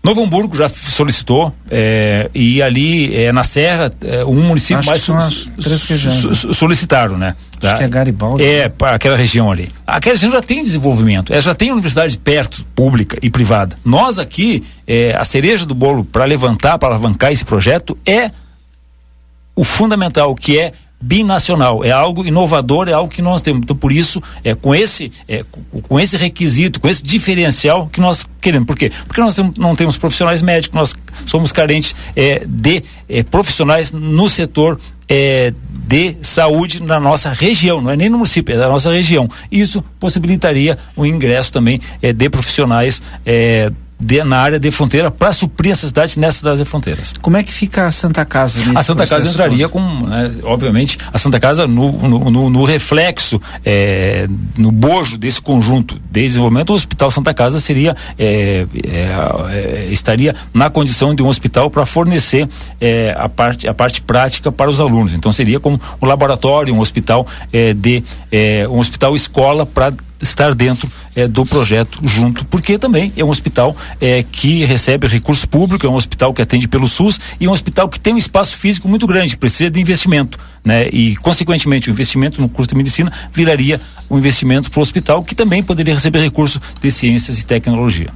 Novo 0.08 0.24
Hamburgo 0.24 0.56
já 0.56 0.70
solicitou 0.70 1.54
é, 1.70 2.30
e 2.34 2.62
ali 2.62 3.14
é, 3.14 3.32
na 3.34 3.44
Serra 3.44 3.92
é, 4.06 4.24
um 4.24 4.42
município 4.42 4.80
Acho 4.90 5.14
mais 5.14 5.34
so- 5.36 5.52
três 5.62 5.82
so- 5.82 5.94
regiões, 5.94 6.16
so- 6.22 6.28
né? 6.30 6.36
so- 6.36 6.54
solicitaram, 6.54 7.18
né? 7.18 7.36
Acho 7.62 7.76
que 7.76 7.84
é 7.84 7.88
Garibaldi. 7.90 8.42
É, 8.44 8.70
para 8.70 8.92
aquela 8.96 9.18
região 9.18 9.52
ali. 9.52 9.70
Aquela 9.86 10.14
região 10.16 10.32
já 10.32 10.42
tem 10.42 10.64
desenvolvimento, 10.64 11.34
ela 11.34 11.42
já 11.42 11.54
tem 11.54 11.72
universidade 11.74 12.18
perto, 12.18 12.66
pública 12.74 13.18
e 13.22 13.30
privada. 13.30 13.78
Nós 13.84 14.18
aqui, 14.18 14.64
é, 14.88 15.14
a 15.14 15.26
cereja 15.26 15.66
do 15.66 15.76
bolo 15.76 16.06
para 16.06 16.24
levantar, 16.24 16.78
para 16.78 16.88
alavancar 16.90 17.34
esse 17.34 17.44
projeto 17.44 17.98
é 18.06 18.32
o 19.56 19.64
fundamental, 19.66 20.34
que 20.36 20.58
é 20.58 20.72
binacional, 21.00 21.84
é 21.84 21.92
algo 21.92 22.26
inovador, 22.26 22.90
é 22.90 22.94
algo 22.94 23.12
que 23.12 23.22
nós 23.22 23.42
temos. 23.42 23.62
Então, 23.64 23.76
por 23.76 23.92
isso, 23.92 24.22
é 24.44 24.56
com 24.56 24.74
esse, 24.74 25.12
é, 25.28 25.44
com, 25.84 26.00
esse 26.00 26.18
requisito, 26.18 26.80
com 26.80 26.88
esse 26.88 27.04
diferencial 27.04 27.88
que 27.88 28.02
nós 28.02 28.28
queremos. 28.42 28.66
Por 28.66 28.76
quê? 28.76 28.92
Porque 29.06 29.22
nós 29.22 29.38
não 29.58 29.76
temos 29.76 29.98
profissionais 29.98 30.42
médicos, 30.42 30.76
nós 30.76 30.96
somos 31.26 31.52
carentes 31.52 31.96
é, 32.16 32.44
de 32.48 32.84
é, 33.08 33.24
profissionais 33.24 33.92
no 33.92 34.28
setor 34.28 34.80
é, 35.08 35.54
de 35.70 36.18
saúde 36.22 36.84
na 36.84 37.00
nossa 37.00 37.32
região, 37.32 37.80
não 37.80 37.92
é 37.92 37.96
nem 37.96 38.10
no 38.10 38.18
município, 38.18 38.54
é 38.54 38.58
da 38.58 38.68
nossa 38.68 38.92
região. 38.92 39.30
Isso 39.52 39.82
possibilitaria 40.00 40.78
o 40.96 41.06
ingresso 41.06 41.54
também 41.54 41.80
é, 42.02 42.12
de 42.12 42.30
profissionais 42.30 43.02
é, 43.26 43.72
de, 44.00 44.24
na 44.24 44.38
área 44.38 44.60
de 44.60 44.70
fronteira 44.70 45.10
para 45.10 45.32
suprir 45.34 45.72
essa 45.72 45.88
cidade 45.88 46.20
nessas 46.20 46.38
cidades 46.40 46.60
de 46.60 46.66
fronteiras. 46.66 47.14
Como 47.22 47.36
é 47.36 47.44
que 47.44 47.52
fica 47.52 47.88
a 47.88 47.92
Santa 47.92 48.24
Casa 48.26 48.60
nesse 48.60 48.78
A 48.78 48.84
Santa 48.84 49.08
Casa 49.08 49.28
entraria 49.30 49.68
com, 49.68 49.80
né, 49.82 50.32
obviamente, 50.44 50.98
a 51.12 51.18
Santa 51.18 51.40
Casa 51.40 51.66
no, 51.68 51.92
no, 52.08 52.30
no- 52.30 52.50
no 52.50 52.64
reflexo, 52.64 53.42
é, 53.66 54.28
no 54.56 54.72
bojo 54.72 55.18
desse 55.18 55.42
conjunto 55.42 55.96
de 56.12 56.22
desenvolvimento, 56.24 56.70
o 56.72 56.74
Hospital 56.76 57.10
Santa 57.10 57.34
Casa 57.34 57.60
seria, 57.60 57.96
é, 58.20 58.66
é, 58.86 59.16
é, 59.52 59.88
estaria 59.92 60.36
na 60.54 60.70
condição 60.70 61.16
de 61.16 61.24
um 61.24 61.28
hospital 61.28 61.70
para 61.72 61.86
fornecer 61.86 62.48
é, 62.80 63.16
a, 63.18 63.28
parte, 63.28 63.68
a 63.68 63.74
parte 63.74 64.02
prática 64.02 64.52
para 64.52 64.70
os 64.70 64.80
alunos. 64.80 65.14
Então 65.14 65.32
seria 65.32 65.60
como 65.60 65.80
um 66.02 66.06
laboratório, 66.06 66.74
um 66.74 66.80
hospital 66.80 67.26
é, 67.52 67.74
de 67.74 68.04
um 68.70 68.80
hospital 68.80 69.16
escola 69.16 69.66
para 69.66 69.92
estar 70.22 70.54
dentro 70.56 70.90
eh, 71.16 71.28
do 71.28 71.46
projeto 71.46 72.00
junto, 72.06 72.46
porque 72.46 72.78
também 72.78 73.12
é 73.16 73.24
um 73.24 73.30
hospital 73.30 73.76
eh, 74.02 74.24
que 74.32 74.66
recebe 74.66 75.08
recurso 75.08 75.48
público, 75.48 75.86
é 75.86 75.90
um 75.90 75.96
hospital 75.96 76.34
que 76.34 76.42
atende 76.42 76.68
pelo 76.68 76.88
SUS 76.88 77.20
e 77.40 77.46
é 77.46 77.50
um 77.50 77.54
hospital 77.54 77.88
que 77.90 78.00
tem 78.00 78.14
um 78.14 78.18
espaço 78.18 78.56
físico 78.56 78.88
muito 78.88 79.06
grande, 79.06 79.38
precisa 79.38 79.70
de 79.70 79.80
investimento, 79.80 80.40
né? 80.64 80.88
E 80.92 81.16
consequentemente 81.18 81.90
o 81.90 81.92
investimento 81.92 82.42
no 82.42 82.50
curso 82.50 82.70
de 82.70 82.76
medicina 82.76 83.12
viraria 83.32 83.80
um 84.10 84.18
investimento 84.18 84.72
para 84.72 84.80
o 84.80 84.82
hospital 84.82 85.24
que 85.24 85.36
também 85.36 85.62
poderia 85.62 85.94
receber 85.94 86.20
recurso 86.20 86.60
de 86.82 86.92
ciências 86.92 87.40
e 87.40 87.46
tecnologia. 87.46 88.12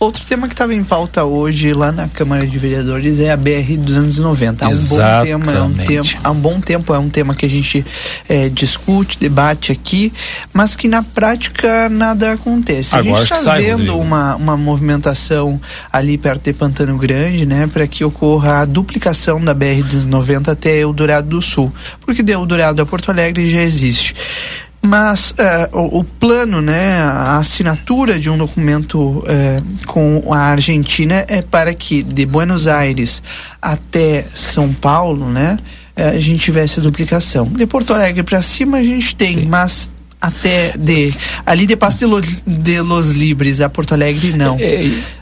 Outro 0.00 0.24
tema 0.24 0.48
que 0.48 0.54
estava 0.54 0.74
em 0.74 0.82
pauta 0.82 1.24
hoje 1.26 1.74
lá 1.74 1.92
na 1.92 2.08
Câmara 2.08 2.46
de 2.46 2.58
Vereadores 2.58 3.18
é 3.20 3.30
a 3.30 3.36
BR 3.36 3.76
290. 3.76 4.64
Há 4.64 4.68
um 4.70 4.72
bom 4.72 4.96
tema, 4.96 5.52
é 5.52 5.60
um 5.60 5.68
Exatamente. 5.68 5.86
tempo, 5.86 6.20
há 6.24 6.30
um 6.30 6.34
bom 6.36 6.58
tempo 6.58 6.94
é 6.94 6.98
um 6.98 7.10
tema 7.10 7.34
que 7.34 7.44
a 7.44 7.48
gente 7.50 7.84
eh, 8.26 8.48
discute, 8.48 9.18
debate 9.18 9.70
aqui, 9.70 10.10
mas 10.54 10.74
que 10.74 10.88
na 10.88 11.02
prática 11.02 11.90
nada 11.90 12.32
acontece. 12.32 12.96
a 12.96 13.00
Agora 13.00 13.18
gente 13.18 13.28
que 13.28 13.34
está 13.34 13.56
vendo 13.58 13.72
Rodrigo. 13.72 13.98
uma, 13.98 14.36
uma 14.36 14.56
movimentação 14.56 15.60
ali 15.92 16.16
perto 16.16 16.44
de 16.44 16.54
Pantano 16.54 16.96
Grande, 16.96 17.44
né, 17.44 17.68
para 17.70 17.86
que 17.86 18.02
ocorra 18.02 18.62
a 18.62 18.64
duplicação 18.64 19.38
da 19.38 19.52
BR 19.52 19.82
290 19.82 20.50
até 20.50 20.78
Eldorado 20.78 21.28
do 21.28 21.42
Sul, 21.42 21.70
porque 22.00 22.22
de 22.22 22.32
Eldorado 22.32 22.80
a 22.80 22.86
Porto 22.86 23.10
Alegre 23.10 23.50
já 23.50 23.60
existe. 23.62 24.14
Mas 24.82 25.34
eh, 25.36 25.68
o, 25.72 25.98
o 26.00 26.04
plano, 26.04 26.62
né, 26.62 27.02
a 27.02 27.36
assinatura 27.36 28.18
de 28.18 28.30
um 28.30 28.38
documento 28.38 29.22
eh, 29.26 29.60
com 29.86 30.22
a 30.32 30.38
Argentina 30.38 31.24
é 31.28 31.42
para 31.42 31.74
que 31.74 32.02
de 32.02 32.24
Buenos 32.24 32.66
Aires 32.66 33.22
até 33.60 34.24
São 34.32 34.72
Paulo, 34.72 35.28
né, 35.28 35.58
eh, 35.94 36.08
a 36.08 36.18
gente 36.18 36.38
tivesse 36.40 36.80
a 36.80 36.82
duplicação. 36.82 37.44
De 37.46 37.66
Porto 37.66 37.92
Alegre 37.92 38.22
para 38.22 38.40
cima 38.40 38.78
a 38.78 38.82
gente 38.84 39.14
tem, 39.14 39.44
mas 39.44 39.90
até 40.18 40.72
de 40.78 41.12
ali 41.44 41.66
de 41.66 41.76
Passo 41.76 41.98
de, 41.98 42.04
Lo- 42.06 42.20
de 42.46 42.80
Los 42.80 43.10
Libres 43.12 43.60
a 43.60 43.68
Porto 43.68 43.92
Alegre 43.92 44.32
não. 44.34 44.56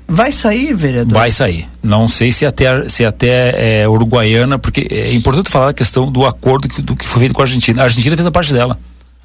Vai 0.06 0.30
sair, 0.32 0.74
vereador? 0.76 1.14
Vai 1.14 1.30
sair. 1.32 1.66
Não 1.82 2.08
sei 2.08 2.30
se 2.32 2.46
até 2.46 2.88
se 2.88 3.04
até 3.04 3.80
é, 3.82 3.88
Uruguaiana, 3.88 4.56
porque 4.58 4.86
é 4.90 5.12
importante 5.12 5.50
falar 5.50 5.70
a 5.70 5.74
questão 5.74 6.10
do 6.10 6.24
acordo 6.24 6.68
que, 6.68 6.80
do 6.80 6.94
que 6.96 7.06
foi 7.08 7.20
feito 7.20 7.34
com 7.34 7.42
a 7.42 7.44
Argentina. 7.44 7.82
A 7.82 7.84
Argentina 7.86 8.16
fez 8.16 8.26
a 8.26 8.30
parte 8.30 8.52
dela. 8.52 8.78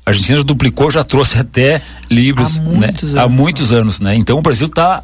A 0.06 0.10
Argentina 0.10 0.38
já 0.38 0.44
duplicou, 0.44 0.92
já 0.92 1.04
trouxe 1.04 1.38
até 1.38 1.82
Libras 2.10 2.58
Há 2.58 2.62
né? 2.62 2.70
muitos 2.88 3.16
há 3.16 3.24
anos. 3.24 3.38
muitos 3.38 3.74
anos, 3.74 4.00
né? 4.00 4.16
Então 4.16 4.38
o 4.38 4.42
Brasil 4.42 4.68
está 4.68 5.04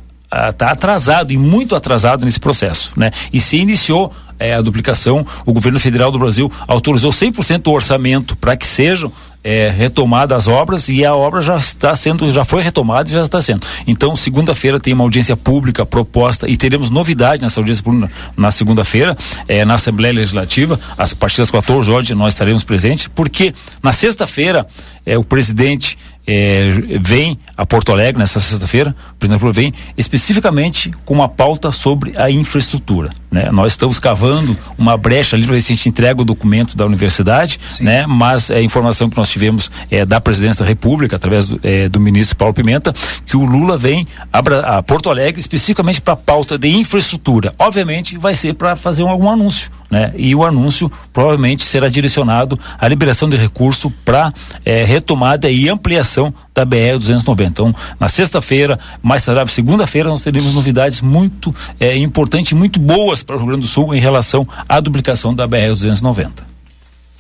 tá 0.58 0.72
atrasado 0.72 1.32
e 1.32 1.38
muito 1.38 1.76
atrasado 1.76 2.24
nesse 2.24 2.40
processo, 2.40 2.94
né? 2.98 3.12
E 3.34 3.40
se 3.40 3.58
iniciou 3.58 4.14
é, 4.38 4.54
a 4.54 4.62
duplicação, 4.62 5.26
o 5.46 5.52
governo 5.52 5.80
federal 5.80 6.12
do 6.12 6.20
Brasil 6.20 6.52
autorizou 6.68 7.12
100% 7.12 7.64
do 7.64 7.72
orçamento 7.72 8.36
para 8.36 8.56
que 8.56 8.66
sejam 8.66 9.12
é, 9.44 9.70
retomada 9.70 10.36
as 10.36 10.48
obras 10.48 10.90
e 10.90 11.06
a 11.06 11.16
obra 11.16 11.42
já 11.42 11.58
está 11.58 11.96
sendo, 11.96 12.32
já 12.32 12.44
foi 12.44 12.62
retomada 12.62 13.10
e 13.10 13.14
já 13.14 13.22
está 13.22 13.42
sendo. 13.42 13.66
Então, 13.88 14.16
segunda-feira 14.16 14.80
tem 14.80 14.94
uma 14.94 15.04
audiência 15.04 15.38
pública 15.38 15.86
proposta 15.86 16.50
e 16.50 16.58
teremos 16.58 16.90
novidade 16.90 17.42
nessa 17.42 17.60
audiência 17.60 17.84
pública 17.84 18.12
na 18.36 18.52
segunda-feira, 18.52 19.16
é, 19.48 19.64
na 19.64 19.76
Assembleia 19.76 20.14
Legislativa, 20.14 20.80
a 20.98 21.08
partir 21.16 21.38
das 21.38 21.52
14 21.52 21.90
horas 21.90 22.10
nós 22.12 22.34
estaremos 22.34 22.64
presentes, 22.64 23.08
porque 23.08 23.54
na 23.82 23.94
sexta-feira 23.94 24.68
é, 25.06 25.18
o 25.18 25.24
presidente 25.24 25.98
é, 26.32 26.70
vem 27.02 27.40
a 27.58 27.66
Porto 27.66 27.92
Alegre 27.92 28.20
nessa 28.20 28.40
sexta-feira, 28.40 28.96
o 29.14 29.16
presidente 29.16 29.42
Lula 29.42 29.52
vem 29.52 29.74
especificamente 29.98 30.92
com 31.04 31.16
uma 31.16 31.28
pauta 31.28 31.72
sobre 31.72 32.14
a 32.16 32.30
infraestrutura. 32.30 33.10
Né? 33.32 33.50
Nós 33.52 33.74
estamos 33.74 33.98
cavando 33.98 34.56
uma 34.78 34.96
brecha 34.96 35.36
ali 35.36 35.46
para 35.46 35.56
ver 35.56 35.62
se 35.62 35.74
a 35.74 35.76
gente 35.76 35.90
entrega 35.90 36.22
o 36.22 36.26
documento 36.26 36.78
da 36.78 36.86
universidade, 36.86 37.60
né? 37.82 38.06
mas 38.06 38.52
é 38.52 38.58
a 38.58 38.62
informação 38.62 39.10
que 39.10 39.18
nós 39.18 39.30
tivemos 39.32 39.72
é, 39.90 40.06
da 40.06 40.22
presidência 40.22 40.64
da 40.64 40.70
República, 40.70 41.16
através 41.16 41.48
do, 41.48 41.60
é, 41.64 41.90
do 41.90 42.00
ministro 42.00 42.38
Paulo 42.38 42.54
Pimenta, 42.54 42.94
que 43.26 43.36
o 43.36 43.44
Lula 43.44 43.76
vem 43.76 44.08
a, 44.32 44.78
a 44.78 44.84
Porto 44.84 45.10
Alegre 45.10 45.40
especificamente 45.40 46.00
para 46.00 46.14
a 46.14 46.18
pauta 46.18 46.60
de 46.60 46.68
infraestrutura. 46.70 47.52
Obviamente 47.58 48.20
vai 48.20 48.36
ser 48.36 48.54
para 48.54 48.76
fazer 48.76 49.02
um, 49.02 49.10
algum 49.10 49.30
anúncio 49.30 49.72
né? 49.90 50.14
E 50.16 50.36
o 50.36 50.46
anúncio 50.46 50.92
provavelmente 51.12 51.64
será 51.64 51.88
direcionado 51.88 52.60
à 52.78 52.88
liberação 52.88 53.28
de 53.30 53.38
recurso 53.38 53.92
para 54.06 54.34
é, 54.64 54.84
retomada 54.84 55.50
e 55.50 55.68
ampliação 55.70 56.34
da 56.54 56.64
BR 56.64 56.98
290. 56.98 57.50
Então, 57.50 57.76
na 58.00 58.08
sexta-feira, 58.08 58.80
mais 59.02 59.26
tarde, 59.26 59.52
segunda-feira, 59.52 60.10
nós 60.10 60.22
teremos 60.22 60.54
novidades 60.54 61.02
muito 61.02 61.54
é, 61.80 61.98
importantes, 61.98 62.54
muito 62.54 62.80
boas 62.80 63.24
para 63.24 63.36
o 63.36 63.40
Rio 63.40 63.48
Grande 63.48 63.62
do 63.62 63.68
Sul 63.68 63.94
em 63.94 64.00
relação 64.00 64.48
à 64.68 64.80
duplicação 64.80 65.34
da 65.34 65.48
BR 65.48 65.70
290. 65.70 66.59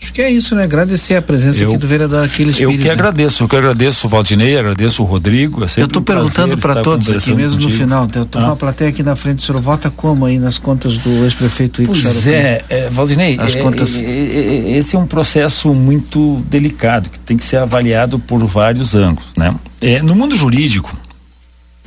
Acho 0.01 0.13
que 0.13 0.21
é 0.21 0.31
isso, 0.31 0.55
né? 0.55 0.63
Agradecer 0.63 1.15
a 1.15 1.21
presença 1.21 1.61
eu, 1.61 1.67
aqui 1.69 1.77
do 1.77 1.85
vereador 1.87 2.23
Aquiles 2.23 2.57
Eu 2.59 2.69
Pires, 2.69 2.83
que 2.83 2.87
né? 2.87 2.93
agradeço, 2.93 3.43
eu 3.43 3.49
que 3.49 3.55
agradeço 3.55 4.07
o 4.07 4.09
Valdinei, 4.09 4.57
agradeço 4.57 5.03
o 5.03 5.05
Rodrigo. 5.05 5.61
É 5.63 5.67
Eu 5.81 5.85
estou 5.85 6.01
um 6.01 6.05
perguntando 6.05 6.57
para 6.57 6.81
todos 6.81 7.09
aqui, 7.11 7.33
mesmo 7.33 7.59
no 7.61 7.69
final. 7.69 8.07
Eu 8.15 8.23
estou 8.23 8.41
Ah. 8.41 8.45
com 8.45 8.51
a 8.51 8.55
plateia 8.55 8.89
aqui 8.89 9.03
na 9.03 9.15
frente. 9.15 9.39
O 9.39 9.41
senhor 9.41 9.61
vota 9.61 9.89
como 9.89 10.25
aí 10.25 10.39
nas 10.39 10.57
contas 10.57 10.97
do 10.97 11.09
ex-prefeito 11.25 11.81
Ico 11.81 11.91
Pois 11.91 12.27
é, 12.27 12.63
é, 12.69 12.89
Valdinei, 12.89 13.37
As 13.39 13.55
é, 13.55 13.59
contas- 13.61 14.01
é, 14.01 14.05
é, 14.05 14.77
esse 14.77 14.95
é 14.95 14.99
um 14.99 15.05
processo 15.05 15.73
muito 15.73 16.41
delicado, 16.49 17.09
que 17.09 17.19
tem 17.19 17.35
que 17.37 17.43
ser 17.43 17.57
avaliado 17.57 18.17
por 18.19 18.43
vários 18.45 18.95
ângulos, 18.95 19.29
né? 19.35 19.53
É, 19.81 20.01
no 20.01 20.15
mundo 20.15 20.35
jurídico, 20.35 20.95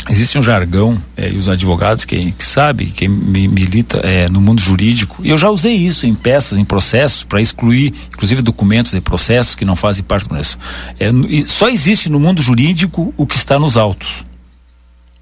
existe 0.09 0.39
um 0.39 0.43
jargão, 0.43 0.97
é, 1.17 1.31
e 1.31 1.37
os 1.37 1.49
advogados, 1.49 2.05
quem 2.05 2.31
que 2.33 2.45
sabe, 2.45 2.87
quem 2.87 3.09
mi- 3.09 3.49
milita 3.49 3.99
é, 3.99 4.29
no 4.29 4.41
mundo 4.41 4.61
jurídico, 4.61 5.21
e 5.23 5.31
eu 5.31 5.39
já 5.39 5.49
usei 5.51 5.75
isso 5.75 6.07
em 6.07 6.15
peças, 6.15 6.59
em 6.59 6.65
processos, 6.65 7.23
para 7.25 7.41
excluir, 7.41 7.93
inclusive, 8.09 8.43
documentos 8.43 8.93
de 8.93 9.01
processos 9.01 9.55
que 9.55 9.65
não 9.65 9.77
fazem 9.77 10.03
parte 10.05 10.25
do 10.25 10.29
processo. 10.31 10.59
É, 10.99 11.11
só 11.47 11.69
existe 11.69 12.09
no 12.09 12.19
mundo 12.21 12.43
jurídico 12.43 13.15
o 13.17 13.27
que 13.27 13.37
está 13.37 13.59
nos 13.59 13.77
autos. 13.77 14.25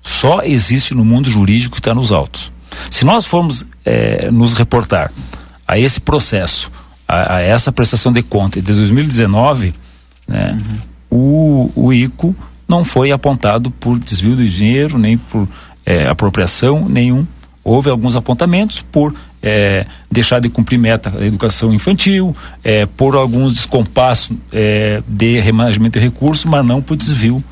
Só 0.03 0.41
existe 0.43 0.95
no 0.95 1.05
mundo 1.05 1.31
jurídico 1.31 1.73
o 1.73 1.77
que 1.77 1.81
está 1.81 1.95
nos 1.95 2.11
autos. 2.11 2.51
Se 2.91 3.05
nós 3.05 3.27
formos 3.27 3.67
eh, 3.85 4.31
nos 4.31 4.55
reportar 4.55 5.13
a 5.69 5.79
esse 5.79 6.01
processo, 6.01 6.71
a, 7.07 7.37
a 7.37 7.41
essa 7.41 7.71
prestação 7.71 8.11
de 8.13 8.23
conta 8.23 8.63
de 8.63 8.73
2019, 8.73 9.75
né, 10.27 10.59
o, 11.11 11.71
o 11.75 11.93
ICO 11.93 12.35
não 12.71 12.85
foi 12.85 13.11
apontado 13.11 13.71
por 13.73 13.99
desvio 13.99 14.37
de 14.37 14.49
dinheiro, 14.49 14.97
nem 14.97 15.19
por 15.19 15.49
eh, 15.85 16.07
apropriação 16.07 16.89
nenhum. 16.89 17.27
Houve 17.65 17.91
alguns 17.91 18.15
apontamentos 18.15 18.81
por 18.81 19.13
eh, 19.43 19.85
deixar 20.11 20.41
de 20.41 20.49
cumprir 20.49 20.79
meta 20.79 21.11
da 21.11 21.27
educação 21.27 21.75
infantil, 21.75 22.33
eh, 22.63 22.87
por 22.87 23.17
alguns 23.17 23.55
descompassos 23.55 24.37
eh, 24.53 25.03
de 25.07 25.41
remanejamento 25.41 25.99
de 25.99 26.05
recursos, 26.05 26.45
mas 26.45 26.65
não 26.65 26.81
por 26.81 26.97
desvio 26.97 27.43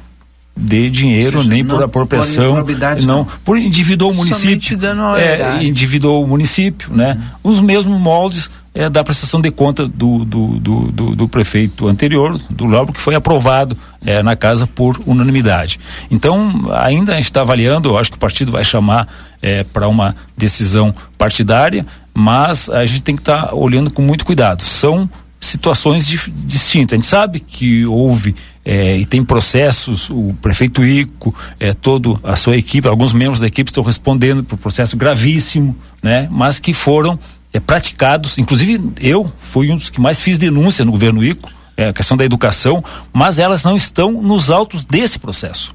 de 0.58 0.90
dinheiro, 0.90 1.38
seja, 1.38 1.48
nem 1.48 1.64
por 1.64 1.76
por 1.76 1.84
apropriação, 1.84 2.50
improbidade, 2.50 3.06
não, 3.06 3.26
por 3.44 3.56
endividou 3.56 4.10
o 4.10 4.14
município, 4.14 4.78
é, 5.16 5.64
endividou 5.64 6.24
o 6.24 6.26
município, 6.26 6.92
né? 6.92 7.16
Os 7.42 7.60
mesmos 7.60 7.98
moldes 7.98 8.50
é, 8.74 8.90
da 8.90 9.04
prestação 9.04 9.40
de 9.40 9.50
conta 9.50 9.86
do, 9.86 10.24
do, 10.24 10.46
do, 10.58 10.92
do, 10.92 11.16
do 11.16 11.28
prefeito 11.28 11.88
anterior, 11.88 12.38
do 12.50 12.66
Lauro, 12.66 12.92
que 12.92 13.00
foi 13.00 13.14
aprovado 13.14 13.76
é, 14.04 14.22
na 14.22 14.34
casa 14.36 14.66
por 14.66 15.00
unanimidade. 15.06 15.78
Então, 16.10 16.68
ainda 16.72 17.12
a 17.12 17.14
gente 17.16 17.24
está 17.24 17.40
avaliando, 17.40 17.90
eu 17.90 17.98
acho 17.98 18.10
que 18.10 18.16
o 18.16 18.20
partido 18.20 18.52
vai 18.52 18.64
chamar 18.64 19.08
é, 19.40 19.64
para 19.64 19.88
uma 19.88 20.14
decisão 20.36 20.94
partidária, 21.16 21.86
mas 22.12 22.68
a 22.68 22.84
gente 22.84 23.02
tem 23.02 23.14
que 23.14 23.22
estar 23.22 23.54
olhando 23.54 23.90
com 23.90 24.02
muito 24.02 24.24
cuidado. 24.24 24.64
São 24.64 25.08
situações 25.40 26.06
distintas. 26.06 26.94
A 26.94 26.96
gente 26.96 27.06
sabe 27.06 27.40
que 27.40 27.86
houve 27.86 28.34
eh, 28.64 28.98
e 28.98 29.06
tem 29.06 29.24
processos, 29.24 30.10
o 30.10 30.34
prefeito 30.42 30.84
Ico, 30.84 31.34
eh, 31.60 31.72
todo 31.72 32.18
a 32.22 32.36
sua 32.36 32.56
equipe, 32.56 32.88
alguns 32.88 33.12
membros 33.12 33.40
da 33.40 33.46
equipe 33.46 33.70
estão 33.70 33.84
respondendo 33.84 34.42
por 34.42 34.58
processo 34.58 34.96
gravíssimo, 34.96 35.76
né? 36.02 36.28
Mas 36.32 36.58
que 36.58 36.72
foram 36.72 37.18
eh, 37.52 37.60
praticados, 37.60 38.36
inclusive 38.38 38.80
eu 39.00 39.32
fui 39.38 39.70
um 39.70 39.76
dos 39.76 39.90
que 39.90 40.00
mais 40.00 40.20
fiz 40.20 40.38
denúncia 40.38 40.84
no 40.84 40.90
governo 40.90 41.24
Ico, 41.24 41.50
eh, 41.76 41.88
a 41.88 41.92
questão 41.92 42.16
da 42.16 42.24
educação, 42.24 42.82
mas 43.12 43.38
elas 43.38 43.62
não 43.62 43.76
estão 43.76 44.20
nos 44.20 44.50
autos 44.50 44.84
desse 44.84 45.18
processo. 45.18 45.72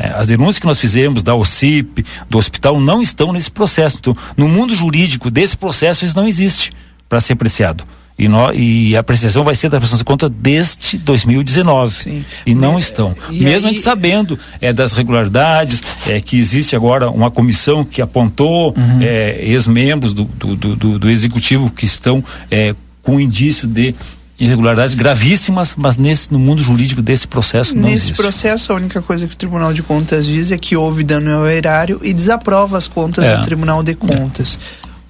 É, 0.00 0.08
as 0.14 0.28
denúncias 0.28 0.58
que 0.58 0.66
nós 0.66 0.78
fizemos 0.78 1.22
da 1.22 1.34
OCIP, 1.34 2.06
do 2.30 2.38
hospital, 2.38 2.80
não 2.80 3.02
estão 3.02 3.34
nesse 3.34 3.50
processo. 3.50 3.98
Então, 4.00 4.16
no 4.34 4.48
mundo 4.48 4.74
jurídico 4.74 5.30
desse 5.30 5.54
processo, 5.58 6.06
isso 6.06 6.16
não 6.16 6.26
existe 6.26 6.72
para 7.06 7.20
ser 7.20 7.34
apreciado. 7.34 7.84
E, 8.20 8.28
nó- 8.28 8.52
e 8.52 8.94
a 8.96 9.00
apreciação 9.00 9.42
vai 9.42 9.54
ser 9.54 9.68
da 9.70 9.78
prestação 9.78 9.98
de 9.98 10.04
conta 10.04 10.28
desde 10.28 10.98
2019. 10.98 12.24
E 12.44 12.54
não 12.54 12.78
estão. 12.78 13.14
e 13.30 13.40
Mesmo 13.42 13.66
a 13.66 13.70
aí- 13.70 13.74
gente 13.76 13.80
sabendo 13.80 14.38
é, 14.60 14.72
das 14.72 14.92
regularidades, 14.92 15.82
é, 16.06 16.20
que 16.20 16.38
existe 16.38 16.76
agora 16.76 17.10
uma 17.10 17.30
comissão 17.30 17.84
que 17.84 18.02
apontou 18.02 18.74
Uhum. 18.76 18.98
é, 19.00 19.38
ex-membros 19.42 20.12
do, 20.12 20.24
do, 20.24 20.54
do, 20.56 20.98
do- 20.98 21.10
executivo 21.10 21.70
que 21.70 21.84
estão 21.86 22.22
é, 22.50 22.74
com 23.02 23.18
indício 23.18 23.66
de 23.66 23.94
irregularidades 24.38 24.94
gravíssimas, 24.94 25.74
mas 25.76 25.98
nesse, 25.98 26.32
no 26.32 26.38
mundo 26.38 26.62
jurídico 26.62 27.02
desse 27.02 27.28
processo 27.28 27.74
não 27.74 27.82
Nesse 27.82 28.04
existe. 28.06 28.16
processo, 28.16 28.72
a 28.72 28.76
única 28.76 29.02
coisa 29.02 29.26
que 29.28 29.34
o 29.34 29.36
Tribunal 29.36 29.74
de 29.74 29.82
Contas 29.82 30.24
diz 30.24 30.50
é 30.50 30.56
que 30.56 30.74
houve 30.74 31.04
dano 31.04 31.30
ao 31.30 31.46
erário 31.46 32.00
e 32.02 32.12
desaprova 32.14 32.78
as 32.78 32.88
contas 32.88 33.22
É. 33.22 33.36
do 33.36 33.42
Tribunal 33.42 33.82
de 33.82 33.94
Contas. 33.94 34.58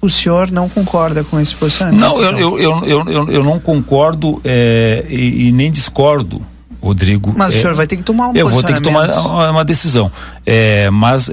O 0.01 0.09
senhor 0.09 0.49
não 0.49 0.67
concorda 0.67 1.23
com 1.23 1.39
esse 1.39 1.55
posicionamento? 1.55 2.01
Não, 2.01 2.21
eu, 2.21 2.57
eu, 2.59 2.85
eu, 2.85 3.29
eu, 3.29 3.43
não 3.43 3.59
concordo 3.59 4.41
é, 4.43 5.05
e, 5.07 5.51
nem 5.51 5.71
discordo, 5.71 6.41
Rodrigo. 6.81 7.33
Mas 7.37 7.53
o 7.53 7.57
É, 7.57 7.61
senhor 7.61 7.75
vai 7.75 7.85
ter 7.85 7.97
que 7.97 8.03
tomar 8.03 8.29
um 8.29 8.35
Eu 8.35 8.49
vou 8.49 8.63
ter 8.63 8.73
que 8.73 8.81
tomar 8.81 9.09
uma, 9.51 9.63
decisão. 9.63 10.11
É, 10.43 10.89
mas 10.89 11.29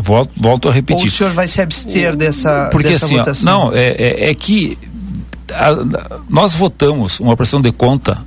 volto, 0.00 0.30
volto 0.40 0.68
a 0.68 0.70
Ou 0.70 0.74
repetir. 0.74 1.06
o 1.06 1.10
senhor 1.10 1.32
vai 1.32 1.48
se 1.48 1.60
abster 1.60 2.16
dessa, 2.16 2.68
Porque 2.70 2.90
dessa 2.90 3.06
assim, 3.06 3.16
votação? 3.16 3.64
não, 3.64 3.72
é, 3.74 4.30
é, 4.30 4.34
que 4.34 4.78
nós 6.28 6.54
votamos 6.54 7.20
uma 7.20 7.36
pressão 7.36 7.60
de 7.60 7.72
conta 7.72 8.24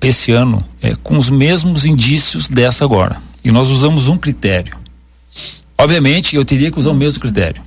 esse 0.00 0.32
ano 0.32 0.64
é, 0.80 0.94
com 1.02 1.16
os 1.16 1.30
mesmos 1.30 1.84
indícios 1.84 2.48
dessa 2.48 2.84
agora. 2.84 3.16
E 3.44 3.50
nós 3.50 3.68
usamos 3.68 4.08
um 4.08 4.16
critério. 4.16 4.76
Obviamente, 5.76 6.36
eu 6.36 6.44
teria 6.44 6.70
que 6.70 6.78
usar 6.78 6.90
o 6.90 6.94
mesmo 6.94 7.20
critério. 7.20 7.62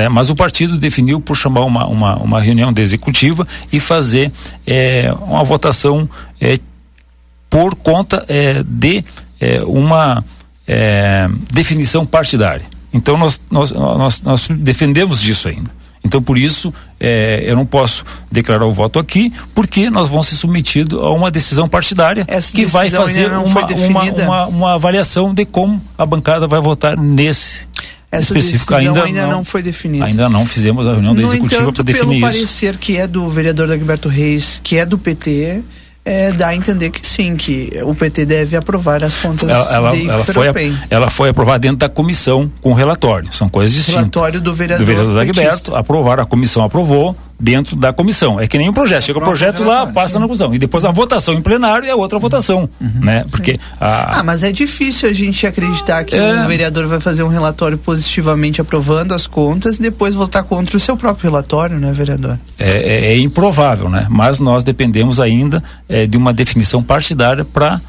Né? 0.00 0.08
Mas 0.08 0.30
o 0.30 0.34
partido 0.34 0.78
definiu 0.78 1.20
por 1.20 1.36
chamar 1.36 1.60
uma, 1.60 1.86
uma, 1.86 2.16
uma 2.16 2.40
reunião 2.40 2.72
da 2.72 2.80
executiva 2.80 3.46
e 3.70 3.78
fazer 3.78 4.32
é, 4.66 5.12
uma 5.20 5.44
votação 5.44 6.08
é, 6.40 6.58
por 7.50 7.74
conta 7.74 8.24
é, 8.26 8.62
de 8.62 9.04
é, 9.38 9.60
uma 9.66 10.24
é, 10.66 11.28
definição 11.52 12.06
partidária. 12.06 12.64
Então 12.94 13.18
nós, 13.18 13.42
nós, 13.50 13.70
nós, 13.72 14.22
nós 14.22 14.48
defendemos 14.48 15.20
disso 15.20 15.48
ainda. 15.48 15.70
Então 16.02 16.22
por 16.22 16.38
isso 16.38 16.72
é, 16.98 17.44
eu 17.44 17.54
não 17.54 17.66
posso 17.66 18.02
declarar 18.32 18.64
o 18.64 18.72
voto 18.72 18.98
aqui, 18.98 19.30
porque 19.54 19.90
nós 19.90 20.08
vamos 20.08 20.28
ser 20.28 20.36
submetidos 20.36 20.98
a 20.98 21.10
uma 21.10 21.30
decisão 21.30 21.68
partidária 21.68 22.24
Essa 22.26 22.54
que 22.54 22.64
vai 22.64 22.84
decisão 22.84 23.06
fazer 23.06 23.24
ainda 23.24 23.34
não 23.34 23.44
uma, 23.44 23.66
uma, 23.66 24.02
uma, 24.02 24.46
uma 24.46 24.74
avaliação 24.76 25.34
de 25.34 25.44
como 25.44 25.78
a 25.98 26.06
bancada 26.06 26.46
vai 26.46 26.58
votar 26.58 26.96
nesse 26.96 27.66
Essa 28.12 28.34
decisão 28.34 28.76
Ainda, 28.76 29.04
ainda 29.04 29.26
não 29.28 29.44
foi 29.44 29.62
definida. 29.62 30.04
Ainda 30.04 30.28
não 30.28 30.44
fizemos 30.44 30.86
a 30.86 30.92
reunião 30.94 31.14
da 31.14 31.22
no 31.22 31.28
executiva 31.28 31.72
para 31.72 31.84
definir 31.84 32.00
pelo 32.00 32.12
isso. 32.14 32.20
parecer 32.22 32.76
que 32.76 32.96
é 32.96 33.06
do 33.06 33.28
vereador 33.28 33.68
Dagberto 33.68 34.08
Reis, 34.08 34.60
que 34.64 34.76
é 34.76 34.84
do 34.84 34.98
PT, 34.98 35.62
é, 36.04 36.32
dá 36.32 36.48
a 36.48 36.56
entender 36.56 36.90
que 36.90 37.06
sim, 37.06 37.36
que 37.36 37.70
o 37.84 37.94
PT 37.94 38.26
deve 38.26 38.56
aprovar 38.56 39.04
as 39.04 39.16
contas 39.16 39.48
Ela, 39.48 39.74
ela, 39.74 39.90
de 39.90 40.08
ela, 40.08 40.24
foi, 40.24 40.74
ela 40.88 41.10
foi 41.10 41.28
aprovada 41.28 41.60
dentro 41.60 41.76
da 41.76 41.88
comissão 41.88 42.50
com 42.60 42.72
relatório. 42.72 43.32
São 43.32 43.48
coisas 43.48 43.74
distintas. 43.74 44.00
Relatório 44.00 44.40
do 44.40 44.52
vereador 44.52 44.84
do 44.84 45.32
vereador 45.32 45.76
aprovaram, 45.76 46.22
a 46.24 46.26
comissão 46.26 46.64
aprovou, 46.64 47.16
dentro 47.40 47.74
da 47.74 47.92
comissão. 47.92 48.38
É 48.38 48.46
que 48.46 48.58
nem 48.58 48.68
um 48.68 48.72
projeto. 48.72 49.02
Chega 49.04 49.18
o 49.18 49.22
projeto 49.22 49.64
lá, 49.64 49.86
passa 49.86 50.18
na 50.18 50.26
comissão. 50.26 50.54
E 50.54 50.58
depois 50.58 50.84
a 50.84 50.90
votação 50.90 51.34
em 51.34 51.40
plenário 51.40 51.88
é 51.88 51.94
outra 51.94 52.18
votação. 52.18 52.68
Né? 52.80 53.24
Porque 53.30 53.58
a, 53.80 54.20
Ah, 54.20 54.22
mas 54.22 54.42
é 54.42 54.52
difícil 54.52 55.08
a 55.08 55.12
gente 55.12 55.46
acreditar 55.46 56.04
que 56.04 56.14
É. 56.14 56.34
um 56.34 56.46
vereador 56.46 56.86
vai 56.86 57.00
fazer 57.00 57.22
um 57.22 57.28
relatório 57.28 57.78
positivamente 57.78 58.60
aprovando 58.60 59.12
as 59.14 59.26
contas 59.26 59.78
e 59.78 59.82
depois 59.82 60.14
votar 60.14 60.44
contra 60.44 60.76
o 60.76 60.80
seu 60.80 60.96
próprio 60.96 61.30
relatório, 61.30 61.78
né, 61.78 61.92
vereador? 61.92 62.38
é, 62.58 62.70
é- 62.70 63.12
é 63.14 63.18
improvável, 63.18 63.88
né? 63.88 64.06
Mas 64.10 64.38
nós 64.40 64.62
dependemos 64.62 65.18
ainda 65.18 65.62
é, 65.88 66.06
de 66.06 66.16
uma 66.16 66.32
definição 66.32 66.82
partidária 66.82 67.44
para 67.44 67.80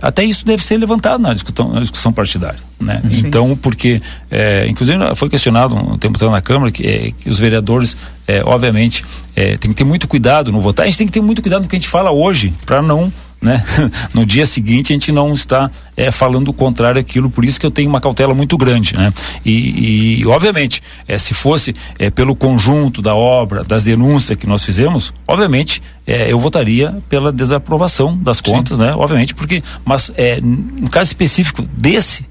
até 0.00 0.24
isso 0.24 0.44
deve 0.44 0.64
ser 0.64 0.78
levantado 0.78 1.20
na 1.20 1.32
discussão, 1.32 1.72
na 1.72 1.80
discussão 1.80 2.12
partidária, 2.12 2.58
né? 2.80 3.02
Então, 3.10 3.56
porque 3.56 4.00
é, 4.30 4.66
inclusive 4.68 4.98
foi 5.14 5.28
questionado 5.28 5.76
um 5.76 5.98
tempo 5.98 6.16
atrás 6.16 6.32
na 6.32 6.40
Câmara 6.40 6.70
que, 6.70 6.86
é, 6.86 7.10
que 7.12 7.28
os 7.28 7.38
vereadores, 7.38 7.96
é, 8.26 8.42
obviamente, 8.44 9.04
é, 9.36 9.56
tem 9.56 9.70
que 9.70 9.76
ter 9.76 9.84
muito 9.84 10.08
cuidado 10.08 10.50
no 10.50 10.60
votar. 10.60 10.84
A 10.84 10.86
gente 10.88 10.98
tem 10.98 11.06
que 11.06 11.12
ter 11.12 11.20
muito 11.20 11.42
cuidado 11.42 11.62
no 11.62 11.68
que 11.68 11.76
a 11.76 11.78
gente 11.78 11.88
fala 11.88 12.10
hoje 12.10 12.52
para 12.64 12.80
não 12.80 13.12
né? 13.44 13.62
No 14.12 14.24
dia 14.24 14.46
seguinte 14.46 14.92
a 14.92 14.94
gente 14.94 15.12
não 15.12 15.32
está 15.32 15.70
é, 15.96 16.10
falando 16.10 16.48
o 16.48 16.52
contrário 16.52 17.00
daquilo, 17.00 17.28
por 17.28 17.44
isso 17.44 17.60
que 17.60 17.66
eu 17.66 17.70
tenho 17.70 17.88
uma 17.88 18.00
cautela 18.00 18.34
muito 18.34 18.56
grande, 18.56 18.94
né? 18.96 19.12
E, 19.44 20.20
e, 20.20 20.26
obviamente, 20.26 20.82
é, 21.06 21.18
se 21.18 21.34
fosse 21.34 21.74
é, 21.98 22.10
pelo 22.10 22.34
conjunto 22.34 23.02
da 23.02 23.14
obra, 23.14 23.62
das 23.62 23.84
denúncias 23.84 24.36
que 24.38 24.46
nós 24.46 24.64
fizemos, 24.64 25.12
obviamente 25.28 25.82
é, 26.06 26.32
eu 26.32 26.38
votaria 26.38 27.02
pela 27.08 27.32
desaprovação 27.32 28.16
das 28.16 28.40
contas, 28.40 28.78
né? 28.78 28.92
Obviamente, 28.94 29.34
porque, 29.34 29.62
mas 29.84 30.12
é, 30.16 30.40
no 30.40 30.88
caso 30.88 31.08
específico 31.08 31.62
desse 31.62 32.26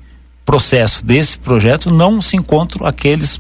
processo, 0.46 1.06
desse 1.06 1.38
projeto, 1.38 1.92
não 1.92 2.22
se 2.22 2.36
encontram 2.36 2.88
aqueles 2.88 3.40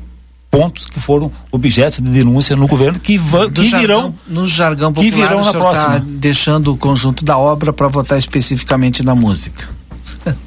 pontos 0.54 0.86
que 0.86 1.00
foram 1.00 1.32
objetos 1.52 2.00
de 2.00 2.10
denúncia 2.12 2.56
no 2.56 2.68
governo 2.68 3.00
que, 3.00 3.18
vão, 3.18 3.50
que 3.50 3.64
jargão- 3.64 3.80
virão 3.82 4.16
no 4.28 4.46
jargão 4.46 4.94
que 4.94 5.06
popular, 5.10 5.28
virão 5.30 5.42
o 5.42 5.46
na 5.46 5.52
tá 5.52 5.58
próxima. 5.58 6.06
deixando 6.06 6.72
o 6.72 6.78
conjunto 6.78 7.26
da 7.26 7.36
obra 7.40 7.74
para 7.74 7.88
votar 7.88 8.20
especificamente 8.20 9.02
na 9.04 9.16
música. 9.16 9.68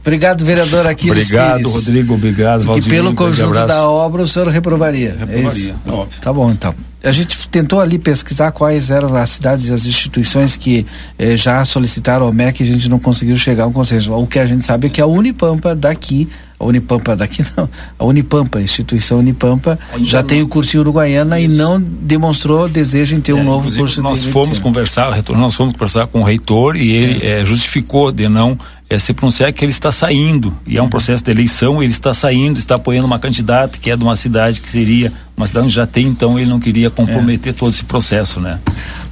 Obrigado, 0.00 0.44
vereador 0.44 0.86
Aquiles 0.86 1.24
Obrigado, 1.26 1.56
Pires. 1.58 1.72
Rodrigo, 1.74 2.14
obrigado, 2.14 2.60
Que 2.60 2.66
Valdir, 2.66 2.90
pelo 2.90 3.10
um 3.10 3.14
grande 3.14 3.30
conjunto 3.36 3.58
abraço. 3.58 3.66
da 3.80 3.88
obra 3.88 4.22
o 4.22 4.28
senhor 4.28 4.48
reprovaria. 4.48 5.16
é 5.20 5.24
Reprovaria, 5.24 5.74
é 5.86 5.90
óbvio. 5.92 6.20
Tá 6.20 6.32
bom, 6.32 6.50
então. 6.50 6.74
A 7.02 7.12
gente 7.12 7.48
tentou 7.48 7.80
ali 7.80 7.98
pesquisar 7.98 8.52
quais 8.52 8.90
eram 8.90 9.14
as 9.16 9.30
cidades 9.30 9.66
e 9.68 9.72
as 9.72 9.84
instituições 9.86 10.56
que 10.56 10.86
eh, 11.18 11.36
já 11.36 11.64
solicitaram 11.64 12.26
ao 12.26 12.32
MEC 12.32 12.62
e 12.62 12.68
a 12.68 12.72
gente 12.72 12.88
não 12.90 12.98
conseguiu 12.98 13.36
chegar 13.36 13.64
a 13.64 13.66
um 13.66 13.72
consenso. 13.72 14.12
O 14.12 14.26
que 14.26 14.38
a 14.38 14.44
gente 14.46 14.64
sabe 14.64 14.86
é 14.86 14.90
que 14.90 15.00
a 15.00 15.06
Unipampa 15.06 15.74
daqui, 15.74 16.28
a 16.60 16.64
Unipampa 16.66 17.16
daqui 17.16 17.42
não, 17.56 17.68
a 17.98 18.04
Unipampa, 18.04 18.58
a 18.58 18.62
instituição 18.62 19.18
Unipampa, 19.18 19.78
já 20.02 20.22
tem 20.22 20.42
o 20.42 20.48
curso 20.48 20.76
em 20.76 20.80
Uruguaiana 20.80 21.40
e 21.40 21.48
não 21.48 21.80
demonstrou 21.80 22.68
desejo 22.68 23.16
em 23.16 23.20
ter 23.20 23.32
um 23.32 23.38
É, 23.38 23.42
novo 23.42 23.60
inclusive, 23.60 23.78
curso 23.80 24.02
nós 24.02 24.22
de 24.22 24.28
fomos 24.28 24.48
medicina. 24.48 24.62
conversar, 24.68 25.10
retorno, 25.10 25.40
nós 25.40 25.54
fomos 25.54 25.72
conversar 25.72 26.06
com 26.06 26.20
o 26.20 26.24
reitor 26.24 26.76
e 26.76 26.90
ele 26.90 27.26
eh, 27.26 27.44
justificou 27.46 28.12
de 28.12 28.28
não 28.28 28.58
eh, 28.90 28.98
se 28.98 29.14
pronunciar 29.14 29.52
que 29.52 29.64
ele 29.64 29.70
está 29.70 29.92
saindo 29.92 30.54
e 30.66 30.76
é 30.76 30.82
um 30.82 30.88
processo 30.88 31.24
de 31.24 31.30
eleição, 31.30 31.80
ele 31.80 31.92
está 31.92 32.12
saindo, 32.12 32.58
está 32.58 32.74
apoiando 32.74 33.06
uma 33.06 33.20
candidata 33.20 33.78
que 33.78 33.88
é 33.88 33.96
de 33.96 34.02
uma 34.02 34.16
cidade 34.16 34.60
que 34.60 34.68
seria 34.68 35.12
uma 35.36 35.46
cidade 35.46 35.66
onde 35.66 35.74
já 35.74 35.86
tem, 35.86 36.08
então 36.08 36.36
ele 36.36 36.50
não 36.50 36.58
queria 36.58 36.90
comprometer 36.90 37.54
todo 37.54 37.70
esse 37.70 37.84
processo, 37.84 38.40
né? 38.40 38.58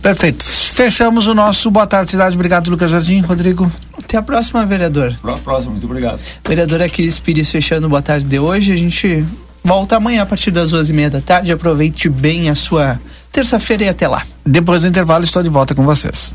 Perfeito. 0.02 0.44
Fechamos 0.44 1.28
o 1.28 1.34
nosso 1.34 1.70
Boa 1.70 1.86
Tarde 1.86 2.10
Cidade. 2.10 2.34
Obrigado, 2.34 2.68
Lucas 2.68 2.90
Jardim. 2.90 3.20
Rodrigo. 3.20 3.70
Até 3.96 4.16
a 4.16 4.22
próxima, 4.22 4.66
vereador. 4.66 5.16
Próximo, 5.42 5.72
muito 5.72 5.86
obrigado. 5.86 6.20
Vereador 6.46 6.82
Aquiles 6.82 7.18
Pires 7.18 7.50
fechando 7.50 7.86
o 7.86 7.90
boa 7.90 8.02
tarde 8.02 8.26
de 8.26 8.38
hoje. 8.38 8.72
A 8.72 8.76
gente 8.76 9.24
volta 9.64 9.96
amanhã 9.96 10.22
a 10.22 10.26
partir 10.26 10.50
das 10.50 10.70
duas 10.70 10.90
e 10.90 10.92
meia 10.92 11.08
da 11.08 11.20
tarde. 11.20 11.52
Aproveite 11.52 12.08
bem 12.08 12.50
a 12.50 12.54
sua 12.54 13.00
terça-feira 13.32 13.84
e 13.84 13.88
até 13.88 14.06
lá. 14.06 14.22
Depois 14.44 14.82
do 14.82 14.88
intervalo, 14.88 15.24
estou 15.24 15.42
de 15.42 15.48
volta 15.48 15.74
com 15.74 15.84
vocês. 15.84 16.34